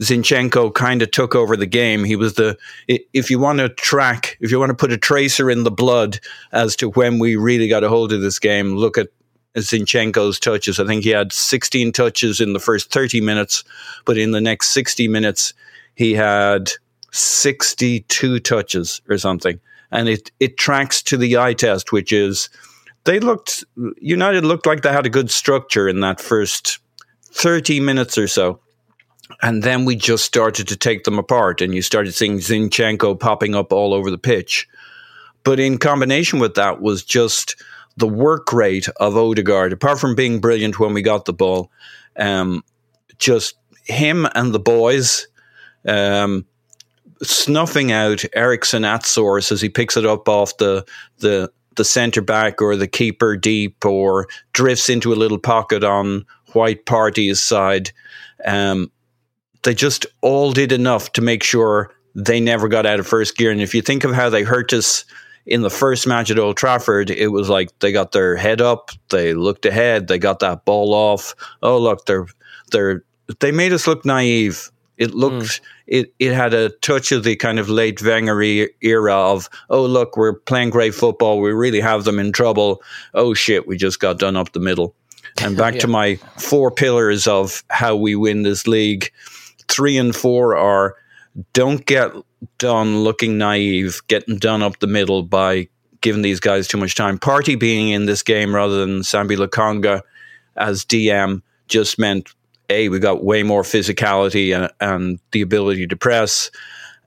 Zinchenko 0.00 0.72
kind 0.74 1.02
of 1.02 1.10
took 1.10 1.34
over 1.34 1.56
the 1.56 1.66
game. 1.66 2.04
He 2.04 2.16
was 2.16 2.34
the 2.34 2.56
if 2.88 3.30
you 3.30 3.38
want 3.38 3.58
to 3.58 3.68
track, 3.68 4.36
if 4.40 4.50
you 4.50 4.58
want 4.58 4.70
to 4.70 4.76
put 4.76 4.92
a 4.92 4.98
tracer 4.98 5.50
in 5.50 5.64
the 5.64 5.70
blood 5.70 6.20
as 6.52 6.76
to 6.76 6.90
when 6.90 7.18
we 7.18 7.36
really 7.36 7.68
got 7.68 7.84
a 7.84 7.88
hold 7.88 8.12
of 8.12 8.20
this 8.20 8.38
game, 8.38 8.76
look 8.76 8.96
at 8.96 9.08
Zinchenko's 9.56 10.38
touches. 10.38 10.78
I 10.78 10.86
think 10.86 11.02
he 11.02 11.10
had 11.10 11.32
16 11.32 11.92
touches 11.92 12.40
in 12.40 12.52
the 12.52 12.60
first 12.60 12.92
30 12.92 13.20
minutes, 13.20 13.64
but 14.04 14.16
in 14.16 14.30
the 14.30 14.40
next 14.40 14.70
60 14.70 15.08
minutes 15.08 15.52
he 15.96 16.14
had 16.14 16.70
62 17.10 18.38
touches 18.40 19.02
or 19.08 19.18
something. 19.18 19.58
And 19.90 20.08
it 20.08 20.30
it 20.38 20.58
tracks 20.58 21.02
to 21.04 21.16
the 21.16 21.38
eye 21.38 21.54
test, 21.54 21.92
which 21.92 22.12
is 22.12 22.50
they 23.04 23.20
looked 23.20 23.64
United 24.00 24.44
looked 24.44 24.66
like 24.66 24.82
they 24.82 24.92
had 24.92 25.06
a 25.06 25.10
good 25.10 25.30
structure 25.30 25.88
in 25.88 26.00
that 26.00 26.20
first 26.20 26.78
30 27.32 27.80
minutes 27.80 28.18
or 28.18 28.28
so. 28.28 28.60
And 29.42 29.62
then 29.62 29.84
we 29.84 29.94
just 29.94 30.24
started 30.24 30.68
to 30.68 30.76
take 30.76 31.04
them 31.04 31.18
apart, 31.18 31.60
and 31.60 31.74
you 31.74 31.82
started 31.82 32.12
seeing 32.12 32.38
Zinchenko 32.38 33.20
popping 33.20 33.54
up 33.54 33.72
all 33.72 33.92
over 33.92 34.10
the 34.10 34.18
pitch. 34.18 34.66
But 35.44 35.60
in 35.60 35.78
combination 35.78 36.38
with 36.38 36.54
that 36.54 36.80
was 36.80 37.04
just 37.04 37.62
the 37.96 38.08
work 38.08 38.52
rate 38.52 38.88
of 39.00 39.16
Odegaard, 39.16 39.72
apart 39.72 39.98
from 39.98 40.14
being 40.14 40.40
brilliant 40.40 40.78
when 40.78 40.94
we 40.94 41.02
got 41.02 41.24
the 41.24 41.32
ball, 41.32 41.70
um, 42.16 42.62
just 43.18 43.54
him 43.84 44.26
and 44.34 44.54
the 44.54 44.58
boys 44.58 45.26
um, 45.86 46.44
snuffing 47.22 47.92
out 47.92 48.24
Eriksen 48.34 48.84
at 48.84 49.04
source 49.04 49.50
as 49.50 49.60
he 49.60 49.68
picks 49.68 49.96
it 49.96 50.06
up 50.06 50.28
off 50.28 50.56
the 50.58 50.84
the 51.18 51.50
the 51.76 51.84
centre 51.84 52.22
back 52.22 52.60
or 52.60 52.76
the 52.76 52.88
keeper 52.88 53.36
deep 53.36 53.84
or 53.84 54.26
drifts 54.52 54.88
into 54.88 55.12
a 55.12 55.16
little 55.16 55.38
pocket 55.38 55.84
on 55.84 56.26
White 56.52 56.84
Partey's 56.86 57.40
side. 57.40 57.92
Um, 58.44 58.90
they 59.62 59.74
just 59.74 60.06
all 60.20 60.52
did 60.52 60.72
enough 60.72 61.12
to 61.12 61.22
make 61.22 61.42
sure 61.42 61.94
they 62.14 62.40
never 62.40 62.68
got 62.68 62.84
out 62.84 62.98
of 62.98 63.06
first 63.06 63.36
gear. 63.36 63.50
And 63.50 63.60
if 63.60 63.74
you 63.74 63.82
think 63.82 64.04
of 64.04 64.12
how 64.12 64.28
they 64.28 64.42
hurt 64.42 64.72
us 64.72 65.04
in 65.46 65.62
the 65.62 65.70
first 65.70 66.06
match 66.06 66.30
at 66.30 66.38
Old 66.38 66.56
Trafford, 66.56 67.10
it 67.10 67.28
was 67.28 67.48
like 67.48 67.76
they 67.78 67.92
got 67.92 68.12
their 68.12 68.36
head 68.36 68.60
up, 68.60 68.90
they 69.10 69.34
looked 69.34 69.64
ahead, 69.64 70.08
they 70.08 70.18
got 70.18 70.40
that 70.40 70.64
ball 70.64 70.92
off. 70.92 71.34
Oh 71.62 71.78
look, 71.78 72.06
they're 72.06 72.26
they're 72.72 73.04
they 73.40 73.52
made 73.52 73.72
us 73.72 73.86
look 73.86 74.04
naive. 74.04 74.70
It 74.96 75.14
looked 75.14 75.60
it 75.88 76.14
it 76.18 76.32
had 76.32 76.54
a 76.54 76.68
touch 76.68 77.10
of 77.12 77.24
the 77.24 77.34
kind 77.34 77.58
of 77.58 77.68
late 77.68 78.00
Wenger 78.02 78.68
era 78.82 79.14
of 79.14 79.48
oh 79.70 79.84
look, 79.84 80.16
we're 80.16 80.34
playing 80.34 80.70
great 80.70 80.94
football, 80.94 81.40
we 81.40 81.50
really 81.50 81.80
have 81.80 82.04
them 82.04 82.18
in 82.18 82.30
trouble. 82.30 82.82
Oh 83.14 83.34
shit, 83.34 83.66
we 83.66 83.76
just 83.76 83.98
got 83.98 84.18
done 84.18 84.36
up 84.36 84.52
the 84.52 84.60
middle. 84.60 84.94
And 85.40 85.56
back 85.56 85.74
to 85.80 85.88
my 85.88 86.16
four 86.36 86.70
pillars 86.70 87.26
of 87.26 87.64
how 87.70 87.96
we 87.96 88.14
win 88.14 88.42
this 88.42 88.66
league. 88.66 89.10
Three 89.68 89.98
and 89.98 90.14
four 90.14 90.56
are 90.56 90.96
don't 91.52 91.84
get 91.86 92.12
done 92.58 93.00
looking 93.00 93.38
naive, 93.38 94.00
getting 94.08 94.38
done 94.38 94.62
up 94.62 94.78
the 94.80 94.86
middle 94.86 95.22
by 95.22 95.68
giving 96.00 96.22
these 96.22 96.40
guys 96.40 96.68
too 96.68 96.78
much 96.78 96.94
time. 96.94 97.18
Partey 97.18 97.58
being 97.58 97.88
in 97.90 98.06
this 98.06 98.22
game 98.22 98.54
rather 98.54 98.78
than 98.78 99.00
Sambi 99.00 99.36
Lokonga 99.36 100.02
as 100.56 100.84
DM 100.84 101.42
just 101.66 101.98
meant 101.98 102.34
a 102.70 102.88
we 102.88 102.98
got 102.98 103.24
way 103.24 103.42
more 103.42 103.62
physicality 103.62 104.56
and, 104.56 104.70
and 104.80 105.18
the 105.32 105.42
ability 105.42 105.86
to 105.86 105.96
press, 105.96 106.50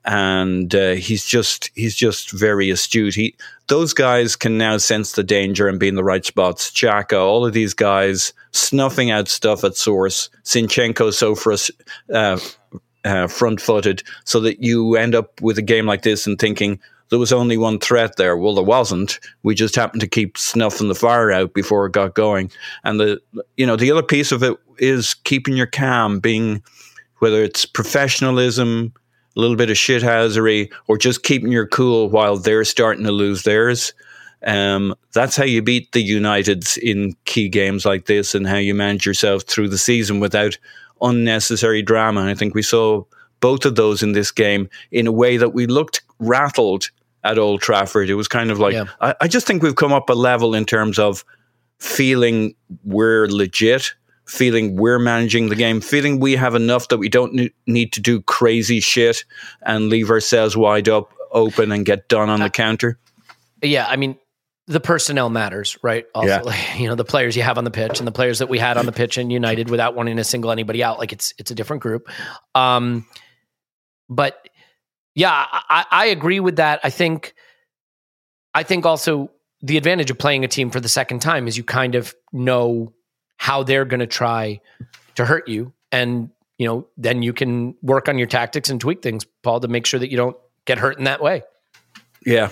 and 0.06 0.74
uh, 0.74 0.92
he's 0.92 1.26
just 1.26 1.70
he's 1.76 1.96
just 1.96 2.32
very 2.32 2.70
astute. 2.70 3.16
He 3.16 3.36
those 3.68 3.94
guys 3.94 4.36
can 4.36 4.58
now 4.58 4.78
sense 4.78 5.14
the 5.14 5.24
danger 5.24 5.68
and 5.68 5.80
be 5.80 5.88
in 5.88 5.96
the 5.96 6.04
right 6.04 6.26
spots. 6.26 6.72
Xhaka, 6.72 7.20
all 7.20 7.46
of 7.46 7.54
these 7.54 7.74
guys 7.74 8.34
snuffing 8.52 9.12
out 9.12 9.28
stuff 9.28 9.64
at 9.64 9.76
source. 9.76 10.30
Zinchenko 10.44 11.14
so 11.14 11.36
frus- 11.36 11.72
uh, 12.14 12.40
uh, 13.06 13.28
front 13.28 13.62
footed, 13.62 14.04
so 14.26 14.40
that 14.42 14.62
you 14.62 14.96
end 14.96 15.16
up 15.16 15.40
with 15.42 15.58
a 15.58 15.64
game 15.64 15.86
like 15.86 16.02
this 16.02 16.28
and 16.28 16.38
thinking 16.40 16.80
there 17.12 17.20
was 17.20 17.34
only 17.34 17.58
one 17.58 17.78
threat 17.78 18.16
there. 18.16 18.38
Well, 18.38 18.56
there 18.56 18.64
wasn't. 18.64 19.20
We 19.44 19.54
just 19.54 19.76
happened 19.76 20.00
to 20.02 20.08
keep 20.08 20.38
snuffing 20.38 20.88
the 20.88 20.96
fire 20.96 21.30
out 21.30 21.54
before 21.54 21.86
it 21.86 21.92
got 21.92 22.16
going. 22.16 22.50
And 22.86 23.00
the 23.00 23.22
you 23.58 23.66
know 23.66 23.76
the 23.76 23.92
other 23.92 24.02
piece 24.02 24.32
of 24.32 24.42
it 24.42 24.58
is 24.78 25.14
keeping 25.14 25.56
your 25.56 25.68
calm, 25.68 26.20
being 26.20 26.64
whether 27.20 27.44
it's 27.44 27.66
professionalism, 27.66 28.94
a 29.36 29.40
little 29.40 29.58
bit 29.58 29.70
of 29.70 29.76
shithousery, 29.76 30.72
or 30.88 30.98
just 30.98 31.24
keeping 31.24 31.52
your 31.52 31.68
cool 31.68 32.10
while 32.10 32.38
they're 32.38 32.64
starting 32.64 33.04
to 33.04 33.12
lose 33.12 33.44
theirs. 33.44 33.94
Um, 34.44 34.96
that's 35.14 35.36
how 35.36 35.44
you 35.44 35.62
beat 35.62 35.92
the 35.92 36.10
Uniteds 36.10 36.78
in 36.78 37.16
key 37.26 37.50
games 37.50 37.86
like 37.86 38.06
this, 38.06 38.34
and 38.34 38.48
how 38.48 38.56
you 38.56 38.74
manage 38.74 39.06
yourself 39.06 39.44
through 39.44 39.68
the 39.68 39.78
season 39.78 40.22
without 40.22 40.58
unnecessary 41.02 41.82
drama. 41.82 42.22
And 42.22 42.30
I 42.30 42.36
think 42.36 42.56
we 42.56 42.64
saw 42.64 43.04
both 43.42 43.66
of 43.66 43.76
those 43.76 44.02
in 44.02 44.14
this 44.14 44.32
game 44.32 44.70
in 44.92 45.08
a 45.08 45.12
way 45.12 45.36
that 45.36 45.54
we 45.54 45.68
looked 45.68 46.02
rattled 46.20 46.90
at 47.24 47.38
Old 47.38 47.62
Trafford. 47.62 48.10
It 48.10 48.16
was 48.16 48.28
kind 48.28 48.52
of 48.52 48.60
like 48.60 48.74
Yeah. 48.74 48.86
I, 49.00 49.16
I 49.22 49.28
just 49.28 49.46
think 49.48 49.62
we've 49.64 49.76
come 49.76 49.94
up 49.94 50.10
a 50.10 50.14
level 50.14 50.56
in 50.56 50.66
terms 50.66 50.98
of 51.00 51.24
feeling 51.80 52.56
we're 52.84 53.28
legit, 53.28 53.94
feeling 54.26 54.76
we're 54.76 55.00
managing 55.00 55.50
the 55.50 55.56
game, 55.56 55.82
feeling 55.82 56.20
we 56.20 56.36
have 56.36 56.56
enough 56.56 56.88
that 56.90 56.98
we 56.98 57.10
don't 57.10 57.52
need 57.68 57.94
to 57.94 58.00
do 58.02 58.22
crazy 58.22 58.80
shit 58.80 59.24
and 59.64 59.90
leave 59.90 60.10
ourselves 60.10 60.56
wide 60.56 60.88
up, 60.90 61.12
open, 61.32 61.72
and 61.72 61.86
get 61.86 62.08
done 62.08 62.30
on 62.30 62.40
the 62.40 62.50
counter. 62.50 62.98
Yeah, 63.62 63.88
I 63.88 63.96
mean, 63.96 64.18
the 64.68 64.80
personnel 64.80 65.30
matters, 65.30 65.78
right? 65.84 66.06
Also, 66.16 66.28
Yeah. 66.28 66.42
like, 66.42 66.60
you 66.80 66.88
know, 66.88 66.96
the 66.96 67.04
players 67.06 67.36
you 67.36 67.44
have 67.44 67.58
on 67.58 67.64
the 67.64 67.72
pitch 67.72 68.00
and 68.00 68.08
the 68.08 68.12
players 68.12 68.40
that 68.40 68.48
we 68.50 68.58
had 68.60 68.78
on 68.78 68.86
the 68.86 68.92
pitch 68.92 69.18
in 69.18 69.30
United 69.30 69.70
without 69.70 69.96
wanting 69.96 70.18
to 70.18 70.24
single 70.24 70.52
anybody 70.52 70.84
out, 70.84 70.98
like 71.00 71.12
it's 71.12 71.34
it's 71.38 71.52
a 71.52 71.56
different 71.56 71.82
group. 71.82 72.08
Um, 72.56 73.06
but 74.08 74.48
yeah, 75.16 75.46
I, 75.52 75.86
I 75.92 76.06
agree 76.08 76.40
with 76.40 76.56
that. 76.58 76.80
I 76.84 76.90
think, 76.90 77.34
I 78.54 78.64
think 78.64 78.86
also 78.86 79.32
the 79.62 79.78
advantage 79.78 80.10
of 80.12 80.18
playing 80.18 80.44
a 80.44 80.48
team 80.48 80.70
for 80.72 80.80
the 80.80 80.90
second 80.90 81.20
time 81.20 81.48
is 81.48 81.58
you 81.58 81.64
kind 81.64 81.96
of 81.96 82.14
know 82.32 82.94
how 83.38 83.64
they're 83.64 83.86
going 83.86 84.00
to 84.00 84.08
try 84.08 84.60
to 85.16 85.26
hurt 85.26 85.48
you, 85.48 85.74
and 85.92 86.30
you 86.58 86.68
know, 86.68 86.88
then 86.98 87.24
you 87.24 87.34
can 87.34 87.76
work 87.82 88.08
on 88.08 88.18
your 88.18 88.28
tactics 88.28 88.70
and 88.70 88.80
tweak 88.80 89.02
things, 89.02 89.26
Paul, 89.44 89.60
to 89.62 89.68
make 89.68 89.86
sure 89.88 90.00
that 90.00 90.12
you 90.12 90.18
don't 90.18 90.38
get 90.66 90.78
hurt 90.78 90.98
in 91.00 91.06
that 91.06 91.22
way. 91.22 91.42
Yeah. 92.26 92.52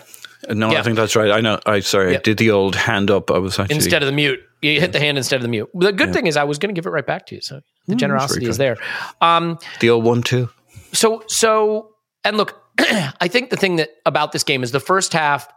No, 0.50 0.72
Yeah. 0.72 0.80
I 0.80 0.82
think 0.82 0.96
that's 0.96 1.16
right. 1.16 1.30
I 1.32 1.42
know. 1.42 1.60
I 1.66 1.82
sorry, 1.82 2.14
Yeah. 2.14 2.18
I 2.18 2.22
did 2.22 2.38
the 2.40 2.50
old 2.52 2.76
hand 2.76 3.12
up. 3.12 3.30
I 3.30 3.38
was 3.38 3.60
actually 3.60 3.76
instead 3.76 4.02
of 4.02 4.08
the 4.08 4.14
mute. 4.14 4.40
You 4.62 4.80
hit 4.80 4.94
the 4.94 5.00
hand 5.00 5.18
instead 5.18 5.36
of 5.36 5.42
the 5.44 5.48
mute. 5.48 5.70
The 5.76 5.92
good 5.92 6.12
thing 6.12 6.26
is 6.28 6.38
I 6.38 6.44
was 6.44 6.58
going 6.58 6.74
to 6.74 6.78
give 6.80 6.86
it 6.88 6.90
right 6.90 7.06
back 7.06 7.28
to 7.28 7.36
you. 7.36 7.42
So 7.42 7.62
the 7.88 7.96
generosity 7.96 8.48
is 8.48 8.58
there. 8.58 8.78
Um, 9.22 9.60
the 9.80 9.90
old 9.92 10.04
one 10.06 10.24
too. 10.24 10.50
so 10.92 11.24
so 11.28 11.92
and 12.24 12.38
look, 12.38 12.62
I 12.80 13.28
think 13.28 13.50
the 13.50 13.58
thing 13.58 13.78
that 13.78 13.90
about 14.06 14.32
this 14.32 14.44
game 14.44 14.64
is 14.64 14.72
the 14.72 14.80
first 14.80 15.14
half. 15.14 15.48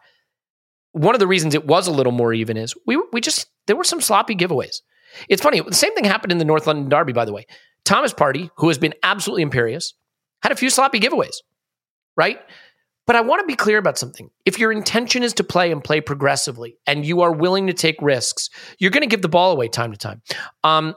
One 0.93 1.15
of 1.15 1.21
the 1.21 1.27
reasons 1.27 1.55
it 1.55 1.67
was 1.67 1.89
a 1.89 1.93
little 1.93 2.13
more 2.13 2.35
even 2.35 2.57
is 2.57 2.75
we 2.87 3.03
we 3.13 3.21
just 3.21 3.47
there 3.67 3.77
were 3.77 3.85
some 3.85 4.01
sloppy 4.01 4.35
giveaways. 4.35 4.83
It's 5.29 5.43
funny. 5.43 5.61
The 5.61 5.75
same 5.75 5.95
thing 5.95 6.05
happened 6.05 6.33
in 6.33 6.39
the 6.39 6.45
North 6.45 6.67
London 6.67 6.89
Derby, 6.89 7.13
by 7.13 7.25
the 7.25 7.33
way. 7.33 7.47
Thomas 7.85 8.13
Partey, 8.13 8.51
who 8.57 8.69
has 8.69 8.79
been 8.79 8.95
absolutely 9.03 9.43
imperious, 9.43 9.95
had 10.43 10.53
a 10.53 10.57
few 10.57 10.71
sloppy 10.71 11.01
giveaways, 11.01 11.37
right? 12.17 12.41
But 13.07 13.17
I 13.17 13.21
want 13.21 13.41
to 13.41 13.47
be 13.47 13.57
clear 13.57 13.79
about 13.79 13.99
something. 13.99 14.31
If 14.47 14.59
your 14.59 14.71
intention 14.71 15.23
is 15.23 15.35
to 15.35 15.45
play 15.45 15.73
and 15.73 15.83
play 15.83 16.01
progressively, 16.01 16.77
and 16.87 17.05
you 17.05 17.23
are 17.23 17.33
willing 17.33 17.67
to 17.67 17.73
take 17.73 17.97
risks, 18.01 18.49
you're 18.79 18.93
going 18.93 19.03
to 19.03 19.09
give 19.09 19.23
the 19.23 19.29
ball 19.29 19.53
away 19.53 19.69
time 19.69 19.91
to 19.93 19.99
time. 19.99 20.23
Um, 20.63 20.95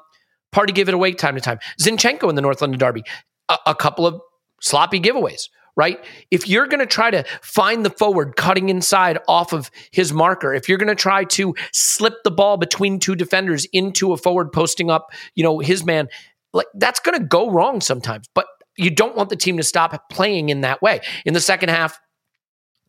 Partey 0.53 0.73
give 0.73 0.87
it 0.87 0.93
away 0.93 1.13
time 1.13 1.35
to 1.35 1.41
time. 1.41 1.59
Zinchenko 1.81 2.29
in 2.29 2.35
the 2.35 2.41
North 2.41 2.61
London 2.61 2.79
Derby, 2.79 3.03
a, 3.49 3.57
a 3.67 3.75
couple 3.75 4.05
of 4.05 4.21
sloppy 4.65 4.99
giveaways, 4.99 5.49
right? 5.75 6.03
If 6.31 6.47
you're 6.47 6.67
going 6.67 6.79
to 6.79 6.85
try 6.85 7.11
to 7.11 7.23
find 7.41 7.85
the 7.85 7.89
forward 7.89 8.35
cutting 8.35 8.69
inside 8.69 9.19
off 9.27 9.53
of 9.53 9.69
his 9.91 10.11
marker, 10.11 10.53
if 10.53 10.67
you're 10.67 10.77
going 10.77 10.87
to 10.87 10.95
try 10.95 11.23
to 11.25 11.53
slip 11.71 12.15
the 12.23 12.31
ball 12.31 12.57
between 12.57 12.99
two 12.99 13.15
defenders 13.15 13.65
into 13.71 14.11
a 14.11 14.17
forward 14.17 14.51
posting 14.51 14.89
up, 14.89 15.11
you 15.35 15.43
know, 15.43 15.59
his 15.59 15.85
man, 15.85 16.07
like 16.53 16.67
that's 16.75 16.99
going 16.99 17.17
to 17.19 17.25
go 17.25 17.49
wrong 17.49 17.81
sometimes. 17.81 18.27
But 18.33 18.47
you 18.77 18.89
don't 18.89 19.15
want 19.15 19.29
the 19.29 19.35
team 19.35 19.57
to 19.57 19.63
stop 19.63 20.09
playing 20.09 20.49
in 20.49 20.61
that 20.61 20.81
way. 20.81 21.01
In 21.25 21.33
the 21.33 21.41
second 21.41 21.69
half, 21.69 21.99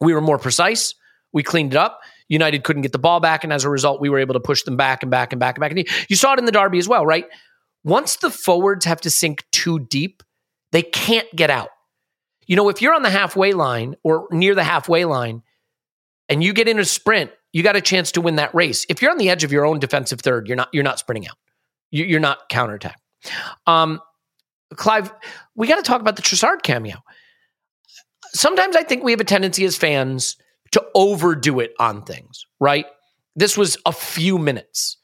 we 0.01 0.15
were 0.15 0.21
more 0.21 0.39
precise. 0.39 0.95
We 1.33 1.43
cleaned 1.43 1.75
it 1.75 1.77
up. 1.77 2.01
United 2.29 2.65
couldn't 2.65 2.83
get 2.83 2.93
the 2.93 2.99
ball 2.99 3.21
back, 3.21 3.45
and 3.45 3.53
as 3.53 3.65
a 3.65 3.71
result, 3.71 4.01
we 4.01 4.09
were 4.09 4.19
able 4.19 4.35
to 4.35 4.41
push 4.41 4.65
them 4.65 4.77
back 4.77 5.03
and 5.03 5.11
back 5.11 5.33
and 5.33 5.39
back 5.39 5.57
and 5.57 5.61
back. 5.61 5.71
And 5.71 5.87
you 6.09 6.17
saw 6.17 6.33
it 6.33 6.41
in 6.41 6.45
the 6.45 6.53
derby 6.53 6.79
as 6.79 6.89
well, 6.89 7.07
right? 7.07 7.27
Once 7.85 8.17
the 8.17 8.31
forwards 8.31 8.85
have 8.85 9.01
to 9.03 9.11
sink 9.11 9.45
too 9.53 9.79
deep, 9.79 10.25
they 10.73 10.83
can't 10.83 11.29
get 11.35 11.51
out. 11.51 11.69
You 12.47 12.57
know, 12.57 12.69
if 12.69 12.81
you're 12.83 12.95
on 12.95 13.03
the 13.03 13.11
halfway 13.11 13.53
line 13.53 13.97
or 14.05 14.29
near 14.31 14.55
the 14.55 14.65
halfway 14.65 15.05
line 15.05 15.43
and 16.29 16.43
you 16.45 16.53
get 16.53 16.69
in 16.69 16.79
a 16.79 16.85
sprint, 16.85 17.31
you 17.53 17.63
got 17.63 17.77
a 17.77 17.81
chance 17.81 18.13
to 18.13 18.21
win 18.21 18.37
that 18.37 18.55
race. 18.55 18.85
If 18.89 19.03
you're 19.03 19.11
on 19.11 19.19
the 19.19 19.31
edge 19.31 19.43
of 19.45 19.51
your 19.53 19.65
own 19.65 19.79
defensive 19.79 20.21
third, 20.21 20.47
you're 20.47 20.57
not 20.57 20.69
you're 20.73 20.85
not 20.85 20.99
sprinting 20.99 21.27
out. 21.29 21.37
You- 21.91 22.05
You're 22.05 22.21
not 22.21 22.49
counterattack. 22.49 23.01
Um, 23.67 24.01
Clive, 24.75 25.13
we 25.55 25.67
got 25.69 25.77
to 25.77 25.83
talk 25.83 26.01
about 26.01 26.17
the 26.17 26.23
Trossard 26.23 26.63
cameo. 26.63 26.97
Sometimes 28.33 28.77
I 28.77 28.83
think 28.83 29.03
we 29.05 29.13
have 29.13 29.21
a 29.21 29.25
tendency 29.25 29.65
as 29.65 29.77
fans 29.77 30.37
to 30.73 30.85
overdo 30.95 31.61
it 31.61 31.73
on 31.79 32.03
things, 32.03 32.45
right? 32.61 32.87
This 33.37 33.57
was 33.57 33.77
a 33.87 33.93
few 33.93 34.39
minutes, 34.39 34.99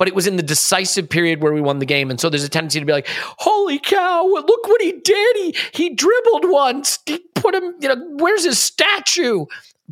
but 0.00 0.08
it 0.08 0.14
was 0.14 0.26
in 0.26 0.36
the 0.36 0.42
decisive 0.42 1.10
period 1.10 1.42
where 1.42 1.52
we 1.52 1.60
won 1.60 1.78
the 1.78 1.84
game. 1.84 2.08
And 2.08 2.18
so 2.18 2.30
there's 2.30 2.42
a 2.42 2.48
tendency 2.48 2.80
to 2.80 2.86
be 2.86 2.92
like, 2.92 3.06
holy 3.36 3.78
cow, 3.78 4.24
look 4.24 4.66
what 4.66 4.80
he 4.80 4.92
did. 4.92 5.36
He, 5.36 5.54
he 5.72 5.94
dribbled 5.94 6.46
once. 6.46 6.98
He 7.04 7.18
put 7.34 7.54
him, 7.54 7.74
you 7.80 7.88
know, 7.88 8.16
where's 8.16 8.46
his 8.46 8.58
statue? 8.58 9.44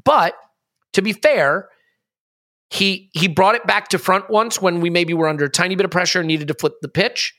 But 0.02 0.32
to 0.94 1.02
be 1.02 1.12
fair, 1.12 1.68
he 2.70 3.10
he 3.12 3.28
brought 3.28 3.55
it 3.55 3.66
back 3.66 3.89
to 3.89 3.98
front 3.98 4.30
once 4.30 4.62
when 4.62 4.80
we 4.80 4.89
maybe 4.89 5.12
were 5.12 5.28
under 5.28 5.44
a 5.44 5.51
tiny 5.51 5.74
bit 5.74 5.85
of 5.85 5.90
pressure 5.90 6.20
and 6.20 6.28
needed 6.28 6.48
to 6.48 6.55
flip 6.55 6.74
the 6.80 6.89
pitch. 6.89 7.35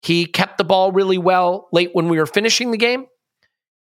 He 0.00 0.24
kept 0.24 0.56
the 0.56 0.64
ball 0.64 0.92
really 0.92 1.18
well 1.18 1.68
late 1.72 1.90
when 1.92 2.08
we 2.08 2.16
were 2.16 2.26
finishing 2.26 2.70
the 2.70 2.78
game, 2.78 3.04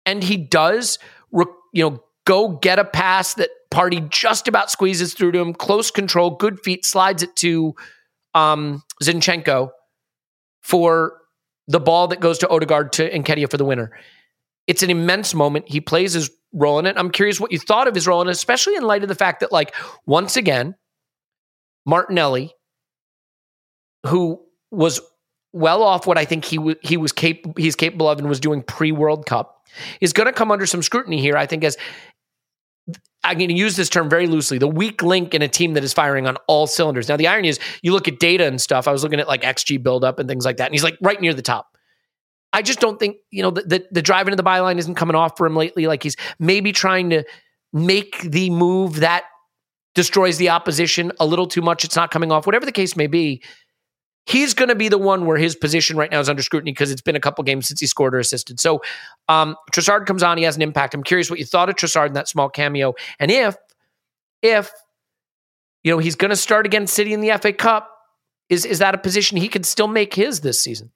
and 0.04 0.24
he 0.24 0.36
does, 0.36 0.98
you 1.32 1.46
know, 1.74 2.02
go 2.24 2.48
get 2.48 2.80
a 2.80 2.84
pass 2.84 3.34
that 3.34 3.50
Partey 3.72 4.08
just 4.08 4.48
about 4.48 4.70
squeezes 4.70 5.14
through 5.14 5.32
to 5.32 5.38
him. 5.38 5.54
Close 5.54 5.92
control, 5.92 6.30
good 6.30 6.58
feet, 6.58 6.84
slides 6.84 7.22
it 7.22 7.36
to 7.36 7.74
um, 8.34 8.82
Zinchenko 9.02 9.70
for 10.62 11.18
the 11.68 11.80
ball 11.80 12.08
that 12.08 12.20
goes 12.20 12.38
to 12.38 12.48
Odegaard 12.48 12.92
to 12.94 13.10
Nketiah 13.10 13.50
for 13.50 13.56
the 13.56 13.64
winner. 13.64 13.92
It's 14.66 14.82
an 14.82 14.90
immense 14.90 15.34
moment. 15.34 15.68
He 15.68 15.80
plays 15.80 16.12
his 16.12 16.30
role 16.52 16.78
in 16.78 16.86
it. 16.86 16.96
I'm 16.96 17.10
curious 17.10 17.40
what 17.40 17.52
you 17.52 17.58
thought 17.58 17.88
of 17.88 17.94
his 17.94 18.06
role 18.06 18.20
in 18.22 18.28
it, 18.28 18.32
especially 18.32 18.76
in 18.76 18.82
light 18.82 19.02
of 19.02 19.08
the 19.08 19.14
fact 19.14 19.40
that, 19.40 19.52
like, 19.52 19.74
once 20.06 20.36
again, 20.36 20.74
Martinelli, 21.86 22.52
who 24.06 24.40
was 24.70 25.00
well 25.52 25.82
off 25.82 26.06
what 26.06 26.18
I 26.18 26.24
think 26.24 26.44
he 26.44 26.56
w- 26.56 26.76
he 26.82 26.96
was 26.96 27.12
cap- 27.12 27.56
he's 27.56 27.74
capable 27.74 28.08
of 28.08 28.18
and 28.18 28.28
was 28.28 28.40
doing 28.40 28.62
pre 28.62 28.92
World 28.92 29.26
Cup, 29.26 29.62
is 30.00 30.12
going 30.12 30.26
to 30.26 30.32
come 30.32 30.50
under 30.50 30.66
some 30.66 30.82
scrutiny 30.82 31.20
here. 31.20 31.36
I 31.36 31.46
think 31.46 31.64
as 31.64 31.76
I'm 33.22 33.36
going 33.36 33.48
to 33.48 33.54
use 33.54 33.76
this 33.76 33.88
term 33.88 34.08
very 34.08 34.26
loosely, 34.26 34.56
the 34.56 34.68
weak 34.68 35.02
link 35.02 35.34
in 35.34 35.42
a 35.42 35.48
team 35.48 35.74
that 35.74 35.84
is 35.84 35.92
firing 35.92 36.26
on 36.26 36.36
all 36.46 36.66
cylinders. 36.66 37.08
Now, 37.08 37.16
the 37.16 37.26
irony 37.26 37.48
is, 37.48 37.58
you 37.82 37.92
look 37.92 38.08
at 38.08 38.18
data 38.18 38.46
and 38.46 38.60
stuff. 38.60 38.88
I 38.88 38.92
was 38.92 39.02
looking 39.02 39.20
at 39.20 39.28
like 39.28 39.42
XG 39.42 39.82
buildup 39.82 40.18
and 40.18 40.28
things 40.28 40.44
like 40.44 40.56
that, 40.56 40.66
and 40.66 40.74
he's 40.74 40.84
like 40.84 40.96
right 41.02 41.20
near 41.20 41.34
the 41.34 41.42
top. 41.42 41.76
I 42.52 42.62
just 42.62 42.80
don't 42.80 42.98
think 42.98 43.16
you 43.30 43.42
know 43.42 43.50
the 43.50 43.62
the, 43.62 43.86
the 43.92 44.02
drive 44.02 44.26
into 44.26 44.36
the 44.36 44.42
byline 44.42 44.78
isn't 44.78 44.96
coming 44.96 45.14
off 45.14 45.36
for 45.36 45.46
him 45.46 45.54
lately. 45.54 45.86
Like 45.86 46.02
he's 46.02 46.16
maybe 46.38 46.72
trying 46.72 47.10
to 47.10 47.24
make 47.72 48.20
the 48.22 48.50
move 48.50 48.96
that 48.96 49.24
destroys 49.94 50.38
the 50.38 50.48
opposition 50.48 51.12
a 51.20 51.26
little 51.26 51.46
too 51.46 51.62
much. 51.62 51.84
It's 51.84 51.96
not 51.96 52.10
coming 52.10 52.32
off. 52.32 52.46
Whatever 52.46 52.66
the 52.66 52.72
case 52.72 52.96
may 52.96 53.06
be, 53.06 53.42
he's 54.30 54.54
going 54.54 54.68
to 54.68 54.74
be 54.74 54.88
the 54.88 54.98
one 54.98 55.26
where 55.26 55.36
his 55.36 55.56
position 55.56 55.96
right 55.96 56.10
now 56.10 56.20
is 56.20 56.28
under 56.28 56.42
scrutiny 56.42 56.72
because 56.72 56.90
it's 56.90 57.02
been 57.02 57.16
a 57.16 57.20
couple 57.20 57.42
games 57.44 57.66
since 57.66 57.80
he 57.80 57.86
scored 57.86 58.14
or 58.14 58.18
assisted. 58.18 58.60
So 58.60 58.80
um, 59.28 59.56
Trossard 59.72 60.06
comes 60.06 60.22
on, 60.22 60.38
he 60.38 60.44
has 60.44 60.56
an 60.56 60.62
impact. 60.62 60.94
I'm 60.94 61.02
curious 61.02 61.28
what 61.28 61.38
you 61.38 61.44
thought 61.44 61.68
of 61.68 61.74
Trossard 61.74 62.08
in 62.08 62.12
that 62.14 62.28
small 62.28 62.48
cameo, 62.48 62.94
and 63.18 63.30
if 63.30 63.56
if 64.42 64.70
you 65.82 65.90
know 65.90 65.98
he's 65.98 66.16
going 66.16 66.30
to 66.30 66.36
start 66.36 66.66
against 66.66 66.94
City 66.94 67.12
in 67.12 67.20
the 67.20 67.36
FA 67.38 67.52
Cup, 67.52 67.90
is 68.48 68.64
is 68.64 68.78
that 68.78 68.94
a 68.94 68.98
position 68.98 69.36
he 69.36 69.48
could 69.48 69.66
still 69.66 69.88
make 69.88 70.14
his 70.14 70.40
this 70.40 70.60
season? 70.60 70.90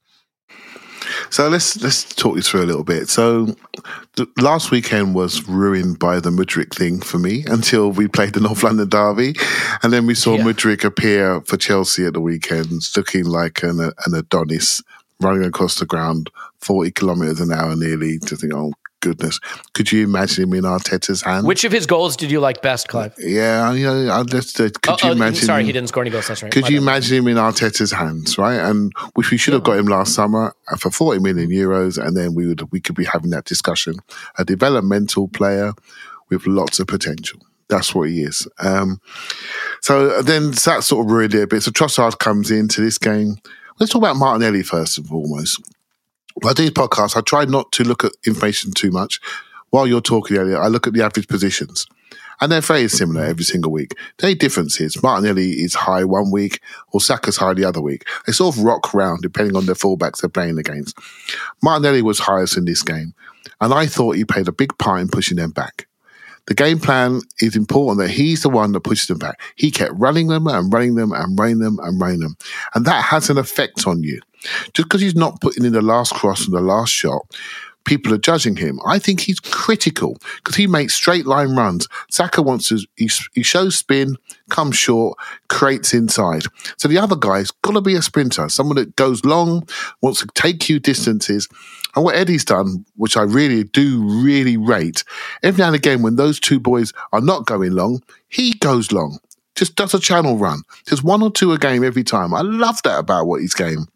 So 1.31 1.49
let's 1.49 1.81
let's 1.83 2.05
talk 2.15 2.37
you 2.37 2.43
through 2.43 2.63
a 2.63 2.67
little 2.67 2.85
bit. 2.85 3.09
So 3.09 3.47
the 4.17 4.29
last 4.41 4.71
weekend 4.71 5.15
was 5.15 5.47
ruined 5.49 5.99
by 5.99 6.21
the 6.21 6.31
Mudryk 6.31 6.75
thing 6.75 7.01
for 7.01 7.19
me 7.19 7.45
until 7.47 7.91
we 7.91 8.09
played 8.09 8.35
the 8.35 8.41
North 8.41 8.63
London 8.63 8.89
derby, 8.89 9.35
and 9.83 9.93
then 9.93 10.07
we 10.07 10.15
saw 10.15 10.37
Yeah. 10.37 10.45
Mudryk 10.45 10.85
appear 10.85 11.41
for 11.43 11.57
Chelsea 11.57 12.05
at 12.07 12.13
the 12.13 12.21
weekend, 12.21 12.71
looking 12.97 13.25
like 13.25 13.63
an, 13.63 13.81
an 13.81 14.15
Adonis 14.15 14.83
running 15.21 15.45
across 15.45 15.77
the 15.77 15.87
ground, 15.87 16.31
forty 16.61 16.91
kilometers 16.91 17.41
an 17.41 17.53
hour 17.53 17.75
nearly. 17.77 18.19
To 18.21 18.37
think, 18.37 18.55
oh 18.55 18.73
goodness, 19.05 19.39
could 19.75 19.93
you 19.93 20.03
imagine 20.05 20.45
him 20.45 20.55
in 20.55 20.65
Arteta's 20.65 21.23
hand? 21.23 21.47
Which 21.47 21.65
of 21.65 21.71
his 21.73 21.87
goals 21.87 22.17
did 22.17 22.31
you 22.31 22.41
like 22.41 22.63
best, 22.63 22.89
Clive? 22.89 23.15
yeah, 23.19 23.73
you 23.73 23.85
know, 23.87 24.13
I 24.13 24.23
just 24.25 24.59
uh, 24.61 24.65
could 24.83 24.93
Oh, 24.95 24.97
you 25.05 25.09
oh, 25.11 25.13
imagine? 25.13 25.45
sorry, 25.45 25.65
he 25.65 25.73
didn't 25.73 25.89
score 25.89 26.03
any 26.03 26.11
goals. 26.11 26.27
That's 26.29 26.43
right. 26.43 26.51
Could 26.51 26.63
My 26.65 26.69
you 26.71 26.79
bad. 26.79 26.83
imagine 26.83 27.19
him 27.19 27.29
in 27.29 27.37
Arteta's 27.37 27.93
hands, 27.93 28.39
right? 28.39 28.59
And 28.59 28.93
which 29.15 29.31
we 29.31 29.37
should 29.37 29.53
have 29.55 29.63
got 29.63 29.77
him 29.79 29.87
last 29.87 30.15
summer 30.15 30.55
for 30.79 30.91
forty 30.91 31.21
million 31.21 31.51
euros, 31.51 32.05
and 32.05 32.17
then 32.17 32.35
we 32.35 32.47
would 32.49 32.73
we 32.73 32.81
could 32.81 32.97
be 32.97 33.05
having 33.05 33.31
that 33.31 33.45
discussion. 33.45 33.95
A 34.39 34.45
developmental 34.45 35.29
player 35.29 35.73
with 36.31 36.47
lots 36.47 36.81
of 36.81 36.87
potential. 36.87 37.39
That's 37.69 37.95
what 37.95 38.09
he 38.11 38.23
is. 38.23 38.47
Um, 38.59 39.01
so 39.81 40.23
then 40.23 40.51
that 40.65 40.81
sort 40.85 41.07
of 41.07 41.13
ruined 41.13 41.35
it 41.35 41.43
a 41.43 41.47
bit. 41.47 41.63
So 41.63 41.71
Trossard 41.71 42.19
comes 42.19 42.51
into 42.51 42.81
this 42.81 42.99
game. 42.99 43.37
Let's 43.79 43.93
talk 43.93 44.03
about 44.03 44.17
Martinelli 44.17 44.63
first 44.63 44.99
and 44.99 45.07
foremost. 45.07 45.61
When 46.35 46.51
I 46.51 46.55
do 46.55 46.63
this 46.63 46.73
podcast, 46.73 47.17
I 47.17 47.21
try 47.21 47.45
not 47.45 47.71
to 47.73 47.85
look 47.85 48.05
at 48.05 48.13
information 48.27 48.73
too 48.73 48.91
much. 48.91 49.21
While 49.71 49.87
you're 49.87 50.01
talking, 50.01 50.37
earlier, 50.37 50.61
I 50.61 50.69
look 50.69 50.87
at 50.87 50.93
the 50.93 51.03
average 51.03 51.29
positions. 51.29 51.87
And 52.41 52.51
they're 52.51 52.61
very 52.61 52.89
similar 52.89 53.25
every 53.25 53.45
single 53.45 53.71
week. 53.71 53.97
The 54.19 54.27
only 54.27 54.35
difference 54.35 54.81
is 54.81 55.01
Martinelli 55.03 55.51
is 55.51 55.75
high 55.75 56.05
one 56.05 56.31
week 56.31 56.61
or 56.93 57.01
Saka's 57.01 57.37
high 57.37 57.55
the 57.55 57.65
other 57.65 57.81
week. 57.81 58.07
They 58.27 58.33
sort 58.33 58.57
of 58.57 58.63
rock 58.63 58.93
round 58.93 59.23
depending 59.23 59.57
on 59.57 59.67
the 59.67 59.75
fullbacks 59.75 60.21
they're 60.21 60.29
playing 60.29 60.59
against. 60.59 60.99
Martinelli 61.63 62.03
was 62.03 62.19
highest 62.19 62.57
in 62.57 62.65
this 62.65 62.83
game. 62.83 63.15
And 63.61 63.73
I 63.73 63.87
thought 63.87 64.17
he 64.17 64.25
played 64.25 64.49
a 64.49 64.53
big 64.53 64.77
part 64.79 65.01
in 65.01 65.09
pushing 65.09 65.37
them 65.37 65.51
back. 65.51 65.87
The 66.47 66.55
game 66.55 66.79
plan 66.79 67.21
is 67.41 67.57
important 67.57 67.99
that 67.99 68.11
he's 68.11 68.43
the 68.43 68.51
one 68.51 68.73
that 68.73 68.81
pushes 68.81 69.07
them 69.07 69.19
back. 69.19 69.41
He 69.57 69.71
kept 69.71 69.93
running 69.95 70.29
them 70.29 70.47
and 70.47 70.73
running 70.73 70.95
them 70.95 71.13
and 71.13 71.39
running 71.39 71.59
them 71.59 71.79
and 71.83 72.01
running 72.01 72.21
them. 72.21 72.37
And 72.75 72.85
that 72.85 73.05
has 73.05 73.31
an 73.31 73.39
effect 73.39 73.87
on 73.87 74.03
you. 74.03 74.21
Just 74.75 74.89
because 74.89 75.01
he's 75.01 75.15
not 75.15 75.41
putting 75.41 75.65
in 75.65 75.73
the 75.73 75.81
last 75.81 76.13
cross 76.13 76.45
and 76.45 76.55
the 76.55 76.61
last 76.61 76.93
shot, 76.93 77.27
people 77.85 78.13
are 78.13 78.19
judging 78.19 78.57
him. 78.57 78.79
I 78.87 78.99
think 78.99 79.21
he's 79.21 79.41
critical 79.41 80.19
because 80.37 80.57
he 80.57 80.67
makes 80.67 80.95
straight 80.95 81.27
line 81.27 81.55
runs. 81.55 81.89
Saka 82.11 82.43
wants 82.43 82.69
to, 82.69 82.79
he, 82.97 83.11
he 83.35 83.43
shows 83.43 83.77
spin, 83.77 84.17
comes 84.51 84.77
short, 84.77 85.19
creates 85.49 85.95
inside. 85.95 86.43
So 86.77 86.89
the 86.89 86.99
other 86.99 87.17
guy's 87.17 87.51
got 87.51 87.73
to 87.73 87.81
be 87.81 87.95
a 87.95 88.03
sprinter, 88.03 88.49
someone 88.49 88.77
that 88.77 88.97
goes 88.97 89.25
long, 89.25 89.69
wants 90.01 90.21
to 90.21 90.27
take 90.35 90.69
you 90.69 90.79
distances. 90.79 91.49
And 91.95 92.05
what 92.05 92.17
Eddie's 92.17 92.45
done, 92.45 92.85
which 92.97 93.17
I 93.17 93.23
really 93.23 93.65
do 93.65 94.03
really 94.05 94.57
rate, 94.57 95.05
every 95.43 95.61
now 95.61 95.69
and 95.69 95.77
again 95.77 96.03
when 96.03 96.17
those 96.17 96.41
two 96.41 96.59
boys 96.61 96.93
are 97.13 97.21
not 97.21 97.47
going 97.47 97.73
long, 97.73 98.03
he 98.29 98.55
goes 98.55 98.93
long. 98.93 99.19
Just 99.55 99.77
does 99.77 99.95
a 99.95 100.01
channel 100.01 100.37
run. 100.37 100.63
Just 100.89 101.05
one 101.05 101.23
or 101.23 101.31
two 101.31 101.53
a 101.53 101.59
game 101.59 101.85
every 101.85 102.03
time. 102.03 102.35
I 102.35 102.41
love 102.41 102.83
that 102.83 102.99
about 102.99 103.27
what 103.27 103.41
he's 103.41 103.55
game. 103.55 103.87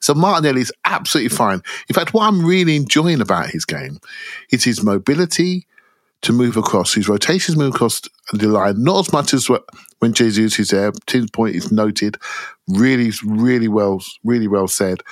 So 0.00 0.14
Martinelli 0.14 0.62
is 0.62 0.72
absolutely 0.84 1.36
fine. 1.36 1.62
In 1.88 1.94
fact, 1.94 2.14
what 2.14 2.26
I'm 2.26 2.44
really 2.44 2.76
enjoying 2.76 3.20
about 3.20 3.50
his 3.50 3.64
game 3.64 3.98
is 4.50 4.64
his 4.64 4.82
mobility 4.82 5.66
to 6.22 6.32
move 6.32 6.56
across. 6.56 6.94
His 6.94 7.08
rotations 7.08 7.56
move 7.56 7.74
across 7.74 8.02
the 8.32 8.48
line, 8.48 8.82
not 8.82 9.06
as 9.06 9.12
much 9.12 9.34
as 9.34 9.48
when 9.98 10.12
Jesus 10.12 10.58
is 10.58 10.68
there. 10.68 10.92
Tim's 11.06 11.30
point 11.30 11.56
is 11.56 11.72
noted. 11.72 12.16
Really, 12.68 13.10
really 13.24 13.68
well, 13.68 14.02
really 14.24 14.48
well 14.48 14.68
said. 14.68 15.02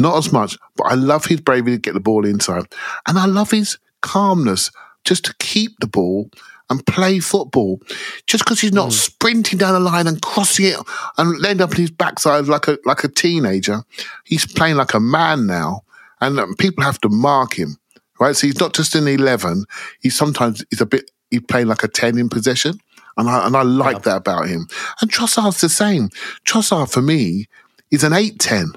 Not 0.00 0.18
as 0.18 0.32
much, 0.32 0.58
but 0.76 0.84
I 0.84 0.94
love 0.94 1.24
his 1.24 1.40
bravery 1.40 1.72
to 1.72 1.78
get 1.78 1.94
the 1.94 2.00
ball 2.00 2.24
inside. 2.24 2.64
And 3.06 3.18
I 3.18 3.26
love 3.26 3.50
his 3.50 3.78
calmness 4.02 4.70
just 5.04 5.24
to 5.26 5.34
keep 5.38 5.72
the 5.80 5.86
ball 5.86 6.30
and 6.70 6.84
play 6.86 7.20
football. 7.20 7.80
Just 8.26 8.44
because 8.44 8.60
he's 8.60 8.72
not 8.72 8.90
mm. 8.90 8.92
sprinting 8.92 9.58
down 9.58 9.74
the 9.74 9.80
line 9.80 10.06
and 10.06 10.20
crossing 10.22 10.66
it 10.66 10.76
and 11.18 11.38
laying 11.38 11.60
up 11.60 11.70
on 11.70 11.76
his 11.76 11.90
backside 11.90 12.46
like 12.46 12.68
a 12.68 12.78
like 12.84 13.04
a 13.04 13.08
teenager, 13.08 13.82
he's 14.24 14.46
playing 14.46 14.76
like 14.76 14.94
a 14.94 15.00
man 15.00 15.46
now, 15.46 15.82
and 16.20 16.38
um, 16.40 16.54
people 16.56 16.82
have 16.84 17.00
to 17.02 17.08
mark 17.08 17.54
him, 17.54 17.76
right? 18.20 18.34
So 18.34 18.46
he's 18.46 18.60
not 18.60 18.74
just 18.74 18.94
an 18.94 19.08
eleven. 19.08 19.64
He 20.00 20.10
sometimes 20.10 20.64
he's 20.70 20.80
a 20.80 20.86
bit 20.86 21.10
he's 21.30 21.42
playing 21.42 21.68
like 21.68 21.82
a 21.82 21.88
ten 21.88 22.18
in 22.18 22.28
possession. 22.28 22.78
And 23.16 23.28
I 23.28 23.46
and 23.46 23.56
I 23.56 23.62
like 23.62 23.98
yeah. 23.98 24.02
that 24.02 24.16
about 24.16 24.48
him. 24.48 24.66
And 25.00 25.08
Trossard's 25.08 25.60
the 25.60 25.68
same. 25.68 26.08
Trossard 26.44 26.92
for 26.92 27.00
me 27.00 27.46
is 27.92 28.02
an 28.02 28.10
8-10 28.10 28.74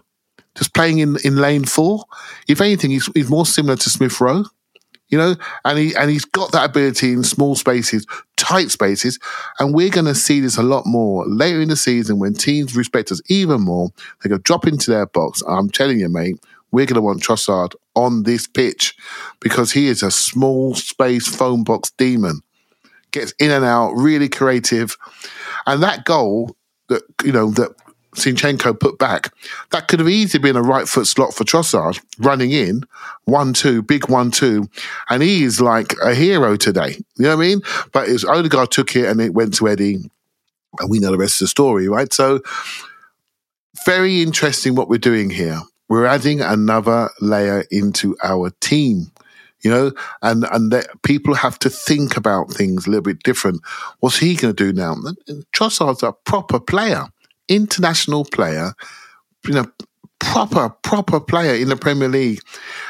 just 0.57 0.73
playing 0.73 0.99
in, 0.99 1.17
in 1.23 1.37
lane 1.37 1.65
four. 1.65 2.05
If 2.47 2.61
anything, 2.61 2.91
he's, 2.91 3.09
he's 3.13 3.29
more 3.29 3.45
similar 3.45 3.75
to 3.77 3.89
Smith 3.89 4.19
Rowe 4.19 4.45
you 5.09 5.17
know, 5.17 5.35
and 5.63 5.79
he 5.79 5.95
and 5.95 6.09
he's 6.09 6.25
got 6.25 6.51
that 6.51 6.69
ability 6.69 7.13
in 7.13 7.23
small 7.23 7.55
spaces, 7.55 8.05
tight 8.35 8.71
spaces, 8.71 9.19
and 9.59 9.73
we're 9.73 9.89
going 9.89 10.05
to 10.05 10.15
see 10.15 10.41
this 10.41 10.57
a 10.57 10.63
lot 10.63 10.85
more 10.85 11.25
later 11.27 11.61
in 11.61 11.69
the 11.69 11.77
season 11.77 12.19
when 12.19 12.33
teams 12.33 12.75
respect 12.75 13.11
us 13.11 13.21
even 13.29 13.61
more. 13.61 13.89
Going 14.19 14.37
to 14.37 14.43
drop 14.43 14.67
into 14.67 14.91
their 14.91 15.05
box. 15.05 15.41
I'm 15.47 15.69
telling 15.69 15.99
you, 15.99 16.09
mate, 16.09 16.35
we're 16.71 16.85
going 16.85 16.95
to 16.95 17.01
want 17.01 17.23
Trossard 17.23 17.73
on 17.95 18.23
this 18.23 18.47
pitch 18.47 18.95
because 19.39 19.71
he 19.71 19.87
is 19.87 20.03
a 20.03 20.11
small 20.11 20.75
space 20.75 21.27
phone 21.27 21.63
box 21.63 21.91
demon. 21.91 22.41
Gets 23.11 23.31
in 23.39 23.51
and 23.51 23.63
out, 23.63 23.93
really 23.93 24.27
creative, 24.27 24.97
and 25.65 25.81
that 25.83 26.03
goal 26.03 26.57
that 26.89 27.03
you 27.23 27.31
know 27.31 27.51
that 27.51 27.73
Zinchenko 28.17 28.79
put 28.79 28.97
back. 28.97 29.33
That 29.71 29.87
could 29.87 29.99
have 29.99 30.09
easily 30.09 30.41
been 30.41 30.55
a 30.55 30.61
right 30.61 30.87
foot 30.87 31.07
slot 31.07 31.33
for 31.33 31.43
Trossard 31.43 32.01
running 32.19 32.51
in, 32.51 32.83
one 33.25 33.53
two, 33.53 33.81
big 33.81 34.09
one 34.09 34.31
two, 34.31 34.67
and 35.09 35.21
he 35.21 35.43
is 35.43 35.61
like 35.61 35.93
a 36.03 36.13
hero 36.13 36.55
today. 36.55 36.97
You 37.17 37.25
know 37.25 37.35
what 37.35 37.43
I 37.43 37.47
mean? 37.47 37.61
But 37.93 38.07
his 38.07 38.25
Odegaard 38.25 38.71
took 38.71 38.95
it 38.95 39.05
and 39.05 39.21
it 39.21 39.33
went 39.33 39.53
to 39.55 39.67
Eddie, 39.67 40.09
and 40.79 40.89
we 40.89 40.99
know 40.99 41.11
the 41.11 41.17
rest 41.17 41.41
of 41.41 41.45
the 41.45 41.49
story, 41.49 41.87
right? 41.87 42.11
So 42.11 42.41
very 43.85 44.21
interesting 44.21 44.75
what 44.75 44.89
we're 44.89 44.97
doing 44.97 45.29
here. 45.29 45.61
We're 45.87 46.05
adding 46.05 46.41
another 46.41 47.09
layer 47.21 47.63
into 47.71 48.17
our 48.23 48.49
team 48.59 49.11
you 49.61 49.71
know, 49.71 49.91
and 50.21 50.45
and 50.51 50.71
that 50.71 50.87
people 51.03 51.33
have 51.33 51.57
to 51.59 51.69
think 51.69 52.15
about 52.15 52.51
things 52.51 52.85
a 52.85 52.89
little 52.89 53.03
bit 53.03 53.23
different. 53.23 53.61
What's 53.99 54.17
he 54.17 54.35
going 54.35 54.55
to 54.55 54.65
do 54.65 54.71
now? 54.71 54.95
Trossard's 55.51 56.03
a 56.03 56.11
proper 56.11 56.59
player 56.59 57.05
international 57.47 58.25
player, 58.25 58.73
you 59.45 59.53
know, 59.53 59.65
proper, 60.19 60.69
proper 60.69 61.19
player 61.19 61.55
in 61.55 61.69
the 61.69 61.75
Premier 61.75 62.09
League. 62.09 62.41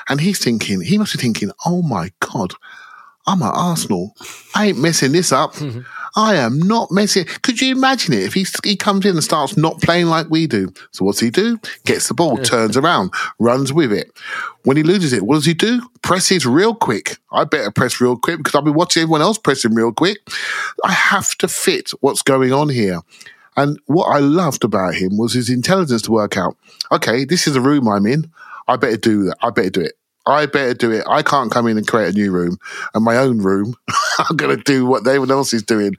And 0.09 0.21
he's 0.21 0.43
thinking, 0.43 0.81
he 0.81 0.97
must 0.97 1.13
be 1.13 1.21
thinking, 1.21 1.51
oh 1.65 1.81
my 1.81 2.11
God, 2.19 2.53
I'm 3.27 3.41
at 3.43 3.53
Arsenal. 3.53 4.15
I 4.55 4.67
ain't 4.67 4.79
messing 4.79 5.11
this 5.11 5.31
up. 5.31 5.53
Mm-hmm. 5.53 5.81
I 6.15 6.35
am 6.35 6.57
not 6.59 6.91
messing. 6.91 7.25
Could 7.43 7.61
you 7.61 7.75
imagine 7.75 8.13
it 8.13 8.23
if 8.23 8.33
he 8.33 8.45
he 8.63 8.75
comes 8.75 9.05
in 9.05 9.11
and 9.11 9.23
starts 9.23 9.55
not 9.55 9.81
playing 9.81 10.07
like 10.07 10.29
we 10.29 10.47
do? 10.47 10.73
So 10.91 11.05
what's 11.05 11.19
he 11.19 11.29
do? 11.29 11.59
Gets 11.85 12.07
the 12.07 12.15
ball, 12.15 12.37
turns 12.37 12.75
around, 12.75 13.13
runs 13.37 13.71
with 13.71 13.91
it. 13.93 14.11
When 14.63 14.77
he 14.77 14.83
loses 14.83 15.13
it, 15.13 15.23
what 15.23 15.35
does 15.35 15.45
he 15.45 15.53
do? 15.53 15.81
Presses 16.01 16.45
real 16.45 16.73
quick. 16.73 17.17
I 17.31 17.43
better 17.43 17.69
press 17.69 18.01
real 18.01 18.17
quick 18.17 18.37
because 18.37 18.55
I've 18.55 18.63
been 18.63 18.73
watching 18.73 19.03
everyone 19.03 19.21
else 19.21 19.37
pressing 19.37 19.75
real 19.75 19.91
quick. 19.91 20.17
I 20.83 20.91
have 20.91 21.35
to 21.37 21.47
fit 21.47 21.91
what's 21.99 22.23
going 22.23 22.51
on 22.51 22.69
here. 22.69 23.01
And 23.57 23.79
what 23.87 24.05
I 24.05 24.19
loved 24.19 24.63
about 24.63 24.93
him 24.95 25.17
was 25.17 25.33
his 25.33 25.49
intelligence 25.49 26.03
to 26.03 26.11
work 26.11 26.37
out, 26.37 26.55
okay, 26.91 27.25
this 27.25 27.47
is 27.47 27.55
a 27.55 27.61
room 27.61 27.87
I'm 27.87 28.05
in. 28.05 28.31
I 28.67 28.77
better 28.77 28.97
do 28.97 29.23
that. 29.23 29.37
I 29.41 29.49
better 29.49 29.71
do 29.71 29.81
it. 29.81 29.93
I 30.27 30.45
better 30.45 30.73
do 30.73 30.91
it. 30.91 31.03
I 31.09 31.23
can't 31.23 31.51
come 31.51 31.67
in 31.67 31.77
and 31.77 31.87
create 31.87 32.13
a 32.13 32.17
new 32.17 32.31
room 32.31 32.57
and 32.93 33.03
my 33.03 33.17
own 33.17 33.39
room. 33.39 33.75
I'm 34.19 34.35
going 34.37 34.55
to 34.55 34.63
do 34.63 34.85
what 34.85 35.07
everyone 35.07 35.31
else 35.31 35.53
is 35.53 35.63
doing. 35.63 35.95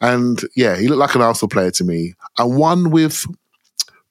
And 0.00 0.40
yeah, 0.54 0.76
he 0.76 0.88
looked 0.88 1.00
like 1.00 1.14
an 1.14 1.22
Arsenal 1.22 1.48
player 1.48 1.70
to 1.72 1.84
me 1.84 2.14
and 2.38 2.56
one 2.56 2.90
with 2.90 3.24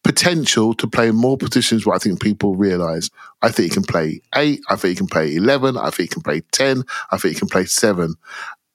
potential 0.03 0.73
to 0.73 0.87
play 0.87 1.11
more 1.11 1.37
positions 1.37 1.85
what 1.85 1.95
I 1.95 1.99
think 1.99 2.21
people 2.21 2.55
realize. 2.55 3.09
I 3.41 3.51
think 3.51 3.69
he 3.69 3.73
can 3.73 3.83
play 3.83 4.21
eight. 4.35 4.61
I 4.69 4.75
think 4.75 4.91
he 4.91 4.95
can 4.95 5.07
play 5.07 5.35
11. 5.35 5.77
I 5.77 5.89
think 5.89 6.09
he 6.09 6.13
can 6.13 6.23
play 6.23 6.41
10. 6.51 6.83
I 7.11 7.17
think 7.17 7.35
he 7.35 7.39
can 7.39 7.49
play 7.49 7.65
seven. 7.65 8.15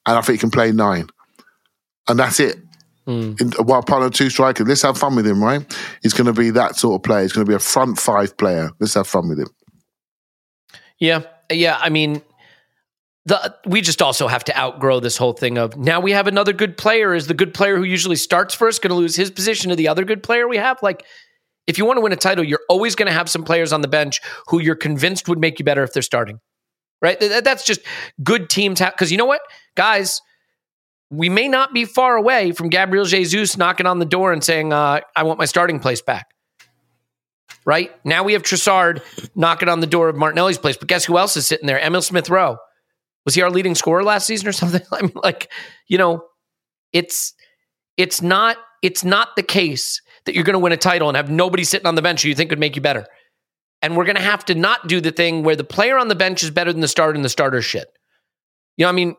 And 0.05 0.19
I 0.19 0.21
think 0.21 0.39
he 0.39 0.41
can 0.41 0.51
play 0.51 0.71
nine. 0.73 1.09
And 2.07 2.19
that's 2.19 2.39
it. 2.39 2.57
Mm. 3.07 3.65
While 3.65 3.83
partner 3.83 4.11
two 4.11 4.31
striker, 4.31 4.65
let's 4.65 4.83
have 4.83 4.99
fun 4.99 5.15
with 5.15 5.27
him, 5.27 5.43
right? 5.43 5.65
He's 6.03 6.13
going 6.13 6.27
to 6.27 6.33
be 6.33 6.51
that 6.51 6.77
sort 6.77 6.97
of 6.97 7.05
player. 7.05 7.23
He's 7.23 7.33
going 7.33 7.47
to 7.47 7.51
be 7.51 7.55
a 7.55 7.61
front 7.61 7.99
five 7.99 8.37
player. 8.37 8.71
Let's 8.81 8.95
have 8.95 9.07
fun 9.07 9.29
with 9.29 9.39
him. 9.39 9.49
Yeah, 10.99 11.23
yeah. 11.51 11.79
I 11.81 11.89
mean, 11.89 12.23
the 13.27 13.55
we 13.65 13.81
just 13.81 14.03
also 14.03 14.27
have 14.27 14.43
to 14.45 14.59
outgrow 14.59 14.99
this 14.99 15.17
whole 15.17 15.35
thing 15.35 15.57
of 15.57 15.77
now 15.77 16.01
we 16.01 16.13
have 16.13 16.27
another 16.27 16.53
good 16.53 16.77
player. 16.77 17.15
Is 17.15 17.29
the 17.29 17.35
good 17.35 17.55
player 17.55 17.77
who 17.77 17.85
usually 17.85 18.17
starts 18.17 18.55
first 18.55 18.83
going 18.83 18.91
to 18.91 18.97
lose 18.97 19.15
his 19.15 19.31
position 19.31 19.71
to 19.71 19.77
the 19.77 19.87
other 19.87 20.05
good 20.05 20.23
player 20.23 20.49
we 20.49 20.57
have? 20.57 20.83
Like, 20.83 21.05
if 21.69 21.79
you 21.79 21.85
want 21.85 21.99
to 21.99 22.01
win 22.01 22.13
a 22.13 22.17
title, 22.17 22.45
you're 22.45 22.61
always 22.69 22.97
going 22.97 23.07
to 23.07 23.13
have 23.13 23.29
some 23.29 23.45
players 23.45 23.73
on 23.73 23.83
the 23.83 23.89
bench 23.89 24.21
who 24.49 24.61
you're 24.61 24.75
convinced 24.75 25.29
would 25.29 25.39
make 25.39 25.61
you 25.61 25.65
better 25.65 25.85
if 25.85 25.93
they're 25.93 26.03
starting. 26.03 26.41
Right? 27.03 27.21
That's 27.21 27.65
just 27.65 27.83
good 28.25 28.49
teams 28.49 28.81
have 28.81 28.95
because 28.95 29.13
you 29.13 29.19
know 29.19 29.27
what, 29.27 29.43
guys 29.77 30.21
we 31.11 31.29
may 31.29 31.49
not 31.49 31.73
be 31.73 31.85
far 31.85 32.17
away 32.17 32.53
from 32.53 32.69
Gabriel 32.69 33.05
Jesus 33.05 33.57
knocking 33.57 33.87
on 33.87 33.99
the 33.99 34.05
door 34.05 34.33
and 34.33 34.43
saying, 34.43 34.73
uh, 34.73 35.01
I 35.15 35.23
want 35.23 35.39
my 35.39 35.45
starting 35.45 35.79
place 35.79 36.03
back. 36.03 36.27
Right? 37.65 37.91
Now 38.05 38.23
we 38.23 38.33
have 38.35 38.43
Trossard 38.43 39.03
knocking 39.35 39.69
on 39.69 39.81
the 39.81 39.87
door 39.87 40.09
of 40.09 40.17
Martinelli's 40.17 40.59
place. 40.59 40.77
But 40.77 40.89
guess 40.89 41.05
who 41.05 41.19
else 41.19 41.37
is 41.37 41.47
sitting 41.47 41.67
there? 41.67 41.81
Emil 41.81 42.03
Smith 42.03 42.31
Rowe. 42.31 42.59
Was 43.25 43.35
he 43.35 43.43
our 43.43 43.51
leading 43.51 43.75
scorer 43.75 44.05
last 44.05 44.27
season 44.27 44.49
or 44.49 44.53
something? 44.53 44.83
I 44.93 45.03
mean, 45.03 45.13
like, 45.23 45.51
you 45.89 45.99
know, 45.99 46.25
it's 46.93 47.35
it's 47.97 48.23
not 48.23 48.57
it's 48.83 49.05
not 49.05 49.37
the 49.37 49.43
case 49.43 50.01
that 50.27 50.35
you're 50.35 50.45
going 50.45 50.55
to 50.55 50.61
win 50.61 50.73
a 50.73 50.77
title 50.77 51.09
and 51.09 51.17
have 51.17 51.31
nobody 51.31 51.65
sitting 51.65 51.87
on 51.87 51.95
the 51.95 52.03
bench 52.03 52.23
who 52.23 52.29
you 52.29 52.35
think 52.35 52.51
would 52.51 52.59
make 52.59 52.77
you 52.77 52.83
better. 52.83 53.07
And 53.83 53.97
we're 53.97 54.05
going 54.05 54.17
to 54.17 54.23
have 54.23 54.45
to 54.47 54.55
not 54.55 54.87
do 54.87 55.01
the 55.01 55.13
thing 55.13 55.43
where 55.43 55.57
the 55.57 55.65
player 55.65 55.99
on 55.99 56.09
the 56.09 56.15
bench 56.15 56.43
is 56.43 56.51
better 56.51 56.73
than 56.73 56.81
the 56.81 56.89
starter 56.89 57.15
and 57.15 57.25
the 57.25 57.29
starter 57.29 57.63
shit. 57.63 57.89
You 58.77 58.85
know, 58.85 58.89
I 58.89 58.93
mean, 58.93 59.17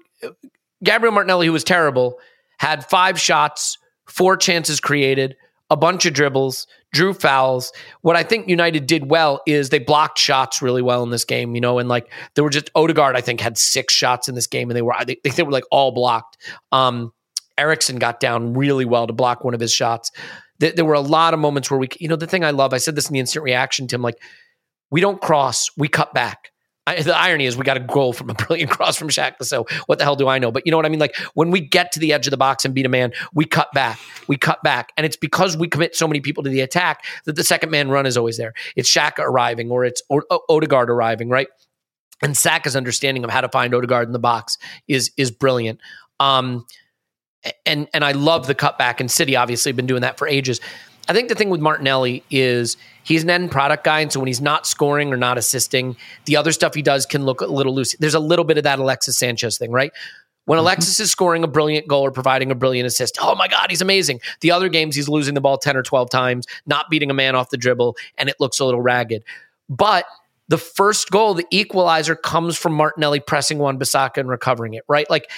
Gabriel 0.83 1.13
Martinelli, 1.13 1.47
who 1.47 1.53
was 1.53 1.63
terrible, 1.63 2.19
had 2.59 2.85
five 2.85 3.19
shots, 3.19 3.77
four 4.07 4.37
chances 4.37 4.79
created, 4.79 5.35
a 5.69 5.75
bunch 5.75 6.05
of 6.05 6.13
dribbles, 6.13 6.65
drew 6.93 7.13
fouls. 7.13 7.73
What 8.01 8.15
I 8.15 8.23
think 8.23 8.47
United 8.47 8.87
did 8.87 9.09
well 9.09 9.41
is 9.45 9.69
they 9.69 9.79
blocked 9.79 10.17
shots 10.17 10.61
really 10.61 10.81
well 10.81 11.03
in 11.03 11.09
this 11.09 11.25
game, 11.25 11.55
you 11.55 11.61
know, 11.61 11.79
and 11.79 11.89
like 11.89 12.11
there 12.35 12.43
were 12.43 12.49
just 12.49 12.71
Odegaard, 12.75 13.15
I 13.15 13.21
think, 13.21 13.41
had 13.41 13.57
six 13.57 13.93
shots 13.93 14.27
in 14.29 14.35
this 14.35 14.47
game, 14.47 14.69
and 14.69 14.77
they 14.77 14.81
were 14.81 14.95
think 15.05 15.23
they 15.23 15.43
were 15.43 15.51
like 15.51 15.65
all 15.71 15.91
blocked. 15.91 16.37
Um, 16.71 17.11
Eriksen 17.57 17.97
got 17.97 18.19
down 18.19 18.53
really 18.53 18.85
well 18.85 19.07
to 19.07 19.13
block 19.13 19.43
one 19.43 19.53
of 19.53 19.59
his 19.59 19.73
shots. 19.73 20.11
There, 20.59 20.71
there 20.71 20.85
were 20.85 20.93
a 20.93 21.01
lot 21.01 21.33
of 21.33 21.39
moments 21.39 21.69
where 21.69 21.79
we, 21.79 21.89
you 21.99 22.07
know, 22.07 22.15
the 22.15 22.27
thing 22.27 22.43
I 22.43 22.51
love, 22.51 22.73
I 22.73 22.77
said 22.77 22.95
this 22.95 23.09
in 23.09 23.13
the 23.13 23.19
instant 23.19 23.43
reaction, 23.43 23.87
Tim, 23.87 24.01
like 24.01 24.17
we 24.89 25.01
don't 25.01 25.21
cross, 25.21 25.69
we 25.75 25.87
cut 25.87 26.13
back. 26.13 26.51
I, 26.87 27.01
the 27.01 27.15
irony 27.15 27.45
is 27.45 27.57
we 27.57 27.63
got 27.65 27.75
a 27.77 27.81
goal 27.81 28.13
from 28.13 28.29
a 28.29 28.33
brilliant 28.33 28.71
cross 28.71 28.97
from 28.97 29.09
Shaq. 29.09 29.43
So 29.43 29.65
what 29.87 29.99
the 29.99 30.05
hell 30.05 30.15
do 30.15 30.27
I 30.27 30.39
know? 30.39 30.51
But 30.51 30.65
you 30.65 30.71
know 30.71 30.77
what 30.77 30.85
I 30.85 30.89
mean? 30.89 31.01
Like 31.01 31.15
when 31.33 31.51
we 31.51 31.59
get 31.59 31.91
to 31.91 31.99
the 31.99 32.13
edge 32.13 32.25
of 32.27 32.31
the 32.31 32.37
box 32.37 32.63
and 32.65 32.73
beat 32.73 32.85
a 32.85 32.89
man, 32.89 33.11
we 33.33 33.45
cut 33.45 33.71
back. 33.73 33.99
We 34.27 34.37
cut 34.37 34.63
back. 34.63 34.93
And 34.95 35.05
it's 35.05 35.17
because 35.17 35.57
we 35.57 35.67
commit 35.67 35.95
so 35.95 36.07
many 36.07 36.21
people 36.21 36.43
to 36.43 36.49
the 36.49 36.61
attack 36.61 37.05
that 37.25 37.35
the 37.35 37.43
second 37.43 37.69
man 37.69 37.89
run 37.89 38.05
is 38.05 38.15
always 38.15 38.37
there. 38.37 38.53
It's 38.75 38.89
Shaq 38.89 39.19
arriving 39.19 39.69
or 39.69 39.83
it's 39.83 40.01
o- 40.09 40.23
o- 40.31 40.41
Odegaard 40.49 40.89
arriving, 40.89 41.29
right? 41.29 41.49
And 42.23 42.35
Saka's 42.35 42.75
understanding 42.75 43.23
of 43.23 43.29
how 43.29 43.41
to 43.41 43.49
find 43.49 43.75
Odegaard 43.75 44.07
in 44.07 44.13
the 44.13 44.19
box 44.19 44.57
is 44.87 45.11
is 45.17 45.29
brilliant. 45.29 45.79
Um, 46.19 46.65
and 47.65 47.87
and 47.93 48.03
I 48.03 48.13
love 48.13 48.47
the 48.47 48.55
cutback. 48.55 48.99
And 48.99 49.11
City 49.11 49.35
obviously 49.35 49.71
been 49.71 49.85
doing 49.87 50.01
that 50.01 50.17
for 50.17 50.27
ages. 50.27 50.59
I 51.09 51.13
think 51.13 51.29
the 51.29 51.35
thing 51.35 51.49
with 51.49 51.61
Martinelli 51.61 52.23
is 52.29 52.77
he's 53.03 53.23
an 53.23 53.29
end 53.29 53.51
product 53.51 53.83
guy, 53.83 54.01
and 54.01 54.11
so 54.11 54.19
when 54.19 54.27
he's 54.27 54.41
not 54.41 54.67
scoring 54.67 55.13
or 55.13 55.17
not 55.17 55.37
assisting, 55.37 55.95
the 56.25 56.35
other 56.35 56.51
stuff 56.51 56.73
he 56.73 56.81
does 56.81 57.05
can 57.05 57.23
look 57.23 57.41
a 57.41 57.45
little 57.45 57.73
loose. 57.73 57.95
There's 57.97 58.13
a 58.13 58.19
little 58.19 58.45
bit 58.45 58.57
of 58.57 58.63
that 58.65 58.79
Alexis 58.79 59.17
Sanchez 59.17 59.57
thing, 59.57 59.71
right? 59.71 59.91
When 60.45 60.57
mm-hmm. 60.57 60.63
Alexis 60.63 60.99
is 60.99 61.11
scoring 61.11 61.43
a 61.43 61.47
brilliant 61.47 61.87
goal 61.87 62.03
or 62.03 62.11
providing 62.11 62.51
a 62.51 62.55
brilliant 62.55 62.87
assist, 62.87 63.17
oh 63.21 63.35
my 63.35 63.47
God, 63.47 63.67
he's 63.69 63.81
amazing. 63.81 64.21
The 64.41 64.51
other 64.51 64.69
games, 64.69 64.95
he's 64.95 65.09
losing 65.09 65.33
the 65.33 65.41
ball 65.41 65.57
10 65.57 65.75
or 65.77 65.83
12 65.83 66.09
times, 66.09 66.47
not 66.65 66.89
beating 66.89 67.09
a 67.09 67.13
man 67.13 67.35
off 67.35 67.49
the 67.49 67.57
dribble, 67.57 67.97
and 68.17 68.29
it 68.29 68.35
looks 68.39 68.59
a 68.59 68.65
little 68.65 68.81
ragged. 68.81 69.23
But 69.69 70.05
the 70.47 70.57
first 70.57 71.11
goal, 71.11 71.33
the 71.33 71.45
equalizer, 71.51 72.15
comes 72.15 72.57
from 72.57 72.73
Martinelli 72.73 73.19
pressing 73.19 73.57
Wan 73.57 73.77
Bissaka 73.77 74.17
and 74.17 74.29
recovering 74.29 74.73
it, 74.73 74.83
right? 74.87 75.09
Like 75.09 75.29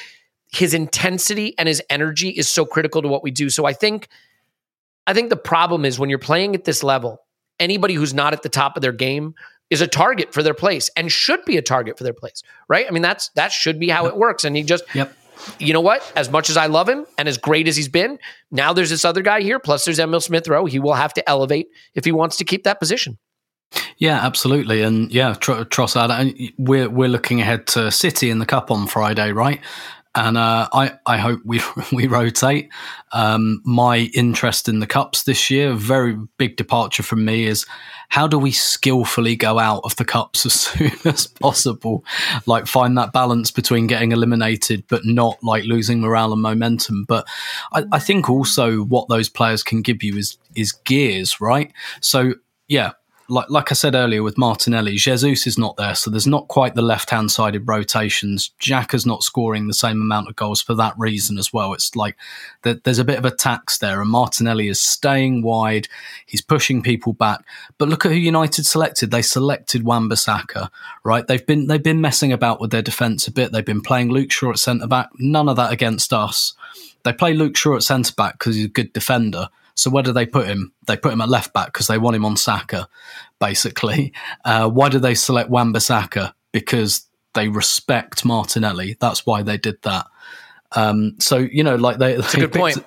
his 0.52 0.74
intensity 0.74 1.56
and 1.58 1.68
his 1.68 1.82
energy 1.90 2.30
is 2.30 2.48
so 2.48 2.66
critical 2.66 3.02
to 3.02 3.08
what 3.08 3.24
we 3.24 3.32
do. 3.32 3.50
So 3.50 3.66
I 3.66 3.74
think 3.74 4.08
I 5.08 5.14
think 5.14 5.30
the 5.30 5.38
problem 5.38 5.86
is 5.86 5.98
when 6.00 6.10
you're 6.10 6.20
playing 6.20 6.56
at 6.56 6.66
this 6.66 6.84
level, 6.84 7.22
anybody 7.60 7.94
who's 7.96 8.14
not 8.14 8.34
at 8.34 8.44
the 8.44 8.50
top 8.50 8.76
of 8.76 8.82
their 8.82 8.92
game 8.92 9.34
is 9.70 9.82
a 9.82 9.88
target 9.88 10.34
for 10.34 10.42
their 10.44 10.54
place 10.54 10.90
and 10.96 11.12
should 11.12 11.44
be 11.46 11.58
a 11.58 11.62
target 11.62 11.98
for 11.98 12.04
their 12.04 12.14
place, 12.14 12.42
right? 12.68 12.86
I 12.88 12.92
mean, 12.92 13.04
that's 13.04 13.30
that 13.36 13.52
should 13.52 13.80
be 13.80 13.90
how 13.90 14.06
it 14.08 14.18
works. 14.18 14.44
And 14.44 14.56
he 14.56 14.64
just, 14.64 14.84
Yep. 14.96 15.14
you 15.60 15.74
know 15.74 15.82
what? 15.82 16.12
As 16.16 16.30
much 16.32 16.50
as 16.50 16.58
I 16.58 16.66
love 16.68 16.90
him 16.90 17.06
and 17.18 17.28
as 17.28 17.38
great 17.38 17.68
as 17.68 17.76
he's 17.76 17.88
been, 17.88 18.18
now 18.52 18.74
there's 18.74 18.90
this 18.90 19.06
other 19.06 19.22
guy 19.22 19.42
here. 19.42 19.60
Plus, 19.60 19.86
there's 19.86 20.00
Emil 20.00 20.22
Smith 20.22 20.48
Rowe. 20.48 20.66
He 20.66 20.80
will 20.80 20.94
have 20.96 21.14
to 21.16 21.30
elevate 21.30 21.68
if 21.94 22.04
he 22.06 22.12
wants 22.12 22.38
to 22.38 22.46
keep 22.46 22.64
that 22.64 22.80
position. 22.80 23.18
Yeah, 23.98 24.26
absolutely, 24.26 24.82
and 24.82 25.12
yeah, 25.12 25.36
Tr- 25.36 25.64
Trossard. 25.64 26.10
And 26.10 26.52
we're 26.58 26.90
we're 26.90 27.10
looking 27.10 27.40
ahead 27.40 27.68
to 27.68 27.92
City 27.92 28.32
in 28.32 28.40
the 28.40 28.46
cup 28.48 28.72
on 28.72 28.88
Friday, 28.88 29.32
right? 29.32 29.60
And 30.16 30.38
uh, 30.38 30.68
I 30.74 30.94
I 31.06 31.18
hope 31.18 31.42
we 31.46 31.62
we 31.94 32.08
rotate. 32.08 32.70
Um, 33.12 33.62
my 33.64 34.10
interest 34.14 34.68
in 34.68 34.80
the 34.80 34.88
cups 34.88 35.24
this 35.24 35.50
year, 35.50 35.74
very 35.74 36.18
big 36.38 36.58
departure 36.58 37.04
from 37.04 37.26
me, 37.26 37.46
is 37.46 37.66
how 38.10 38.28
do 38.28 38.40
we 38.40 38.52
skillfully 38.52 39.36
go 39.36 39.60
out 39.60 39.82
of 39.84 39.96
the 39.98 40.06
cups 40.06 40.46
as 40.46 40.54
soon 40.54 40.92
as 41.06 41.28
possible? 41.28 42.04
Like 42.46 42.66
find 42.68 42.98
that 42.98 43.14
balance 43.14 43.52
between 43.52 43.88
getting 43.88 44.12
eliminated 44.12 44.84
but 44.88 45.06
not 45.06 45.38
like 45.44 45.64
losing 45.66 46.02
morale 46.02 46.34
and 46.34 46.42
momentum. 46.42 47.06
But 47.08 47.28
I, 47.72 47.86
I 47.92 48.00
think 48.00 48.30
also 48.30 48.80
what 48.82 49.10
those 49.10 49.30
players 49.30 49.64
can 49.64 49.82
give 49.82 50.04
you 50.04 50.18
is 50.18 50.38
is 50.56 50.72
gears, 50.72 51.40
right? 51.40 51.72
So 52.02 52.34
yeah, 52.68 52.92
like 53.30 53.50
like 53.50 53.72
I 53.72 53.76
said 53.76 53.96
earlier 53.96 54.24
with 54.24 54.38
Martinelli, 54.38 54.96
Jesus 54.96 55.46
is 55.46 55.58
not 55.58 55.78
there, 55.78 55.96
so 55.96 56.10
there's 56.10 56.28
not 56.28 56.48
quite 56.48 56.76
the 56.76 56.82
left 56.82 57.10
hand 57.10 57.32
sided 57.32 57.68
rotations. 57.68 58.52
Xhaka's 58.60 59.06
not 59.06 59.24
scoring 59.24 59.68
the 59.68 59.74
same 59.74 60.02
amount 60.02 60.28
of 60.28 60.36
goals 60.36 60.62
for 60.62 60.74
that 60.76 60.94
reason 60.98 61.38
as 61.38 61.54
well. 61.54 61.74
It's 61.74 61.96
like 61.96 62.16
that 62.64 62.84
there's 62.84 63.00
a 63.00 63.06
bit 63.06 63.18
of 63.18 63.26
a 63.26 63.32
tax 63.32 63.78
there, 63.78 64.02
and 64.02 64.10
Martinelli 64.10 64.68
is 64.68 64.82
staying 64.82 65.44
wide. 65.44 65.88
He's 66.26 66.42
pushing 66.42 66.82
people 66.82 67.14
back. 67.14 67.46
But 67.78 67.90
look 67.90 68.06
at 68.06 68.12
who 68.12 68.18
United 68.18 68.66
selected. 68.66 69.12
They 69.12 69.22
selected 69.22 69.84
Wan-Bissaka, 69.84 70.70
right? 71.04 71.26
They've 71.26 71.46
been 71.46 71.68
they've 71.68 71.82
been 71.82 72.02
messing 72.02 72.32
about 72.32 72.60
with 72.60 72.72
their 72.72 72.82
defence 72.82 73.28
a 73.28 73.32
bit. 73.32 73.52
They've 73.52 73.64
been 73.64 73.82
playing 73.82 74.10
Luke 74.10 74.32
Shaw 74.32 74.52
at 74.52 74.60
centre 74.60 74.88
back. 74.88 75.10
None 75.18 75.50
of 75.50 75.56
that 75.58 75.72
against 75.72 76.14
us. 76.14 76.54
They 77.04 77.14
play 77.14 77.34
Luke 77.34 77.56
Shaw 77.56 77.76
at 77.76 77.84
centre 77.84 78.14
back 78.14 78.40
because 78.40 78.56
he's 78.56 78.66
a 78.66 78.70
good 78.70 78.92
defender. 78.94 79.50
So 79.80 79.90
where 79.90 80.04
do 80.04 80.12
they 80.12 80.26
put 80.26 80.48
him? 80.48 80.74
They 80.88 80.98
put 80.98 81.14
him 81.14 81.22
at 81.22 81.30
left 81.30 81.54
back 81.54 81.68
because 81.68 81.88
they 81.88 81.98
want 81.98 82.16
him 82.16 82.26
on 82.26 82.36
Saka, 82.36 82.90
basically. 83.40 84.14
Uh, 84.44 84.70
why 84.70 84.90
do 84.90 85.00
they 85.00 85.16
select 85.16 85.50
Wan-Bissaka? 85.50 86.34
Because 86.52 87.08
they 87.34 87.48
respect 87.48 88.26
Martinelli. 88.26 88.98
That's 89.00 89.26
why 89.26 89.44
they 89.44 89.58
did 89.58 89.82
that. 89.84 90.08
Um, 90.74 91.16
so 91.20 91.38
you 91.38 91.64
know, 91.64 91.76
like 91.76 91.98
they, 91.98 92.16
That's 92.16 92.34
a 92.34 92.40
good 92.42 92.54
point. 92.54 92.84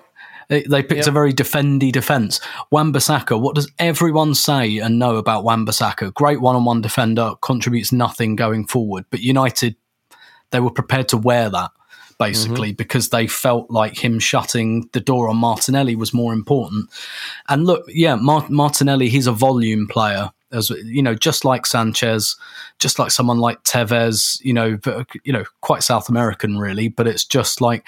They, 0.48 0.64
they 0.64 0.82
picked 0.82 1.06
a 1.06 1.10
very 1.10 1.32
defendy 1.32 1.90
defense. 1.90 2.40
Wan-Bissaka, 2.70 3.40
what 3.40 3.55
does 3.55 3.70
everyone 3.78 4.35
say 4.35 4.78
and 4.78 4.98
know 4.98 5.16
about 5.16 5.44
Wan-Bissaka? 5.44 6.12
Great 6.12 6.43
one-on-one 6.43 6.82
defender, 6.82 7.32
contributes 7.40 7.90
nothing 7.90 8.36
going 8.36 8.66
forward. 8.66 9.06
But 9.10 9.20
United, 9.20 9.77
they 10.51 10.60
were 10.60 10.70
prepared 10.70 11.09
to 11.09 11.16
wear 11.16 11.48
that 11.48 11.70
basically 12.18 12.70
Mm-hmm. 12.70 12.76
because 12.76 13.09
they 13.09 13.26
felt 13.26 13.70
like 13.70 14.02
him 14.02 14.18
shutting 14.18 14.89
the 14.93 15.01
door 15.01 15.28
on 15.28 15.36
Martinelli 15.36 15.97
was 15.97 16.12
more 16.14 16.32
important. 16.32 16.89
And 17.48 17.66
look, 17.66 17.84
yeah, 17.89 18.14
Mar- 18.16 18.47
Martinelli, 18.48 19.09
he's 19.09 19.26
a 19.26 19.32
volume 19.32 19.86
player. 19.86 20.30
As 20.51 20.68
you 20.70 21.02
know, 21.02 21.14
just 21.14 21.44
like 21.44 21.64
Sanchez, 21.64 22.36
just 22.78 22.98
like 22.98 23.10
someone 23.10 23.39
like 23.39 23.62
Tevez, 23.64 24.39
you 24.44 24.52
know, 24.52 24.78
you 25.24 25.32
know, 25.32 25.44
quite 25.62 25.82
South 25.82 26.10
American, 26.10 26.59
really. 26.59 26.89
But 26.89 27.06
it's 27.06 27.24
just 27.24 27.60
like, 27.62 27.86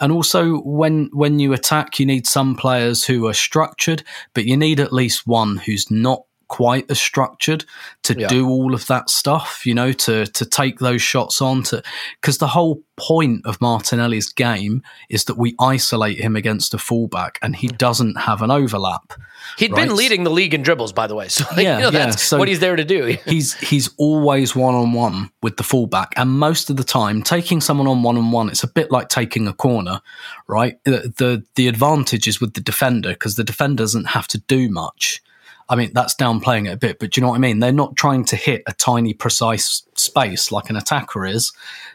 and 0.00 0.10
also 0.10 0.56
when 0.62 1.10
when 1.12 1.38
you 1.38 1.52
attack, 1.52 2.00
you 2.00 2.06
need 2.06 2.26
some 2.26 2.56
players 2.56 3.04
who 3.04 3.28
are 3.28 3.34
structured, 3.34 4.02
but 4.34 4.46
you 4.46 4.56
need 4.56 4.80
at 4.80 4.92
least 4.92 5.28
one 5.28 5.58
who's 5.58 5.90
not 5.92 6.24
quite 6.58 6.84
as 6.90 7.00
structured 7.00 7.64
to 8.02 8.12
Yeah. 8.18 8.28
do 8.28 8.46
all 8.48 8.74
of 8.74 8.86
that 8.86 9.08
stuff. 9.10 9.64
You 9.64 9.74
know, 9.74 9.92
to 10.06 10.26
to 10.26 10.44
take 10.44 10.78
those 10.78 11.02
shots 11.02 11.40
on 11.40 11.62
to 11.64 11.82
because 12.20 12.38
the 12.38 12.48
whole 12.48 12.82
point 12.96 13.46
of 13.46 13.60
Martinelli's 13.60 14.28
game 14.28 14.82
is 15.08 15.24
that 15.24 15.38
we 15.38 15.54
isolate 15.58 16.18
him 16.20 16.36
against 16.36 16.74
a 16.74 16.78
fullback, 16.78 17.38
and 17.42 17.56
he 17.56 17.68
doesn't 17.68 18.16
have 18.28 18.42
an 18.42 18.50
overlap. 18.50 19.12
He'd 19.58 19.74
been 19.74 19.96
leading 19.96 20.22
the 20.24 20.30
league 20.30 20.54
in 20.54 20.62
dribbles, 20.62 20.92
by 20.92 21.06
the 21.08 21.14
way. 21.16 21.28
So 21.36 21.44
like, 21.56 21.64
Yeah, 21.64 21.76
you 21.78 21.82
know, 21.84 21.90
yeah. 21.98 22.06
that's 22.06 22.22
So- 22.22 22.38
what 22.38 22.48
he's 22.48 22.60
there 22.60 22.76
to 22.76 22.84
do. 22.84 23.16
he's 23.26 23.54
he's 23.70 23.90
always 23.98 24.54
one 24.54 24.74
on 24.74 24.92
one 24.92 25.30
with 25.42 25.56
the 25.56 25.64
fullback, 25.64 26.12
and 26.16 26.30
most 26.30 26.70
of 26.70 26.76
the 26.76 26.84
time, 26.84 27.22
taking 27.22 27.60
someone 27.60 27.88
on 27.88 28.02
one 28.02 28.16
on 28.18 28.30
one, 28.30 28.48
it's 28.50 28.62
a 28.64 28.68
bit 28.78 28.90
like 28.92 29.08
taking 29.08 29.48
a 29.48 29.52
corner, 29.52 30.00
right? 30.46 30.74
The 30.84 31.12
the, 31.16 31.42
the 31.56 31.66
advantage 31.68 32.28
is 32.28 32.40
with 32.40 32.52
the 32.54 32.60
defender 32.60 33.10
because 33.10 33.34
the 33.36 33.44
defender 33.52 33.82
doesn't 33.82 34.08
have 34.16 34.28
to 34.28 34.38
do 34.38 34.68
much. 34.68 35.22
I 35.68 35.76
mean, 35.76 35.92
that's 35.94 36.14
downplaying 36.14 36.68
it 36.68 36.72
a 36.72 36.76
bit, 36.76 36.98
but 36.98 37.12
do 37.12 37.20
you 37.20 37.22
know 37.22 37.30
what 37.30 37.36
I 37.36 37.40
mean? 37.40 37.60
They're 37.60 37.72
not 37.72 37.96
trying 37.96 38.24
to 38.26 38.36
hit 38.36 38.62
a 38.66 38.72
tiny, 38.72 39.14
precise 39.14 39.82
space 39.94 40.52
like 40.52 40.70
an 40.70 40.76
attacker 40.76 41.24
is. 41.26 41.52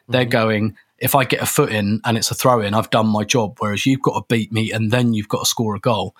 They're 0.07 0.25
going. 0.25 0.77
If 0.99 1.13
I 1.13 1.25
get 1.25 1.43
a 1.43 1.45
foot 1.45 1.71
in 1.71 2.01
and 2.05 2.17
it's 2.17 2.31
a 2.31 2.33
throw 2.33 2.59
in, 2.59 2.73
I've 2.73 2.89
done 2.89 3.05
my 3.05 3.23
job. 3.23 3.57
Whereas 3.59 3.85
you've 3.85 4.01
got 4.01 4.15
to 4.15 4.25
beat 4.33 4.51
me 4.51 4.71
and 4.71 4.89
then 4.89 5.13
you've 5.13 5.29
got 5.29 5.41
to 5.41 5.45
score 5.45 5.75
a 5.75 5.79
goal. 5.79 6.15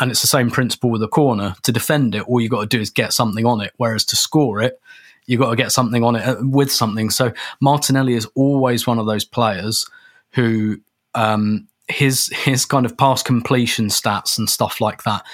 And 0.00 0.10
it's 0.10 0.22
the 0.22 0.26
same 0.26 0.50
principle 0.50 0.90
with 0.90 1.02
a 1.02 1.08
corner. 1.08 1.54
To 1.62 1.70
defend 1.70 2.16
it, 2.16 2.22
all 2.22 2.40
you've 2.40 2.50
got 2.50 2.62
to 2.62 2.66
do 2.66 2.80
is 2.80 2.90
get 2.90 3.12
something 3.12 3.46
on 3.46 3.60
it. 3.60 3.72
Whereas 3.76 4.04
to 4.06 4.16
score 4.16 4.60
it, 4.62 4.80
you've 5.26 5.40
got 5.40 5.50
to 5.50 5.56
get 5.56 5.70
something 5.70 6.02
on 6.02 6.16
it 6.16 6.26
uh, 6.26 6.36
with 6.40 6.72
something. 6.72 7.10
So 7.10 7.32
Martinelli 7.60 8.14
is 8.14 8.26
always 8.34 8.84
one 8.84 8.98
of 8.98 9.06
those 9.06 9.24
players 9.24 9.88
who 10.32 10.80
um, 11.14 11.68
his 11.86 12.28
his 12.28 12.64
kind 12.64 12.86
of 12.86 12.96
pass 12.96 13.22
completion 13.22 13.86
stats 13.86 14.38
and 14.38 14.48
stuff 14.48 14.80
like 14.80 15.04
that. 15.04 15.24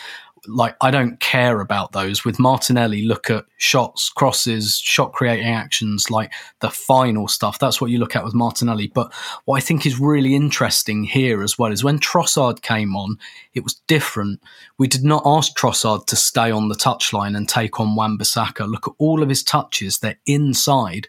Like 0.49 0.77
I 0.81 0.91
don't 0.91 1.19
care 1.21 1.61
about 1.61 1.93
those. 1.93 2.25
With 2.25 2.39
Martinelli, 2.39 3.03
look 3.03 3.31
at 3.31 3.45
shots, 3.57 4.09
crosses, 4.09 4.79
shot 4.79 5.13
creating 5.13 5.47
actions, 5.47 6.11
like 6.11 6.33
the 6.61 6.71
final 6.71 7.29
stuff. 7.29 7.59
That's 7.59 7.81
what 7.81 7.91
you 7.91 7.99
look 7.99 8.17
at 8.17 8.25
with 8.25 8.35
Martinelli. 8.35 8.89
But 8.89 9.13
what 9.45 9.57
I 9.57 9.61
think 9.61 9.87
is 9.87 10.01
really 10.01 10.35
interesting 10.35 11.05
here 11.05 11.43
as 11.43 11.59
well 11.59 11.73
is 11.73 11.85
when 11.85 11.99
Trossard 11.99 12.63
came 12.63 12.97
on, 12.97 13.19
it 13.55 13.65
was 13.65 13.75
different. 13.87 14.41
We 14.79 14.89
did 14.89 15.05
not 15.05 15.23
ask 15.25 15.57
Trossard 15.57 16.07
to 16.07 16.17
stay 16.17 16.51
on 16.51 16.69
the 16.69 16.75
touchline 16.75 17.37
and 17.37 17.49
take 17.49 17.81
on 17.81 17.97
Wan-Bissaka. 17.97 18.69
Look 18.69 18.89
at 18.89 18.95
all 18.99 19.23
of 19.23 19.29
his 19.29 19.43
touches; 19.43 19.99
they're 19.99 20.19
inside. 20.27 21.09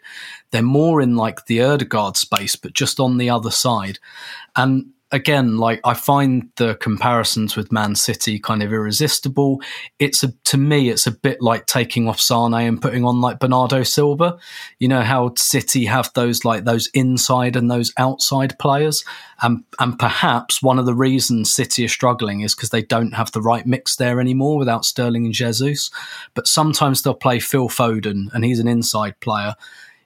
They're 0.50 0.62
more 0.62 1.00
in 1.00 1.16
like 1.16 1.46
the 1.46 1.62
Odegaard 1.62 2.16
space, 2.16 2.56
but 2.56 2.72
just 2.72 3.00
on 3.00 3.18
the 3.18 3.30
other 3.30 3.50
side. 3.50 3.98
And 4.56 4.92
again, 5.10 5.56
like 5.56 5.80
I 5.84 5.94
find 5.94 6.50
the 6.56 6.74
comparisons 6.76 7.56
with 7.56 7.72
Man 7.72 7.94
City 7.94 8.38
kind 8.38 8.62
of 8.62 8.72
irresistible. 8.72 9.60
It's 9.98 10.22
a 10.22 10.32
to 10.44 10.58
me, 10.58 10.90
it's 10.90 11.06
a 11.06 11.12
bit 11.12 11.40
like 11.40 11.66
taking 11.66 12.08
off 12.08 12.20
Sane 12.20 12.54
and 12.54 12.80
putting 12.80 13.04
on 13.04 13.20
like 13.20 13.38
Bernardo 13.38 13.82
Silva. 13.82 14.38
You 14.78 14.88
know 14.88 15.02
how 15.02 15.32
City 15.36 15.86
have 15.86 16.10
those 16.14 16.44
like 16.44 16.64
those 16.64 16.88
inside 16.88 17.56
and 17.56 17.70
those 17.70 17.92
outside 17.96 18.58
players, 18.58 19.04
and 19.42 19.64
and 19.78 19.98
perhaps 19.98 20.62
one 20.62 20.78
of 20.78 20.86
the 20.86 20.94
reasons 20.94 21.52
City 21.52 21.84
are 21.84 21.88
struggling 21.88 22.40
is 22.42 22.54
because 22.54 22.70
they 22.70 22.82
don't 22.82 23.14
have 23.14 23.32
the 23.32 23.42
right 23.42 23.66
mix 23.66 23.96
there 23.96 24.20
anymore 24.20 24.58
without 24.58 24.84
Sterling 24.84 25.24
and 25.24 25.34
Jesus. 25.34 25.90
But 26.34 26.46
sometimes 26.46 27.02
they'll 27.02 27.14
play 27.14 27.40
Phil 27.40 27.68
Foden, 27.68 28.32
and 28.32 28.44
he's 28.44 28.60
an 28.60 28.68
inside 28.68 29.18
player. 29.20 29.54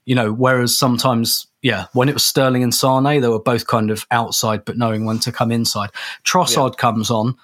You 0.05 0.17
know, 0.17 0.33
whereas 0.33 0.77
sometimes 0.77 1.47
yeah, 1.63 1.87
when 1.93 2.09
it 2.09 2.15
was 2.15 2.27
Sterling 2.27 2.65
and 2.65 2.75
Sane, 2.75 3.21
they 3.21 3.29
were 3.29 3.41
both 3.41 3.67
kind 3.67 3.91
of 3.91 4.05
outside, 4.11 4.65
but 4.65 4.77
knowing 4.77 5.05
when 5.05 5.21
to 5.21 5.33
come 5.33 5.53
inside. 5.53 5.91
Trossard 6.25 6.73
yeah. 6.73 6.81
comes 6.81 7.11
on. 7.11 7.37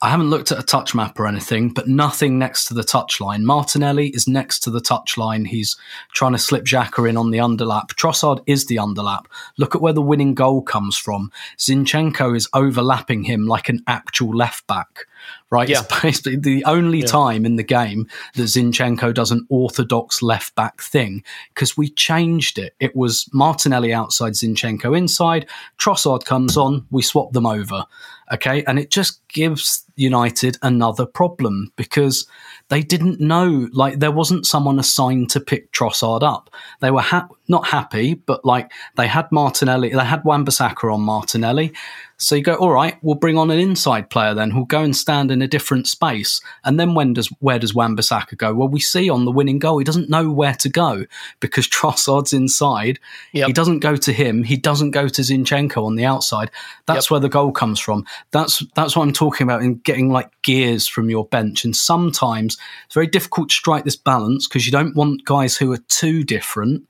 I 0.00 0.10
haven't 0.10 0.30
looked 0.30 0.52
at 0.52 0.60
a 0.60 0.62
touch 0.62 0.94
map 0.94 1.18
or 1.18 1.26
anything, 1.26 1.70
but 1.70 1.88
nothing 1.88 2.38
next 2.38 2.66
to 2.66 2.74
the 2.74 2.84
touch 2.84 3.20
line. 3.20 3.44
Martinelli 3.44 4.08
is 4.10 4.28
next 4.28 4.60
to 4.60 4.70
the 4.70 4.80
touch 4.80 5.18
line. 5.18 5.44
He's 5.44 5.76
trying 6.12 6.32
to 6.32 6.38
slip 6.38 6.64
Xhaka 6.64 7.08
in 7.08 7.16
on 7.16 7.32
the 7.32 7.38
underlap. 7.38 7.88
Trossard 7.88 8.40
is 8.46 8.66
the 8.66 8.76
underlap. 8.76 9.24
Look 9.58 9.74
at 9.74 9.80
where 9.82 9.92
the 9.92 10.00
winning 10.00 10.34
goal 10.34 10.62
comes 10.62 10.96
from. 10.96 11.32
Zinchenko 11.58 12.36
is 12.36 12.48
overlapping 12.54 13.24
him 13.24 13.48
like 13.48 13.68
an 13.68 13.82
actual 13.88 14.34
left 14.36 14.68
back 14.68 15.06
right? 15.50 15.68
Yeah. 15.68 15.80
It's 15.80 16.00
basically 16.02 16.36
the 16.36 16.64
only 16.64 17.00
yeah. 17.00 17.06
time 17.06 17.46
in 17.46 17.56
the 17.56 17.62
game 17.62 18.06
that 18.34 18.42
Zinchenko 18.42 19.14
does 19.14 19.30
an 19.30 19.46
orthodox 19.48 20.22
left 20.22 20.54
back 20.54 20.80
thing 20.80 21.24
because 21.54 21.76
we 21.76 21.88
changed 21.88 22.58
it. 22.58 22.74
It 22.80 22.94
was 22.94 23.28
Martinelli 23.32 23.92
outside, 23.92 24.34
Zinchenko 24.34 24.96
inside. 24.96 25.48
Trossard 25.78 26.24
comes 26.24 26.56
on, 26.56 26.86
we 26.90 27.02
swap 27.02 27.32
them 27.32 27.46
over. 27.46 27.86
Okay. 28.32 28.64
And 28.64 28.78
it 28.78 28.90
just 28.90 29.26
gives 29.28 29.84
United 29.98 30.56
another 30.62 31.06
problem 31.06 31.72
because 31.76 32.26
they 32.68 32.82
didn't 32.82 33.20
know, 33.20 33.68
like, 33.72 33.98
there 33.98 34.12
wasn't 34.12 34.46
someone 34.46 34.78
assigned 34.78 35.30
to 35.30 35.40
pick 35.40 35.72
Trossard 35.72 36.22
up. 36.22 36.50
They 36.80 36.90
were 36.90 37.00
ha- 37.00 37.28
not 37.48 37.66
happy, 37.66 38.14
but 38.14 38.44
like, 38.44 38.70
they 38.96 39.06
had 39.06 39.30
Martinelli, 39.32 39.90
they 39.90 40.04
had 40.04 40.24
Wan 40.24 40.44
Bissaka 40.44 40.92
on 40.92 41.00
Martinelli. 41.00 41.72
So 42.20 42.34
you 42.34 42.42
go, 42.42 42.56
all 42.56 42.72
right, 42.72 42.98
we'll 43.00 43.14
bring 43.14 43.38
on 43.38 43.52
an 43.52 43.60
inside 43.60 44.10
player 44.10 44.34
then 44.34 44.50
who'll 44.50 44.64
go 44.64 44.82
and 44.82 44.94
stand 44.94 45.30
in 45.30 45.40
a 45.40 45.46
different 45.46 45.86
space. 45.86 46.40
And 46.64 46.78
then 46.78 46.94
when 46.94 47.12
does 47.12 47.28
where 47.38 47.60
does 47.60 47.74
Wan 47.74 47.96
Bissaka 47.96 48.36
go? 48.36 48.52
Well, 48.52 48.68
we 48.68 48.80
see 48.80 49.08
on 49.08 49.24
the 49.24 49.30
winning 49.30 49.60
goal, 49.60 49.78
he 49.78 49.84
doesn't 49.84 50.10
know 50.10 50.28
where 50.32 50.54
to 50.54 50.68
go 50.68 51.04
because 51.38 51.68
Trossard's 51.68 52.32
inside. 52.32 52.98
Yep. 53.32 53.46
He 53.46 53.52
doesn't 53.52 53.78
go 53.78 53.94
to 53.94 54.12
him. 54.12 54.42
He 54.42 54.56
doesn't 54.56 54.90
go 54.90 55.06
to 55.06 55.22
Zinchenko 55.22 55.84
on 55.84 55.94
the 55.94 56.04
outside. 56.04 56.50
That's 56.86 57.06
yep. 57.06 57.10
where 57.12 57.20
the 57.20 57.28
goal 57.28 57.52
comes 57.52 57.78
from. 57.78 58.04
That's 58.32 58.64
that's 58.74 58.96
what 58.96 59.04
I'm 59.04 59.12
talking 59.12 59.44
about 59.46 59.62
in 59.62 59.76
getting 59.88 60.10
like 60.10 60.30
gears 60.42 60.86
from 60.86 61.08
your 61.08 61.24
bench. 61.24 61.64
And 61.64 61.74
sometimes 61.74 62.58
it's 62.84 62.94
very 62.94 63.06
difficult 63.06 63.48
to 63.48 63.54
strike 63.54 63.84
this 63.84 63.96
balance 63.96 64.46
because 64.46 64.66
you 64.66 64.70
don't 64.70 64.94
want 64.94 65.24
guys 65.24 65.56
who 65.56 65.72
are 65.72 65.82
too 65.88 66.22
different 66.22 66.86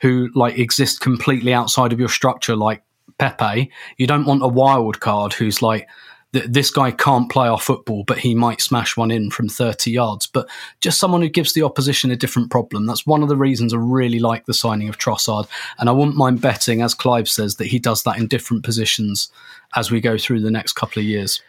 who 0.00 0.28
like 0.34 0.58
exist 0.58 1.00
completely 1.00 1.54
outside 1.54 1.90
of 1.90 1.98
your 1.98 2.10
structure, 2.10 2.54
like 2.54 2.82
Pepe. 3.16 3.70
You 3.96 4.06
don't 4.06 4.26
want 4.26 4.42
a 4.42 4.48
wild 4.48 5.00
card 5.00 5.32
who's 5.32 5.62
like, 5.62 5.88
this 6.32 6.70
guy 6.70 6.90
can't 6.90 7.30
play 7.30 7.48
our 7.48 7.58
football, 7.58 8.04
but 8.04 8.18
he 8.18 8.34
might 8.34 8.60
smash 8.60 8.94
one 8.94 9.10
in 9.10 9.30
from 9.30 9.48
30 9.48 9.90
yards. 9.90 10.26
But 10.26 10.46
just 10.82 10.98
someone 10.98 11.22
who 11.22 11.28
gives 11.30 11.54
the 11.54 11.62
opposition 11.62 12.10
a 12.10 12.16
different 12.16 12.50
problem. 12.50 12.84
That's 12.84 13.06
one 13.06 13.22
of 13.22 13.30
the 13.30 13.36
reasons 13.36 13.72
I 13.72 13.78
really 13.78 14.18
like 14.18 14.44
the 14.44 14.52
signing 14.52 14.90
of 14.90 14.98
Trossard. 14.98 15.48
And 15.78 15.88
I 15.88 15.92
wouldn't 15.92 16.16
mind 16.18 16.42
betting, 16.42 16.82
as 16.82 16.92
Clive 16.92 17.28
says, 17.28 17.56
that 17.56 17.68
he 17.68 17.78
does 17.78 18.02
that 18.02 18.18
in 18.18 18.26
different 18.26 18.64
positions 18.64 19.30
as 19.76 19.90
we 19.90 20.02
go 20.02 20.18
through 20.18 20.40
the 20.40 20.50
next 20.50 20.74
couple 20.74 21.00
of 21.00 21.06
years. 21.06 21.40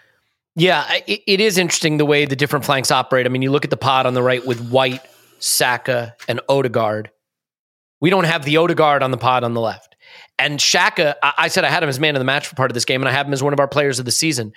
Yeah, 0.56 0.86
it, 1.06 1.22
it 1.28 1.42
is 1.42 1.58
interesting 1.58 1.98
the 1.98 2.06
way 2.06 2.26
the 2.26 2.36
different 2.36 2.66
flanks 2.66 2.92
operate. 2.92 3.26
I 3.26 3.30
mean, 3.30 3.42
you 3.42 3.52
look 3.52 3.66
at 3.66 3.72
the 3.72 3.78
pod 3.78 4.06
on 4.06 4.14
the 4.14 4.24
right 4.24 4.46
with 4.46 4.70
White, 4.70 5.02
Saka, 5.40 6.16
and 6.28 6.40
Odegaard. 6.48 7.12
We 8.00 8.10
don't 8.10 8.24
have 8.24 8.46
the 8.46 8.58
Odegaard 8.58 9.04
on 9.04 9.12
the 9.12 9.18
pod 9.18 9.44
on 9.44 9.54
the 9.54 9.62
left. 9.62 9.96
And 10.38 10.60
Xhaka, 10.60 11.16
I 11.22 11.48
said 11.48 11.64
I 11.64 11.70
had 11.70 11.84
him 11.84 11.90
as 11.90 12.00
man 12.00 12.16
of 12.16 12.20
the 12.20 12.26
match 12.26 12.48
for 12.48 12.56
part 12.56 12.72
of 12.72 12.74
this 12.74 12.86
game, 12.86 13.02
and 13.02 13.10
I 13.10 13.12
have 13.12 13.26
him 13.28 13.34
as 13.34 13.44
one 13.44 13.54
of 13.54 13.60
our 13.60 13.68
players 13.68 14.00
of 14.00 14.06
the 14.06 14.12
season. 14.12 14.54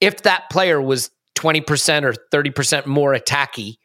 If 0.00 0.22
that 0.22 0.50
player 0.50 0.80
was 0.80 1.10
20% 1.36 2.04
or 2.04 2.12
30% 2.32 2.86
more 2.86 3.14
attacky, 3.14 3.76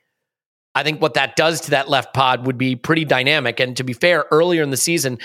I 0.73 0.83
think 0.83 1.01
what 1.01 1.15
that 1.15 1.35
does 1.35 1.61
to 1.61 1.71
that 1.71 1.89
left 1.89 2.13
pod 2.13 2.45
would 2.45 2.57
be 2.57 2.75
pretty 2.75 3.03
dynamic. 3.03 3.59
And 3.59 3.75
to 3.77 3.83
be 3.83 3.93
fair, 3.93 4.25
earlier 4.31 4.63
in 4.63 4.69
the 4.69 4.77
season, 4.77 5.17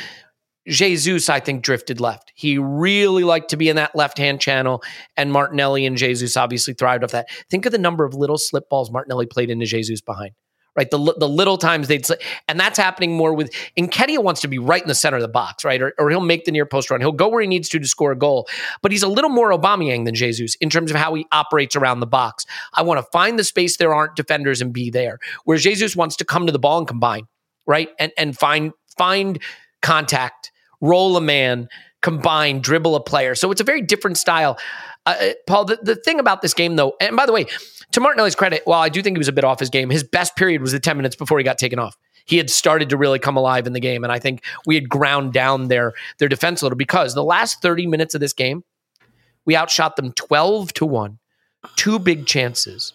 Jesus, 0.66 1.28
I 1.28 1.40
think, 1.40 1.62
drifted 1.62 2.00
left. 2.00 2.32
He 2.34 2.58
really 2.58 3.24
liked 3.24 3.50
to 3.50 3.56
be 3.56 3.68
in 3.68 3.76
that 3.76 3.96
left 3.96 4.18
hand 4.18 4.40
channel, 4.40 4.82
and 5.16 5.32
Martinelli 5.32 5.86
and 5.86 5.96
Jesus 5.96 6.36
obviously 6.36 6.74
thrived 6.74 7.04
off 7.04 7.10
that. 7.10 7.28
Think 7.50 7.66
of 7.66 7.72
the 7.72 7.78
number 7.78 8.04
of 8.04 8.14
little 8.14 8.38
slip 8.38 8.68
balls 8.68 8.90
Martinelli 8.90 9.26
played 9.26 9.50
into 9.50 9.66
Jesus 9.66 10.00
behind 10.00 10.32
right? 10.76 10.90
The, 10.90 11.14
the 11.18 11.28
little 11.28 11.58
times 11.58 11.88
they'd, 11.88 12.06
and 12.48 12.58
that's 12.58 12.78
happening 12.78 13.12
more 13.12 13.34
with, 13.34 13.52
Nketiah 13.76 14.22
wants 14.22 14.40
to 14.42 14.48
be 14.48 14.58
right 14.58 14.80
in 14.80 14.88
the 14.88 14.94
center 14.94 15.16
of 15.16 15.22
the 15.22 15.28
box, 15.28 15.64
right? 15.64 15.80
Or, 15.80 15.92
or 15.98 16.10
he'll 16.10 16.20
make 16.20 16.44
the 16.44 16.52
near 16.52 16.66
post 16.66 16.90
run. 16.90 17.00
He'll 17.00 17.12
go 17.12 17.28
where 17.28 17.42
he 17.42 17.46
needs 17.46 17.68
to 17.70 17.78
to 17.78 17.86
score 17.86 18.12
a 18.12 18.16
goal, 18.16 18.48
but 18.80 18.92
he's 18.92 19.02
a 19.02 19.08
little 19.08 19.30
more 19.30 19.50
Aubameyang 19.50 20.04
than 20.04 20.14
Jesus 20.14 20.54
in 20.56 20.70
terms 20.70 20.90
of 20.90 20.96
how 20.96 21.14
he 21.14 21.26
operates 21.32 21.76
around 21.76 22.00
the 22.00 22.06
box. 22.06 22.46
I 22.74 22.82
want 22.82 22.98
to 22.98 23.06
find 23.12 23.38
the 23.38 23.44
space 23.44 23.76
there 23.76 23.94
aren't 23.94 24.16
defenders 24.16 24.60
and 24.60 24.72
be 24.72 24.90
there. 24.90 25.18
Where 25.44 25.58
Jesus 25.58 25.94
wants 25.94 26.16
to 26.16 26.24
come 26.24 26.46
to 26.46 26.52
the 26.52 26.58
ball 26.58 26.78
and 26.78 26.88
combine, 26.88 27.26
right? 27.66 27.90
And, 27.98 28.12
and 28.16 28.36
find, 28.36 28.72
find 28.96 29.38
contact, 29.82 30.51
roll 30.82 31.16
a 31.16 31.20
man, 31.22 31.68
combine, 32.02 32.60
dribble 32.60 32.94
a 32.94 33.00
player. 33.00 33.34
So 33.34 33.50
it's 33.50 33.62
a 33.62 33.64
very 33.64 33.80
different 33.80 34.18
style. 34.18 34.58
Uh, 35.06 35.14
uh 35.18 35.32
Paul, 35.46 35.64
the, 35.64 35.78
the 35.82 35.96
thing 35.96 36.20
about 36.20 36.42
this 36.42 36.52
game, 36.52 36.76
though, 36.76 36.94
and 37.00 37.16
by 37.16 37.24
the 37.24 37.32
way, 37.32 37.46
to 37.92 38.00
Martinelli's 38.00 38.34
credit, 38.34 38.62
while 38.66 38.80
I 38.80 38.90
do 38.90 39.00
think 39.00 39.16
he 39.16 39.18
was 39.18 39.28
a 39.28 39.32
bit 39.32 39.44
off 39.44 39.60
his 39.60 39.70
game, 39.70 39.88
his 39.88 40.04
best 40.04 40.36
period 40.36 40.60
was 40.60 40.72
the 40.72 40.80
10 40.80 40.96
minutes 40.96 41.16
before 41.16 41.38
he 41.38 41.44
got 41.44 41.56
taken 41.56 41.78
off. 41.78 41.96
He 42.24 42.36
had 42.36 42.50
started 42.50 42.90
to 42.90 42.96
really 42.96 43.18
come 43.18 43.36
alive 43.36 43.66
in 43.66 43.72
the 43.72 43.80
game. 43.80 44.04
And 44.04 44.12
I 44.12 44.18
think 44.18 44.44
we 44.66 44.74
had 44.74 44.88
ground 44.88 45.32
down 45.32 45.68
their, 45.68 45.92
their 46.18 46.28
defense 46.28 46.62
a 46.62 46.64
little 46.64 46.76
because 46.76 47.14
the 47.14 47.24
last 47.24 47.62
30 47.62 47.86
minutes 47.86 48.14
of 48.14 48.20
this 48.20 48.32
game, 48.32 48.64
we 49.44 49.56
outshot 49.56 49.96
them 49.96 50.12
12 50.12 50.72
to 50.74 50.86
1, 50.86 51.18
two 51.76 51.98
big 51.98 52.26
chances, 52.26 52.92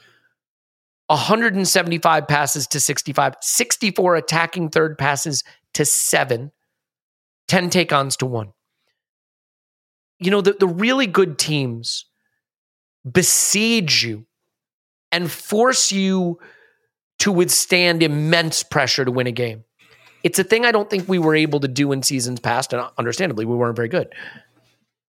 175 1.07 2.27
passes 2.27 2.67
to 2.67 2.79
65, 2.79 3.35
64 3.41 4.15
attacking 4.15 4.69
third 4.69 4.97
passes 4.97 5.43
to 5.73 5.85
seven, 5.85 6.51
10 7.47 7.69
take 7.69 7.93
ons 7.93 8.17
to 8.17 8.25
one. 8.25 8.53
You 10.19 10.31
know, 10.31 10.41
the, 10.41 10.53
the 10.53 10.67
really 10.67 11.07
good 11.07 11.37
teams 11.37 12.05
besiege 13.09 14.03
you 14.03 14.25
and 15.11 15.31
force 15.31 15.91
you 15.91 16.39
to 17.19 17.31
withstand 17.31 18.03
immense 18.03 18.63
pressure 18.63 19.05
to 19.05 19.11
win 19.11 19.27
a 19.27 19.31
game. 19.31 19.63
It's 20.23 20.39
a 20.39 20.43
thing 20.43 20.65
I 20.65 20.71
don't 20.71 20.89
think 20.89 21.07
we 21.07 21.19
were 21.19 21.35
able 21.35 21.59
to 21.61 21.67
do 21.67 21.91
in 21.91 22.03
seasons 22.03 22.39
past, 22.39 22.73
and 22.73 22.85
understandably, 22.97 23.45
we 23.45 23.55
weren't 23.55 23.75
very 23.75 23.87
good. 23.87 24.13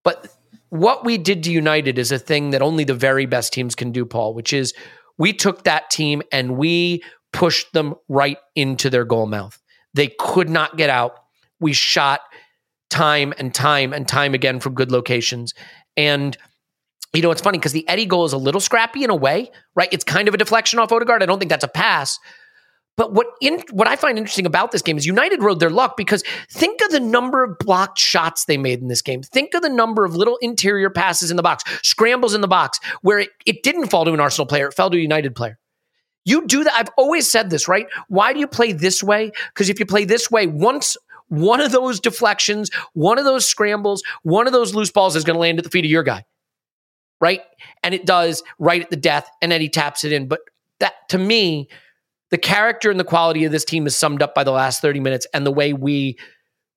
But 0.03 0.27
what 0.69 1.03
we 1.03 1.17
did 1.17 1.43
to 1.43 1.51
United 1.51 1.97
is 1.97 2.11
a 2.11 2.19
thing 2.19 2.51
that 2.51 2.61
only 2.61 2.83
the 2.83 2.93
very 2.93 3.25
best 3.25 3.51
teams 3.53 3.75
can 3.75 3.91
do, 3.91 4.05
Paul, 4.05 4.33
which 4.33 4.53
is 4.53 4.73
we 5.17 5.33
took 5.33 5.63
that 5.63 5.89
team 5.89 6.21
and 6.31 6.57
we 6.57 7.03
pushed 7.33 7.73
them 7.73 7.95
right 8.07 8.37
into 8.55 8.89
their 8.89 9.03
goal 9.03 9.25
mouth. 9.25 9.61
They 9.93 10.13
could 10.19 10.49
not 10.49 10.77
get 10.77 10.89
out. 10.89 11.19
We 11.59 11.73
shot 11.73 12.21
time 12.89 13.33
and 13.37 13.53
time 13.53 13.93
and 13.93 14.07
time 14.07 14.33
again 14.33 14.59
from 14.59 14.73
good 14.73 14.91
locations. 14.91 15.53
And 15.95 16.37
you 17.13 17.21
know, 17.21 17.31
it's 17.31 17.41
funny 17.41 17.57
because 17.57 17.71
the 17.71 17.87
Eddie 17.87 18.05
goal 18.05 18.25
is 18.25 18.33
a 18.33 18.37
little 18.37 18.61
scrappy 18.61 19.03
in 19.03 19.09
a 19.09 19.15
way, 19.15 19.49
right? 19.75 19.89
It's 19.91 20.03
kind 20.03 20.27
of 20.27 20.33
a 20.33 20.37
deflection 20.37 20.77
off 20.79 20.91
Odegaard. 20.91 21.23
I 21.23 21.25
don't 21.25 21.39
think 21.39 21.49
that's 21.49 21.63
a 21.63 21.69
pass. 21.69 22.19
But 22.97 23.13
what 23.13 23.27
in 23.41 23.63
what 23.71 23.87
I 23.87 23.95
find 23.95 24.17
interesting 24.17 24.45
about 24.45 24.71
this 24.71 24.81
game 24.81 24.97
is 24.97 25.05
United 25.05 25.41
rode 25.41 25.61
their 25.61 25.69
luck 25.69 25.95
because 25.95 26.21
think 26.51 26.81
of 26.81 26.91
the 26.91 26.99
number 26.99 27.45
of 27.45 27.57
blocked 27.57 27.97
shots 27.97 28.43
they 28.43 28.57
made 28.57 28.81
in 28.81 28.89
this 28.89 29.01
game. 29.01 29.23
Think 29.23 29.53
of 29.53 29.61
the 29.61 29.69
number 29.69 30.03
of 30.03 30.17
little 30.17 30.37
interior 30.41 30.89
passes 30.89 31.31
in 31.31 31.37
the 31.37 31.43
box, 31.43 31.63
scrambles 31.81 32.33
in 32.33 32.41
the 32.41 32.47
box, 32.47 32.77
where 33.01 33.19
it, 33.19 33.29
it 33.45 33.63
didn't 33.63 33.87
fall 33.87 34.03
to 34.03 34.11
an 34.11 34.19
Arsenal 34.19 34.45
player, 34.45 34.67
it 34.67 34.73
fell 34.73 34.89
to 34.89 34.97
a 34.97 35.01
United 35.01 35.33
player. 35.33 35.57
You 36.25 36.45
do 36.45 36.65
that. 36.65 36.73
I've 36.73 36.89
always 36.97 37.29
said 37.29 37.49
this, 37.49 37.69
right? 37.69 37.87
Why 38.09 38.33
do 38.33 38.39
you 38.39 38.47
play 38.47 38.73
this 38.73 39.01
way? 39.01 39.31
Because 39.53 39.69
if 39.69 39.79
you 39.79 39.85
play 39.85 40.03
this 40.03 40.29
way, 40.29 40.45
once 40.45 40.97
one 41.29 41.61
of 41.61 41.71
those 41.71 41.99
deflections, 41.99 42.69
one 42.93 43.17
of 43.17 43.25
those 43.25 43.45
scrambles, 43.45 44.03
one 44.23 44.45
of 44.45 44.53
those 44.53 44.75
loose 44.75 44.91
balls 44.91 45.15
is 45.15 45.23
going 45.23 45.35
to 45.35 45.39
land 45.39 45.57
at 45.57 45.63
the 45.63 45.71
feet 45.71 45.85
of 45.85 45.91
your 45.91 46.03
guy 46.03 46.25
right? 47.21 47.41
And 47.83 47.93
it 47.93 48.05
does 48.05 48.43
right 48.57 48.81
at 48.81 48.89
the 48.89 48.95
death, 48.95 49.29
and 49.41 49.51
then 49.51 49.61
he 49.61 49.69
taps 49.69 50.03
it 50.03 50.11
in. 50.11 50.27
But 50.27 50.41
that 50.79 50.93
to 51.09 51.17
me, 51.17 51.69
the 52.29 52.37
character 52.37 52.89
and 52.89 52.99
the 52.99 53.05
quality 53.05 53.45
of 53.45 53.51
this 53.51 53.65
team 53.65 53.87
is 53.87 53.95
summed 53.95 54.21
up 54.21 54.35
by 54.35 54.43
the 54.43 54.51
last 54.51 54.81
30 54.81 54.99
minutes 54.99 55.27
and 55.33 55.45
the 55.45 55.51
way 55.51 55.73
we 55.73 56.17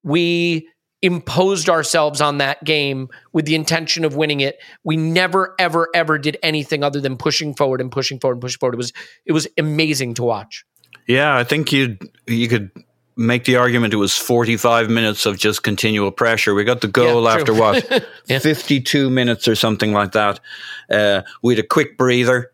we 0.02 0.68
imposed 1.00 1.68
ourselves 1.68 2.20
on 2.20 2.38
that 2.38 2.62
game 2.64 3.08
with 3.32 3.44
the 3.44 3.54
intention 3.54 4.04
of 4.04 4.14
winning 4.14 4.40
it. 4.40 4.58
We 4.84 4.96
never, 4.96 5.54
ever, 5.58 5.88
ever 5.94 6.16
did 6.16 6.38
anything 6.44 6.84
other 6.84 7.00
than 7.00 7.16
pushing 7.16 7.54
forward 7.54 7.80
and 7.80 7.90
pushing 7.90 8.20
forward 8.20 8.34
and 8.34 8.42
pushing 8.42 8.58
forward. 8.58 8.74
It 8.74 8.78
was 8.78 8.92
it 9.26 9.32
was 9.32 9.46
amazing 9.58 10.14
to 10.14 10.22
watch. 10.22 10.64
Yeah, 11.06 11.36
I 11.36 11.44
think 11.44 11.72
you 11.72 11.98
you 12.26 12.48
could 12.48 12.70
make 13.16 13.44
the 13.44 13.56
argument 13.56 13.93
it 13.93 13.98
was 13.98 14.16
45 14.16 14.89
minutes 14.90 15.26
of 15.26 15.39
just 15.39 15.62
continual 15.62 16.10
pressure. 16.10 16.55
We 16.55 16.64
got 16.64 16.80
the 16.80 16.89
goal 16.89 17.24
Yeah, 17.24 17.34
after 17.34 17.52
what, 17.55 18.06
Yeah. 18.26 18.39
52 18.39 19.10
minutes 19.10 19.47
or 19.48 19.55
something 19.55 19.93
like 19.93 20.12
that. 20.12 20.40
Uh, 20.90 21.22
we 21.43 21.55
had 21.55 21.64
a 21.64 21.66
quick 21.66 21.98
breather 21.98 22.51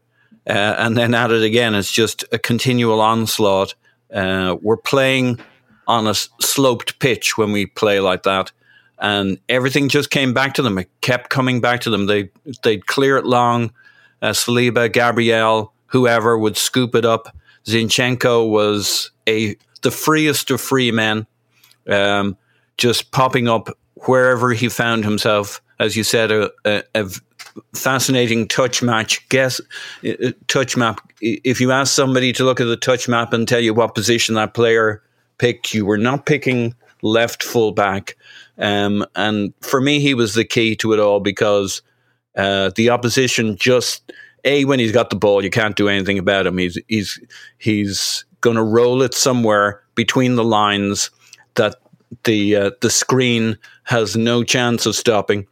uh, 0.48 0.74
and 0.78 0.96
then 0.96 1.14
at 1.14 1.30
it 1.30 1.42
again. 1.42 1.74
It's 1.74 1.92
just 1.92 2.24
a 2.32 2.38
continual 2.38 3.00
onslaught. 3.00 3.74
Uh, 4.12 4.56
we're 4.60 4.76
playing 4.76 5.38
on 5.86 6.06
a 6.06 6.10
s- 6.10 6.28
sloped 6.40 6.98
pitch 6.98 7.38
when 7.38 7.52
we 7.52 7.66
play 7.66 8.00
like 8.00 8.24
that. 8.24 8.50
And 8.98 9.38
everything 9.48 9.88
just 9.88 10.10
came 10.10 10.34
back 10.34 10.54
to 10.54 10.62
them. 10.62 10.76
It 10.78 10.90
kept 11.02 11.30
coming 11.30 11.60
back 11.60 11.82
to 11.82 11.90
them. 11.90 12.06
They, 12.06 12.30
they'd 12.64 12.86
clear 12.86 13.16
it 13.16 13.26
long. 13.26 13.72
Uh, 14.20 14.30
Saliba, 14.30 14.92
Gabriel, 14.92 15.72
whoever 15.86 16.36
would 16.36 16.56
scoop 16.56 16.96
it 16.96 17.04
up. 17.04 17.34
Zinchenko 17.64 18.48
was 18.50 19.10
a 19.28 19.56
the 19.82 19.90
freest 19.90 20.50
of 20.50 20.60
free 20.60 20.90
men, 20.90 21.26
um, 21.88 22.36
just 22.76 23.10
popping 23.12 23.48
up 23.48 23.68
wherever 23.94 24.52
he 24.52 24.68
found 24.68 25.04
himself. 25.04 25.62
As 25.80 25.96
you 25.96 26.02
said, 26.02 26.30
a 26.32 26.82
fascinating 27.74 28.48
touch 28.48 28.82
match. 28.82 29.26
Guess 29.28 29.60
uh, 30.06 30.32
touch 30.48 30.76
map. 30.76 31.00
If 31.20 31.60
you 31.60 31.72
ask 31.72 31.92
somebody 31.92 32.32
to 32.34 32.44
look 32.44 32.60
at 32.60 32.66
the 32.66 32.76
touch 32.76 33.08
map 33.08 33.32
and 33.32 33.46
tell 33.46 33.60
you 33.60 33.74
what 33.74 33.94
position 33.94 34.34
that 34.34 34.54
player 34.54 35.02
picked, 35.38 35.74
you 35.74 35.84
were 35.84 35.98
not 35.98 36.26
picking 36.26 36.74
left 37.02 37.42
full 37.42 37.72
back. 37.72 38.16
Um, 38.58 39.06
and 39.14 39.52
for 39.60 39.80
me, 39.80 40.00
he 40.00 40.14
was 40.14 40.34
the 40.34 40.44
key 40.44 40.74
to 40.76 40.92
it 40.92 41.00
all 41.00 41.20
because 41.20 41.82
uh, 42.36 42.70
the 42.76 42.90
opposition 42.90 43.56
just 43.56 44.12
a 44.44 44.64
when 44.64 44.78
he's 44.78 44.92
got 44.92 45.10
the 45.10 45.16
ball, 45.16 45.42
you 45.42 45.50
can't 45.50 45.76
do 45.76 45.88
anything 45.88 46.18
about 46.18 46.46
him. 46.46 46.58
He's 46.58 46.78
he's 46.88 47.20
he's 47.58 48.24
going 48.40 48.56
to 48.56 48.62
roll 48.62 49.02
it 49.02 49.14
somewhere 49.14 49.82
between 49.94 50.36
the 50.36 50.44
lines 50.44 51.10
that 51.54 51.76
the 52.24 52.56
uh, 52.56 52.70
the 52.80 52.90
screen 52.90 53.58
has 53.84 54.16
no 54.16 54.42
chance 54.42 54.86
of 54.86 54.94
stopping, 54.94 55.46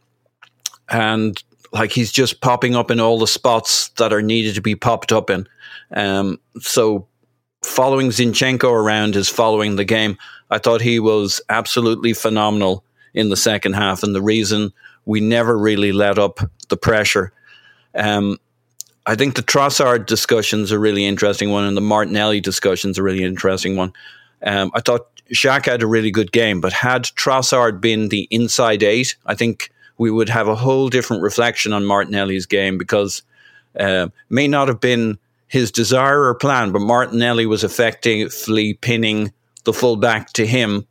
and 0.89 1.41
like 1.73 1.91
he's 1.91 2.11
just 2.11 2.41
popping 2.41 2.75
up 2.75 2.89
in 2.89 2.99
all 2.99 3.19
the 3.19 3.27
spots 3.27 3.89
that 3.97 4.13
are 4.13 4.21
needed 4.21 4.55
to 4.55 4.61
be 4.61 4.75
popped 4.75 5.11
up 5.11 5.29
in. 5.29 5.47
Um, 5.91 6.39
so 6.59 7.07
following 7.63 8.09
Zinchenko 8.09 8.71
around 8.71 9.15
is 9.15 9.29
following 9.29 9.75
the 9.75 9.85
game. 9.85 10.17
I 10.49 10.57
thought 10.57 10.81
he 10.81 10.99
was 10.99 11.41
absolutely 11.49 12.13
phenomenal 12.13 12.83
in 13.13 13.29
the 13.29 13.37
second 13.37 13.73
half, 13.73 14.03
and 14.03 14.15
the 14.15 14.21
reason 14.21 14.71
we 15.05 15.19
never 15.21 15.57
really 15.57 15.91
let 15.91 16.19
up 16.19 16.39
the 16.69 16.77
pressure. 16.77 17.31
Um, 17.95 18.37
I 19.07 19.15
think 19.15 19.35
the 19.35 19.41
Trossard 19.41 20.05
discussion's 20.05 20.71
a 20.71 20.77
really 20.77 21.05
interesting 21.05 21.49
one, 21.49 21.63
and 21.63 21.77
the 21.77 21.81
Martinelli 21.81 22.41
discussion's 22.41 22.97
a 22.97 23.03
really 23.03 23.23
interesting 23.23 23.77
one. 23.77 23.93
Um, 24.43 24.69
I 24.75 24.81
thought 24.81 25.07
Shaq 25.33 25.65
had 25.65 25.81
a 25.81 25.87
really 25.87 26.11
good 26.11 26.33
game, 26.33 26.59
but 26.59 26.73
had 26.73 27.03
Trossard 27.03 27.79
been 27.79 28.09
the 28.09 28.27
inside 28.29 28.83
eight, 28.83 29.15
I 29.25 29.33
think 29.33 29.71
we 29.97 30.11
would 30.11 30.27
have 30.27 30.49
a 30.49 30.55
whole 30.55 30.89
different 30.89 31.23
reflection 31.23 31.71
on 31.71 31.85
Martinelli's 31.85 32.45
game 32.45 32.77
because 32.77 33.23
uh, 33.79 34.09
may 34.29 34.47
not 34.47 34.67
have 34.67 34.81
been 34.81 35.17
his 35.47 35.71
desire 35.71 36.23
or 36.23 36.35
plan, 36.35 36.73
but 36.73 36.81
Martinelli 36.81 37.45
was 37.45 37.63
effectively 37.63 38.73
pinning 38.73 39.31
the 39.63 39.73
full 39.73 39.95
back 39.95 40.33
to 40.33 40.45
him. 40.45 40.85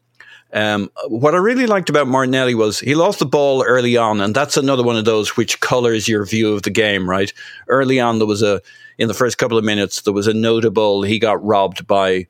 Um, 0.53 0.91
what 1.09 1.35
I 1.35 1.39
really 1.39 1.67
liked 1.67 1.91
about 1.91 2.07
Martinelli 2.07 2.55
was 2.55 2.81
he 2.81 2.95
lost 2.95 3.19
the 3.19 3.27
ball 3.27 3.65
early 3.65 3.97
on, 3.97 4.21
and 4.21 4.35
that's 4.35 4.57
another 4.57 4.83
one 4.83 4.97
of 4.97 5.05
those 5.05 5.37
which 5.37 5.61
colors 5.61 6.09
your 6.09 6.25
view 6.25 6.55
of 6.55 6.63
the 6.63 6.71
game, 6.71 7.09
right? 7.11 7.33
Early 7.69 8.01
on, 8.01 8.19
there 8.19 8.27
was 8.27 8.43
a 8.43 8.63
in 8.99 9.09
the 9.09 9.15
first 9.15 9.39
couple 9.39 9.59
of 9.59 9.65
minutes 9.65 10.03
there 10.03 10.13
was 10.15 10.27
a 10.27 10.33
notable 10.33 11.03
he 11.03 11.19
got 11.19 11.45
robbed 11.45 11.87
by 11.87 12.27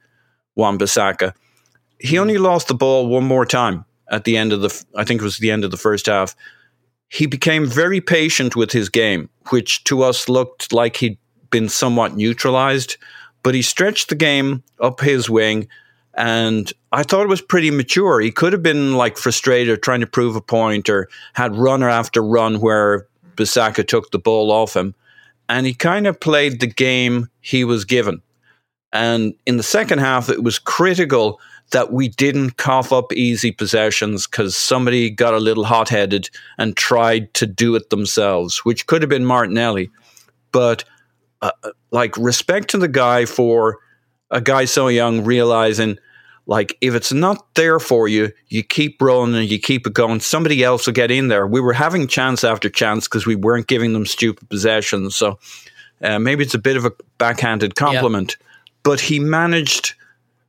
Wan-Bissaka. 0.57 1.33
He 1.99 2.19
only 2.19 2.39
lost 2.39 2.69
the 2.69 2.75
ball 2.75 3.07
one 3.07 3.25
more 3.25 3.47
time 3.47 3.85
at 4.11 4.25
the 4.25 4.37
end 4.37 4.53
of 4.53 4.61
the, 4.61 4.85
I 4.95 5.05
think 5.05 5.21
it 5.21 5.25
was 5.25 5.39
the 5.39 5.51
end 5.51 5.65
of 5.65 5.71
the 5.71 5.77
first 5.77 6.07
half. 6.07 6.35
He 7.09 7.27
became 7.27 7.67
very 7.67 8.01
patient 8.01 8.57
with 8.57 8.73
his 8.73 8.89
game, 8.89 9.29
which 9.51 9.85
to 9.85 10.03
us 10.03 10.29
looked 10.29 10.73
like 10.73 10.97
he'd 10.97 11.19
been 11.51 11.69
somewhat 11.69 12.17
neutralized, 12.17 12.97
but 13.43 13.55
he 13.55 13.63
stretched 13.63 14.09
the 14.09 14.15
game 14.15 14.63
up 14.81 15.01
his 15.01 15.31
wing. 15.31 15.69
And 16.17 16.73
I 16.93 17.03
thought 17.03 17.25
it 17.25 17.29
was 17.29 17.43
pretty 17.43 17.71
mature. 17.71 18.21
He 18.21 18.31
could 18.31 18.53
have 18.53 18.63
been 18.63 18.95
like 18.95 19.19
frustrated, 19.19 19.83
trying 19.83 20.01
to 20.01 20.07
prove 20.07 20.35
a 20.35 20.41
point, 20.41 20.89
or 20.89 21.09
had 21.35 21.55
runner 21.57 21.91
after 21.91 22.23
run 22.23 22.61
where 22.61 23.07
Bissaka 23.35 23.87
took 23.87 24.11
the 24.11 24.19
ball 24.19 24.51
off 24.51 24.75
him. 24.75 24.95
And 25.49 25.67
he 25.67 25.75
kind 25.75 26.07
of 26.07 26.19
played 26.19 26.61
the 26.61 26.67
game 26.67 27.29
he 27.41 27.65
was 27.65 27.85
given. 27.85 28.23
And 28.93 29.35
in 29.45 29.59
the 29.59 29.63
second 29.63 29.99
half, 29.99 30.31
it 30.31 30.43
was 30.43 30.59
critical 30.59 31.39
that 31.73 31.93
we 31.93 32.09
didn't 32.09 32.57
cough 32.57 32.93
up 32.93 33.13
easy 33.13 33.53
possessions 33.53 34.27
because 34.27 34.57
somebody 34.57 35.11
got 35.11 35.35
a 35.35 35.39
little 35.39 35.65
hot 35.65 35.89
headed 35.89 36.31
and 36.59 36.77
tried 36.77 37.35
to 37.35 37.47
do 37.47 37.75
it 37.75 37.91
themselves, 37.91 38.65
which 38.65 38.87
could 38.87 39.03
have 39.03 39.09
been 39.09 39.27
Martinelli. 39.27 39.91
But 40.53 40.85
uh, 41.43 41.51
like, 41.91 42.17
respect 42.17 42.71
to 42.71 42.79
the 42.79 42.89
guy 42.89 43.27
for 43.27 43.79
a 44.31 44.41
guy 44.41 44.65
so 44.65 44.89
young 44.89 45.25
realizing, 45.25 45.99
like, 46.47 46.77
if 46.81 46.95
it's 46.95 47.13
not 47.13 47.55
there 47.55 47.79
for 47.79 48.09
you, 48.09 48.33
you 48.49 48.63
keep 48.63 49.03
rolling 49.03 49.35
and 49.35 49.51
you 49.51 49.59
keep 49.59 49.87
it 49.87 49.95
going. 49.95 50.21
Somebody 50.21 50.63
else 50.63 50.87
will 50.87 50.95
get 50.95 51.11
in 51.11 51.29
there. 51.29 51.47
We 51.47 51.61
were 51.61 51.73
having 51.73 52.07
chance 52.07 52.45
after 52.45 52.71
chance 52.71 53.09
because 53.09 53.27
we 53.27 53.35
weren't 53.35 53.67
giving 53.67 53.93
them 53.93 54.07
stupid 54.07 54.49
possessions. 54.49 55.17
So 55.17 55.39
uh, 56.03 56.19
maybe 56.19 56.45
it's 56.45 56.55
a 56.55 56.59
bit 56.59 56.77
of 56.77 56.85
a 56.85 56.93
backhanded 57.19 57.75
compliment 57.75 58.37
but 58.87 59.01
he 59.01 59.19
managed. 59.19 59.95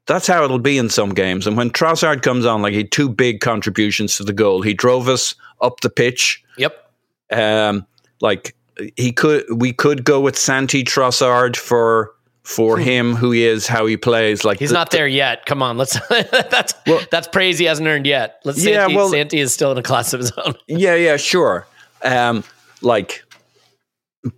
That's 0.06 0.28
how 0.28 0.44
it'll 0.44 0.60
be 0.60 0.78
in 0.78 0.90
some 0.90 1.16
games. 1.16 1.48
And 1.48 1.58
when 1.58 1.72
Trossard 1.72 2.22
comes 2.22 2.46
on, 2.46 2.62
like 2.62 2.74
he 2.74 2.78
had 2.78 2.92
two 2.92 3.10
big 3.10 3.40
contributions 3.40 4.16
to 4.18 4.24
the 4.24 4.32
goal. 4.32 4.62
He 4.62 4.76
drove 4.76 5.10
us 5.10 5.34
up 5.60 5.80
the 5.80 5.90
pitch. 5.90 6.44
Yep. 6.58 6.92
Um, 7.32 7.88
like 8.22 8.56
he 8.96 9.12
could, 9.12 9.44
we 9.50 9.74
could 9.74 10.04
go 10.04 10.22
with 10.22 10.38
Santi 10.38 10.84
Trossard 10.84 11.58
for 11.58 12.14
for 12.48 12.78
him, 12.78 13.14
who 13.14 13.32
he 13.32 13.44
is, 13.46 13.68
how 13.68 13.86
he 13.86 13.98
plays. 13.98 14.46
Like 14.46 14.58
Hmm. 14.60 14.64
He's 14.64 14.70
the- 14.70 14.76
not 14.76 14.92
there 14.92 15.08
yet. 15.08 15.46
Come 15.46 15.62
on, 15.62 15.78
let's. 15.78 16.00
that's 16.10 16.74
that's 17.12 17.28
praise 17.28 17.60
he 17.60 17.66
hasn't 17.66 17.88
earned 17.88 18.06
yet. 18.08 18.40
Let's. 18.46 18.64
Yeah, 18.64 18.82
Santi, 18.84 18.96
well- 18.96 19.10
Santi 19.10 19.40
is 19.40 19.54
still 19.54 19.72
in 19.74 19.78
a 19.78 19.84
class 19.84 20.14
of 20.14 20.22
his 20.22 20.32
own. 20.38 20.56
Yeah, 20.68 20.96
yeah, 20.96 21.18
sure. 21.18 21.68
Um, 22.04 22.44
like, 22.82 23.24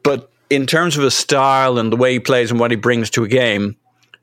but 0.04 0.32
in 0.50 0.66
terms 0.66 0.98
of 0.98 1.04
his 1.04 1.14
style 1.14 1.78
and 1.78 1.92
the 1.92 1.98
way 1.98 2.14
he 2.14 2.20
plays 2.20 2.50
and 2.52 2.60
what 2.60 2.72
he 2.72 2.78
brings 2.78 3.10
to 3.12 3.24
a 3.24 3.28
game, 3.28 3.76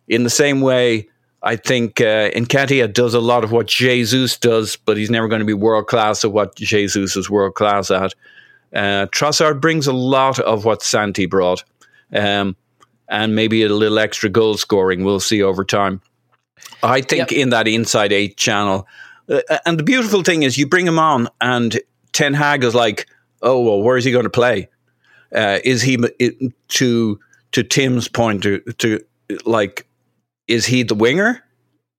in 0.08 0.24
the 0.24 0.30
same 0.30 0.60
way, 0.60 1.08
I 1.42 1.54
think 1.56 2.00
uh, 2.00 2.30
Nketiah 2.30 2.92
does 2.92 3.14
a 3.14 3.20
lot 3.20 3.44
of 3.44 3.52
what 3.52 3.66
Jesus 3.68 4.36
does, 4.36 4.74
but 4.76 4.96
he's 4.96 5.10
never 5.10 5.28
going 5.28 5.40
to 5.40 5.44
be 5.46 5.52
world 5.54 5.86
class 5.86 6.24
at 6.24 6.32
what 6.32 6.56
Jesus 6.56 7.14
is 7.16 7.30
world 7.30 7.54
class 7.54 7.90
at. 7.92 8.14
Uh, 8.74 9.06
Trossard 9.12 9.60
brings 9.60 9.86
a 9.86 9.92
lot 9.92 10.40
of 10.40 10.64
what 10.64 10.82
Santi 10.82 11.26
brought, 11.26 11.62
um, 12.12 12.56
and 13.08 13.34
maybe 13.34 13.62
a 13.62 13.68
little 13.68 13.98
extra 13.98 14.28
goal 14.28 14.56
scoring. 14.56 15.04
We'll 15.04 15.20
see 15.20 15.42
over 15.42 15.64
time. 15.64 16.00
I 16.82 17.00
think 17.00 17.32
in 17.32 17.50
that 17.50 17.68
inside 17.68 18.12
eight 18.12 18.36
channel, 18.36 18.86
uh, 19.28 19.40
and 19.64 19.78
the 19.78 19.82
beautiful 19.82 20.22
thing 20.22 20.42
is 20.42 20.58
you 20.58 20.66
bring 20.66 20.86
him 20.86 20.98
on, 20.98 21.28
and 21.40 21.78
Ten 22.12 22.34
Hag 22.34 22.64
is 22.64 22.74
like, 22.74 23.06
"Oh 23.42 23.60
well, 23.62 23.82
where 23.82 23.96
is 23.96 24.04
he 24.04 24.12
going 24.12 24.24
to 24.24 24.30
play? 24.30 24.68
Uh, 25.34 25.58
is 25.64 25.82
he 25.82 25.98
it, 26.18 26.52
to 26.68 27.18
to 27.52 27.62
Tim's 27.62 28.08
point 28.08 28.42
to 28.42 28.60
to 28.78 29.00
like, 29.44 29.86
is 30.48 30.66
he 30.66 30.82
the 30.82 30.94
winger? 30.94 31.42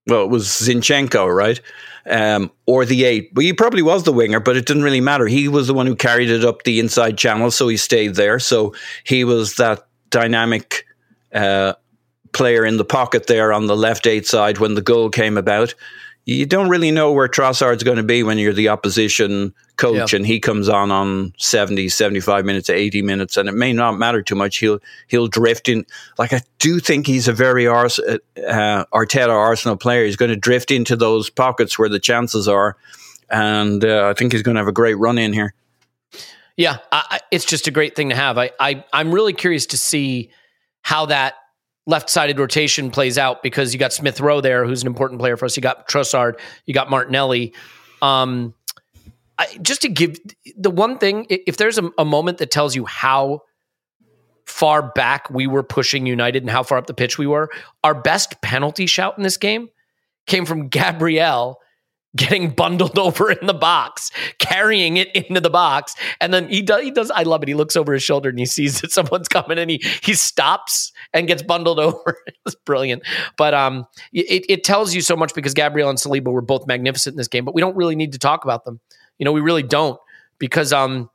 Well, 0.06 0.24
it 0.24 0.30
was 0.30 0.46
Zinchenko, 0.46 1.34
right? 1.34 1.60
Um, 2.06 2.50
or 2.66 2.86
the 2.86 3.04
eight. 3.04 3.34
But 3.34 3.44
he 3.44 3.52
probably 3.52 3.82
was 3.82 4.04
the 4.04 4.12
winger, 4.12 4.40
but 4.40 4.56
it 4.56 4.64
didn't 4.64 4.82
really 4.82 5.02
matter. 5.02 5.26
He 5.26 5.48
was 5.48 5.66
the 5.66 5.74
one 5.74 5.86
who 5.86 5.94
carried 5.94 6.30
it 6.30 6.44
up 6.44 6.62
the 6.62 6.80
inside 6.80 7.18
channel, 7.18 7.50
so 7.50 7.68
he 7.68 7.76
stayed 7.76 8.14
there. 8.14 8.38
So 8.38 8.74
he 9.04 9.24
was 9.24 9.56
that 9.56 9.86
dynamic 10.08 10.86
uh, 11.34 11.74
player 12.32 12.64
in 12.64 12.76
the 12.76 12.84
pocket 12.84 13.26
there 13.26 13.52
on 13.52 13.66
the 13.66 13.76
left 13.76 14.06
eight 14.06 14.26
side 14.26 14.58
when 14.58 14.74
the 14.74 14.82
goal 14.82 15.10
came 15.10 15.36
about. 15.38 15.74
You 16.26 16.44
don't 16.44 16.68
really 16.68 16.90
know 16.90 17.10
where 17.12 17.26
Trossard's 17.26 17.82
going 17.82 17.96
to 17.96 18.02
be 18.02 18.22
when 18.22 18.36
you're 18.36 18.52
the 18.52 18.68
opposition 18.68 19.54
coach 19.78 20.12
Yeah. 20.12 20.16
and 20.18 20.26
he 20.26 20.40
comes 20.40 20.68
on 20.68 20.90
on 20.90 21.32
70, 21.38 21.88
75 21.88 22.44
minutes, 22.44 22.68
80 22.68 23.00
minutes, 23.00 23.38
and 23.38 23.48
it 23.48 23.52
may 23.54 23.72
not 23.72 23.92
matter 23.98 24.20
too 24.20 24.34
much. 24.34 24.58
He'll 24.58 24.78
he'll 25.06 25.26
drift 25.28 25.70
in. 25.70 25.86
Like 26.18 26.34
I 26.34 26.42
do 26.58 26.80
think 26.80 27.06
he's 27.06 27.28
a 27.28 27.32
very 27.32 27.66
Ars- 27.66 27.98
uh, 27.98 28.18
uh, 28.46 28.84
Arteta 28.92 29.30
Arsenal 29.30 29.78
player. 29.78 30.04
He's 30.04 30.16
going 30.16 30.28
to 30.30 30.36
drift 30.36 30.70
into 30.70 30.96
those 30.96 31.30
pockets 31.30 31.78
where 31.78 31.88
the 31.88 31.98
chances 32.00 32.46
are, 32.46 32.76
and 33.30 33.82
uh, 33.82 34.08
I 34.10 34.12
think 34.12 34.32
he's 34.32 34.42
going 34.42 34.56
to 34.56 34.60
have 34.60 34.68
a 34.68 34.72
great 34.72 34.98
run 34.98 35.16
in 35.16 35.32
here. 35.32 35.54
Yeah, 36.58 36.78
I, 36.92 37.04
I- 37.10 37.20
it's 37.30 37.46
just 37.46 37.66
a 37.68 37.70
great 37.70 37.96
thing 37.96 38.10
to 38.10 38.16
have. 38.16 38.36
I, 38.36 38.50
I 38.60 38.84
I'm 38.92 39.12
really 39.12 39.32
curious 39.32 39.64
to 39.66 39.78
see 39.78 40.30
how 40.82 41.06
that 41.06 41.34
left-sided 41.86 42.38
rotation 42.38 42.90
plays 42.90 43.16
out 43.16 43.42
because 43.42 43.72
you 43.72 43.80
got 43.80 43.92
Smith 43.92 44.20
Rowe 44.20 44.40
there, 44.40 44.66
who's 44.66 44.82
an 44.82 44.86
important 44.86 45.20
player 45.20 45.36
for 45.36 45.46
us. 45.46 45.56
You 45.56 45.62
got 45.62 45.88
Trossard, 45.88 46.38
you 46.66 46.74
got 46.74 46.90
Martinelli. 46.90 47.54
Um, 48.02 48.54
I, 49.38 49.46
just 49.62 49.82
to 49.82 49.88
give 49.88 50.18
the 50.56 50.70
one 50.70 50.98
thing, 50.98 51.26
if 51.30 51.56
there's 51.56 51.78
a, 51.78 51.90
a 51.96 52.04
moment 52.04 52.38
that 52.38 52.50
tells 52.50 52.76
you 52.76 52.84
how 52.84 53.42
far 54.44 54.82
back 54.82 55.30
we 55.30 55.46
were 55.46 55.62
pushing 55.62 56.06
United 56.06 56.42
and 56.42 56.50
how 56.50 56.62
far 56.62 56.78
up 56.78 56.86
the 56.86 56.94
pitch 56.94 57.18
we 57.18 57.26
were, 57.26 57.50
our 57.84 57.94
best 57.94 58.40
penalty 58.40 58.86
shout 58.86 59.16
in 59.16 59.22
this 59.22 59.36
game 59.36 59.68
came 60.26 60.44
from 60.44 60.68
Gabriel 60.68 61.58
getting 62.18 62.50
bundled 62.50 62.98
over 62.98 63.30
in 63.30 63.46
the 63.46 63.54
box, 63.54 64.10
carrying 64.38 64.98
it 64.98 65.14
into 65.16 65.40
the 65.40 65.48
box, 65.48 65.94
and 66.20 66.34
then 66.34 66.48
he 66.50 66.60
does. 66.60 66.82
He 66.82 66.90
does. 66.90 67.10
I 67.10 67.22
love 67.22 67.42
it. 67.42 67.48
He 67.48 67.54
looks 67.54 67.76
over 67.76 67.94
his 67.94 68.02
shoulder 68.02 68.28
and 68.28 68.38
he 68.38 68.44
sees 68.44 68.82
that 68.82 68.92
someone's 68.92 69.28
coming, 69.28 69.58
and 69.58 69.70
he 69.70 69.82
he 70.02 70.12
stops 70.12 70.92
and 71.14 71.26
gets 71.26 71.42
bundled 71.42 71.78
over. 71.80 72.18
it's 72.44 72.56
brilliant. 72.66 73.02
But 73.38 73.54
um, 73.54 73.86
it 74.12 74.44
it 74.48 74.64
tells 74.64 74.94
you 74.94 75.00
so 75.00 75.16
much 75.16 75.34
because 75.34 75.54
Gabriel 75.54 75.88
and 75.88 75.98
Saliba 75.98 76.30
were 76.30 76.42
both 76.42 76.66
magnificent 76.66 77.14
in 77.14 77.16
this 77.16 77.28
game, 77.28 77.46
but 77.46 77.54
we 77.54 77.62
don't 77.62 77.76
really 77.76 77.96
need 77.96 78.12
to 78.12 78.18
talk 78.18 78.44
about 78.44 78.64
them. 78.66 78.80
You 79.18 79.24
know, 79.24 79.32
we 79.32 79.40
really 79.40 79.62
don't 79.62 79.98
because 80.38 80.72
um 80.72 81.08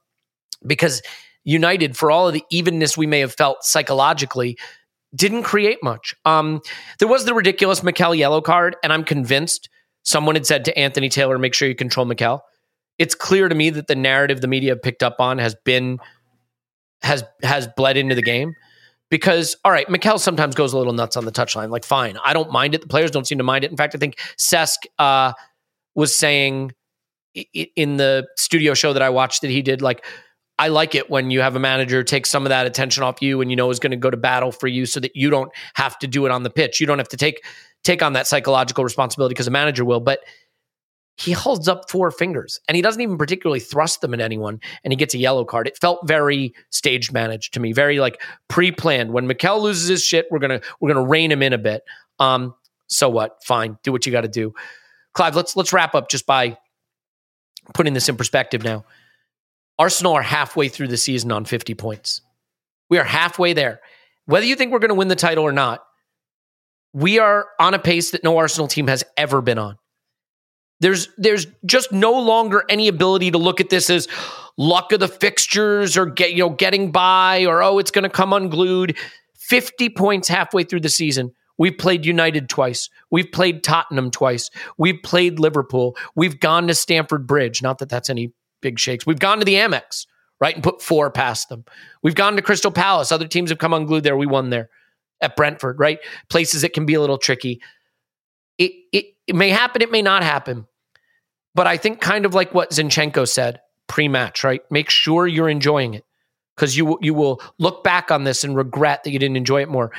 because 0.65 1.01
United, 1.43 1.97
for 1.97 2.09
all 2.09 2.27
of 2.27 2.33
the 2.33 2.43
evenness 2.49 2.97
we 2.97 3.05
may 3.05 3.19
have 3.19 3.33
felt 3.33 3.63
psychologically, 3.63 4.57
didn't 5.15 5.43
create 5.43 5.83
much. 5.83 6.15
Um, 6.25 6.61
there 6.99 7.07
was 7.07 7.25
the 7.25 7.33
ridiculous 7.33 7.83
Mikel 7.83 8.15
yellow 8.15 8.41
card, 8.41 8.75
and 8.83 8.93
I'm 8.93 9.03
convinced 9.03 9.69
someone 10.03 10.35
had 10.35 10.45
said 10.45 10.65
to 10.65 10.77
Anthony 10.77 11.09
Taylor, 11.09 11.37
"Make 11.37 11.53
sure 11.53 11.67
you 11.67 11.75
control 11.75 12.05
Mikel." 12.05 12.43
It's 12.99 13.15
clear 13.15 13.49
to 13.49 13.55
me 13.55 13.69
that 13.71 13.87
the 13.87 13.95
narrative 13.95 14.41
the 14.41 14.47
media 14.47 14.75
picked 14.75 15.03
up 15.03 15.15
on 15.19 15.39
has 15.39 15.55
been 15.65 15.99
has 17.01 17.23
has 17.41 17.67
bled 17.75 17.97
into 17.97 18.15
the 18.15 18.21
game 18.21 18.55
because 19.09 19.55
all 19.65 19.71
right, 19.71 19.89
Mikel 19.89 20.19
sometimes 20.19 20.55
goes 20.55 20.73
a 20.73 20.77
little 20.77 20.93
nuts 20.93 21.17
on 21.17 21.25
the 21.25 21.31
touchline. 21.31 21.69
Like, 21.69 21.85
fine, 21.85 22.17
I 22.23 22.33
don't 22.33 22.51
mind 22.51 22.75
it. 22.75 22.81
The 22.81 22.87
players 22.87 23.11
don't 23.11 23.27
seem 23.27 23.37
to 23.37 23.43
mind 23.43 23.63
it. 23.63 23.71
In 23.71 23.77
fact, 23.77 23.95
I 23.95 23.97
think 23.97 24.17
Cesc 24.37 24.77
uh, 24.99 25.33
was 25.95 26.15
saying 26.15 26.71
in 27.75 27.97
the 27.97 28.27
studio 28.37 28.73
show 28.73 28.93
that 28.93 29.01
I 29.01 29.09
watched 29.09 29.41
that 29.41 29.49
he 29.49 29.61
did 29.61 29.81
like 29.81 30.05
I 30.59 30.67
like 30.67 30.93
it 30.93 31.09
when 31.09 31.31
you 31.31 31.41
have 31.41 31.55
a 31.55 31.59
manager 31.59 32.03
take 32.03 32.25
some 32.25 32.45
of 32.45 32.49
that 32.49 32.67
attention 32.67 33.03
off 33.03 33.21
you 33.21 33.41
and 33.41 33.49
you 33.49 33.55
know 33.55 33.69
is 33.71 33.79
going 33.79 33.91
to 33.91 33.97
go 33.97 34.11
to 34.11 34.17
battle 34.17 34.51
for 34.51 34.67
you 34.67 34.85
so 34.85 34.99
that 34.99 35.15
you 35.15 35.29
don't 35.29 35.51
have 35.73 35.97
to 35.99 36.07
do 36.07 36.25
it 36.25 36.31
on 36.31 36.43
the 36.43 36.51
pitch. 36.51 36.79
You 36.79 36.85
don't 36.85 36.99
have 36.99 37.09
to 37.09 37.17
take 37.17 37.43
take 37.83 38.01
on 38.01 38.13
that 38.13 38.27
psychological 38.27 38.83
responsibility 38.83 39.33
because 39.33 39.47
a 39.47 39.51
manager 39.51 39.85
will, 39.85 39.99
but 39.99 40.19
he 41.17 41.31
holds 41.31 41.67
up 41.67 41.89
four 41.89 42.09
fingers 42.09 42.59
and 42.67 42.75
he 42.75 42.81
doesn't 42.81 43.01
even 43.01 43.17
particularly 43.17 43.59
thrust 43.59 44.01
them 44.01 44.13
at 44.13 44.19
anyone 44.19 44.59
and 44.83 44.91
he 44.91 44.97
gets 44.97 45.13
a 45.13 45.17
yellow 45.17 45.45
card. 45.45 45.67
It 45.67 45.77
felt 45.77 46.07
very 46.07 46.53
stage 46.71 47.11
managed 47.11 47.53
to 47.53 47.59
me, 47.59 47.71
very 47.71 47.99
like 47.99 48.21
pre-planned. 48.47 49.11
When 49.11 49.27
Mikel 49.27 49.61
loses 49.61 49.87
his 49.87 50.03
shit, 50.03 50.25
we're 50.31 50.39
to 50.39 50.61
we're 50.79 50.93
to 50.93 51.01
rein 51.01 51.31
him 51.31 51.43
in 51.43 51.53
a 51.53 51.57
bit. 51.57 51.83
Um 52.19 52.55
so 52.87 53.09
what? 53.09 53.43
Fine. 53.43 53.77
Do 53.83 53.91
what 53.91 54.05
you 54.05 54.11
got 54.11 54.21
to 54.21 54.27
do. 54.27 54.53
Clive, 55.13 55.35
let's 55.35 55.55
let's 55.55 55.71
wrap 55.71 55.93
up 55.93 56.09
just 56.09 56.25
by 56.25 56.57
putting 57.73 57.93
this 57.93 58.09
in 58.09 58.17
perspective 58.17 58.63
now. 58.63 58.83
Arsenal 59.77 60.13
are 60.13 60.21
halfway 60.21 60.67
through 60.67 60.87
the 60.87 60.97
season 60.97 61.31
on 61.31 61.45
50 61.45 61.73
points. 61.75 62.21
We 62.89 62.97
are 62.99 63.03
halfway 63.03 63.53
there. 63.53 63.81
Whether 64.25 64.45
you 64.45 64.55
think 64.55 64.71
we're 64.71 64.79
going 64.79 64.89
to 64.89 64.95
win 64.95 65.07
the 65.07 65.15
title 65.15 65.43
or 65.43 65.51
not, 65.51 65.83
we 66.93 67.19
are 67.19 67.47
on 67.59 67.73
a 67.73 67.79
pace 67.79 68.11
that 68.11 68.23
no 68.23 68.37
Arsenal 68.37 68.67
team 68.67 68.87
has 68.87 69.03
ever 69.17 69.41
been 69.41 69.57
on. 69.57 69.77
There's 70.79 71.09
there's 71.17 71.47
just 71.65 71.91
no 71.91 72.19
longer 72.19 72.63
any 72.69 72.87
ability 72.87 73.31
to 73.31 73.37
look 73.37 73.59
at 73.59 73.69
this 73.69 73.89
as 73.89 74.07
luck 74.57 74.91
of 74.91 74.99
the 74.99 75.07
fixtures 75.07 75.97
or 75.97 76.05
get 76.05 76.33
you 76.33 76.39
know 76.39 76.49
getting 76.49 76.91
by 76.91 77.45
or 77.45 77.63
oh 77.63 77.79
it's 77.79 77.91
going 77.91 78.03
to 78.03 78.09
come 78.09 78.33
unglued. 78.33 78.97
50 79.35 79.89
points 79.89 80.27
halfway 80.27 80.63
through 80.63 80.79
the 80.79 80.89
season. 80.89 81.31
We've 81.57 81.77
played 81.77 82.05
United 82.05 82.49
twice. 82.49 82.89
We've 83.11 83.31
played 83.31 83.63
Tottenham 83.63 84.09
twice. 84.09 84.49
We've 84.77 85.01
played 85.03 85.39
Liverpool. 85.39 85.95
We've 86.15 86.39
gone 86.39 86.67
to 86.67 86.73
Stamford 86.73 87.27
Bridge. 87.27 87.61
Not 87.61 87.77
that 87.79 87.89
that's 87.89 88.09
any 88.09 88.33
big 88.61 88.79
shakes. 88.79 89.05
We've 89.05 89.19
gone 89.19 89.39
to 89.39 89.45
the 89.45 89.55
Amex, 89.55 90.07
right, 90.39 90.55
and 90.55 90.63
put 90.63 90.81
four 90.81 91.11
past 91.11 91.49
them. 91.49 91.65
We've 92.01 92.15
gone 92.15 92.35
to 92.37 92.41
Crystal 92.41 92.71
Palace. 92.71 93.11
Other 93.11 93.27
teams 93.27 93.51
have 93.51 93.59
come 93.59 93.73
unglued 93.73 94.03
there. 94.03 94.17
We 94.17 94.25
won 94.25 94.49
there 94.49 94.69
at 95.23 95.35
Brentford, 95.35 95.79
right? 95.79 95.99
Places 96.29 96.61
that 96.61 96.73
can 96.73 96.85
be 96.85 96.93
a 96.93 97.01
little 97.01 97.17
tricky. 97.17 97.61
It, 98.57 98.71
it, 98.91 99.05
it 99.25 99.35
may 99.35 99.49
happen, 99.49 99.81
it 99.81 99.91
may 99.91 100.01
not 100.01 100.23
happen. 100.23 100.67
But 101.55 101.67
I 101.67 101.77
think 101.77 102.01
kind 102.01 102.25
of 102.25 102.33
like 102.33 102.53
what 102.53 102.71
Zinchenko 102.71 103.27
said 103.27 103.61
pre-match, 103.87 104.43
right? 104.43 104.61
Make 104.71 104.89
sure 104.89 105.27
you're 105.27 105.49
enjoying 105.49 105.93
it 105.93 106.05
because 106.55 106.75
you 106.75 106.97
you 107.01 107.13
will 107.13 107.41
look 107.59 107.83
back 107.83 108.11
on 108.11 108.23
this 108.23 108.43
and 108.43 108.55
regret 108.55 109.03
that 109.03 109.11
you 109.11 109.19
didn't 109.19 109.37
enjoy 109.37 109.61
it 109.61 109.69
more. 109.69 109.91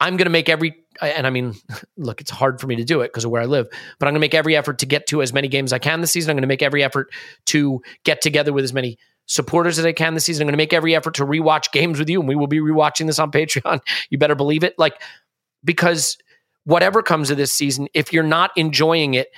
I'm 0.00 0.16
going 0.16 0.26
to 0.26 0.30
make 0.30 0.48
every 0.48 0.74
and 1.00 1.26
I 1.26 1.30
mean, 1.30 1.54
look, 1.96 2.20
it's 2.20 2.30
hard 2.30 2.60
for 2.60 2.66
me 2.66 2.76
to 2.76 2.84
do 2.84 3.00
it 3.02 3.08
because 3.08 3.24
of 3.24 3.30
where 3.30 3.42
I 3.42 3.46
live, 3.46 3.68
but 3.98 4.06
I'm 4.06 4.12
going 4.12 4.20
to 4.20 4.24
make 4.24 4.34
every 4.34 4.56
effort 4.56 4.78
to 4.78 4.86
get 4.86 5.06
to 5.08 5.22
as 5.22 5.32
many 5.32 5.48
games 5.48 5.70
as 5.70 5.74
I 5.74 5.78
can 5.78 6.00
this 6.00 6.12
season. 6.12 6.30
I'm 6.30 6.36
going 6.36 6.42
to 6.42 6.48
make 6.48 6.62
every 6.62 6.82
effort 6.82 7.12
to 7.46 7.82
get 8.04 8.20
together 8.22 8.52
with 8.52 8.64
as 8.64 8.72
many 8.72 8.98
supporters 9.28 9.78
as 9.78 9.84
I 9.84 9.92
can 9.92 10.14
this 10.14 10.24
season. 10.24 10.42
I'm 10.42 10.46
going 10.46 10.54
to 10.54 10.58
make 10.58 10.72
every 10.72 10.96
effort 10.96 11.14
to 11.14 11.24
rewatch 11.24 11.70
games 11.70 11.98
with 11.98 12.10
you, 12.10 12.18
and 12.18 12.28
we 12.28 12.34
will 12.34 12.48
be 12.48 12.58
rewatching 12.58 13.06
this 13.06 13.18
on 13.18 13.30
Patreon. 13.32 13.80
You 14.10 14.18
better 14.18 14.34
believe 14.34 14.64
it. 14.64 14.74
Like, 14.78 15.00
because 15.62 16.18
whatever 16.64 17.02
comes 17.02 17.30
of 17.30 17.36
this 17.36 17.52
season, 17.52 17.88
if 17.94 18.12
you're 18.12 18.22
not 18.22 18.50
enjoying 18.56 19.14
it, 19.14 19.28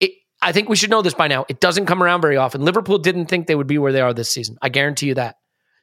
it 0.00 0.12
I 0.40 0.52
think 0.52 0.68
we 0.68 0.76
should 0.76 0.90
know 0.90 1.02
this 1.02 1.14
by 1.14 1.28
now. 1.28 1.44
It 1.48 1.60
doesn't 1.60 1.86
come 1.86 2.02
around 2.02 2.22
very 2.22 2.38
often. 2.38 2.62
Liverpool 2.62 2.98
didn't 2.98 3.26
think 3.26 3.46
they 3.46 3.54
would 3.54 3.66
be 3.66 3.78
where 3.78 3.92
they 3.92 4.00
are 4.00 4.14
this 4.14 4.30
season. 4.30 4.56
I 4.62 4.70
guarantee 4.70 5.06
you 5.06 5.14
that. 5.14 5.36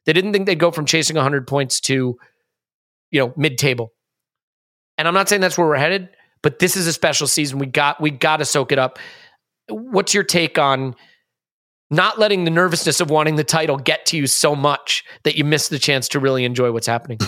They 0.06 0.14
didn't 0.14 0.34
think 0.34 0.48
they'd 0.48 0.60
go 0.60 0.72
from 0.72 0.86
chasing 0.86 1.16
100 1.16 1.46
points 1.46 1.80
to, 1.82 2.18
you 3.12 3.20
know, 3.20 3.34
mid-table 3.38 3.94
and 5.00 5.08
I'm 5.08 5.14
not 5.14 5.30
saying 5.30 5.42
that's 5.42 5.58
where 5.58 5.66
we're 5.66 5.78
headed, 5.78 6.10
but 6.44 6.60
this 6.60 6.76
is 6.76 6.86
a 6.86 6.92
special 6.94 7.26
season. 7.26 7.58
We 7.58 7.66
got 7.66 8.00
we 8.02 8.12
got 8.12 8.38
to 8.38 8.46
soak 8.46 8.74
it 8.74 8.78
up. 8.78 9.00
What's 9.70 10.14
your 10.14 10.26
take 10.26 10.60
on 10.60 10.94
not 11.90 12.20
letting 12.20 12.44
the 12.44 12.52
nervousness 12.52 13.00
of 13.00 13.10
wanting 13.10 13.36
the 13.36 13.44
title 13.44 13.78
get 13.78 14.06
to 14.08 14.18
you 14.18 14.28
so 14.28 14.56
much 14.56 15.04
that 15.24 15.36
you 15.36 15.44
miss 15.44 15.70
the 15.70 15.80
chance 15.80 16.08
to 16.10 16.20
really 16.20 16.46
enjoy 16.46 16.72
what's 16.72 16.88
happening? 16.88 17.20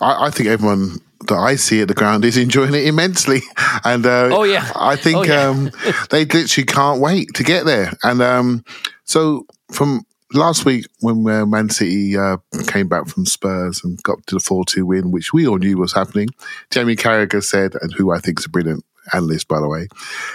I, 0.00 0.26
I 0.26 0.30
think 0.30 0.48
everyone 0.48 1.00
that 1.28 1.36
I 1.36 1.56
see 1.56 1.80
at 1.80 1.88
the 1.88 1.94
ground 1.94 2.24
is 2.24 2.36
enjoying 2.36 2.74
it 2.74 2.86
immensely, 2.86 3.40
and 3.84 4.04
uh, 4.06 4.30
oh 4.32 4.44
yeah, 4.44 4.70
I 4.76 4.96
think 4.96 5.16
oh, 5.16 5.22
yeah. 5.24 5.48
um, 5.48 5.70
they 6.10 6.24
literally 6.24 6.66
can't 6.66 7.00
wait 7.00 7.34
to 7.34 7.42
get 7.42 7.64
there. 7.64 7.92
And 8.02 8.22
um, 8.22 8.64
so 9.04 9.46
from 9.70 10.06
last 10.32 10.64
week 10.64 10.86
when 11.00 11.26
uh, 11.28 11.46
Man 11.46 11.70
City 11.70 12.16
uh, 12.16 12.38
came 12.66 12.88
back 12.88 13.06
from 13.06 13.26
Spurs 13.26 13.82
and 13.84 14.02
got 14.02 14.24
to 14.26 14.36
the 14.36 14.40
4 14.40 14.64
2 14.64 14.86
win, 14.86 15.10
which 15.10 15.32
we 15.32 15.46
all 15.46 15.58
knew 15.58 15.78
was 15.78 15.92
happening, 15.92 16.28
Jamie 16.70 16.96
Carragher 16.96 17.42
said, 17.42 17.74
and 17.80 17.92
who 17.92 18.12
I 18.12 18.18
think 18.18 18.40
is 18.40 18.46
a 18.46 18.50
brilliant 18.50 18.84
analyst, 19.12 19.48
by 19.48 19.60
the 19.60 19.68
way, 19.68 19.88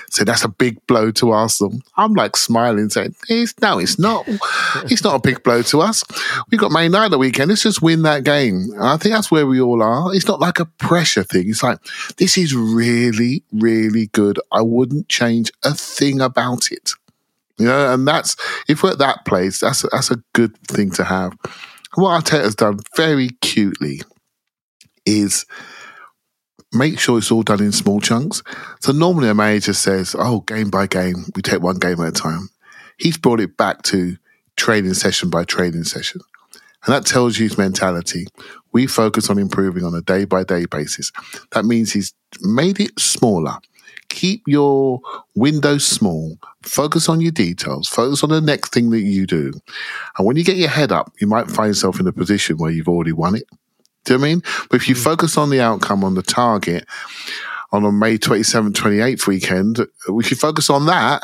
said 0.09 0.27
that's 0.27 0.43
a 0.43 0.49
big 0.49 0.85
blow 0.87 1.11
to 1.11 1.31
Arsenal. 1.31 1.79
I'm 1.97 2.13
like 2.13 2.35
smiling, 2.37 2.89
saying, 2.89 3.15
it's, 3.29 3.53
no, 3.61 3.79
it's 3.79 3.99
not. 3.99 4.25
It's 4.85 5.03
not 5.03 5.15
a 5.15 5.19
big 5.19 5.43
blow 5.43 5.61
to 5.63 5.81
us. 5.81 6.03
We've 6.49 6.59
got 6.59 6.71
Man 6.71 6.85
United 6.85 7.11
the 7.11 7.17
weekend. 7.17 7.49
Let's 7.49 7.63
just 7.63 7.81
win 7.81 8.03
that 8.03 8.23
game. 8.23 8.69
And 8.73 8.83
I 8.83 8.97
think 8.97 9.13
that's 9.13 9.31
where 9.31 9.45
we 9.45 9.61
all 9.61 9.81
are. 9.83 10.13
It's 10.13 10.27
not 10.27 10.39
like 10.39 10.59
a 10.59 10.65
pressure 10.65 11.23
thing. 11.23 11.49
It's 11.49 11.63
like, 11.63 11.79
this 12.17 12.37
is 12.37 12.55
really, 12.55 13.43
really 13.51 14.07
good. 14.07 14.39
I 14.51 14.61
wouldn't 14.61 15.09
change 15.09 15.51
a 15.63 15.73
thing 15.73 16.21
about 16.21 16.71
it. 16.71 16.91
You 17.57 17.67
know, 17.67 17.93
and 17.93 18.07
that's 18.07 18.35
if 18.67 18.81
we're 18.81 18.91
at 18.91 18.97
that 18.97 19.23
place, 19.25 19.59
that's 19.59 19.85
that's 19.91 20.09
a 20.09 20.23
good 20.33 20.57
thing 20.67 20.89
to 20.91 21.03
have. 21.03 21.37
what 21.95 22.23
Arteta's 22.23 22.55
done 22.55 22.79
very 22.95 23.29
cutely 23.41 24.01
is 25.05 25.45
make 26.73 26.99
sure 26.99 27.17
it's 27.17 27.31
all 27.31 27.43
done 27.43 27.61
in 27.61 27.71
small 27.71 27.99
chunks. 27.99 28.43
So 28.79 28.91
normally 28.91 29.29
a 29.29 29.35
manager 29.35 29.73
says, 29.73 30.15
"Oh, 30.17 30.41
game 30.41 30.69
by 30.69 30.87
game, 30.87 31.25
we 31.35 31.41
take 31.41 31.61
one 31.61 31.77
game 31.77 31.99
at 32.01 32.09
a 32.09 32.11
time." 32.11 32.49
He's 32.97 33.17
brought 33.17 33.39
it 33.39 33.57
back 33.57 33.81
to 33.83 34.17
training 34.55 34.93
session 34.93 35.29
by 35.29 35.43
training 35.43 35.85
session. 35.85 36.21
And 36.85 36.93
that 36.93 37.05
tells 37.05 37.37
you 37.37 37.47
his 37.47 37.57
mentality. 37.57 38.27
We 38.71 38.87
focus 38.87 39.29
on 39.29 39.37
improving 39.37 39.83
on 39.83 39.93
a 39.93 40.01
day 40.01 40.25
by 40.25 40.43
day 40.43 40.65
basis. 40.65 41.11
That 41.51 41.65
means 41.65 41.91
he's 41.91 42.13
made 42.41 42.79
it 42.79 42.99
smaller 42.99 43.57
keep 44.11 44.43
your 44.45 44.99
window 45.35 45.77
small, 45.77 46.37
focus 46.63 47.09
on 47.09 47.21
your 47.21 47.31
details, 47.31 47.87
focus 47.87 48.23
on 48.23 48.29
the 48.29 48.41
next 48.41 48.73
thing 48.73 48.89
that 48.91 49.01
you 49.01 49.25
do. 49.25 49.53
And 50.17 50.27
when 50.27 50.35
you 50.35 50.43
get 50.43 50.57
your 50.57 50.69
head 50.69 50.91
up, 50.91 51.11
you 51.19 51.27
might 51.27 51.49
find 51.49 51.69
yourself 51.69 51.99
in 51.99 52.07
a 52.07 52.11
position 52.11 52.57
where 52.57 52.71
you've 52.71 52.89
already 52.89 53.13
won 53.13 53.35
it. 53.35 53.45
Do 54.05 54.13
you 54.13 54.19
know 54.19 54.25
I 54.25 54.27
mean? 54.29 54.43
But 54.69 54.81
if 54.81 54.89
you 54.89 54.95
hmm. 54.95 55.01
focus 55.01 55.37
on 55.37 55.49
the 55.49 55.61
outcome, 55.61 56.03
on 56.03 56.15
the 56.15 56.21
target, 56.21 56.85
on 57.71 57.85
a 57.85 57.91
May 57.91 58.17
27th, 58.17 58.73
28th 58.73 59.27
weekend, 59.27 59.79
if 59.79 60.31
you 60.31 60.37
focus 60.37 60.69
on 60.69 60.85
that, 60.87 61.21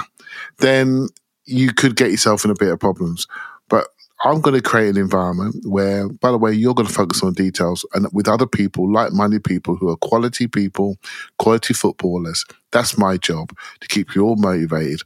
then 0.60 1.08
you 1.46 1.74
could 1.74 1.96
get 1.96 2.12
yourself 2.12 2.46
in 2.46 2.52
a 2.52 2.56
bit 2.56 2.72
of 2.72 2.80
problems. 2.80 3.28
But 3.70 3.88
I'm 4.24 4.42
going 4.42 4.56
to 4.56 4.62
create 4.62 4.90
an 4.90 4.98
environment 4.98 5.56
where, 5.66 6.10
by 6.10 6.32
the 6.32 6.38
way, 6.38 6.52
you're 6.52 6.74
going 6.74 6.88
to 6.88 6.94
focus 6.94 7.22
on 7.22 7.34
details 7.34 7.86
and 7.94 8.08
with 8.14 8.28
other 8.28 8.48
people, 8.48 8.92
like 8.92 9.12
minded 9.12 9.44
people 9.44 9.76
who 9.76 9.90
are 9.90 9.98
quality 9.98 10.48
people, 10.48 10.98
quality 11.38 11.74
footballers. 11.74 12.44
That's 12.72 12.98
my 12.98 13.18
job 13.18 13.56
to 13.82 13.88
keep 13.88 14.16
you 14.16 14.24
all 14.24 14.36
motivated. 14.36 15.02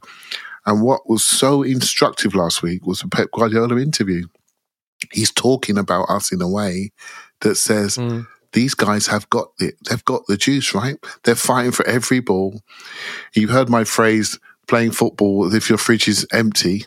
And 0.64 0.82
what 0.82 1.08
was 1.08 1.24
so 1.24 1.62
instructive 1.62 2.34
last 2.34 2.62
week 2.62 2.86
was 2.86 3.00
the 3.00 3.08
Pep 3.08 3.28
Guardiola 3.32 3.78
interview. 3.78 4.26
He's 5.10 5.32
talking 5.32 5.76
about 5.76 6.08
us 6.08 6.32
in 6.32 6.40
a 6.40 6.48
way 6.48 6.92
that 7.42 7.56
says, 7.56 7.96
mm. 7.96 8.26
These 8.52 8.74
guys 8.74 9.06
have 9.06 9.28
got 9.30 9.48
it. 9.58 9.76
They've 9.88 10.04
got 10.04 10.26
the 10.26 10.36
juice, 10.36 10.74
right? 10.74 10.98
They're 11.24 11.34
fighting 11.34 11.72
for 11.72 11.86
every 11.86 12.20
ball. 12.20 12.60
You 13.34 13.48
heard 13.48 13.70
my 13.70 13.84
phrase, 13.84 14.38
playing 14.68 14.92
football 14.92 15.52
if 15.54 15.68
your 15.68 15.78
fridge 15.78 16.06
is 16.06 16.26
empty. 16.32 16.84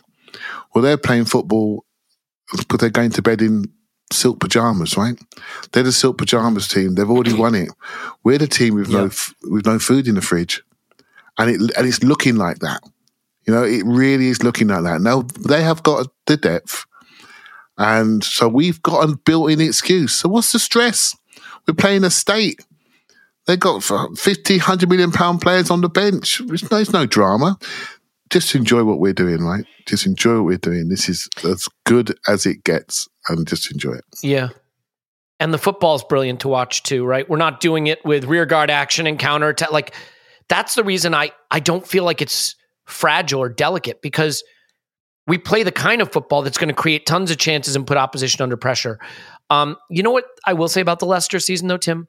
Well, 0.72 0.82
they're 0.82 0.96
playing 0.96 1.24
football 1.24 1.84
because 2.56 2.78
they're 2.78 2.90
going 2.90 3.10
to 3.10 3.22
bed 3.22 3.42
in 3.42 3.64
silk 4.12 4.38
pajamas, 4.38 4.96
right? 4.96 5.18
They're 5.72 5.82
the 5.82 5.92
silk 5.92 6.18
pajamas 6.18 6.68
team. 6.68 6.94
They've 6.94 7.10
already 7.10 7.32
won 7.32 7.54
it. 7.56 7.70
We're 8.22 8.38
the 8.38 8.46
team 8.46 8.76
with 8.76 8.88
yeah. 8.88 9.00
no 9.00 9.10
with 9.50 9.66
no 9.66 9.78
food 9.80 10.06
in 10.06 10.14
the 10.14 10.22
fridge. 10.22 10.62
and 11.38 11.50
it 11.50 11.60
and 11.76 11.86
it's 11.86 12.02
looking 12.02 12.36
like 12.36 12.60
that. 12.60 12.82
You 13.46 13.54
know, 13.54 13.64
it 13.64 13.82
really 13.84 14.28
is 14.28 14.42
looking 14.42 14.68
like 14.68 14.82
that. 14.84 15.00
Now 15.00 15.22
they 15.48 15.62
have 15.62 15.82
got 15.82 16.08
the 16.26 16.36
depth, 16.36 16.84
and 17.78 18.24
so 18.24 18.48
we've 18.48 18.82
got 18.82 19.08
a 19.08 19.16
built-in 19.16 19.60
excuse. 19.60 20.14
So 20.14 20.28
what's 20.28 20.52
the 20.52 20.58
stress? 20.58 21.16
We're 21.66 21.74
playing 21.74 22.04
a 22.04 22.10
state. 22.10 22.64
They've 23.46 23.60
got 23.60 23.82
50, 23.82 24.58
100 24.58 24.88
million 24.88 25.12
pound 25.12 25.40
players 25.40 25.70
on 25.70 25.80
the 25.80 25.88
bench. 25.88 26.42
There's 26.46 26.62
no, 26.62 26.68
there's 26.68 26.92
no 26.92 27.06
drama. 27.06 27.58
Just 28.30 28.54
enjoy 28.54 28.82
what 28.82 28.98
we're 28.98 29.12
doing, 29.12 29.42
right? 29.42 29.64
Just 29.86 30.04
enjoy 30.04 30.36
what 30.36 30.44
we're 30.44 30.58
doing. 30.58 30.88
This 30.88 31.08
is 31.08 31.28
as 31.44 31.68
good 31.84 32.18
as 32.26 32.44
it 32.44 32.64
gets, 32.64 33.08
and 33.28 33.46
just 33.46 33.70
enjoy 33.70 33.92
it. 33.92 34.04
Yeah. 34.22 34.48
And 35.38 35.52
the 35.52 35.58
football's 35.58 36.02
brilliant 36.02 36.40
to 36.40 36.48
watch 36.48 36.82
too, 36.82 37.04
right? 37.04 37.28
We're 37.28 37.36
not 37.36 37.60
doing 37.60 37.86
it 37.86 38.04
with 38.04 38.24
rear 38.24 38.46
guard 38.46 38.70
action 38.70 39.06
and 39.06 39.18
counter 39.18 39.50
attack. 39.50 39.70
Like 39.70 39.94
that's 40.48 40.74
the 40.74 40.82
reason 40.82 41.14
I 41.14 41.30
I 41.50 41.60
don't 41.60 41.86
feel 41.86 42.04
like 42.04 42.22
it's 42.22 42.56
fragile 42.84 43.42
or 43.42 43.48
delicate 43.48 44.00
because 44.02 44.42
we 45.26 45.38
play 45.38 45.62
the 45.62 45.72
kind 45.72 46.00
of 46.00 46.12
football 46.12 46.42
that's 46.42 46.58
going 46.58 46.68
to 46.68 46.74
create 46.74 47.06
tons 47.06 47.30
of 47.30 47.38
chances 47.38 47.76
and 47.76 47.86
put 47.86 47.96
opposition 47.96 48.42
under 48.42 48.56
pressure. 48.56 48.98
Um, 49.50 49.76
you 49.90 50.02
know 50.02 50.10
what 50.10 50.24
I 50.44 50.52
will 50.52 50.68
say 50.68 50.80
about 50.80 50.98
the 50.98 51.06
Leicester 51.06 51.40
season 51.40 51.68
though, 51.68 51.76
Tim? 51.76 52.08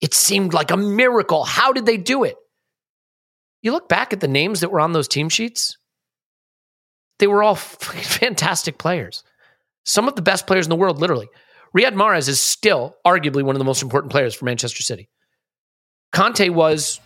It 0.00 0.14
seemed 0.14 0.54
like 0.54 0.70
a 0.70 0.76
miracle. 0.76 1.44
How 1.44 1.72
did 1.72 1.86
they 1.86 1.96
do 1.96 2.24
it? 2.24 2.36
You 3.62 3.72
look 3.72 3.88
back 3.88 4.12
at 4.12 4.20
the 4.20 4.28
names 4.28 4.60
that 4.60 4.70
were 4.70 4.80
on 4.80 4.92
those 4.92 5.08
team 5.08 5.28
sheets, 5.28 5.76
they 7.18 7.26
were 7.26 7.42
all 7.42 7.54
fantastic 7.54 8.78
players. 8.78 9.22
Some 9.84 10.08
of 10.08 10.14
the 10.14 10.22
best 10.22 10.46
players 10.46 10.66
in 10.66 10.70
the 10.70 10.76
world, 10.76 10.98
literally. 10.98 11.28
Riyad 11.76 11.94
Mahrez 11.94 12.28
is 12.28 12.40
still 12.40 12.96
arguably 13.06 13.42
one 13.42 13.54
of 13.54 13.58
the 13.58 13.64
most 13.64 13.82
important 13.82 14.10
players 14.10 14.34
for 14.34 14.44
Manchester 14.44 14.82
City. 14.82 15.08
Kanté 16.12 16.50
was 16.50 17.00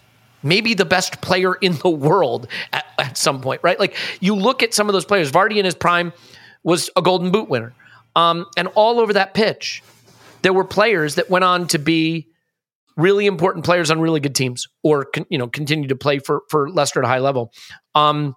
maybe 0.44 0.74
the 0.74 0.84
best 0.84 1.20
player 1.20 1.54
in 1.54 1.74
the 1.78 1.90
world 1.90 2.46
at, 2.72 2.84
at, 2.98 3.18
some 3.18 3.40
point, 3.40 3.60
right? 3.64 3.80
Like 3.80 3.96
you 4.20 4.36
look 4.36 4.62
at 4.62 4.74
some 4.74 4.88
of 4.88 4.92
those 4.92 5.04
players. 5.04 5.32
Vardy 5.32 5.56
in 5.56 5.64
his 5.64 5.74
prime 5.74 6.12
was 6.62 6.90
a 6.96 7.02
Golden 7.02 7.30
Boot 7.32 7.48
winner, 7.48 7.74
um, 8.14 8.46
and 8.56 8.68
all 8.68 9.00
over 9.00 9.14
that 9.14 9.34
pitch, 9.34 9.82
there 10.42 10.52
were 10.52 10.64
players 10.64 11.16
that 11.16 11.28
went 11.28 11.44
on 11.44 11.66
to 11.68 11.78
be 11.78 12.28
really 12.96 13.26
important 13.26 13.64
players 13.64 13.90
on 13.90 14.00
really 14.00 14.20
good 14.20 14.34
teams, 14.34 14.68
or 14.82 15.06
con- 15.06 15.26
you 15.30 15.38
know 15.38 15.48
continue 15.48 15.88
to 15.88 15.96
play 15.96 16.20
for 16.20 16.42
for 16.48 16.70
Leicester 16.70 17.00
at 17.00 17.04
a 17.04 17.08
high 17.08 17.18
level. 17.18 17.52
Um, 17.94 18.36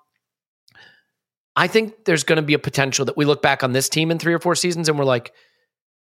I 1.58 1.68
think 1.68 2.06
there's 2.06 2.24
going 2.24 2.38
to 2.38 2.44
be 2.44 2.54
a 2.54 2.60
potential 2.60 3.06
that 3.06 3.18
we 3.18 3.26
look 3.26 3.42
back 3.42 3.64
on 3.64 3.74
this 3.74 3.90
team 3.90 4.12
in 4.12 4.20
three 4.20 4.34
or 4.34 4.40
four 4.40 4.54
seasons 4.54 4.88
and 4.88 4.98
we're 4.98 5.06
like, 5.06 5.34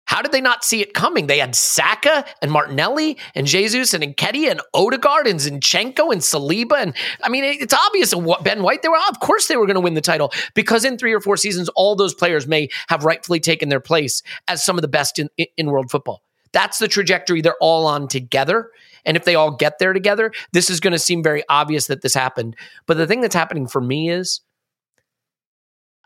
how 0.06 0.22
did 0.22 0.32
they 0.32 0.41
not 0.41 0.64
see 0.64 0.82
it 0.82 0.94
coming? 0.94 1.27
They 1.27 1.40
had 1.40 1.56
Saka 1.56 2.26
and 2.41 2.52
Martinelli 2.52 3.18
and 3.34 3.48
Jesus 3.48 3.94
and 3.94 4.03
Nketiah 4.03 4.52
and 4.52 4.61
Odegaard 4.73 5.27
and 5.27 5.40
Zinchenko 5.40 6.11
and 6.11 6.22
Saliba. 6.22 6.77
And 6.77 6.94
I 7.23 7.30
mean, 7.30 7.44
it's 7.44 7.73
obvious 7.73 8.14
Ben 8.44 8.61
White, 8.64 8.82
they 8.82 8.90
were, 8.90 8.99
of 9.10 9.19
course, 9.19 9.48
they 9.48 9.57
were 9.57 9.65
going 9.65 9.76
to 9.76 9.82
win 9.82 9.95
the 9.95 10.02
title 10.02 10.32
because 10.53 10.86
in 10.86 10.98
three 10.98 11.14
or 11.14 11.19
four 11.19 11.38
seasons, 11.38 11.69
all 11.69 11.95
those 11.95 12.14
players 12.14 12.48
may 12.48 12.69
have 12.88 13.03
rightfully 13.03 13.40
taken 13.40 13.69
their 13.69 13.80
place 13.80 14.22
as 14.48 14.64
some 14.64 14.77
of 14.77 14.84
the 14.84 14.88
best 14.88 15.19
in, 15.19 15.30
in 15.57 15.72
world 15.72 15.90
football. 15.90 16.22
That's 16.52 16.80
the 16.80 16.88
trajectory 16.88 17.41
they're 17.41 17.56
all 17.60 17.86
on 17.86 18.07
together. 18.07 18.72
And 19.06 19.18
if 19.18 19.26
they 19.26 19.36
all 19.36 19.52
get 19.52 19.80
there 19.80 19.94
together, 19.94 20.32
this 20.53 20.69
is 20.69 20.80
going 20.80 20.94
to 20.94 20.99
seem 20.99 21.22
very 21.22 21.44
obvious 21.49 21.88
that 21.88 22.02
this 22.02 22.14
happened. 22.14 22.56
But 22.86 22.98
the 22.98 23.07
thing 23.07 23.22
that's 23.22 23.36
happening 23.36 23.68
for 23.68 23.82
me 23.82 24.10
is 24.10 24.41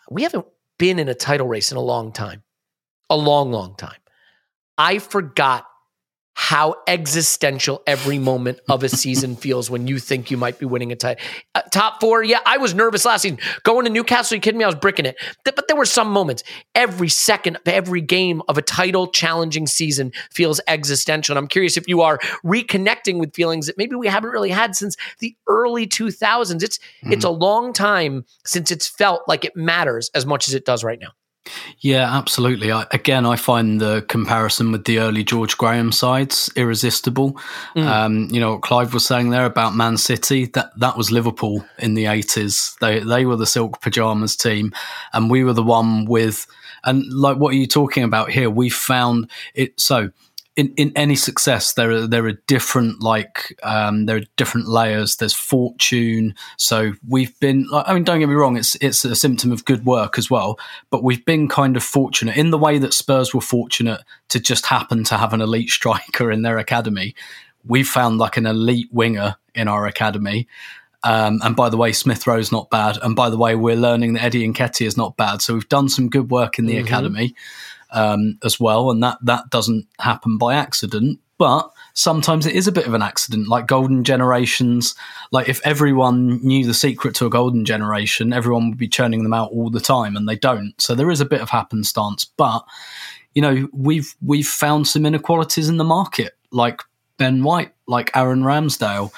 we 0.10 0.24
haven't 0.24 0.46
been 0.78 1.00
in 1.00 1.08
a 1.08 1.14
title 1.14 1.48
race 1.48 1.72
in 1.72 1.78
a 1.78 1.82
long 1.82 2.12
time 2.12 2.44
a 3.10 3.18
long, 3.18 3.52
long 3.52 3.76
time. 3.76 4.00
I 4.78 5.00
forgot 5.00 5.66
how 6.42 6.74
existential 6.88 7.84
every 7.86 8.18
moment 8.18 8.62
of 8.70 8.82
a 8.82 8.88
season 9.04 9.36
feels 9.36 9.70
when 9.70 9.88
you 9.88 10.00
think 10.00 10.32
you 10.32 10.38
might 10.38 10.58
be 10.58 10.66
winning 10.66 10.90
a 10.90 10.96
title. 10.96 11.22
Uh, 11.54 11.62
top 11.70 12.00
four, 12.00 12.24
yeah, 12.24 12.40
I 12.46 12.58
was 12.58 12.74
nervous 12.74 13.04
last 13.04 13.24
season. 13.24 13.40
Going 13.64 13.84
to 13.84 13.92
Newcastle, 13.92 14.36
you 14.36 14.42
kidding 14.42 14.58
me? 14.58 14.64
I 14.64 14.68
was 14.68 14.76
bricking 14.76 15.06
it. 15.06 15.18
But 15.44 15.68
there 15.68 15.76
were 15.76 15.84
some 15.84 16.10
moments. 16.10 16.44
Every 16.76 17.10
second 17.10 17.58
of 17.58 17.68
every 17.68 18.00
game 18.00 18.42
of 18.48 18.58
a 18.58 18.62
title 18.62 19.08
challenging 19.08 19.68
season 19.68 20.14
feels 20.32 20.62
existential. 20.66 21.34
And 21.34 21.44
I'm 21.44 21.50
curious 21.50 21.76
if 21.76 21.90
you 21.90 22.00
are 22.04 22.20
reconnecting 22.46 23.20
with 23.20 23.36
feelings 23.36 23.68
that 23.68 23.78
maybe 23.78 23.96
we 23.96 24.08
haven't 24.08 24.30
really 24.30 24.50
had 24.50 24.78
since 24.78 24.96
the 25.20 25.36
early 25.46 25.88
2000s. 25.88 26.64
It's 26.64 26.78
mm-hmm. 26.78 27.12
it's 27.12 27.26
a 27.26 27.30
long 27.30 27.74
time 27.74 28.24
since 28.46 28.72
it's 28.72 28.88
felt 28.88 29.24
like 29.28 29.44
it 29.44 29.58
matters 29.58 30.10
as 30.16 30.26
much 30.26 30.48
as 30.48 30.54
it 30.54 30.64
does 30.64 30.86
right 30.86 31.02
now. 31.02 31.12
Yeah, 31.80 32.16
absolutely. 32.18 32.72
I, 32.72 32.86
again, 32.92 33.26
I 33.26 33.36
find 33.36 33.80
the 33.80 34.04
comparison 34.08 34.72
with 34.72 34.86
the 34.86 35.00
early 35.00 35.24
George 35.24 35.58
Graham 35.58 35.92
sides 35.92 36.52
irresistible. 36.56 37.40
Mm. 37.76 37.86
Um, 37.86 38.28
you 38.32 38.40
know 38.40 38.54
what 38.54 38.62
Clive 38.62 38.94
was 38.94 39.06
saying 39.06 39.30
there 39.30 39.46
about 39.46 39.76
Man 39.76 39.98
City 39.98 40.46
that 40.48 40.78
that 40.80 40.98
was 40.98 41.12
Liverpool 41.12 41.66
in 41.78 41.94
the 41.94 42.08
eighties. 42.08 42.76
They 42.82 43.00
they 43.00 43.26
were 43.26 43.38
the 43.38 43.46
silk 43.46 43.82
pajamas 43.82 44.36
team, 44.36 44.74
and 45.14 45.30
we 45.30 45.44
were 45.44 45.54
the 45.54 45.64
one 45.64 46.06
with. 46.06 46.48
And 46.86 47.04
like, 47.12 47.36
what 47.36 47.54
are 47.54 47.58
you 47.58 47.68
talking 47.68 48.04
about 48.04 48.32
here? 48.32 48.50
We 48.50 48.70
found 48.70 49.30
it 49.54 49.78
so 49.78 50.12
in, 50.60 50.74
in 50.76 50.92
any 50.98 51.16
success, 51.16 51.72
there 51.74 51.90
are 51.90 52.06
there 52.06 52.26
are 52.26 52.34
different 52.48 53.02
like 53.02 53.58
um, 53.64 54.08
there 54.08 54.18
are 54.18 54.24
different 54.36 54.68
layers. 54.68 55.16
There's 55.16 55.34
fortune. 55.34 56.36
So 56.58 56.92
we've 57.08 57.40
been. 57.40 57.66
I 57.72 57.94
mean, 57.94 58.04
don't 58.04 58.20
get 58.20 58.28
me 58.28 58.36
wrong. 58.36 58.58
It's 58.58 58.76
it's 58.82 59.06
a 59.06 59.16
symptom 59.16 59.54
of 59.54 59.64
good 59.64 59.86
work 59.86 60.18
as 60.18 60.30
well. 60.30 60.60
But 60.90 61.02
we've 61.02 61.24
been 61.24 61.48
kind 61.48 61.78
of 61.78 61.84
fortunate 61.84 62.36
in 62.36 62.50
the 62.50 62.58
way 62.58 62.78
that 62.78 62.94
Spurs 62.94 63.34
were 63.34 63.40
fortunate 63.40 64.02
to 64.30 64.40
just 64.42 64.66
happen 64.66 65.06
to 65.06 65.16
have 65.16 65.32
an 65.32 65.40
elite 65.40 65.70
striker 65.80 66.30
in 66.30 66.42
their 66.42 66.58
academy. 66.58 67.16
We 67.66 67.84
found 67.84 68.18
like 68.18 68.36
an 68.36 68.46
elite 68.46 68.90
winger 68.92 69.38
in 69.56 69.70
our 69.70 69.86
academy. 69.86 70.46
Um, 71.04 71.40
and 71.42 71.56
by 71.56 71.70
the 71.70 71.78
way, 71.78 71.94
Smith 71.94 72.28
Rowe's 72.28 72.52
not 72.52 72.70
bad. 72.70 72.98
And 73.02 73.16
by 73.16 73.30
the 73.30 73.38
way, 73.38 73.56
we're 73.56 73.78
learning 73.78 74.14
that 74.14 74.24
Eddie 74.24 74.46
Nketiah 74.46 74.88
is 74.88 74.98
not 74.98 75.16
bad. 75.16 75.42
So 75.42 75.54
we've 75.54 75.70
done 75.70 75.88
some 75.88 76.10
good 76.10 76.30
work 76.30 76.60
in 76.60 76.66
the 76.66 76.76
mm-hmm. 76.76 76.86
academy 76.86 77.36
um, 77.92 78.38
as 78.44 78.60
well, 78.60 78.92
and 78.92 79.02
that 79.04 79.18
that 79.24 79.50
doesn't 79.50 79.88
happen 80.00 80.38
by 80.38 80.56
accident. 80.56 81.20
But 81.38 81.72
sometimes 81.94 82.46
it 82.46 82.56
is 82.56 82.68
a 82.68 82.72
bit 82.72 82.86
of 82.86 82.94
an 82.94 83.02
accident, 83.02 83.48
like 83.48 83.66
golden 83.66 84.04
generations. 84.04 84.94
Like 85.32 85.48
if 85.48 85.66
everyone 85.66 86.46
knew 86.46 86.66
the 86.66 86.74
secret 86.74 87.16
to 87.16 87.26
a 87.26 87.30
golden 87.30 87.64
generation, 87.64 88.34
everyone 88.34 88.70
would 88.70 88.78
be 88.78 88.90
churning 88.90 89.24
them 89.24 89.34
out 89.34 89.52
all 89.52 89.70
the 89.70 89.80
time, 89.80 90.16
and 90.16 90.28
they 90.28 90.36
don't. 90.36 90.74
So 90.82 90.96
there 90.96 91.10
is 91.10 91.22
a 91.22 91.26
bit 91.26 91.42
of 91.42 91.50
happenstance, 91.50 92.26
but 92.26 92.64
you 93.34 93.42
know 93.42 93.68
we've 93.72 94.16
we've 94.22 94.48
found 94.48 94.88
some 94.88 95.06
inequalities 95.06 95.70
in 95.70 95.78
the 95.78 95.84
market, 95.84 96.34
like 96.52 96.82
Ben 97.18 97.44
White, 97.44 97.74
like 97.88 98.16
Aaron 98.16 98.44
Ramsdale, 98.44 99.12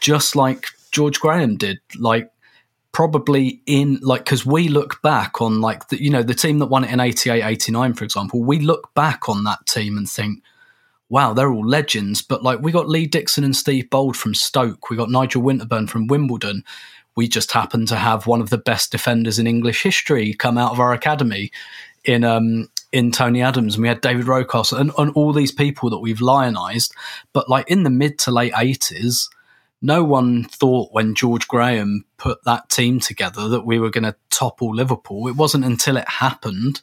just 0.00 0.34
like 0.34 0.66
George 0.90 1.20
Graham 1.20 1.56
did. 1.56 1.78
Like 1.98 2.30
probably 2.94 3.60
in 3.66 3.98
like 4.00 4.24
because 4.24 4.46
we 4.46 4.68
look 4.68 5.02
back 5.02 5.42
on 5.42 5.60
like 5.60 5.88
the, 5.88 6.02
you 6.02 6.08
know 6.08 6.22
the 6.22 6.32
team 6.32 6.60
that 6.60 6.66
won 6.66 6.84
it 6.84 6.92
in 6.92 7.00
88 7.00 7.42
89 7.44 7.92
for 7.92 8.04
example 8.04 8.42
we 8.42 8.60
look 8.60 8.94
back 8.94 9.28
on 9.28 9.42
that 9.44 9.66
team 9.66 9.98
and 9.98 10.08
think 10.08 10.42
wow 11.10 11.34
they're 11.34 11.52
all 11.52 11.66
legends. 11.66 12.22
But 12.22 12.42
like 12.42 12.60
we 12.60 12.72
got 12.72 12.88
lee 12.88 13.06
dixon 13.06 13.44
and 13.44 13.54
Steve 13.54 13.90
Bould 13.90 14.16
from 14.16 14.34
stoke. 14.34 14.88
We 14.88 14.96
got 14.96 15.10
nigel 15.10 15.42
winterburn 15.42 15.90
from 15.90 16.06
wimbledon. 16.06 16.64
We 17.16 17.28
just 17.28 17.52
happen 17.52 17.84
to 17.86 17.96
have 17.96 18.26
one 18.26 18.40
of 18.40 18.50
the 18.50 18.58
best 18.58 18.90
defenders 18.90 19.38
in 19.38 19.46
english 19.46 19.82
history 19.82 20.32
come 20.32 20.56
out 20.56 20.72
of 20.72 20.80
our 20.80 20.92
academy 20.92 21.50
in 22.04 22.24
um 22.24 22.68
in 22.92 23.10
Tony 23.10 23.42
Adams 23.42 23.74
and 23.74 23.82
we 23.82 23.88
had 23.88 24.00
David 24.00 24.26
Rocastle 24.26 24.78
and, 24.78 24.92
and 24.96 25.10
all 25.16 25.32
these 25.32 25.50
people 25.50 25.90
that 25.90 25.98
we've 25.98 26.20
lionized. 26.20 26.94
But 27.32 27.50
like 27.50 27.68
in 27.68 27.82
the 27.82 27.90
mid 27.90 28.20
to 28.20 28.30
late 28.30 28.52
80s 28.52 29.28
no 29.84 30.02
one 30.02 30.44
thought 30.44 30.92
when 30.92 31.14
George 31.14 31.46
Graham 31.46 32.06
put 32.16 32.42
that 32.44 32.70
team 32.70 33.00
together 33.00 33.48
that 33.48 33.66
we 33.66 33.78
were 33.78 33.90
going 33.90 34.04
to 34.04 34.16
topple 34.30 34.74
Liverpool. 34.74 35.28
It 35.28 35.36
wasn't 35.36 35.66
until 35.66 35.98
it 35.98 36.08
happened, 36.08 36.80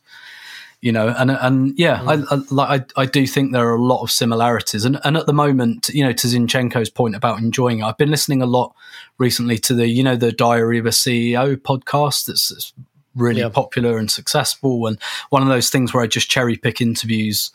you 0.82 0.92
know. 0.92 1.08
And 1.18 1.32
and 1.32 1.74
yeah, 1.80 1.98
mm. 1.98 2.48
I, 2.70 2.76
I 2.76 2.86
I 2.96 3.06
do 3.08 3.26
think 3.26 3.52
there 3.52 3.68
are 3.68 3.76
a 3.76 3.82
lot 3.82 4.04
of 4.04 4.12
similarities. 4.12 4.86
And 4.86 5.00
and 5.04 5.18
at 5.18 5.26
the 5.26 5.34
moment, 5.34 5.90
you 5.90 6.04
know, 6.04 6.14
to 6.14 6.28
Zinchenko's 6.28 6.92
point 6.92 7.16
about 7.16 7.40
enjoying 7.40 7.80
it, 7.80 7.86
I've 7.86 7.98
been 7.98 8.12
listening 8.12 8.44
a 8.44 8.46
lot 8.46 8.76
recently 9.18 9.58
to 9.58 9.74
the 9.74 9.88
you 9.88 10.04
know 10.04 10.16
the 10.16 10.32
Diary 10.32 10.78
of 10.78 10.86
a 10.86 10.90
CEO 10.90 11.56
podcast 11.56 12.28
that's, 12.28 12.50
that's 12.50 12.72
really 13.16 13.42
yeah. 13.42 13.50
popular 13.50 13.98
and 13.98 14.12
successful, 14.12 14.86
and 14.86 15.00
one 15.32 15.42
of 15.42 15.50
those 15.50 15.72
things 15.72 15.92
where 15.92 16.04
I 16.04 16.08
just 16.08 16.30
cherry 16.30 16.56
pick 16.56 16.82
interviews 16.82 17.50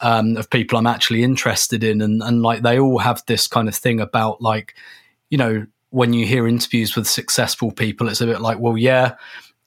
um, 0.00 0.36
of 0.36 0.50
people 0.50 0.78
I'm 0.78 0.86
actually 0.86 1.22
interested 1.22 1.84
in, 1.84 2.00
and 2.00 2.22
and 2.22 2.42
like 2.42 2.62
they 2.62 2.78
all 2.78 2.98
have 2.98 3.22
this 3.26 3.46
kind 3.46 3.68
of 3.68 3.74
thing 3.74 4.00
about 4.00 4.40
like, 4.40 4.74
you 5.28 5.38
know, 5.38 5.66
when 5.90 6.12
you 6.12 6.26
hear 6.26 6.46
interviews 6.46 6.96
with 6.96 7.06
successful 7.06 7.72
people, 7.72 8.08
it's 8.08 8.20
a 8.20 8.26
bit 8.26 8.40
like, 8.40 8.58
well, 8.58 8.76
yeah, 8.76 9.14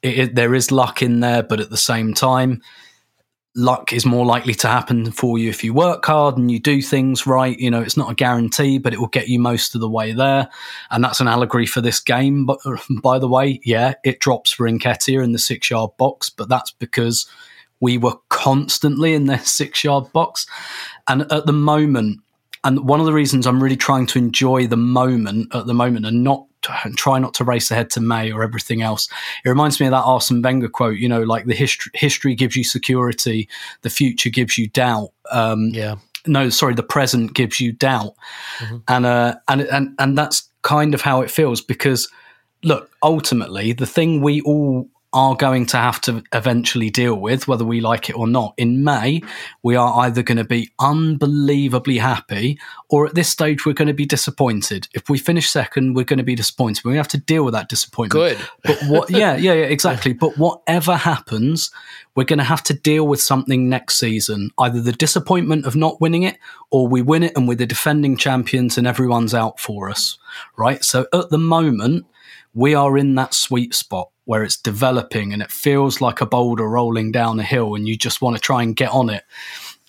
it, 0.01 0.19
it, 0.19 0.35
there 0.35 0.53
is 0.53 0.71
luck 0.71 1.01
in 1.01 1.19
there, 1.19 1.43
but 1.43 1.59
at 1.59 1.69
the 1.69 1.77
same 1.77 2.13
time, 2.13 2.61
luck 3.55 3.93
is 3.93 4.05
more 4.05 4.25
likely 4.25 4.53
to 4.53 4.67
happen 4.67 5.11
for 5.11 5.37
you 5.37 5.49
if 5.49 5.63
you 5.63 5.73
work 5.73 6.03
hard 6.05 6.37
and 6.37 6.49
you 6.49 6.59
do 6.59 6.81
things 6.81 7.27
right. 7.27 7.57
You 7.59 7.69
know, 7.69 7.81
it's 7.81 7.97
not 7.97 8.11
a 8.11 8.15
guarantee, 8.15 8.77
but 8.77 8.93
it 8.93 8.99
will 8.99 9.07
get 9.07 9.27
you 9.27 9.39
most 9.39 9.75
of 9.75 9.81
the 9.81 9.89
way 9.89 10.11
there. 10.11 10.49
And 10.89 11.03
that's 11.03 11.19
an 11.19 11.27
allegory 11.27 11.65
for 11.65 11.81
this 11.81 11.99
game. 11.99 12.45
But 12.45 12.59
by 13.01 13.19
the 13.19 13.27
way, 13.27 13.59
yeah, 13.63 13.93
it 14.03 14.19
drops 14.19 14.51
for 14.51 14.67
Nketiah 14.67 15.23
in 15.23 15.33
the 15.33 15.39
six 15.39 15.69
yard 15.69 15.91
box, 15.97 16.29
but 16.29 16.49
that's 16.49 16.71
because 16.71 17.27
we 17.83 17.97
were 17.97 18.15
constantly 18.29 19.13
in 19.13 19.25
their 19.25 19.39
six 19.59 19.83
yard 19.83 20.11
box. 20.13 20.47
And 21.09 21.29
at 21.31 21.45
the 21.45 21.53
moment, 21.53 22.21
and 22.63 22.87
one 22.87 23.01
of 23.01 23.05
the 23.05 23.11
reasons 23.13 23.45
I'm 23.45 23.61
really 23.61 23.75
trying 23.75 24.07
to 24.07 24.19
enjoy 24.19 24.67
the 24.67 24.77
moment 24.77 25.53
at 25.53 25.65
the 25.65 25.73
moment 25.73 26.05
and 26.05 26.23
not 26.23 26.45
and 26.85 26.97
try 26.97 27.19
not 27.19 27.33
to 27.33 27.43
race 27.43 27.69
ahead 27.71 27.89
to 27.89 27.99
May 27.99 28.31
or 28.31 28.41
everything 28.41 28.81
else. 28.81 29.09
It 29.43 29.49
reminds 29.49 29.81
me 29.81 29.87
of 29.87 29.91
that 29.91 30.05
Arsene 30.05 30.41
Wenger 30.41 30.69
quote. 30.69 30.97
You 30.97 31.09
know, 31.09 31.23
like 31.23 31.43
the 31.45 31.53
history 31.53 31.91
history 31.93 32.35
gives 32.35 32.55
you 32.55 32.63
security, 32.63 33.49
the 33.81 33.89
future 33.89 34.29
gives 34.29 34.57
you 34.57 34.69
doubt. 34.69 35.09
Um, 35.29 35.71
Yeah. 35.73 35.95
no, 36.25 36.49
sorry, 36.49 36.73
the 36.73 36.83
present 36.83 37.33
gives 37.33 37.59
you 37.59 37.73
doubt, 37.73 38.13
and 38.87 39.05
uh, 39.05 39.35
and 39.49 39.61
and 39.63 39.93
and 39.99 40.17
that's 40.17 40.49
kind 40.61 40.93
of 40.93 41.01
how 41.01 41.19
it 41.21 41.29
feels 41.29 41.59
because 41.59 42.07
look, 42.63 42.89
ultimately, 43.01 43.73
the 43.73 43.85
thing 43.85 44.21
we 44.21 44.39
all 44.41 44.87
are 45.13 45.35
going 45.35 45.65
to 45.67 45.77
have 45.77 46.01
to 46.01 46.23
eventually 46.33 46.89
deal 46.89 47.15
with, 47.15 47.47
whether 47.47 47.63
we 47.63 47.81
like 47.81 48.09
it 48.09 48.17
or 48.17 48.27
not, 48.27 48.53
in 48.57 48.83
May, 48.83 49.21
we 49.61 49.75
are 49.75 50.01
either 50.01 50.23
going 50.23 50.37
to 50.37 50.43
be 50.43 50.71
unbelievably 50.79 51.99
happy 51.99 52.59
or 52.89 53.07
at 53.07 53.15
this 53.15 53.29
stage, 53.29 53.65
we're 53.65 53.73
going 53.73 53.87
to 53.87 53.93
be 53.93 54.05
disappointed. 54.05 54.87
If 54.93 55.09
we 55.09 55.17
finish 55.17 55.49
second, 55.49 55.95
we're 55.95 56.05
going 56.05 56.17
to 56.17 56.23
be 56.23 56.35
disappointed. 56.35 56.85
We 56.85 56.95
have 56.97 57.07
to 57.07 57.17
deal 57.17 57.43
with 57.43 57.55
that 57.55 57.69
disappointment. 57.69 58.37
Good. 58.37 58.47
But 58.63 58.83
what, 58.87 59.09
yeah, 59.09 59.35
yeah, 59.35 59.53
yeah, 59.53 59.65
exactly. 59.65 60.13
But 60.13 60.37
whatever 60.37 60.95
happens, 60.95 61.71
we're 62.15 62.25
going 62.25 62.37
to 62.37 62.45
have 62.45 62.63
to 62.63 62.73
deal 62.75 63.07
with 63.07 63.19
something 63.19 63.67
next 63.67 63.97
season. 63.97 64.51
Either 64.59 64.79
the 64.79 64.91
disappointment 64.91 65.65
of 65.65 65.75
not 65.75 66.01
winning 66.01 66.21
it, 66.21 66.37
or 66.69 66.87
we 66.87 67.01
win 67.01 67.23
it 67.23 67.33
and 67.35 67.47
we're 67.47 67.55
the 67.55 67.65
defending 67.65 68.15
champions 68.15 68.77
and 68.77 68.85
everyone's 68.85 69.33
out 69.33 69.59
for 69.59 69.89
us. 69.89 70.17
Right. 70.55 70.83
So 70.83 71.07
at 71.13 71.29
the 71.29 71.39
moment, 71.39 72.05
we 72.53 72.75
are 72.75 72.97
in 72.97 73.15
that 73.15 73.33
sweet 73.33 73.73
spot 73.73 74.09
where 74.25 74.43
it's 74.43 74.57
developing 74.57 75.33
and 75.33 75.41
it 75.41 75.51
feels 75.51 75.99
like 75.99 76.21
a 76.21 76.25
boulder 76.25 76.67
rolling 76.67 77.11
down 77.11 77.39
a 77.39 77.43
hill 77.43 77.75
and 77.75 77.87
you 77.87 77.97
just 77.97 78.21
want 78.21 78.35
to 78.35 78.41
try 78.41 78.63
and 78.63 78.75
get 78.75 78.91
on 78.91 79.09
it 79.09 79.23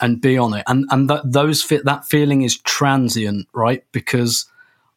and 0.00 0.20
be 0.20 0.36
on 0.36 0.54
it. 0.54 0.64
And, 0.66 0.86
and 0.90 1.08
that, 1.08 1.30
those 1.30 1.62
fit, 1.62 1.84
that 1.84 2.04
feeling 2.04 2.42
is 2.42 2.58
transient, 2.58 3.46
right? 3.52 3.84
Because 3.92 4.46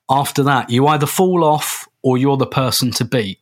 after 0.09 0.43
that, 0.43 0.69
you 0.69 0.87
either 0.87 1.05
fall 1.05 1.43
off 1.43 1.87
or 2.01 2.17
you're 2.17 2.37
the 2.37 2.47
person 2.47 2.91
to 2.91 3.05
beat. 3.05 3.39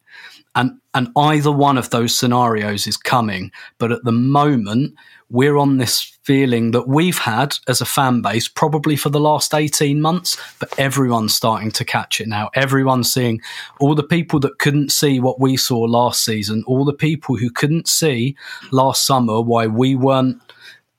And, 0.54 0.80
and 0.96 1.10
either 1.18 1.52
one 1.52 1.78
of 1.78 1.92
those 1.92 2.18
scenarios 2.18 2.88
is 2.88 2.98
coming. 2.98 3.52
But 3.78 3.92
at 3.92 4.04
the 4.06 4.14
moment, 4.14 4.96
we're 5.30 5.58
on 5.58 5.78
this 5.78 6.18
feeling 6.24 6.72
that 6.72 6.88
we've 6.88 7.18
had 7.18 7.56
as 7.68 7.82
a 7.82 7.86
fan 7.86 8.22
base 8.22 8.48
probably 8.48 8.96
for 8.96 9.10
the 9.10 9.20
last 9.20 9.54
18 9.54 10.02
months, 10.02 10.38
but 10.58 10.74
everyone's 10.80 11.36
starting 11.36 11.70
to 11.72 11.84
catch 11.84 12.22
it 12.22 12.28
now. 12.28 12.50
Everyone's 12.56 13.14
seeing 13.14 13.42
all 13.80 13.94
the 13.94 14.04
people 14.04 14.40
that 14.40 14.58
couldn't 14.58 14.92
see 14.92 15.20
what 15.20 15.40
we 15.40 15.58
saw 15.58 15.82
last 15.82 16.24
season, 16.24 16.64
all 16.66 16.86
the 16.86 16.94
people 16.94 17.36
who 17.36 17.50
couldn't 17.50 17.90
see 17.90 18.36
last 18.72 19.06
summer 19.06 19.42
why 19.42 19.68
we 19.68 19.96
weren't 19.96 20.42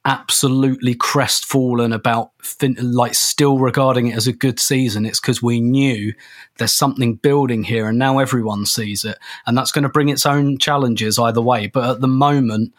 absolutely 0.07 0.95
crestfallen 0.95 1.93
about 1.93 2.31
fin- 2.41 2.77
like 2.81 3.13
still 3.13 3.59
regarding 3.59 4.07
it 4.07 4.17
as 4.17 4.29
a 4.29 4.33
good 4.33 4.61
season 4.61 5.05
it's 5.05 5.21
because 5.21 5.43
we 5.43 5.61
knew 5.61 6.15
there's 6.59 6.73
something 6.73 7.17
building 7.17 7.65
here 7.65 7.89
and 7.89 7.99
now 7.99 8.19
everyone 8.19 8.65
sees 8.65 9.05
it 9.05 9.19
and 9.47 9.59
that's 9.59 9.73
going 9.73 9.83
to 9.83 9.89
bring 9.89 10.09
its 10.09 10.25
own 10.25 10.59
challenges 10.59 11.19
either 11.19 11.43
way 11.43 11.67
but 11.67 11.91
at 11.91 12.01
the 12.01 12.09
moment 12.09 12.73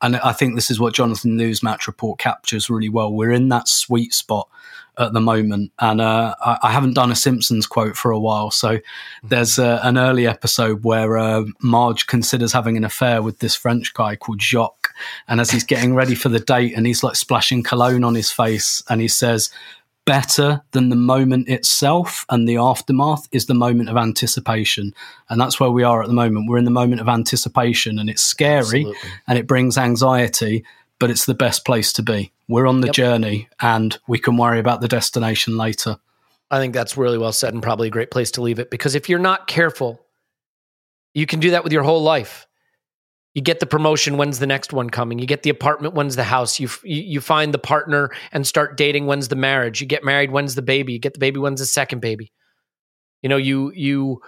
and 0.00 0.16
I 0.16 0.32
think 0.32 0.56
this 0.56 0.70
is 0.70 0.80
what 0.80 0.94
Jonathan 0.94 1.38
Liew's 1.38 1.62
match 1.62 1.86
report 1.86 2.18
captures 2.18 2.68
really 2.68 2.88
well. 2.88 3.12
We're 3.12 3.30
in 3.30 3.50
that 3.50 3.68
sweet 3.68 4.12
spot 4.12 4.48
at 4.98 5.12
the 5.12 5.20
moment, 5.20 5.72
and 5.78 6.00
uh, 6.00 6.34
I, 6.40 6.58
I 6.64 6.70
haven't 6.70 6.94
done 6.94 7.10
a 7.10 7.16
Simpsons 7.16 7.66
quote 7.66 7.96
for 7.96 8.10
a 8.10 8.18
while. 8.18 8.50
So 8.50 8.78
there's 9.22 9.58
uh, 9.58 9.80
an 9.82 9.96
early 9.96 10.26
episode 10.26 10.84
where 10.84 11.16
uh, 11.18 11.44
Marge 11.60 12.06
considers 12.06 12.52
having 12.52 12.76
an 12.76 12.84
affair 12.84 13.22
with 13.22 13.38
this 13.38 13.56
French 13.56 13.94
guy 13.94 14.16
called 14.16 14.42
Jacques, 14.42 14.90
and 15.28 15.40
as 15.40 15.50
he's 15.50 15.64
getting 15.64 15.94
ready 15.94 16.14
for 16.14 16.28
the 16.28 16.40
date, 16.40 16.74
and 16.76 16.86
he's 16.86 17.02
like 17.02 17.16
splashing 17.16 17.62
cologne 17.62 18.04
on 18.04 18.14
his 18.14 18.30
face, 18.30 18.82
and 18.88 19.00
he 19.00 19.08
says. 19.08 19.50
Better 20.04 20.62
than 20.72 20.88
the 20.88 20.96
moment 20.96 21.48
itself 21.48 22.26
and 22.28 22.48
the 22.48 22.56
aftermath 22.56 23.28
is 23.30 23.46
the 23.46 23.54
moment 23.54 23.88
of 23.88 23.96
anticipation. 23.96 24.92
And 25.30 25.40
that's 25.40 25.60
where 25.60 25.70
we 25.70 25.84
are 25.84 26.02
at 26.02 26.08
the 26.08 26.12
moment. 26.12 26.48
We're 26.48 26.58
in 26.58 26.64
the 26.64 26.72
moment 26.72 27.00
of 27.00 27.08
anticipation 27.08 28.00
and 28.00 28.10
it's 28.10 28.20
scary 28.20 28.84
and 29.28 29.38
it 29.38 29.46
brings 29.46 29.78
anxiety, 29.78 30.64
but 31.02 31.10
it's 31.10 31.26
the 31.26 31.34
best 31.34 31.64
place 31.64 31.92
to 31.94 32.00
be. 32.00 32.32
We're 32.46 32.68
on 32.68 32.80
the 32.80 32.92
journey 32.92 33.48
and 33.60 33.98
we 34.06 34.20
can 34.20 34.36
worry 34.36 34.60
about 34.60 34.80
the 34.80 34.86
destination 34.86 35.56
later. 35.56 35.96
I 36.48 36.60
think 36.60 36.74
that's 36.74 36.96
really 36.96 37.18
well 37.18 37.32
said 37.32 37.52
and 37.52 37.60
probably 37.60 37.88
a 37.88 37.90
great 37.90 38.12
place 38.12 38.30
to 38.32 38.40
leave 38.40 38.60
it 38.60 38.70
because 38.70 38.94
if 38.94 39.08
you're 39.08 39.18
not 39.18 39.48
careful, 39.48 40.00
you 41.12 41.26
can 41.26 41.40
do 41.40 41.50
that 41.50 41.64
with 41.64 41.72
your 41.72 41.82
whole 41.82 42.04
life. 42.04 42.46
You 43.34 43.42
get 43.42 43.58
the 43.58 43.66
promotion, 43.66 44.16
when's 44.16 44.38
the 44.38 44.46
next 44.46 44.72
one 44.72 44.90
coming? 44.90 45.18
You 45.18 45.26
get 45.26 45.42
the 45.42 45.50
apartment, 45.50 45.94
when's 45.94 46.14
the 46.14 46.22
house? 46.22 46.60
You, 46.60 46.68
f- 46.68 46.84
you 46.84 47.02
you 47.02 47.20
find 47.20 47.52
the 47.52 47.58
partner 47.58 48.12
and 48.30 48.46
start 48.46 48.76
dating, 48.76 49.06
when's 49.06 49.26
the 49.26 49.34
marriage? 49.34 49.80
You 49.80 49.88
get 49.88 50.04
married, 50.04 50.30
when's 50.30 50.54
the 50.54 50.62
baby? 50.62 50.92
You 50.92 51.00
get 51.00 51.14
the 51.14 51.18
baby, 51.18 51.40
when's 51.40 51.58
the 51.58 51.66
second 51.66 51.98
baby? 51.98 52.30
You 53.22 53.28
know, 53.28 53.38
you 53.38 53.72
you 53.74 54.20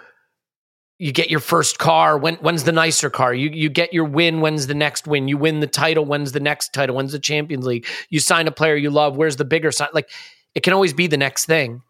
you 0.99 1.13
get 1.13 1.31
your 1.31 1.41
first 1.41 1.79
car, 1.79 2.17
when 2.17 2.37
when's 2.37 2.65
the 2.65 2.73
nicer 2.73 3.11
car? 3.11 3.35
You 3.35 3.51
you 3.51 3.69
get 3.69 3.93
your 3.93 4.05
win, 4.05 4.41
when's 4.41 4.67
the 4.67 4.75
next 4.75 5.07
win? 5.07 5.29
You 5.29 5.37
win 5.37 5.61
the 5.61 5.67
title, 5.67 6.05
when's 6.05 6.33
the 6.33 6.41
next 6.41 6.73
title? 6.73 6.97
When's 6.97 7.13
the 7.13 7.19
Champions 7.19 7.67
League? 7.67 7.87
You 8.11 8.21
sign 8.21 8.47
a 8.47 8.53
player 8.53 8.77
you 8.77 8.91
love, 8.91 9.17
where's 9.17 9.37
the 9.37 9.45
bigger 9.45 9.73
sign? 9.73 9.89
Like 9.93 10.11
it 10.55 10.63
can 10.63 10.73
always 10.73 10.93
be 10.93 11.07
the 11.07 11.17
next 11.17 11.47
thing. 11.47 11.83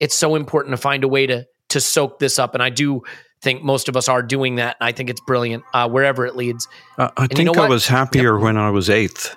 It's 0.00 0.14
so 0.14 0.34
important 0.34 0.72
to 0.74 0.76
find 0.76 1.02
a 1.02 1.08
way 1.08 1.26
to 1.26 1.46
to 1.70 1.80
soak 1.80 2.18
this 2.18 2.38
up, 2.38 2.54
and 2.54 2.62
I 2.62 2.70
do 2.70 3.02
think 3.40 3.62
most 3.62 3.88
of 3.88 3.96
us 3.96 4.08
are 4.08 4.22
doing 4.22 4.56
that. 4.56 4.76
And 4.80 4.86
I 4.86 4.92
think 4.92 5.08
it's 5.08 5.20
brilliant 5.20 5.64
uh, 5.72 5.88
wherever 5.88 6.26
it 6.26 6.36
leads. 6.36 6.68
Uh, 6.98 7.10
I 7.16 7.22
you 7.22 7.28
think 7.28 7.56
know 7.56 7.62
I 7.62 7.68
was 7.68 7.86
happier 7.86 8.38
when 8.38 8.56
I 8.58 8.70
was 8.70 8.90
eighth 8.90 9.34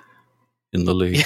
in 0.72 0.84
the 0.84 0.94
league. 0.94 1.24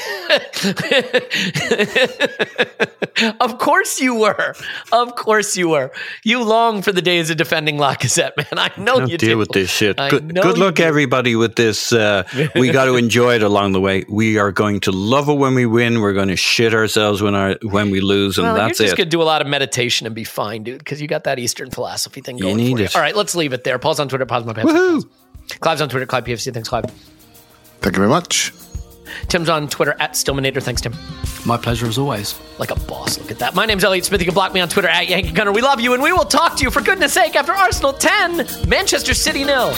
of 3.40 3.58
course 3.58 4.00
you 4.00 4.14
were. 4.14 4.54
Of 4.92 5.14
course 5.16 5.56
you 5.56 5.68
were. 5.68 5.92
You 6.22 6.42
long 6.42 6.80
for 6.80 6.92
the 6.92 7.02
days 7.02 7.28
of 7.28 7.36
defending 7.36 7.76
Lacazette, 7.76 8.36
man. 8.38 8.46
I 8.52 8.70
know 8.80 8.94
you 8.94 9.00
Don't 9.00 9.10
you 9.10 9.18
deal 9.18 9.30
do. 9.30 9.38
with 9.38 9.50
this 9.50 9.70
shit. 9.70 10.00
I 10.00 10.08
Good, 10.08 10.34
good 10.34 10.56
luck, 10.58 10.76
do. 10.76 10.82
everybody, 10.84 11.36
with 11.36 11.56
this. 11.56 11.92
Uh, 11.92 12.24
we 12.54 12.70
got 12.70 12.86
to 12.86 12.96
enjoy 12.96 13.34
it 13.34 13.42
along 13.42 13.72
the 13.72 13.80
way. 13.80 14.04
We 14.08 14.38
are 14.38 14.50
going 14.50 14.80
to 14.80 14.92
love 14.92 15.28
it 15.28 15.34
when 15.34 15.54
we 15.54 15.66
win. 15.66 16.00
We're 16.00 16.14
going 16.14 16.28
to 16.28 16.36
shit 16.36 16.72
ourselves 16.72 17.20
when 17.20 17.34
our 17.34 17.56
when 17.62 17.90
we 17.90 18.00
lose, 18.00 18.38
and 18.38 18.46
Well, 18.46 18.56
that's 18.56 18.78
you're 18.80 18.86
just 18.86 18.94
it. 18.94 18.96
gonna 18.96 19.10
do 19.10 19.20
a 19.20 19.24
lot 19.24 19.42
of 19.42 19.46
meditation 19.46 20.06
and 20.06 20.14
be 20.14 20.24
fine, 20.24 20.62
dude, 20.62 20.78
because 20.78 21.02
you 21.02 21.06
got 21.08 21.24
that 21.24 21.38
Eastern 21.38 21.70
philosophy 21.70 22.20
thing 22.22 22.38
You 22.38 22.44
going 22.44 22.56
need 22.56 22.76
for 22.76 22.82
you. 22.82 22.88
All 22.94 23.00
right, 23.02 23.14
let's 23.14 23.34
leave 23.34 23.52
it 23.52 23.64
there. 23.64 23.78
Paul's 23.78 24.00
on 24.00 24.08
Twitter. 24.08 24.24
Pause 24.26 24.46
my 24.46 24.52
pants. 24.54 24.72
Woohoo! 24.72 25.08
Clive's 25.60 25.82
on 25.82 25.90
Twitter. 25.90 26.06
Clive 26.06 26.24
PFC. 26.24 26.52
Thanks, 26.52 26.68
Clive. 26.70 26.86
Thank 27.82 27.96
you 27.96 28.00
very 28.00 28.08
much. 28.08 28.52
Tim's 29.28 29.48
on 29.48 29.68
Twitter 29.68 29.96
at 29.98 30.12
Stillmanator. 30.12 30.62
Thanks, 30.62 30.80
Tim. 30.80 30.94
My 31.46 31.56
pleasure 31.56 31.86
as 31.86 31.98
always. 31.98 32.38
Like 32.58 32.70
a 32.70 32.78
boss. 32.80 33.18
Look 33.18 33.30
at 33.30 33.38
that. 33.40 33.54
My 33.54 33.66
name's 33.66 33.84
Elliot 33.84 34.04
Smith. 34.04 34.20
You 34.20 34.26
can 34.26 34.34
block 34.34 34.54
me 34.54 34.60
on 34.60 34.68
Twitter 34.68 34.88
at 34.88 35.08
Yankee 35.08 35.32
Gunner. 35.32 35.52
We 35.52 35.62
love 35.62 35.80
you, 35.80 35.94
and 35.94 36.02
we 36.02 36.12
will 36.12 36.24
talk 36.24 36.56
to 36.56 36.62
you 36.62 36.70
for 36.70 36.80
goodness 36.80 37.12
sake 37.12 37.36
after 37.36 37.52
Arsenal 37.52 37.92
10, 37.92 38.68
Manchester 38.68 39.14
City 39.14 39.44
nil. 39.44 39.72